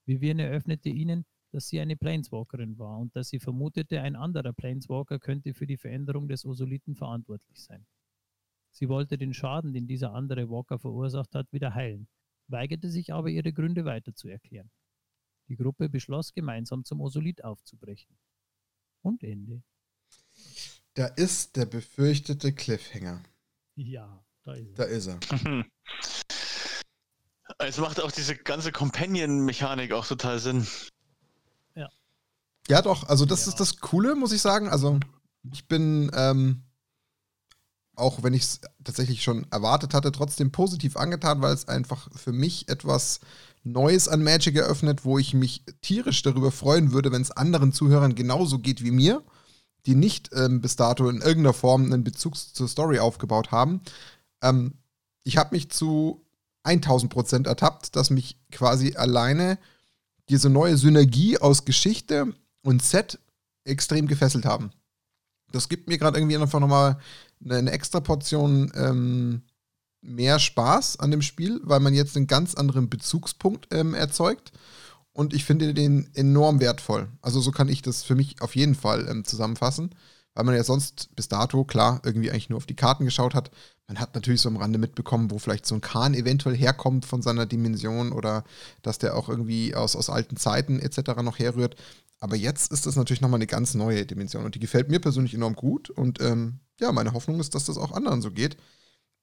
Vivian 0.06 0.40
eröffnete 0.40 0.90
ihnen, 0.90 1.26
dass 1.52 1.68
sie 1.68 1.80
eine 1.80 1.96
Planeswalkerin 1.96 2.78
war 2.80 2.98
und 2.98 3.16
dass 3.16 3.30
sie 3.30 3.40
vermutete, 3.40 4.02
ein 4.02 4.16
anderer 4.16 4.54
Planeswalker 4.54 5.20
könnte 5.20 5.54
für 5.54 5.68
die 5.68 5.78
Veränderung 5.78 6.28
des 6.28 6.46
Osolithen 6.46 6.96
verantwortlich 6.96 7.62
sein. 7.62 7.86
Sie 8.72 8.90
wollte 8.90 9.20
den 9.20 9.36
Schaden, 9.36 9.72
den 9.72 9.88
dieser 9.88 10.14
andere 10.14 10.50
Walker 10.50 10.80
verursacht 10.80 11.36
hat, 11.36 11.52
wieder 11.54 11.76
heilen, 11.76 12.08
weigerte 12.48 12.90
sich 12.90 13.14
aber, 13.14 13.30
ihre 13.30 13.54
Gründe 13.54 13.86
weiter 13.86 14.16
zu 14.16 14.28
erklären. 14.28 14.72
Die 15.48 15.56
Gruppe 15.56 15.90
beschloss, 15.90 16.34
gemeinsam 16.34 16.84
zum 16.86 17.02
Osolith 17.02 17.44
aufzubrechen. 17.44 18.18
Und 19.02 19.24
Ende. 19.24 19.62
Da 20.96 21.08
ist 21.08 21.56
der 21.56 21.66
befürchtete 21.66 22.54
Cliffhanger. 22.54 23.22
Ja, 23.76 24.26
da 24.44 24.54
ist 24.54 24.70
er. 24.70 24.76
Da 24.76 24.84
ist 24.86 25.08
er. 25.08 25.20
Es 27.68 27.78
macht 27.78 28.02
auch 28.02 28.12
diese 28.12 28.36
ganze 28.36 28.72
Companion-Mechanik 28.72 29.92
auch 29.94 30.06
total 30.06 30.40
Sinn. 30.40 30.68
Ja. 31.76 31.90
Ja, 32.68 32.82
doch. 32.82 33.08
Also, 33.10 33.26
das 33.26 33.46
Ja. 33.46 33.50
ist 33.52 33.60
das 33.60 33.78
Coole, 33.80 34.16
muss 34.16 34.32
ich 34.32 34.42
sagen. 34.42 34.70
Also, 34.70 35.00
ich 35.52 35.68
bin, 35.68 36.12
ähm, 36.14 36.64
auch 37.96 38.24
wenn 38.24 38.34
ich 38.34 38.44
es 38.44 38.62
tatsächlich 38.84 39.24
schon 39.24 39.46
erwartet 39.52 39.94
hatte, 39.94 40.12
trotzdem 40.12 40.52
positiv 40.52 40.98
angetan, 40.98 41.42
weil 41.42 41.54
es 41.54 41.68
einfach 41.68 42.10
für 42.16 42.32
mich 42.32 42.70
etwas 42.70 43.20
Neues 43.64 44.08
an 44.08 44.24
Magic 44.24 44.56
eröffnet, 44.56 45.06
wo 45.06 45.18
ich 45.18 45.34
mich 45.34 45.64
tierisch 45.82 46.22
darüber 46.22 46.52
freuen 46.52 46.92
würde, 46.92 47.12
wenn 47.12 47.22
es 47.22 47.32
anderen 47.32 47.72
Zuhörern 47.72 48.16
genauso 48.16 48.60
geht 48.60 48.84
wie 48.84 48.92
mir, 48.92 49.24
die 49.86 49.96
nicht 49.96 50.32
ähm, 50.34 50.60
bis 50.60 50.76
dato 50.76 51.08
in 51.10 51.18
irgendeiner 51.22 51.54
Form 51.54 51.86
einen 51.86 52.04
Bezug 52.04 52.36
zur 52.38 52.68
Story 52.68 53.00
aufgebaut 53.00 53.52
haben. 53.52 53.82
Ähm, 54.42 54.74
ich 55.24 55.38
habe 55.38 55.56
mich 55.56 55.70
zu 55.70 56.23
1000 56.64 57.12
Prozent 57.12 57.48
ertappt, 57.48 57.96
dass 57.96 58.10
mich 58.10 58.38
quasi 58.52 58.96
alleine 58.96 59.58
diese 60.30 60.50
neue 60.50 60.78
Synergie 60.78 61.38
aus 61.38 61.66
Geschichte 61.66 62.34
und 62.62 62.82
Set 62.82 63.20
extrem 63.66 64.08
gefesselt 64.08 64.46
haben. 64.46 64.72
Das 65.52 65.70
gibt 65.70 65.88
mir 65.88 65.98
gerade 65.98 66.18
irgendwie 66.18 66.38
einfach 66.38 66.60
nochmal 66.60 66.98
eine, 67.44 67.72
extra 67.72 68.00
Portion 68.00 68.72
ähm, 68.76 69.44
mehr 70.02 70.40
Spaß 70.40 71.00
an 71.00 71.12
dem 71.12 71.22
Spiel, 71.22 71.62
weil 71.64 71.80
man 71.80 71.94
jetzt 71.94 72.16
einen 72.16 72.28
ganz 72.28 72.56
anderen 72.56 72.90
Bezugspunkt 72.90 73.68
ähm, 73.72 73.94
erzeugt. 73.94 74.52
Und 75.12 75.34
ich 75.34 75.46
finde 75.46 75.74
den 75.74 76.10
enorm 76.16 76.60
wertvoll. 76.60 77.08
Also 77.22 77.40
so 77.40 77.52
kann 77.52 77.70
ich 77.70 77.84
das 77.84 78.04
für 78.04 78.16
mich 78.16 78.42
auf 78.42 78.56
jeden 78.56 78.74
Fall 78.74 79.08
ähm, 79.08 79.24
zusammenfassen, 79.24 79.94
weil 80.36 80.46
man 80.46 80.56
ja 80.56 80.64
sonst 80.64 81.16
bis 81.16 81.28
dato, 81.28 81.64
klar, 81.64 82.02
irgendwie 82.04 82.32
eigentlich 82.32 82.50
nur 82.50 82.58
auf 82.58 82.66
die 82.66 82.76
Karten 82.76 83.06
geschaut 83.06 83.36
hat. 83.36 83.52
Man 83.88 84.00
hat 84.00 84.16
natürlich 84.16 84.42
so 84.42 84.50
am 84.50 84.58
Rande 84.58 84.80
mitbekommen, 84.80 85.30
wo 85.30 85.38
vielleicht 85.38 85.66
so 85.66 85.76
ein 85.76 85.82
Kahn 85.82 86.14
eventuell 86.14 86.56
herkommt 86.56 87.06
von 87.06 87.22
seiner 87.22 87.46
Dimension 87.46 88.12
oder 88.12 88.44
dass 88.82 88.98
der 88.98 89.16
auch 89.16 89.30
irgendwie 89.30 89.76
aus, 89.76 89.96
aus 89.96 90.10
alten 90.10 90.38
Zeiten 90.38 90.80
etc. 90.80 91.22
noch 91.22 91.40
herrührt. 91.40 91.76
Aber 92.20 92.36
jetzt 92.36 92.72
ist 92.72 92.86
das 92.86 92.96
natürlich 92.96 93.22
nochmal 93.22 93.40
eine 93.40 93.48
ganz 93.48 93.74
neue 93.74 94.06
Dimension 94.06 94.46
und 94.46 94.56
die 94.56 94.60
gefällt 94.60 94.90
mir 94.90 95.00
persönlich 95.00 95.34
enorm 95.34 95.56
gut. 95.56 95.90
Und 95.90 96.22
ähm, 96.22 96.60
ja, 96.80 96.92
meine 96.92 97.14
Hoffnung 97.14 97.40
ist, 97.40 97.54
dass 97.54 97.66
das 97.66 97.78
auch 97.78 97.92
anderen 97.92 98.22
so 98.22 98.32
geht. 98.32 98.58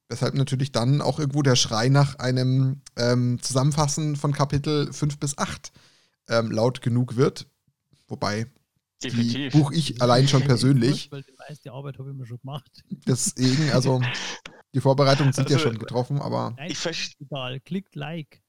Weshalb 0.07 0.35
natürlich 0.35 0.71
dann 0.71 1.01
auch 1.01 1.19
irgendwo 1.19 1.41
der 1.41 1.55
Schrei 1.55 1.89
nach 1.89 2.19
einem 2.19 2.81
ähm, 2.97 3.39
Zusammenfassen 3.41 4.15
von 4.17 4.33
Kapitel 4.33 4.91
5 4.93 5.17
bis 5.17 5.37
8 5.37 5.71
ähm, 6.29 6.51
laut 6.51 6.81
genug 6.81 7.15
wird. 7.15 7.47
Wobei, 8.07 8.45
die 9.03 9.09
Definitiv. 9.09 9.53
buche 9.53 9.75
ich 9.75 10.01
allein 10.01 10.27
schon 10.27 10.43
persönlich. 10.43 11.11
Weil 11.11 11.23
die 11.23 11.33
meiste 11.47 11.71
Arbeit 11.71 11.97
habe 11.99 12.11
ich 12.11 12.15
mir 12.17 12.25
schon 12.25 12.39
gemacht. 12.39 12.71
Deswegen, 13.07 13.71
also 13.71 14.01
die 14.73 14.79
Vorbereitungen 14.81 15.33
sind 15.33 15.49
ja 15.49 15.57
Also, 15.57 15.69
schon 15.69 15.79
getroffen, 15.79 16.19
aber 16.21 16.53
Nein, 16.57 16.71
Ich 16.71 16.77
verst- 16.77 17.15
egal. 17.19 17.59
Klickt 17.61 17.95
Like. 17.95 18.40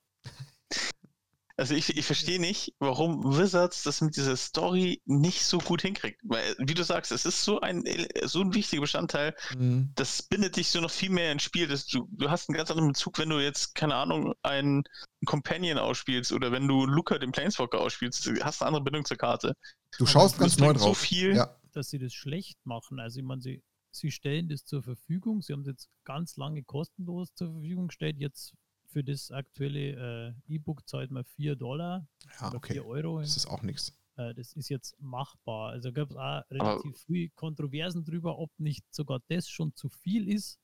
Also 1.56 1.74
ich, 1.74 1.96
ich 1.96 2.06
verstehe 2.06 2.40
nicht, 2.40 2.74
warum 2.78 3.36
Wizards 3.36 3.82
das 3.82 4.00
mit 4.00 4.16
dieser 4.16 4.36
Story 4.36 5.02
nicht 5.04 5.44
so 5.44 5.58
gut 5.58 5.82
hinkriegt. 5.82 6.20
Weil, 6.24 6.54
wie 6.58 6.74
du 6.74 6.82
sagst, 6.82 7.12
es 7.12 7.24
ist 7.26 7.42
so 7.44 7.60
ein, 7.60 7.84
so 8.24 8.40
ein 8.40 8.54
wichtiger 8.54 8.82
Bestandteil, 8.82 9.34
mh, 9.56 9.88
das 9.94 10.22
bindet 10.22 10.56
dich 10.56 10.68
so 10.68 10.80
noch 10.80 10.90
viel 10.90 11.10
mehr 11.10 11.32
ins 11.32 11.42
Spiel. 11.42 11.66
Das, 11.68 11.86
du, 11.86 12.08
du 12.12 12.30
hast 12.30 12.48
einen 12.48 12.56
ganz 12.56 12.70
anderen 12.70 12.92
Bezug, 12.92 13.18
wenn 13.18 13.28
du 13.28 13.38
jetzt, 13.38 13.74
keine 13.74 13.94
Ahnung, 13.94 14.34
einen 14.42 14.84
Companion 15.26 15.78
ausspielst 15.78 16.32
oder 16.32 16.52
wenn 16.52 16.66
du 16.66 16.86
Luca 16.86 17.18
den 17.18 17.32
Planeswalker 17.32 17.80
ausspielst, 17.80 18.26
du 18.26 18.42
hast 18.44 18.62
eine 18.62 18.68
andere 18.68 18.84
Bindung 18.84 19.04
zur 19.04 19.16
Karte. 19.16 19.54
du 19.98 20.06
schaust 20.06 20.38
ganz 20.38 20.58
neu 20.58 20.68
bringt 20.68 20.80
so 20.80 20.86
drauf. 20.86 20.98
viel. 20.98 21.36
Ja, 21.36 21.56
dass 21.72 21.90
sie 21.90 21.98
das 21.98 22.12
schlecht 22.14 22.58
machen. 22.64 22.98
Also 23.00 23.20
ich 23.20 23.24
meine, 23.24 23.40
sie, 23.42 23.62
sie 23.90 24.10
stellen 24.10 24.48
das 24.48 24.64
zur 24.64 24.82
Verfügung. 24.82 25.42
Sie 25.42 25.52
haben 25.52 25.62
es 25.62 25.68
jetzt 25.68 25.90
ganz 26.04 26.36
lange 26.36 26.62
kostenlos 26.64 27.34
zur 27.34 27.52
Verfügung 27.52 27.88
gestellt. 27.88 28.16
Jetzt 28.18 28.54
für 28.92 29.02
das 29.02 29.30
aktuelle 29.30 30.34
äh, 30.48 30.54
E-Book 30.54 30.86
zahlt 30.88 31.10
man 31.10 31.24
4 31.24 31.56
Dollar 31.56 32.06
ja, 32.40 32.48
oder 32.48 32.56
okay. 32.58 32.74
4 32.74 32.86
Euro. 32.86 33.20
Das 33.20 33.36
ist 33.36 33.46
auch 33.46 33.62
nichts. 33.62 33.92
Äh, 34.16 34.34
das 34.34 34.52
ist 34.52 34.68
jetzt 34.68 34.94
machbar. 35.00 35.70
Also 35.70 35.92
gab 35.92 36.10
es 36.10 36.16
auch 36.16 36.42
relativ 36.50 36.98
viel 37.06 37.30
Kontroversen 37.30 38.04
drüber, 38.04 38.38
ob 38.38 38.50
nicht 38.58 38.84
sogar 38.94 39.20
das 39.28 39.48
schon 39.48 39.74
zu 39.74 39.88
viel 39.88 40.28
ist, 40.28 40.58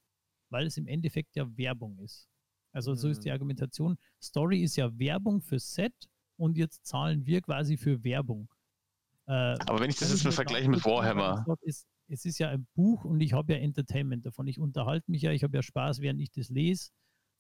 weil 0.51 0.67
es 0.67 0.77
im 0.77 0.87
Endeffekt 0.87 1.35
ja 1.37 1.47
Werbung 1.57 1.99
ist. 2.01 2.29
Also 2.73 2.95
so 2.95 3.09
ist 3.09 3.25
die 3.25 3.31
Mhm. 3.31 3.33
Argumentation. 3.35 3.99
Story 4.23 4.63
ist 4.63 4.77
ja 4.77 4.97
Werbung 4.99 5.41
für 5.41 5.59
Set 5.59 5.95
und 6.37 6.57
jetzt 6.59 6.87
zahlen 6.87 7.25
wir 7.27 7.41
quasi 7.41 7.77
für 7.77 8.05
Werbung. 8.05 8.49
Äh, 9.27 9.33
Aber 9.33 9.81
wenn 9.81 9.91
ich 9.91 9.97
das 9.97 10.11
jetzt 10.11 10.25
mal 10.25 10.33
vergleiche 10.33 10.69
mit 10.69 10.85
Warhammer, 10.85 11.45
ist, 11.63 11.87
es 12.09 12.25
ist 12.25 12.39
ja 12.39 12.51
ein 12.51 12.67
Buch 12.75 13.05
und 13.05 13.21
ich 13.21 13.33
habe 13.33 13.55
ja 13.55 13.59
Entertainment 13.59 14.25
davon. 14.25 14.47
Ich 14.47 14.59
unterhalte 14.59 15.11
mich 15.11 15.23
ja, 15.23 15.33
ich 15.33 15.43
habe 15.45 15.57
ja 15.57 15.63
Spaß, 15.63 16.01
während 16.01 16.21
ich 16.21 16.31
das 16.31 16.49
lese. 16.51 16.91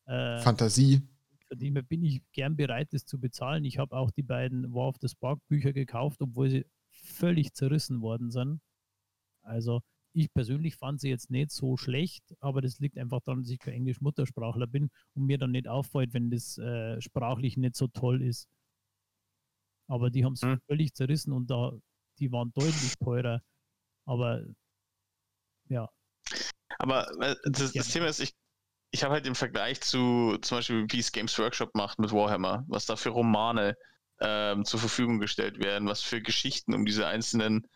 Äh, 0.08 0.38
Fantasie. 0.40 1.02
von 1.48 1.58
dem 1.58 1.74
her 1.74 1.82
bin 1.82 2.02
ich 2.02 2.22
gern 2.32 2.56
bereit, 2.56 2.92
das 2.92 3.04
zu 3.04 3.18
bezahlen. 3.20 3.64
Ich 3.64 3.78
habe 3.78 3.96
auch 3.96 4.10
die 4.10 4.22
beiden 4.22 4.72
War 4.72 4.88
of 4.88 4.96
the 5.00 5.08
Spark 5.08 5.38
Bücher 5.48 5.72
gekauft, 5.72 6.20
obwohl 6.22 6.50
sie 6.50 6.66
völlig 6.90 7.52
zerrissen 7.54 8.00
worden 8.00 8.30
sind. 8.30 8.60
Also 9.42 9.80
ich 10.14 10.32
persönlich 10.32 10.76
fand 10.76 11.00
sie 11.00 11.10
jetzt 11.10 11.30
nicht 11.30 11.50
so 11.50 11.76
schlecht, 11.76 12.24
aber 12.40 12.60
das 12.60 12.80
liegt 12.80 12.98
einfach 12.98 13.20
daran, 13.20 13.42
dass 13.42 13.50
ich 13.50 13.58
kein 13.58 13.74
Englisch-Muttersprachler 13.74 14.66
bin 14.66 14.90
und 15.14 15.26
mir 15.26 15.38
dann 15.38 15.52
nicht 15.52 15.68
auffällt, 15.68 16.12
wenn 16.14 16.30
das 16.30 16.58
äh, 16.58 17.00
sprachlich 17.00 17.56
nicht 17.56 17.76
so 17.76 17.86
toll 17.88 18.22
ist. 18.22 18.48
Aber 19.88 20.10
die 20.10 20.24
haben 20.24 20.34
es 20.34 20.42
Hm. 20.42 20.58
völlig 20.66 20.94
zerrissen 20.94 21.32
und 21.32 21.50
da, 21.50 21.72
die 22.18 22.32
waren 22.32 22.52
deutlich 22.54 22.94
teurer. 22.98 23.42
Aber 24.06 24.44
ja, 25.68 25.88
Aber 26.78 27.08
äh, 27.22 27.36
das, 27.44 27.72
das 27.72 27.88
Thema 27.92 28.06
ist, 28.06 28.20
ich, 28.20 28.32
ich 28.90 29.04
habe 29.04 29.14
halt 29.14 29.26
im 29.26 29.34
Vergleich 29.34 29.80
zu 29.80 30.38
zum 30.40 30.58
Beispiel, 30.58 30.86
wie 30.88 30.98
es 30.98 31.12
Games 31.12 31.38
Workshop 31.38 31.74
macht 31.74 31.98
mit 31.98 32.12
Warhammer, 32.12 32.64
was 32.68 32.86
da 32.86 32.96
für 32.96 33.10
Romane 33.10 33.76
ähm, 34.20 34.64
zur 34.64 34.80
Verfügung 34.80 35.18
gestellt 35.18 35.58
werden, 35.58 35.88
was 35.88 36.02
für 36.02 36.20
Geschichten 36.20 36.74
um 36.74 36.84
diese 36.84 37.06
einzelnen 37.06 37.66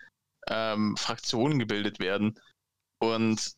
ähm, 0.49 0.97
Fraktionen 0.97 1.59
gebildet 1.59 2.01
werden. 2.01 2.39
Und 2.99 3.55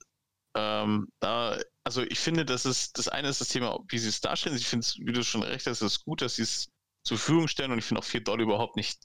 ähm, 0.55 1.09
da, 1.21 1.59
also 1.85 2.03
ich 2.03 2.19
finde, 2.19 2.45
das 2.45 2.67
ist, 2.67 2.99
das 2.99 3.09
eine 3.09 3.29
ist 3.29 3.41
das 3.41 3.49
Thema, 3.49 3.79
wie 3.89 3.99
sie 3.99 4.09
es 4.09 4.21
darstellen. 4.21 4.57
Ich 4.57 4.67
finde 4.67 4.85
es, 4.85 4.99
wie 4.99 5.13
du 5.13 5.23
schon 5.23 5.43
recht 5.43 5.67
hast, 5.67 5.83
es 5.83 5.95
ist 5.95 6.05
gut, 6.05 6.23
dass 6.23 6.37
sie 6.37 6.43
es 6.43 6.69
zur 7.03 7.19
Verfügung 7.19 7.49
stellen 7.49 7.73
und 7.73 7.79
ich 7.79 7.85
finde 7.85 8.01
auch 8.01 8.05
4 8.05 8.23
Dollar 8.23 8.43
überhaupt 8.43 8.77
nicht, 8.77 9.01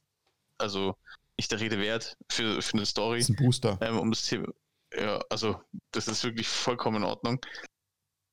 also 0.57 0.95
nicht 1.37 1.51
der 1.51 1.59
Rede 1.59 1.79
wert 1.79 2.17
für, 2.29 2.61
für 2.61 2.73
eine 2.73 2.85
Story 2.85 3.19
Das 3.19 3.29
ist 3.29 3.39
ein 3.39 3.45
Booster. 3.45 3.77
ähm, 3.81 3.99
um 3.99 4.11
das 4.11 4.25
Thema. 4.25 4.47
Ja, 4.93 5.23
also 5.29 5.61
das 5.91 6.07
ist 6.07 6.23
wirklich 6.23 6.47
vollkommen 6.47 6.97
in 6.97 7.03
Ordnung. 7.03 7.39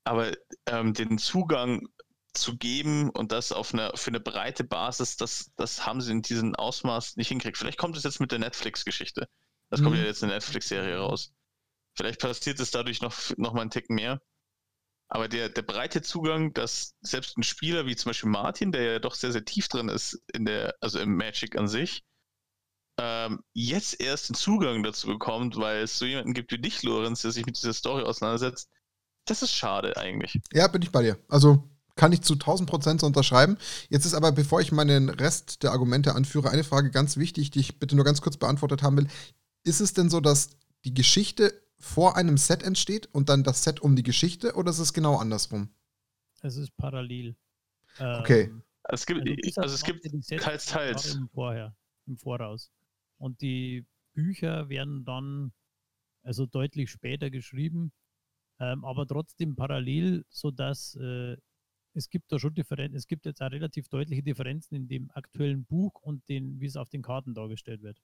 Aber 0.07 0.33
ähm, 0.67 0.95
den 0.95 1.19
Zugang 1.19 1.89
zu 2.35 2.57
geben 2.59 3.11
und 3.11 3.33
das 3.33 3.53
auf 3.53 3.75
eine, 3.75 3.93
für 3.97 4.11
eine 4.11 4.21
breite 4.21 4.65
Basis, 4.65 5.17
das, 5.19 5.53
das 5.57 5.87
haben 5.87 6.01
sie 6.03 6.13
in 6.13 6.23
diesem 6.23 6.55
Ausmaß 6.55 7.17
nicht 7.17 7.29
hinkriegt. 7.29 7.59
Vielleicht 7.59 7.79
kommt 7.79 7.97
es 7.99 8.05
jetzt 8.05 8.21
mit 8.21 8.33
der 8.33 8.39
Netflix-Geschichte. 8.41 9.29
Das 9.71 9.83
kommt 9.83 9.97
Mhm. 9.97 10.03
ja 10.03 10.07
jetzt 10.07 10.25
eine 10.25 10.35
Netflix-Serie 10.35 10.99
raus. 10.99 11.33
Vielleicht 11.97 12.21
passiert 12.21 12.61
es 12.61 12.71
dadurch 12.73 13.03
noch, 13.03 13.15
noch 13.39 13.55
mal 13.55 13.63
einen 13.63 13.71
Ticken 13.71 13.97
mehr. 13.97 14.23
Aber 15.09 15.29
der, 15.29 15.49
der 15.51 15.63
breite 15.63 16.03
Zugang, 16.03 16.55
dass 16.55 16.97
selbst 17.01 17.39
ein 17.39 17.45
Spieler 17.45 17.87
wie 17.87 17.97
zum 17.97 18.11
Beispiel 18.11 18.31
Martin, 18.31 18.73
der 18.73 18.83
ja 18.95 19.01
doch 19.01 19.15
sehr, 19.17 19.33
sehr 19.33 19.45
tief 19.47 19.69
drin 19.69 19.89
ist 19.89 20.21
in 20.35 20.45
der, 20.47 20.77
also 20.81 21.01
im 21.01 21.17
Magic 21.17 21.57
an 21.59 21.69
sich, 21.69 22.05
ähm, 22.99 23.43
jetzt 23.55 24.01
erst 24.01 24.29
den 24.31 24.35
Zugang 24.35 24.83
dazu 24.83 25.07
bekommt, 25.09 25.57
weil 25.57 25.83
es 25.83 25.99
so 25.99 26.07
jemanden 26.07 26.35
gibt 26.35 26.53
wie 26.53 26.59
dich, 26.59 26.83
Lorenz, 26.83 27.23
der 27.23 27.31
sich 27.31 27.47
mit 27.47 27.57
dieser 27.59 27.75
Story 27.75 28.05
auseinandersetzt, 28.05 28.71
das 29.27 29.43
ist 29.43 29.53
schade 29.53 29.97
eigentlich. 29.97 30.41
Ja, 30.53 30.67
bin 30.69 30.83
ich 30.83 30.91
bei 30.91 31.03
dir. 31.03 31.19
Also 31.29 31.69
kann 31.97 32.13
ich 32.13 32.23
zu 32.23 32.35
1000 32.35 32.69
Prozent 32.69 33.01
so 33.01 33.07
unterschreiben. 33.07 33.57
Jetzt 33.89 34.05
ist 34.05 34.15
aber, 34.15 34.33
bevor 34.33 34.61
ich 34.61 34.71
meinen 34.71 35.09
Rest 35.09 35.63
der 35.63 35.73
Argumente 35.73 36.15
anführe, 36.15 36.51
eine 36.51 36.65
Frage 36.65 36.91
ganz 36.91 37.17
wichtig, 37.17 37.51
die 37.51 37.61
ich 37.61 37.79
bitte 37.79 37.97
nur 37.97 38.05
ganz 38.05 38.21
kurz 38.21 38.37
beantwortet 38.37 38.83
haben 38.83 38.97
will. 38.97 39.09
Ist 39.65 39.81
es 39.81 39.95
denn 39.95 40.11
so, 40.11 40.21
dass 40.21 40.51
die 40.85 40.95
Geschichte 40.95 41.53
vor 41.79 42.17
einem 42.17 42.37
Set 42.37 42.63
entsteht 42.63 43.09
und 43.13 43.29
dann 43.29 43.45
das 43.45 43.65
Set 43.65 43.81
um 43.81 43.97
die 43.97 44.03
Geschichte 44.03 44.55
oder 44.55 44.71
ist 44.71 44.79
es 44.79 44.93
genau 44.93 45.17
andersrum? 45.17 45.71
es 46.43 46.57
ist 46.57 46.77
parallel. 46.77 47.35
Okay. 47.99 48.43
Ähm, 48.45 48.63
Es 48.85 49.05
gibt, 49.05 49.27
Also 49.27 49.61
also 49.61 49.75
es 49.75 49.83
gibt 49.83 50.05
ja 50.05 50.11
die 50.11 50.23
Sets 50.23 50.45
teils, 50.45 50.67
teils. 50.67 51.15
Im, 51.15 51.29
Vorher, 51.29 51.75
Im 52.07 52.17
Voraus. 52.19 52.71
Und 53.19 53.41
die 53.41 53.85
Bücher 54.13 54.69
werden 54.69 55.05
dann 55.05 55.53
also 56.23 56.47
deutlich 56.47 56.91
später 56.91 57.31
geschrieben, 57.31 57.93
ähm, 58.61 58.85
aber 58.85 59.07
trotzdem 59.07 59.57
parallel, 59.57 60.25
sodass 60.29 60.95
äh, 60.97 61.37
es 61.95 62.11
gibt 62.11 62.31
da 62.31 62.39
schon 62.39 62.55
Differenzen, 62.55 62.97
es 62.97 63.07
gibt 63.07 63.25
jetzt 63.27 63.41
auch 63.41 63.51
relativ 63.51 63.89
deutliche 63.89 64.23
Differenzen 64.23 64.75
in 64.77 64.89
dem 64.89 65.11
aktuellen 65.13 65.65
Buch 65.65 65.95
und 66.03 66.29
den, 66.29 66.61
wie 66.61 66.67
es 66.67 66.77
auf 66.77 66.91
den 66.91 67.03
Karten 67.03 67.35
dargestellt 67.35 67.83
wird. 67.83 67.99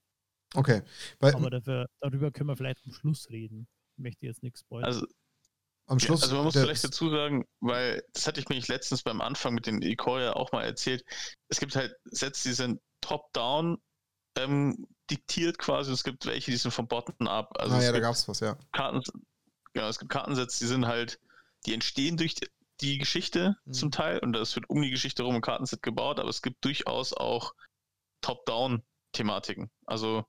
Okay. 0.54 0.82
Weil, 1.18 1.34
Aber 1.34 1.50
dafür, 1.50 1.88
darüber 2.00 2.30
können 2.30 2.48
wir 2.48 2.56
vielleicht 2.56 2.84
am 2.84 2.92
Schluss 2.92 3.28
reden. 3.30 3.68
Ich 3.96 4.02
möchte 4.02 4.26
jetzt 4.26 4.42
nichts 4.42 4.60
spoilern. 4.60 4.86
Also, 4.86 5.06
am 5.86 5.98
Schluss. 5.98 6.20
Ja, 6.20 6.24
also 6.24 6.36
man 6.36 6.44
muss 6.44 6.54
vielleicht 6.54 6.84
dazu 6.84 7.10
sagen, 7.10 7.44
weil 7.60 8.02
das 8.12 8.26
hatte 8.26 8.40
ich 8.40 8.48
mir 8.48 8.56
nicht 8.56 8.68
letztens 8.68 9.02
beim 9.02 9.20
Anfang 9.20 9.54
mit 9.54 9.66
den 9.66 9.82
Ikoria 9.82 10.34
auch 10.34 10.52
mal 10.52 10.64
erzählt. 10.64 11.04
Es 11.48 11.60
gibt 11.60 11.74
halt 11.74 11.94
Sets, 12.04 12.42
die 12.42 12.52
sind 12.52 12.80
top-down 13.00 13.78
ähm, 14.38 14.86
diktiert 15.10 15.58
quasi. 15.58 15.90
Und 15.90 15.94
es 15.94 16.04
gibt 16.04 16.26
welche, 16.26 16.50
die 16.50 16.56
sind 16.56 16.70
vom 16.70 16.88
Bottom 16.88 17.26
up. 17.26 17.50
Also 17.58 17.76
ah, 17.76 17.82
ja, 17.82 17.92
da 17.92 18.00
gab 18.00 18.14
es 18.14 18.26
was, 18.28 18.40
ja. 18.40 18.56
Karten, 18.72 19.02
genau, 19.72 19.88
es 19.88 19.98
gibt 19.98 20.10
Kartensets, 20.10 20.58
die 20.58 20.66
sind 20.66 20.86
halt, 20.86 21.18
die 21.66 21.74
entstehen 21.74 22.16
durch 22.16 22.34
die 22.80 22.98
Geschichte 22.98 23.56
mhm. 23.64 23.72
zum 23.72 23.90
Teil 23.90 24.18
und 24.18 24.36
es 24.36 24.54
wird 24.54 24.68
um 24.68 24.82
die 24.82 24.90
Geschichte 24.90 25.22
rum 25.22 25.36
ein 25.36 25.40
Kartenset 25.40 25.82
gebaut, 25.82 26.18
aber 26.18 26.28
es 26.28 26.42
gibt 26.42 26.64
durchaus 26.64 27.12
auch 27.12 27.54
Top-Down-Thematiken. 28.20 29.70
Also 29.86 30.24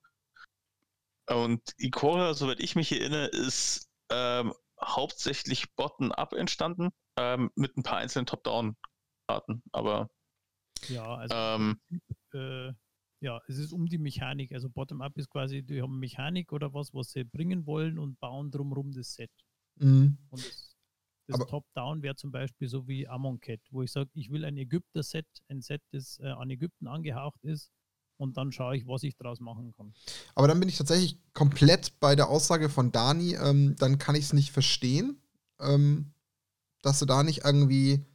und 1.27 1.61
Ikora, 1.77 2.33
soweit 2.33 2.59
ich 2.59 2.75
mich 2.75 2.91
erinnere, 2.91 3.27
ist 3.27 3.89
ähm, 4.09 4.53
hauptsächlich 4.81 5.73
Bottom-up 5.75 6.33
entstanden, 6.33 6.89
ähm, 7.17 7.49
mit 7.55 7.77
ein 7.77 7.83
paar 7.83 7.97
einzelnen 7.99 8.25
Top-Down-Karten, 8.25 9.63
aber 9.71 10.09
ja, 10.89 11.15
also 11.15 11.35
ähm, 11.35 11.81
äh, 12.33 12.73
ja, 13.23 13.39
es 13.47 13.57
ist 13.57 13.71
um 13.71 13.87
die 13.87 13.97
Mechanik. 13.97 14.51
Also 14.51 14.69
Bottom-up 14.69 15.17
ist 15.17 15.29
quasi, 15.29 15.63
die 15.63 15.81
haben 15.81 15.97
Mechanik 15.97 16.51
oder 16.51 16.73
was, 16.73 16.93
was 16.93 17.11
sie 17.11 17.23
bringen 17.23 17.65
wollen 17.65 17.97
und 17.97 18.19
bauen 18.19 18.51
drumherum 18.51 18.91
das 18.91 19.13
Set. 19.13 19.31
Mhm. 19.77 20.17
Und 20.29 20.45
das, 20.45 20.75
das 21.27 21.47
Top-Down 21.47 22.03
wäre 22.03 22.15
zum 22.15 22.31
Beispiel 22.31 22.67
so 22.67 22.85
wie 22.85 23.07
Amon 23.07 23.39
Cat, 23.39 23.61
wo 23.71 23.81
ich 23.81 23.91
sage, 23.91 24.09
ich 24.13 24.29
will 24.29 24.43
ein 24.43 24.57
Ägypter-Set, 24.57 25.25
ein 25.47 25.61
Set, 25.61 25.81
das 25.91 26.19
äh, 26.19 26.27
an 26.27 26.49
Ägypten 26.49 26.85
angehaucht 26.85 27.41
ist 27.45 27.71
und 28.17 28.35
dann 28.35 28.51
schaue 28.51 28.75
ich, 28.75 28.85
was 28.87 29.03
ich 29.03 29.15
daraus 29.15 29.39
machen 29.39 29.71
kann. 29.71 29.93
Aber 30.35 30.49
dann 30.49 30.59
bin 30.59 30.67
ich 30.67 30.77
tatsächlich 30.77 31.17
komplett 31.33 31.97
bei 32.01 32.15
der 32.15 32.27
Aussage 32.27 32.67
von 32.67 32.91
Dani, 32.91 33.35
ähm, 33.35 33.75
dann 33.79 33.99
kann 33.99 34.15
ich 34.15 34.25
es 34.25 34.33
nicht 34.33 34.51
verstehen, 34.51 35.21
ähm, 35.61 36.13
dass 36.81 36.99
du 36.99 37.05
da 37.05 37.23
nicht 37.23 37.45
irgendwie, 37.45 38.05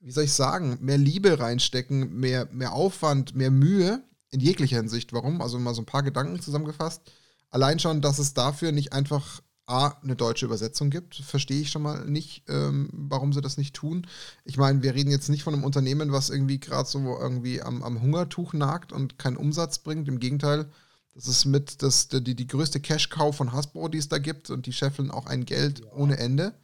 wie 0.00 0.12
soll 0.12 0.24
ich 0.24 0.32
sagen, 0.32 0.78
mehr 0.80 0.96
Liebe 0.96 1.38
reinstecken, 1.38 2.18
mehr, 2.18 2.48
mehr 2.50 2.72
Aufwand, 2.72 3.34
mehr 3.34 3.50
Mühe 3.50 4.02
in 4.30 4.40
jeglicher 4.40 4.76
Hinsicht. 4.76 5.12
Warum? 5.12 5.40
Also 5.40 5.58
mal 5.58 5.74
so 5.74 5.82
ein 5.82 5.86
paar 5.86 6.02
Gedanken 6.02 6.40
zusammengefasst. 6.40 7.02
Allein 7.50 7.78
schon, 7.78 8.00
dass 8.00 8.18
es 8.18 8.34
dafür 8.34 8.72
nicht 8.72 8.92
einfach 8.92 9.42
A, 9.66 9.96
eine 10.02 10.16
deutsche 10.16 10.46
Übersetzung 10.46 10.90
gibt, 10.90 11.14
verstehe 11.14 11.60
ich 11.60 11.70
schon 11.70 11.82
mal 11.82 12.04
nicht, 12.04 12.42
ähm, 12.48 12.88
warum 12.92 13.32
sie 13.32 13.40
das 13.40 13.56
nicht 13.56 13.74
tun. 13.74 14.04
Ich 14.44 14.56
meine, 14.56 14.82
wir 14.82 14.94
reden 14.94 15.12
jetzt 15.12 15.28
nicht 15.28 15.44
von 15.44 15.54
einem 15.54 15.62
Unternehmen, 15.62 16.10
was 16.10 16.28
irgendwie 16.28 16.58
gerade 16.58 16.88
so 16.88 16.98
irgendwie 16.98 17.62
am, 17.62 17.84
am, 17.84 18.02
Hungertuch 18.02 18.52
nagt 18.52 18.92
und 18.92 19.18
keinen 19.18 19.36
Umsatz 19.36 19.78
bringt. 19.78 20.08
Im 20.08 20.18
Gegenteil, 20.18 20.68
das 21.14 21.28
ist 21.28 21.44
mit 21.44 21.82
das, 21.82 22.08
die, 22.08 22.34
die 22.34 22.46
größte 22.48 22.80
Cash-Cow 22.80 23.34
von 23.34 23.52
Hasbro, 23.52 23.86
die 23.86 23.98
es 23.98 24.08
da 24.08 24.18
gibt 24.18 24.50
und 24.50 24.66
die 24.66 24.72
scheffeln 24.72 25.12
auch 25.12 25.26
ein 25.26 25.44
Geld 25.44 25.80
ja. 25.80 25.92
ohne 25.92 26.18
Ende. 26.18 26.58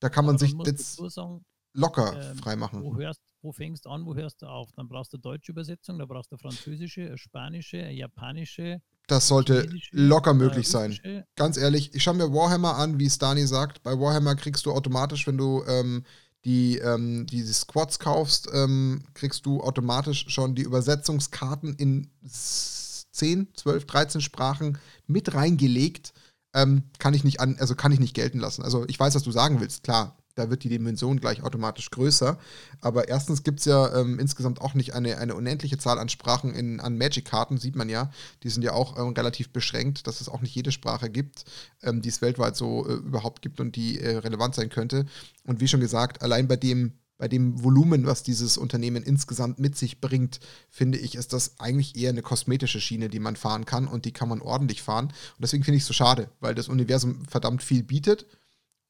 Da 0.00 0.08
kann 0.08 0.26
man 0.26 0.36
sich 0.36 0.52
jetzt 0.64 0.96
sagen, 0.96 1.44
locker 1.72 2.32
ähm, 2.32 2.36
freimachen. 2.38 2.82
Wo, 2.82 2.96
hörst, 2.96 3.20
wo 3.42 3.52
fängst 3.52 3.86
du 3.86 3.90
an, 3.90 4.04
wo 4.04 4.14
hörst 4.14 4.42
du 4.42 4.46
auf? 4.46 4.70
Dann 4.76 4.88
brauchst 4.88 5.12
du 5.12 5.18
deutsche 5.18 5.52
Übersetzung, 5.52 5.98
da 5.98 6.06
brauchst 6.06 6.32
du 6.32 6.36
französische, 6.36 7.16
spanische, 7.16 7.78
japanische, 7.90 8.80
das 9.10 9.26
sollte 9.26 9.68
locker 9.90 10.34
möglich 10.34 10.68
sein. 10.68 10.96
Ganz 11.34 11.56
ehrlich, 11.56 11.92
ich 11.94 12.02
schaue 12.04 12.14
mir 12.14 12.32
Warhammer 12.32 12.76
an, 12.76 13.00
wie 13.00 13.10
Stani 13.10 13.44
sagt. 13.44 13.82
Bei 13.82 13.98
Warhammer 13.98 14.36
kriegst 14.36 14.66
du 14.66 14.72
automatisch, 14.72 15.26
wenn 15.26 15.36
du 15.36 15.64
ähm, 15.66 16.04
die, 16.44 16.78
ähm, 16.78 17.26
diese 17.26 17.52
Squads 17.52 17.98
kaufst, 17.98 18.48
ähm, 18.52 19.02
kriegst 19.14 19.46
du 19.46 19.62
automatisch 19.62 20.26
schon 20.28 20.54
die 20.54 20.62
Übersetzungskarten 20.62 21.74
in 21.74 22.08
10, 22.24 23.48
12, 23.52 23.86
13 23.86 24.20
Sprachen 24.20 24.78
mit 25.08 25.34
reingelegt. 25.34 26.12
Ähm, 26.54 26.84
kann 27.00 27.14
ich 27.14 27.24
nicht 27.24 27.40
an, 27.40 27.56
also 27.58 27.74
kann 27.74 27.90
ich 27.90 27.98
nicht 27.98 28.14
gelten 28.14 28.38
lassen. 28.38 28.62
Also 28.62 28.84
ich 28.86 28.98
weiß, 28.98 29.16
was 29.16 29.24
du 29.24 29.32
sagen 29.32 29.60
willst, 29.60 29.82
klar 29.82 30.19
da 30.34 30.50
wird 30.50 30.64
die 30.64 30.68
Dimension 30.68 31.20
gleich 31.20 31.42
automatisch 31.42 31.90
größer. 31.90 32.38
Aber 32.80 33.08
erstens 33.08 33.42
gibt 33.42 33.60
es 33.60 33.66
ja 33.66 34.00
ähm, 34.00 34.18
insgesamt 34.18 34.60
auch 34.60 34.74
nicht 34.74 34.94
eine, 34.94 35.18
eine 35.18 35.34
unendliche 35.34 35.78
Zahl 35.78 35.98
an 35.98 36.08
Sprachen 36.08 36.54
in, 36.54 36.80
an 36.80 36.96
Magic-Karten, 36.96 37.58
sieht 37.58 37.76
man 37.76 37.88
ja. 37.88 38.10
Die 38.42 38.50
sind 38.50 38.62
ja 38.62 38.72
auch 38.72 38.98
ähm, 38.98 39.12
relativ 39.12 39.50
beschränkt, 39.50 40.06
dass 40.06 40.20
es 40.20 40.28
auch 40.28 40.40
nicht 40.40 40.54
jede 40.54 40.72
Sprache 40.72 41.10
gibt, 41.10 41.44
ähm, 41.82 42.02
die 42.02 42.08
es 42.08 42.22
weltweit 42.22 42.56
so 42.56 42.88
äh, 42.88 42.94
überhaupt 42.94 43.42
gibt 43.42 43.60
und 43.60 43.76
die 43.76 44.00
äh, 44.00 44.18
relevant 44.18 44.54
sein 44.54 44.70
könnte. 44.70 45.06
Und 45.44 45.60
wie 45.60 45.68
schon 45.68 45.80
gesagt, 45.80 46.22
allein 46.22 46.48
bei 46.48 46.56
dem 46.56 46.92
bei 47.20 47.28
dem 47.28 47.62
Volumen, 47.62 48.06
was 48.06 48.22
dieses 48.22 48.56
Unternehmen 48.56 49.02
insgesamt 49.02 49.58
mit 49.58 49.76
sich 49.76 50.00
bringt, 50.00 50.40
finde 50.70 50.96
ich, 50.96 51.16
ist 51.16 51.34
das 51.34 51.60
eigentlich 51.60 51.94
eher 51.94 52.08
eine 52.08 52.22
kosmetische 52.22 52.80
Schiene, 52.80 53.10
die 53.10 53.20
man 53.20 53.36
fahren 53.36 53.66
kann 53.66 53.86
und 53.86 54.06
die 54.06 54.12
kann 54.12 54.30
man 54.30 54.40
ordentlich 54.40 54.80
fahren. 54.80 55.08
Und 55.08 55.42
deswegen 55.42 55.62
finde 55.62 55.76
ich 55.76 55.82
es 55.82 55.86
so 55.86 55.92
schade, 55.92 56.30
weil 56.40 56.54
das 56.54 56.68
Universum 56.68 57.26
verdammt 57.26 57.62
viel 57.62 57.82
bietet 57.82 58.26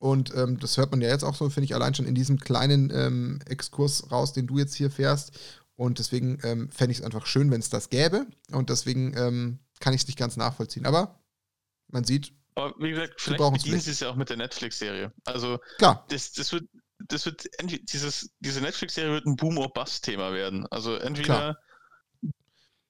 und 0.01 0.35
ähm, 0.35 0.59
das 0.59 0.79
hört 0.79 0.91
man 0.91 1.03
ja 1.03 1.11
jetzt 1.11 1.25
auch 1.25 1.35
so, 1.35 1.51
finde 1.51 1.67
ich, 1.67 1.75
allein 1.75 1.95
schon 1.95 2.07
in 2.07 2.15
diesem 2.15 2.41
kleinen 2.41 2.91
ähm, 2.91 3.39
Exkurs 3.47 4.11
raus, 4.11 4.33
den 4.33 4.47
du 4.47 4.57
jetzt 4.57 4.75
hier 4.75 4.91
fährst. 4.91 5.39
Und 5.77 5.99
deswegen 5.99 6.39
ähm, 6.43 6.71
fände 6.71 6.93
ich 6.93 7.01
es 7.01 7.05
einfach 7.05 7.27
schön, 7.27 7.51
wenn 7.51 7.61
es 7.61 7.69
das 7.69 7.91
gäbe. 7.91 8.27
Und 8.51 8.71
deswegen 8.71 9.15
ähm, 9.15 9.59
kann 9.79 9.93
ich 9.93 10.01
es 10.01 10.07
nicht 10.07 10.19
ganz 10.19 10.39
nachvollziehen. 10.39 10.87
Aber 10.87 11.21
man 11.89 12.05
sieht. 12.05 12.33
Aber 12.55 12.75
wie 12.79 12.91
gesagt, 12.91 13.21
vielleicht 13.21 13.53
bedienen 13.53 13.81
sie 13.81 13.91
es 13.91 14.01
ja 14.01 14.09
auch 14.09 14.17
mit 14.17 14.31
der 14.31 14.39
Netflix-Serie. 14.39 15.13
Also, 15.27 15.61
Klar. 15.77 16.07
Das, 16.09 16.33
das 16.33 16.51
wird, 16.53 16.65
das 16.99 17.27
wird 17.27 17.47
dieses, 17.93 18.31
diese 18.41 18.63
Netflix-Serie 18.63 19.13
wird 19.13 19.27
ein 19.27 19.37
Boom- 19.37 19.59
or 19.59 19.71
Bust-Thema 19.71 20.33
werden. 20.33 20.67
Also, 20.71 20.97
entweder. 20.97 21.35
Klar 21.35 21.59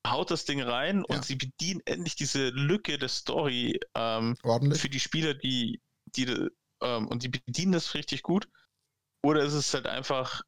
haut 0.07 0.31
das 0.31 0.47
Ding 0.47 0.63
rein 0.63 1.05
ja. 1.07 1.15
und 1.15 1.27
sie 1.27 1.37
bedienen 1.37 1.83
endlich 1.85 2.17
diese 2.17 2.49
Lücke 2.49 2.97
der 2.97 3.11
Story 3.11 3.79
ähm, 3.95 4.35
für 4.73 4.89
die 4.89 4.99
Spieler, 4.99 5.35
die, 5.35 5.83
die 6.17 6.49
ähm, 6.83 7.09
und 7.09 7.23
die 7.23 7.29
bedienen 7.29 7.73
das 7.73 7.95
richtig 7.95 8.23
gut. 8.23 8.49
Oder 9.23 9.43
ist 9.43 9.53
es 9.53 9.75
halt 9.75 9.87
einfach 9.87 10.43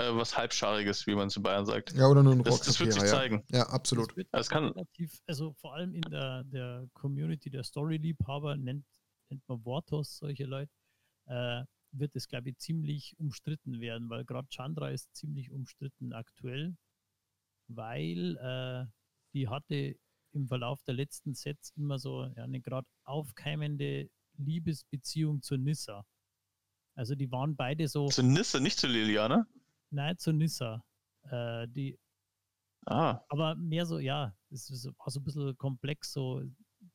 äh, 0.00 0.14
was 0.14 0.36
Halbschariges, 0.36 1.06
wie 1.06 1.14
man 1.14 1.28
zu 1.28 1.42
Bayern 1.42 1.66
sagt. 1.66 1.92
Ja, 1.92 2.06
oder 2.06 2.22
nur 2.22 2.32
ein 2.32 2.42
Das, 2.44 2.60
das 2.60 2.78
wird 2.78 2.92
sich 2.92 3.02
ja. 3.02 3.08
zeigen. 3.08 3.44
Ja, 3.50 3.68
absolut. 3.68 4.16
Das, 4.16 4.26
das 4.30 4.48
kann 4.48 4.66
relativ, 4.66 5.20
also 5.26 5.52
vor 5.54 5.74
allem 5.74 5.94
in 5.94 6.02
der, 6.02 6.44
der 6.44 6.88
Community 6.94 7.50
der 7.50 7.64
Story-Liebhaber, 7.64 8.56
nennt, 8.56 8.86
nennt 9.28 9.42
man 9.48 9.64
Wortos 9.64 10.18
solche 10.18 10.44
Leute, 10.44 10.72
äh, 11.26 11.64
wird 11.90 12.14
es, 12.14 12.28
glaube 12.28 12.50
ich, 12.50 12.58
ziemlich 12.58 13.18
umstritten 13.18 13.80
werden, 13.80 14.08
weil 14.08 14.24
gerade 14.24 14.46
Chandra 14.50 14.90
ist 14.90 15.14
ziemlich 15.16 15.50
umstritten 15.50 16.12
aktuell, 16.12 16.76
weil 17.66 18.36
äh, 18.36 18.86
die 19.32 19.48
hatte 19.48 19.96
im 20.32 20.46
Verlauf 20.46 20.80
der 20.84 20.94
letzten 20.94 21.34
Sets 21.34 21.72
immer 21.76 21.98
so 21.98 22.24
ja, 22.36 22.44
eine 22.44 22.60
gerade 22.60 22.86
aufkeimende 23.04 24.10
Liebesbeziehung 24.38 25.42
zu 25.42 25.56
Nissa. 25.56 26.04
Also 26.94 27.14
die 27.14 27.30
waren 27.30 27.54
beide 27.54 27.86
so. 27.86 28.08
Zu 28.08 28.22
Nissa, 28.22 28.60
nicht 28.60 28.78
zu 28.78 28.86
Liliana? 28.86 29.46
Nein, 29.90 30.18
zu 30.18 30.32
Nissa. 30.32 30.84
Äh, 31.30 31.68
die. 31.68 31.98
Ah. 32.86 33.20
Aber 33.28 33.54
mehr 33.54 33.86
so, 33.86 33.98
ja, 33.98 34.34
es 34.50 34.70
war 34.70 35.10
so 35.10 35.20
ein 35.20 35.24
bisschen 35.24 35.56
komplex. 35.58 36.12
So, 36.12 36.42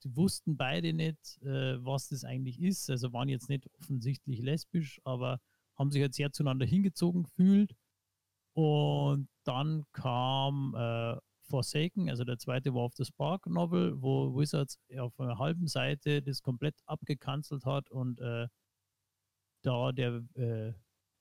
die 0.04 0.16
wussten 0.16 0.58
beide 0.58 0.94
nicht, 0.94 1.42
äh, 1.44 1.84
was 1.84 2.10
das 2.10 2.24
eigentlich 2.24 2.60
ist. 2.60 2.90
Also 2.90 3.14
waren 3.14 3.30
jetzt 3.30 3.50
nicht 3.50 3.70
offensichtlich 3.80 4.42
lesbisch, 4.42 5.00
aber 5.04 5.40
haben 5.76 5.92
sich 5.92 6.02
halt 6.02 6.14
sehr 6.14 6.32
zueinander 6.32 6.66
hingezogen 6.66 7.24
gefühlt. 7.24 7.76
Und 8.54 9.30
dann 9.44 9.86
kam 9.94 10.76
äh, 10.78 11.18
Forsaken, 11.54 12.10
also 12.10 12.24
der 12.24 12.40
zweite 12.40 12.74
War 12.74 12.86
of 12.86 12.96
the 12.96 13.06
Spark 13.06 13.46
Novel, 13.46 14.02
wo 14.02 14.36
Wizards 14.36 14.80
auf 14.98 15.20
einer 15.20 15.38
halben 15.38 15.68
Seite 15.68 16.24
das 16.24 16.42
komplett 16.42 16.74
abgekanzelt 16.88 17.64
hat 17.64 17.92
und 17.92 18.20
äh, 18.20 18.48
da 19.62 19.92
der 19.92 20.24
äh, 20.34 20.74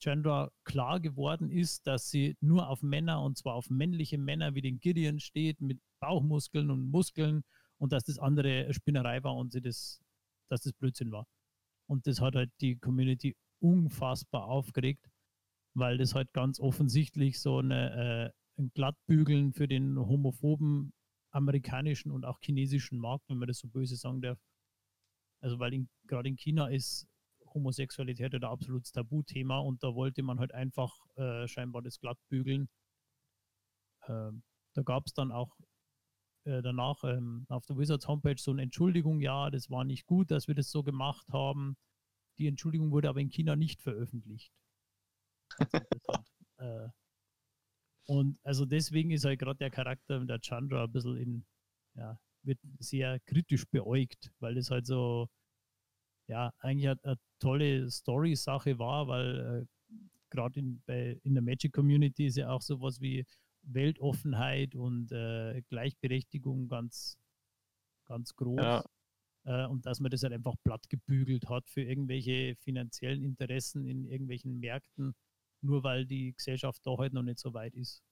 Chandra 0.03 0.51
klar 0.65 1.01
geworden 1.01 1.51
ist, 1.51 1.87
dass 1.87 2.09
sie 2.09 2.35
nur 2.41 2.71
auf 2.71 2.83
Männer 2.83 3.21
und 3.21 3.37
zwar 3.37 3.57
auf 3.57 3.69
männliche 3.69 4.17
Männer 4.17 4.55
wie 4.55 4.63
den 4.63 4.81
Gideon 4.81 5.21
steht 5.21 5.61
mit 5.61 5.79
Bauchmuskeln 6.01 6.71
und 6.71 6.91
Muskeln 6.91 7.45
und 7.77 7.93
dass 7.93 8.05
das 8.05 8.19
andere 8.19 8.73
Spinnerei 8.73 9.23
war 9.23 9.37
und 9.37 9.53
sie 9.53 9.61
das, 9.61 10.01
dass 10.49 10.63
das 10.63 10.73
Blödsinn 10.73 11.13
war. 11.13 11.27
Und 11.87 12.07
das 12.07 12.23
hat 12.23 12.37
halt 12.37 12.51
die 12.63 12.79
Community 12.79 13.37
unfassbar 13.61 14.47
aufgeregt, 14.47 15.11
weil 15.75 15.99
das 15.99 16.15
halt 16.15 16.33
ganz 16.33 16.59
offensichtlich 16.59 17.39
so 17.39 17.59
eine 17.59 18.33
äh, 18.33 18.42
Glattbügeln 18.71 19.53
für 19.53 19.69
den 19.69 19.99
homophoben 19.99 20.93
amerikanischen 21.31 22.11
und 22.11 22.25
auch 22.25 22.39
chinesischen 22.41 22.99
Markt, 22.99 23.29
wenn 23.29 23.39
man 23.39 23.49
das 23.49 23.59
so 23.59 23.69
böse 23.69 23.97
sagen 23.97 24.21
darf. 24.21 24.39
Also 25.41 25.59
weil 25.59 25.87
gerade 26.07 26.29
in 26.29 26.37
China 26.37 26.69
ist 26.69 27.07
Homosexualität 27.55 28.33
ja 28.33 28.39
der 28.39 28.51
absolutes 28.51 28.93
Tabuthema 28.93 29.59
und 29.59 29.83
da 29.83 29.95
wollte 29.95 30.23
man 30.23 30.39
halt 30.39 30.53
einfach 30.53 30.95
äh, 31.17 31.47
scheinbar 31.49 31.83
das 31.83 31.99
Glattbügeln. 32.01 32.69
Äh, 34.07 34.31
da 34.75 34.83
gab 34.83 35.07
es 35.07 35.13
dann 35.15 35.33
auch 35.33 35.57
äh, 36.45 36.63
danach 36.63 37.05
ähm, 37.05 37.47
auf 37.49 37.67
der 37.67 37.77
Wizards 37.77 38.09
Homepage 38.09 38.39
so 38.39 38.51
eine 38.51 38.63
Entschuldigung, 38.63 39.21
ja, 39.21 39.51
das 39.51 39.71
war 39.71 39.85
nicht 39.85 40.07
gut, 40.07 40.31
dass 40.31 40.49
wir 40.49 40.55
das 40.55 40.71
so 40.71 40.83
gemacht 40.83 41.27
haben. 41.33 41.77
Die 42.39 42.47
Entschuldigung 42.47 42.91
wurde 42.91 43.09
aber 43.09 43.21
in 43.21 43.31
China 43.31 43.57
nicht 43.57 43.83
veröffentlicht. 43.83 44.53
Also 45.59 45.79
hat, 46.09 46.27
äh, 46.59 46.89
und 48.07 48.39
also 48.43 48.65
deswegen 48.65 49.11
ist 49.11 49.25
halt 49.25 49.39
gerade 49.39 49.59
der 49.59 49.71
Charakter 49.71 50.25
der 50.25 50.41
Chandra 50.41 50.85
ein 50.85 50.93
bisschen 50.93 51.17
in, 51.17 51.45
ja, 51.95 52.19
wird 52.43 52.59
sehr 52.79 53.21
kritisch 53.21 53.65
beäugt, 53.71 54.33
weil 54.41 54.55
das 54.55 54.71
halt 54.71 54.87
so, 54.87 55.29
ja 56.29 56.53
eigentlich 56.59 56.89
eine, 56.89 57.01
eine 57.05 57.17
tolle 57.39 57.91
Story-Sache 57.91 58.79
war, 58.79 59.07
weil 59.09 59.67
äh, 59.67 59.97
gerade 60.31 60.61
in, 60.61 60.83
in 61.23 61.35
der 61.35 61.43
Magic 61.43 61.73
Community 61.73 62.27
ist 62.27 62.37
ja 62.37 62.51
auch 62.51 62.63
sowas 62.63 63.01
wie 63.01 63.25
Weltoffenheit 63.63 64.75
und 64.75 65.13
äh, 65.13 65.63
Gleichberechtigung 65.69 66.69
ganz, 66.69 67.19
ganz 68.07 68.35
groß. 68.35 68.61
Ja. 68.61 68.85
Äh, 69.45 69.67
und 69.67 69.87
dass 69.87 70.01
man 70.01 70.11
das 70.11 70.23
halt 70.23 70.33
einfach 70.33 70.55
platt 70.65 70.89
gebügelt 70.89 71.49
hat 71.49 71.69
für 71.69 71.83
irgendwelche 71.83 72.57
finanziellen 72.57 73.23
Interessen 73.23 73.87
in 73.87 74.05
irgendwelchen 74.07 74.59
Märkten, 74.59 75.15
nur 75.63 75.83
weil 75.83 76.07
die 76.07 76.35
Gesellschaft 76.35 76.81
da 76.85 76.97
halt 76.99 77.13
noch 77.13 77.23
nicht 77.23 77.39
so 77.39 77.55
weit 77.55 77.75
ist. 77.75 78.03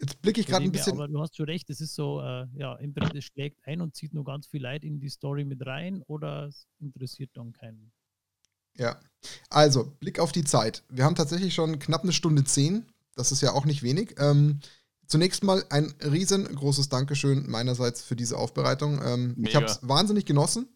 Jetzt 0.00 0.20
blicke 0.20 0.40
ich 0.40 0.46
gerade 0.46 0.64
ein 0.64 0.72
bisschen. 0.72 0.94
Aber 0.94 1.06
du 1.06 1.20
hast 1.20 1.36
schon 1.36 1.46
recht, 1.46 1.70
es 1.70 1.80
ist 1.80 1.94
so, 1.94 2.20
äh, 2.20 2.46
ja, 2.54 2.76
entweder 2.76 3.14
es 3.14 3.24
schlägt 3.24 3.64
ein 3.66 3.80
und 3.80 3.94
zieht 3.94 4.14
nur 4.14 4.24
ganz 4.24 4.48
viel 4.48 4.60
Leid 4.60 4.84
in 4.84 4.98
die 4.98 5.08
Story 5.08 5.44
mit 5.44 5.64
rein 5.64 6.02
oder 6.02 6.46
es 6.46 6.66
interessiert 6.80 7.30
dann 7.34 7.52
keinen. 7.52 7.92
Ja, 8.76 8.98
also 9.48 9.92
Blick 10.00 10.18
auf 10.18 10.32
die 10.32 10.44
Zeit. 10.44 10.82
Wir 10.88 11.04
haben 11.04 11.14
tatsächlich 11.14 11.54
schon 11.54 11.78
knapp 11.78 12.02
eine 12.02 12.12
Stunde 12.12 12.42
zehn. 12.42 12.86
Das 13.14 13.30
ist 13.30 13.42
ja 13.42 13.52
auch 13.52 13.64
nicht 13.64 13.82
wenig. 13.82 14.16
Ähm, 14.18 14.60
zunächst 15.06 15.44
mal 15.44 15.62
ein 15.70 15.94
riesengroßes 16.02 16.88
Dankeschön 16.88 17.48
meinerseits 17.48 18.02
für 18.02 18.16
diese 18.16 18.38
Aufbereitung. 18.38 19.00
Ähm, 19.04 19.36
ich 19.44 19.54
habe 19.54 19.66
es 19.66 19.86
wahnsinnig 19.86 20.24
genossen 20.24 20.68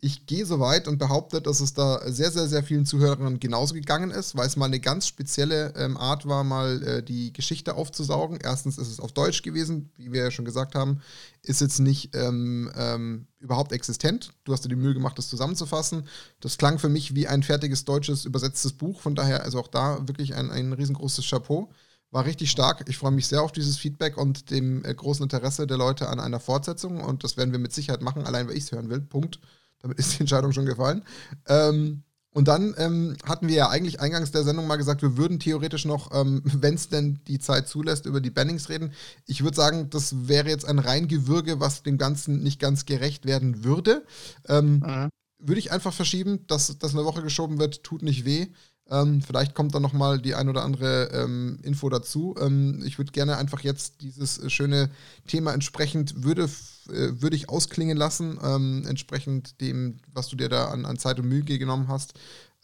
ich 0.00 0.26
gehe 0.26 0.44
so 0.44 0.60
weit 0.60 0.86
und 0.86 0.98
behaupte, 0.98 1.40
dass 1.40 1.60
es 1.60 1.72
da 1.72 2.00
sehr, 2.10 2.30
sehr, 2.30 2.46
sehr 2.46 2.62
vielen 2.62 2.84
Zuhörern 2.84 3.40
genauso 3.40 3.74
gegangen 3.74 4.10
ist, 4.10 4.36
weil 4.36 4.46
es 4.46 4.56
mal 4.56 4.66
eine 4.66 4.80
ganz 4.80 5.06
spezielle 5.06 5.72
ähm, 5.76 5.96
Art 5.96 6.26
war, 6.26 6.44
mal 6.44 6.82
äh, 6.82 7.02
die 7.02 7.32
Geschichte 7.32 7.74
aufzusaugen. 7.74 8.38
Erstens 8.42 8.76
ist 8.76 8.88
es 8.88 9.00
auf 9.00 9.12
Deutsch 9.12 9.40
gewesen, 9.42 9.90
wie 9.96 10.12
wir 10.12 10.24
ja 10.24 10.30
schon 10.30 10.44
gesagt 10.44 10.74
haben, 10.74 11.00
ist 11.42 11.62
jetzt 11.62 11.78
nicht 11.78 12.14
ähm, 12.14 12.70
ähm, 12.76 13.26
überhaupt 13.38 13.72
existent. 13.72 14.32
Du 14.44 14.52
hast 14.52 14.64
dir 14.64 14.68
die 14.68 14.76
Mühe 14.76 14.92
gemacht, 14.92 15.16
das 15.16 15.28
zusammenzufassen. 15.28 16.06
Das 16.40 16.58
klang 16.58 16.78
für 16.78 16.90
mich 16.90 17.14
wie 17.14 17.26
ein 17.26 17.42
fertiges 17.42 17.86
deutsches 17.86 18.26
übersetztes 18.26 18.74
Buch, 18.74 19.00
von 19.00 19.14
daher 19.14 19.42
also 19.42 19.58
auch 19.58 19.68
da 19.68 20.06
wirklich 20.06 20.34
ein, 20.34 20.50
ein 20.50 20.74
riesengroßes 20.74 21.26
Chapeau. 21.28 21.70
War 22.10 22.26
richtig 22.26 22.50
stark. 22.50 22.84
Ich 22.88 22.98
freue 22.98 23.10
mich 23.10 23.26
sehr 23.26 23.42
auf 23.42 23.52
dieses 23.52 23.78
Feedback 23.78 24.18
und 24.18 24.50
dem 24.50 24.84
äh, 24.84 24.94
großen 24.94 25.22
Interesse 25.22 25.66
der 25.66 25.78
Leute 25.78 26.08
an 26.10 26.20
einer 26.20 26.40
Fortsetzung 26.40 27.00
und 27.00 27.24
das 27.24 27.38
werden 27.38 27.52
wir 27.52 27.58
mit 27.58 27.72
Sicherheit 27.72 28.02
machen, 28.02 28.26
allein 28.26 28.48
weil 28.48 28.56
ich 28.56 28.64
es 28.64 28.72
hören 28.72 28.90
will. 28.90 29.00
Punkt. 29.00 29.40
Damit 29.84 29.98
ist 29.98 30.14
die 30.14 30.20
Entscheidung 30.20 30.52
schon 30.52 30.64
gefallen. 30.64 31.02
Ähm, 31.46 32.04
und 32.30 32.48
dann 32.48 32.74
ähm, 32.78 33.16
hatten 33.22 33.48
wir 33.48 33.54
ja 33.54 33.68
eigentlich 33.68 34.00
eingangs 34.00 34.32
der 34.32 34.44
Sendung 34.44 34.66
mal 34.66 34.76
gesagt, 34.76 35.02
wir 35.02 35.18
würden 35.18 35.38
theoretisch 35.38 35.84
noch, 35.84 36.10
ähm, 36.18 36.40
wenn 36.44 36.74
es 36.74 36.88
denn 36.88 37.20
die 37.28 37.38
Zeit 37.38 37.68
zulässt, 37.68 38.06
über 38.06 38.22
die 38.22 38.30
Bannings 38.30 38.70
reden. 38.70 38.94
Ich 39.26 39.44
würde 39.44 39.56
sagen, 39.56 39.90
das 39.90 40.26
wäre 40.26 40.48
jetzt 40.48 40.64
ein 40.64 40.78
Reingewürge, 40.78 41.60
was 41.60 41.82
dem 41.82 41.98
Ganzen 41.98 42.42
nicht 42.42 42.60
ganz 42.60 42.86
gerecht 42.86 43.26
werden 43.26 43.62
würde. 43.62 44.06
Ähm, 44.48 44.82
mhm. 44.84 45.10
Würde 45.38 45.58
ich 45.58 45.70
einfach 45.70 45.92
verschieben, 45.92 46.46
dass 46.46 46.78
das 46.78 46.94
eine 46.94 47.04
Woche 47.04 47.22
geschoben 47.22 47.58
wird, 47.58 47.82
tut 47.82 48.00
nicht 48.00 48.24
weh. 48.24 48.46
Ähm, 48.90 49.22
vielleicht 49.22 49.54
kommt 49.54 49.74
da 49.74 49.80
noch 49.80 49.92
mal 49.94 50.20
die 50.20 50.34
ein 50.34 50.48
oder 50.48 50.62
andere 50.62 51.10
ähm, 51.12 51.58
Info 51.62 51.88
dazu. 51.88 52.34
Ähm, 52.38 52.82
ich 52.84 52.98
würde 52.98 53.12
gerne 53.12 53.38
einfach 53.38 53.60
jetzt 53.60 54.02
dieses 54.02 54.38
äh, 54.38 54.50
schöne 54.50 54.90
Thema 55.26 55.54
entsprechend 55.54 56.22
würde, 56.22 56.44
äh, 56.44 57.22
würde 57.22 57.36
ich 57.36 57.48
ausklingen 57.48 57.96
lassen, 57.96 58.38
ähm, 58.42 58.84
entsprechend 58.86 59.60
dem, 59.60 59.98
was 60.12 60.28
du 60.28 60.36
dir 60.36 60.50
da 60.50 60.66
an, 60.66 60.84
an 60.84 60.98
Zeit 60.98 61.18
und 61.18 61.28
Mühe 61.28 61.42
genommen 61.42 61.88
hast. 61.88 62.14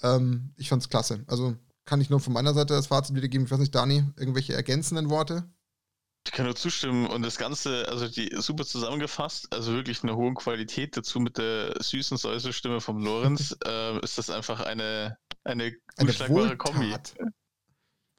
Ähm, 0.03 0.51
ich 0.57 0.69
fand 0.69 0.83
es 0.83 0.91
klasse. 0.91 1.25
Also 1.27 1.57
kann 1.87 2.01
ich 2.01 2.11
nur 2.11 2.21
von 2.21 2.33
meiner 2.33 2.55
Seite 2.55 2.75
das 2.75 2.89
Fazit 2.89 3.17
wiedergeben. 3.17 3.47
Ich 3.47 3.51
weiß 3.51 3.59
nicht, 3.59 3.75
Dani, 3.75 4.05
irgendwelche 4.17 4.55
ergänzenden 4.55 5.11
Worte? 5.11 5.45
Ich 6.27 6.33
kann 6.33 6.45
nur 6.45 6.55
zustimmen 6.55 7.07
und 7.07 7.23
das 7.23 7.39
Ganze, 7.39 7.89
also 7.89 8.07
die 8.07 8.31
super 8.37 8.65
zusammengefasst, 8.65 9.53
also 9.53 9.73
wirklich 9.73 10.03
eine 10.03 10.17
hohe 10.17 10.35
Qualität 10.35 10.97
dazu 10.97 11.19
mit 11.19 11.39
der 11.39 11.75
süßen 11.83 12.19
Säuselstimme 12.19 12.81
vom 12.81 13.03
Lorenz, 13.03 13.57
äh, 13.67 13.99
ist 14.05 14.19
das 14.19 14.29
einfach 14.29 14.61
eine, 14.61 15.17
eine 15.45 15.75
unschlagbare 15.99 16.57
Kombi. 16.57 16.95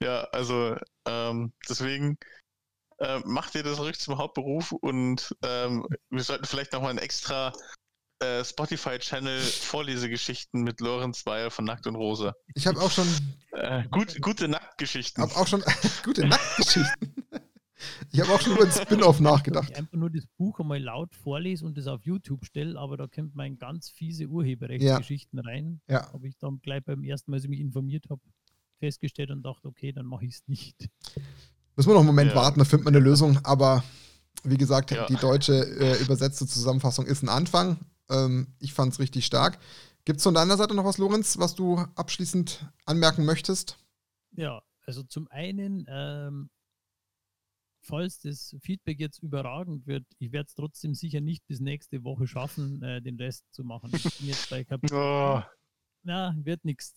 Ja, 0.02 0.24
also 0.32 0.76
ähm, 1.06 1.52
deswegen 1.68 2.18
äh, 2.98 3.20
macht 3.24 3.54
ihr 3.54 3.62
das 3.62 3.78
ruhig 3.78 3.98
zum 3.98 4.18
Hauptberuf 4.18 4.72
und 4.72 5.34
ähm, 5.42 5.86
wir 6.10 6.22
sollten 6.22 6.44
vielleicht 6.44 6.72
nochmal 6.72 6.90
einen 6.90 6.98
extra 6.98 7.52
äh, 8.22 8.44
Spotify-Channel 8.44 9.40
Vorlesegeschichten 9.40 10.62
mit 10.62 10.80
Lorenz 10.80 11.26
Weil 11.26 11.50
von 11.50 11.64
Nackt 11.64 11.86
und 11.86 11.96
Rose. 11.96 12.34
Ich 12.54 12.66
habe 12.66 12.80
auch 12.80 12.90
schon. 12.90 13.06
Äh, 13.52 13.84
gut, 13.90 14.20
gute 14.22 14.48
Nacktgeschichten. 14.48 15.24
Ich 15.24 15.30
habe 15.30 15.40
auch 15.40 15.46
schon 15.46 15.62
gute 16.04 16.26
Nacktgeschichten. 16.26 17.14
Ich 18.12 18.20
habe 18.20 18.32
auch 18.32 18.40
schon 18.40 18.54
über 18.54 18.64
ein 18.64 18.70
Spin-off 18.70 19.20
nachgedacht. 19.20 19.70
Ich 19.70 19.76
einfach 19.76 19.96
nur 19.96 20.10
das 20.10 20.26
Buch 20.36 20.60
einmal 20.60 20.82
laut 20.82 21.14
vorlese 21.14 21.64
und 21.64 21.76
das 21.76 21.86
auf 21.86 22.04
YouTube 22.04 22.44
stelle, 22.44 22.78
aber 22.78 22.96
da 22.96 23.06
kommt 23.06 23.34
man 23.34 23.58
ganz 23.58 23.88
fiese 23.88 24.26
Urheberrechtsgeschichten 24.26 25.38
ja. 25.38 25.44
rein. 25.44 25.80
Ja. 25.88 26.12
Habe 26.12 26.28
ich 26.28 26.36
dann 26.38 26.60
gleich 26.60 26.84
beim 26.84 27.04
ersten 27.04 27.30
Mal, 27.30 27.36
als 27.36 27.44
ich 27.44 27.50
mich 27.50 27.60
informiert 27.60 28.06
habe, 28.10 28.20
festgestellt 28.78 29.30
und 29.30 29.42
dachte, 29.42 29.68
okay, 29.68 29.92
dann 29.92 30.06
mache 30.06 30.24
ich 30.24 30.34
es 30.34 30.42
nicht. 30.48 30.88
Müssen 31.76 31.88
wir 31.88 31.94
noch 31.94 32.00
einen 32.00 32.06
Moment 32.06 32.30
ja. 32.30 32.36
warten, 32.36 32.58
da 32.58 32.64
findet 32.64 32.84
man 32.84 32.94
eine 32.94 33.04
Lösung. 33.04 33.38
Aber 33.44 33.84
wie 34.44 34.56
gesagt, 34.56 34.90
ja. 34.90 35.06
die 35.06 35.16
deutsche 35.16 35.54
äh, 35.54 36.02
übersetzte 36.02 36.46
Zusammenfassung 36.46 37.06
ist 37.06 37.22
ein 37.22 37.28
Anfang. 37.28 37.78
Ähm, 38.10 38.48
ich 38.58 38.72
fand 38.72 38.92
es 38.92 38.98
richtig 38.98 39.24
stark. 39.24 39.58
Gibt 40.04 40.18
es 40.18 40.24
von 40.24 40.34
deiner 40.34 40.56
Seite 40.56 40.74
noch 40.74 40.84
was, 40.84 40.98
Lorenz, 40.98 41.38
was 41.38 41.54
du 41.54 41.78
abschließend 41.94 42.66
anmerken 42.86 43.24
möchtest? 43.24 43.78
Ja, 44.32 44.62
also 44.84 45.02
zum 45.04 45.28
einen 45.28 45.86
ähm, 45.88 46.50
falls 47.82 48.20
das 48.20 48.56
Feedback 48.60 48.98
jetzt 49.00 49.18
überragend 49.18 49.86
wird, 49.86 50.04
ich 50.18 50.32
werde 50.32 50.46
es 50.46 50.54
trotzdem 50.54 50.94
sicher 50.94 51.20
nicht 51.20 51.46
bis 51.46 51.60
nächste 51.60 52.04
Woche 52.04 52.26
schaffen, 52.26 52.82
äh, 52.82 53.02
den 53.02 53.16
Rest 53.16 53.44
zu 53.52 53.64
machen. 53.64 53.90
Ich 53.92 54.02
bin 54.18 54.28
jetzt 54.28 54.50
bei 54.50 54.64
Kapitel. 54.64 54.96
Oh. 55.02 55.42
Na, 56.04 56.34
wird 56.36 56.64
nichts. 56.64 56.94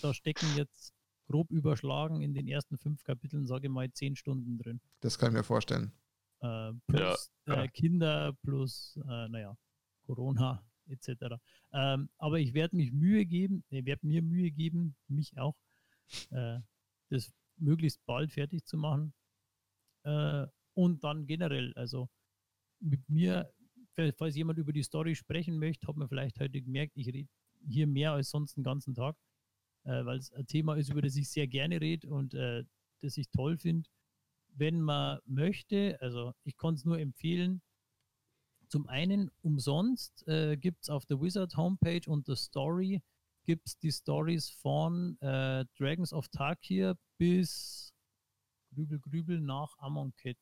Da 0.00 0.14
stecken 0.14 0.46
jetzt 0.56 0.94
grob 1.26 1.50
überschlagen 1.50 2.22
in 2.22 2.32
den 2.32 2.48
ersten 2.48 2.78
fünf 2.78 3.02
Kapiteln, 3.04 3.46
sage 3.46 3.66
ich 3.66 3.72
mal, 3.72 3.90
zehn 3.92 4.16
Stunden 4.16 4.58
drin. 4.58 4.80
Das 5.00 5.18
kann 5.18 5.30
ich 5.30 5.34
mir 5.34 5.44
vorstellen. 5.44 5.92
Äh, 6.40 6.72
plus 6.86 7.30
ja. 7.46 7.64
äh, 7.64 7.68
Kinder, 7.68 8.34
plus, 8.42 8.98
äh, 9.04 9.28
naja, 9.28 9.56
Corona 10.06 10.64
etc. 10.88 11.36
Ähm, 11.72 12.08
aber 12.18 12.38
ich 12.38 12.54
werde 12.54 12.76
mich 12.76 12.92
Mühe 12.92 13.26
geben, 13.26 13.64
ich 13.68 13.84
werde 13.84 14.06
mir 14.06 14.22
Mühe 14.22 14.50
geben, 14.50 14.96
mich 15.08 15.36
auch, 15.36 15.56
äh, 16.30 16.60
das 17.10 17.32
möglichst 17.56 18.04
bald 18.06 18.32
fertig 18.32 18.64
zu 18.64 18.76
machen. 18.76 19.12
Äh, 20.06 20.46
und 20.74 21.02
dann 21.04 21.26
generell, 21.26 21.72
also 21.74 22.08
mit 22.80 23.08
mir, 23.08 23.52
falls 24.16 24.36
jemand 24.36 24.58
über 24.58 24.72
die 24.72 24.82
Story 24.82 25.14
sprechen 25.14 25.58
möchte, 25.58 25.86
hat 25.86 25.96
man 25.96 26.08
vielleicht 26.08 26.38
heute 26.38 26.62
gemerkt, 26.62 26.92
ich 26.96 27.08
rede 27.08 27.28
hier 27.66 27.86
mehr 27.86 28.12
als 28.12 28.30
sonst 28.30 28.56
den 28.56 28.62
ganzen 28.62 28.94
Tag, 28.94 29.16
äh, 29.84 30.04
weil 30.04 30.18
es 30.18 30.32
ein 30.32 30.46
Thema 30.46 30.76
ist, 30.76 30.90
über 30.90 31.02
das 31.02 31.16
ich 31.16 31.28
sehr 31.28 31.48
gerne 31.48 31.80
rede 31.80 32.08
und 32.08 32.34
äh, 32.34 32.64
das 33.00 33.16
ich 33.16 33.30
toll 33.30 33.58
finde. 33.58 33.88
Wenn 34.54 34.80
man 34.80 35.18
möchte, 35.26 35.98
also 36.00 36.32
ich 36.44 36.56
kann 36.56 36.74
es 36.74 36.84
nur 36.84 36.98
empfehlen, 36.98 37.62
zum 38.68 38.86
einen 38.88 39.30
umsonst 39.42 40.26
äh, 40.28 40.56
gibt 40.56 40.82
es 40.82 40.90
auf 40.90 41.04
der 41.06 41.20
Wizard 41.20 41.56
Homepage 41.56 42.02
unter 42.06 42.36
Story 42.36 43.02
gibt 43.44 43.68
es 43.68 43.78
die 43.78 43.92
Stories 43.92 44.50
von 44.50 45.16
äh, 45.20 45.64
Dragons 45.78 46.12
of 46.12 46.28
Tarkir 46.28 46.98
bis 47.18 47.94
Grübel, 48.76 49.00
Grübel 49.00 49.40
nach 49.40 49.78
Amonkhet. 49.78 50.38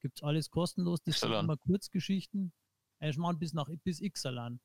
Gibt 0.00 0.18
es 0.18 0.22
alles 0.24 0.50
kostenlos. 0.50 1.00
Das 1.04 1.20
sind 1.20 1.32
immer 1.32 1.56
Kurzgeschichten. 1.56 2.52
Eigentlich 2.98 3.18
mal 3.18 3.36
bis 3.36 3.52
nach 3.52 3.68
bis 3.84 4.00
Ixalan. 4.00 4.60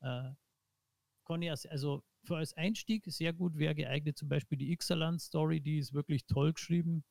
Äh, 0.00 0.30
kann 1.26 1.42
ich 1.42 1.50
also 1.50 2.04
für 2.24 2.36
als 2.36 2.54
Einstieg 2.54 3.04
sehr 3.06 3.32
gut 3.32 3.56
wäre 3.56 3.74
geeignet, 3.74 4.16
zum 4.16 4.28
Beispiel 4.28 4.56
die 4.56 4.70
Ixalan-Story, 4.72 5.60
die 5.60 5.78
ist 5.78 5.92
wirklich 5.92 6.26
toll 6.26 6.52
geschrieben. 6.52 7.04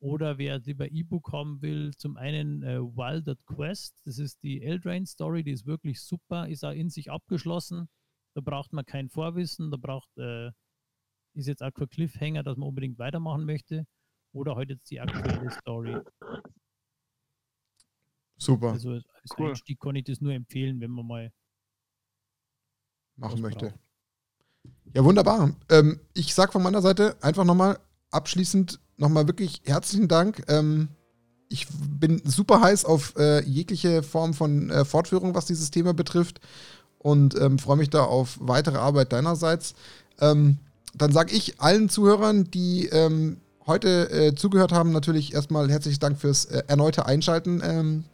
Oder 0.00 0.38
wer 0.38 0.58
lieber 0.60 0.90
E-Book 0.90 1.30
haben 1.32 1.60
will, 1.60 1.92
zum 1.94 2.16
einen 2.16 2.62
äh, 2.62 2.80
Wilded 2.80 3.44
Quest, 3.44 4.00
das 4.06 4.18
ist 4.18 4.42
die 4.42 4.62
Eldraine-Story, 4.62 5.44
die 5.44 5.50
ist 5.50 5.66
wirklich 5.66 6.00
super, 6.00 6.48
ist 6.48 6.64
auch 6.64 6.72
in 6.72 6.88
sich 6.88 7.10
abgeschlossen. 7.10 7.90
Da 8.34 8.40
braucht 8.40 8.72
man 8.72 8.86
kein 8.86 9.10
Vorwissen, 9.10 9.70
da 9.70 9.76
braucht 9.76 10.08
äh, 10.16 10.52
ist 11.34 11.46
jetzt 11.46 11.62
auch 11.62 11.72
kein 11.72 11.88
Cliffhanger, 11.88 12.42
dass 12.42 12.56
man 12.56 12.68
unbedingt 12.68 12.98
weitermachen 12.98 13.44
möchte. 13.44 13.86
Oder 14.32 14.52
heute 14.52 14.58
halt 14.58 14.70
jetzt 14.70 14.90
die 14.90 15.00
aktuelle 15.00 15.50
Story. 15.50 15.96
Super. 18.36 18.72
Also 18.72 18.92
als 18.92 19.04
cool. 19.38 19.48
Einstieg 19.50 19.80
kann 19.80 19.96
ich 19.96 20.04
das 20.04 20.20
nur 20.20 20.32
empfehlen, 20.32 20.80
wenn 20.80 20.90
man 20.90 21.06
mal 21.06 21.32
machen 23.16 23.40
möchte. 23.40 23.66
Braucht. 23.66 23.80
Ja, 24.94 25.04
wunderbar. 25.04 25.54
Ähm, 25.68 26.00
ich 26.14 26.34
sage 26.34 26.52
von 26.52 26.62
meiner 26.62 26.82
Seite 26.82 27.16
einfach 27.22 27.44
nochmal 27.44 27.78
abschließend 28.10 28.80
nochmal 28.96 29.26
wirklich 29.26 29.62
herzlichen 29.64 30.08
Dank. 30.08 30.42
Ähm, 30.48 30.88
ich 31.48 31.66
bin 31.68 32.22
super 32.24 32.60
heiß 32.60 32.84
auf 32.84 33.14
äh, 33.16 33.42
jegliche 33.44 34.02
Form 34.02 34.34
von 34.34 34.70
äh, 34.70 34.84
Fortführung, 34.84 35.34
was 35.34 35.46
dieses 35.46 35.70
Thema 35.70 35.94
betrifft 35.94 36.40
und 36.98 37.34
ähm, 37.40 37.58
freue 37.58 37.76
mich 37.76 37.90
da 37.90 38.04
auf 38.04 38.38
weitere 38.40 38.78
Arbeit 38.78 39.12
deinerseits. 39.12 39.74
Ähm, 40.20 40.58
dann 40.94 41.12
sage 41.12 41.34
ich 41.34 41.60
allen 41.60 41.88
Zuhörern, 41.88 42.44
die 42.50 42.86
ähm, 42.86 43.38
heute 43.66 44.10
äh, 44.10 44.34
zugehört 44.34 44.72
haben, 44.72 44.92
natürlich 44.92 45.34
erstmal 45.34 45.70
herzlichen 45.70 46.00
Dank 46.00 46.18
fürs 46.18 46.46
äh, 46.46 46.62
erneute 46.66 47.06
Einschalten 47.06 47.62
ähm, 47.64 48.04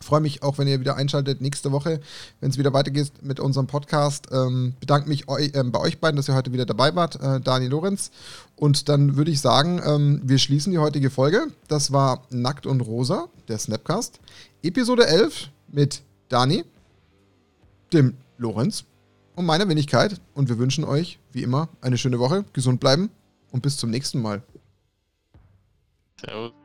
Freue 0.00 0.20
mich 0.20 0.42
auch, 0.42 0.58
wenn 0.58 0.68
ihr 0.68 0.80
wieder 0.80 0.96
einschaltet 0.96 1.40
nächste 1.40 1.72
Woche, 1.72 2.00
wenn 2.40 2.50
es 2.50 2.58
wieder 2.58 2.72
weitergeht 2.72 3.12
mit 3.22 3.40
unserem 3.40 3.66
Podcast. 3.66 4.28
Ähm, 4.32 4.74
bedanke 4.80 5.08
mich 5.08 5.28
eu 5.28 5.38
äh, 5.38 5.62
bei 5.64 5.78
euch 5.80 5.98
beiden, 5.98 6.16
dass 6.16 6.28
ihr 6.28 6.34
heute 6.34 6.52
wieder 6.52 6.66
dabei 6.66 6.94
wart, 6.94 7.20
äh, 7.22 7.40
Dani 7.40 7.68
Lorenz. 7.68 8.10
Und 8.56 8.88
dann 8.88 9.16
würde 9.16 9.30
ich 9.30 9.40
sagen, 9.40 9.80
ähm, 9.84 10.20
wir 10.24 10.38
schließen 10.38 10.72
die 10.72 10.78
heutige 10.78 11.10
Folge. 11.10 11.46
Das 11.68 11.92
war 11.92 12.24
Nackt 12.30 12.66
und 12.66 12.80
Rosa, 12.80 13.28
der 13.48 13.58
Snapcast. 13.58 14.20
Episode 14.62 15.06
11 15.06 15.48
mit 15.68 16.02
Dani, 16.28 16.64
dem 17.92 18.14
Lorenz 18.36 18.84
und 19.34 19.46
meiner 19.46 19.68
Wenigkeit. 19.68 20.20
Und 20.34 20.48
wir 20.48 20.58
wünschen 20.58 20.84
euch, 20.84 21.18
wie 21.32 21.42
immer, 21.42 21.68
eine 21.80 21.98
schöne 21.98 22.18
Woche, 22.18 22.44
gesund 22.52 22.80
bleiben 22.80 23.10
und 23.52 23.62
bis 23.62 23.76
zum 23.76 23.90
nächsten 23.90 24.20
Mal. 24.20 24.42
Servus. 26.20 26.63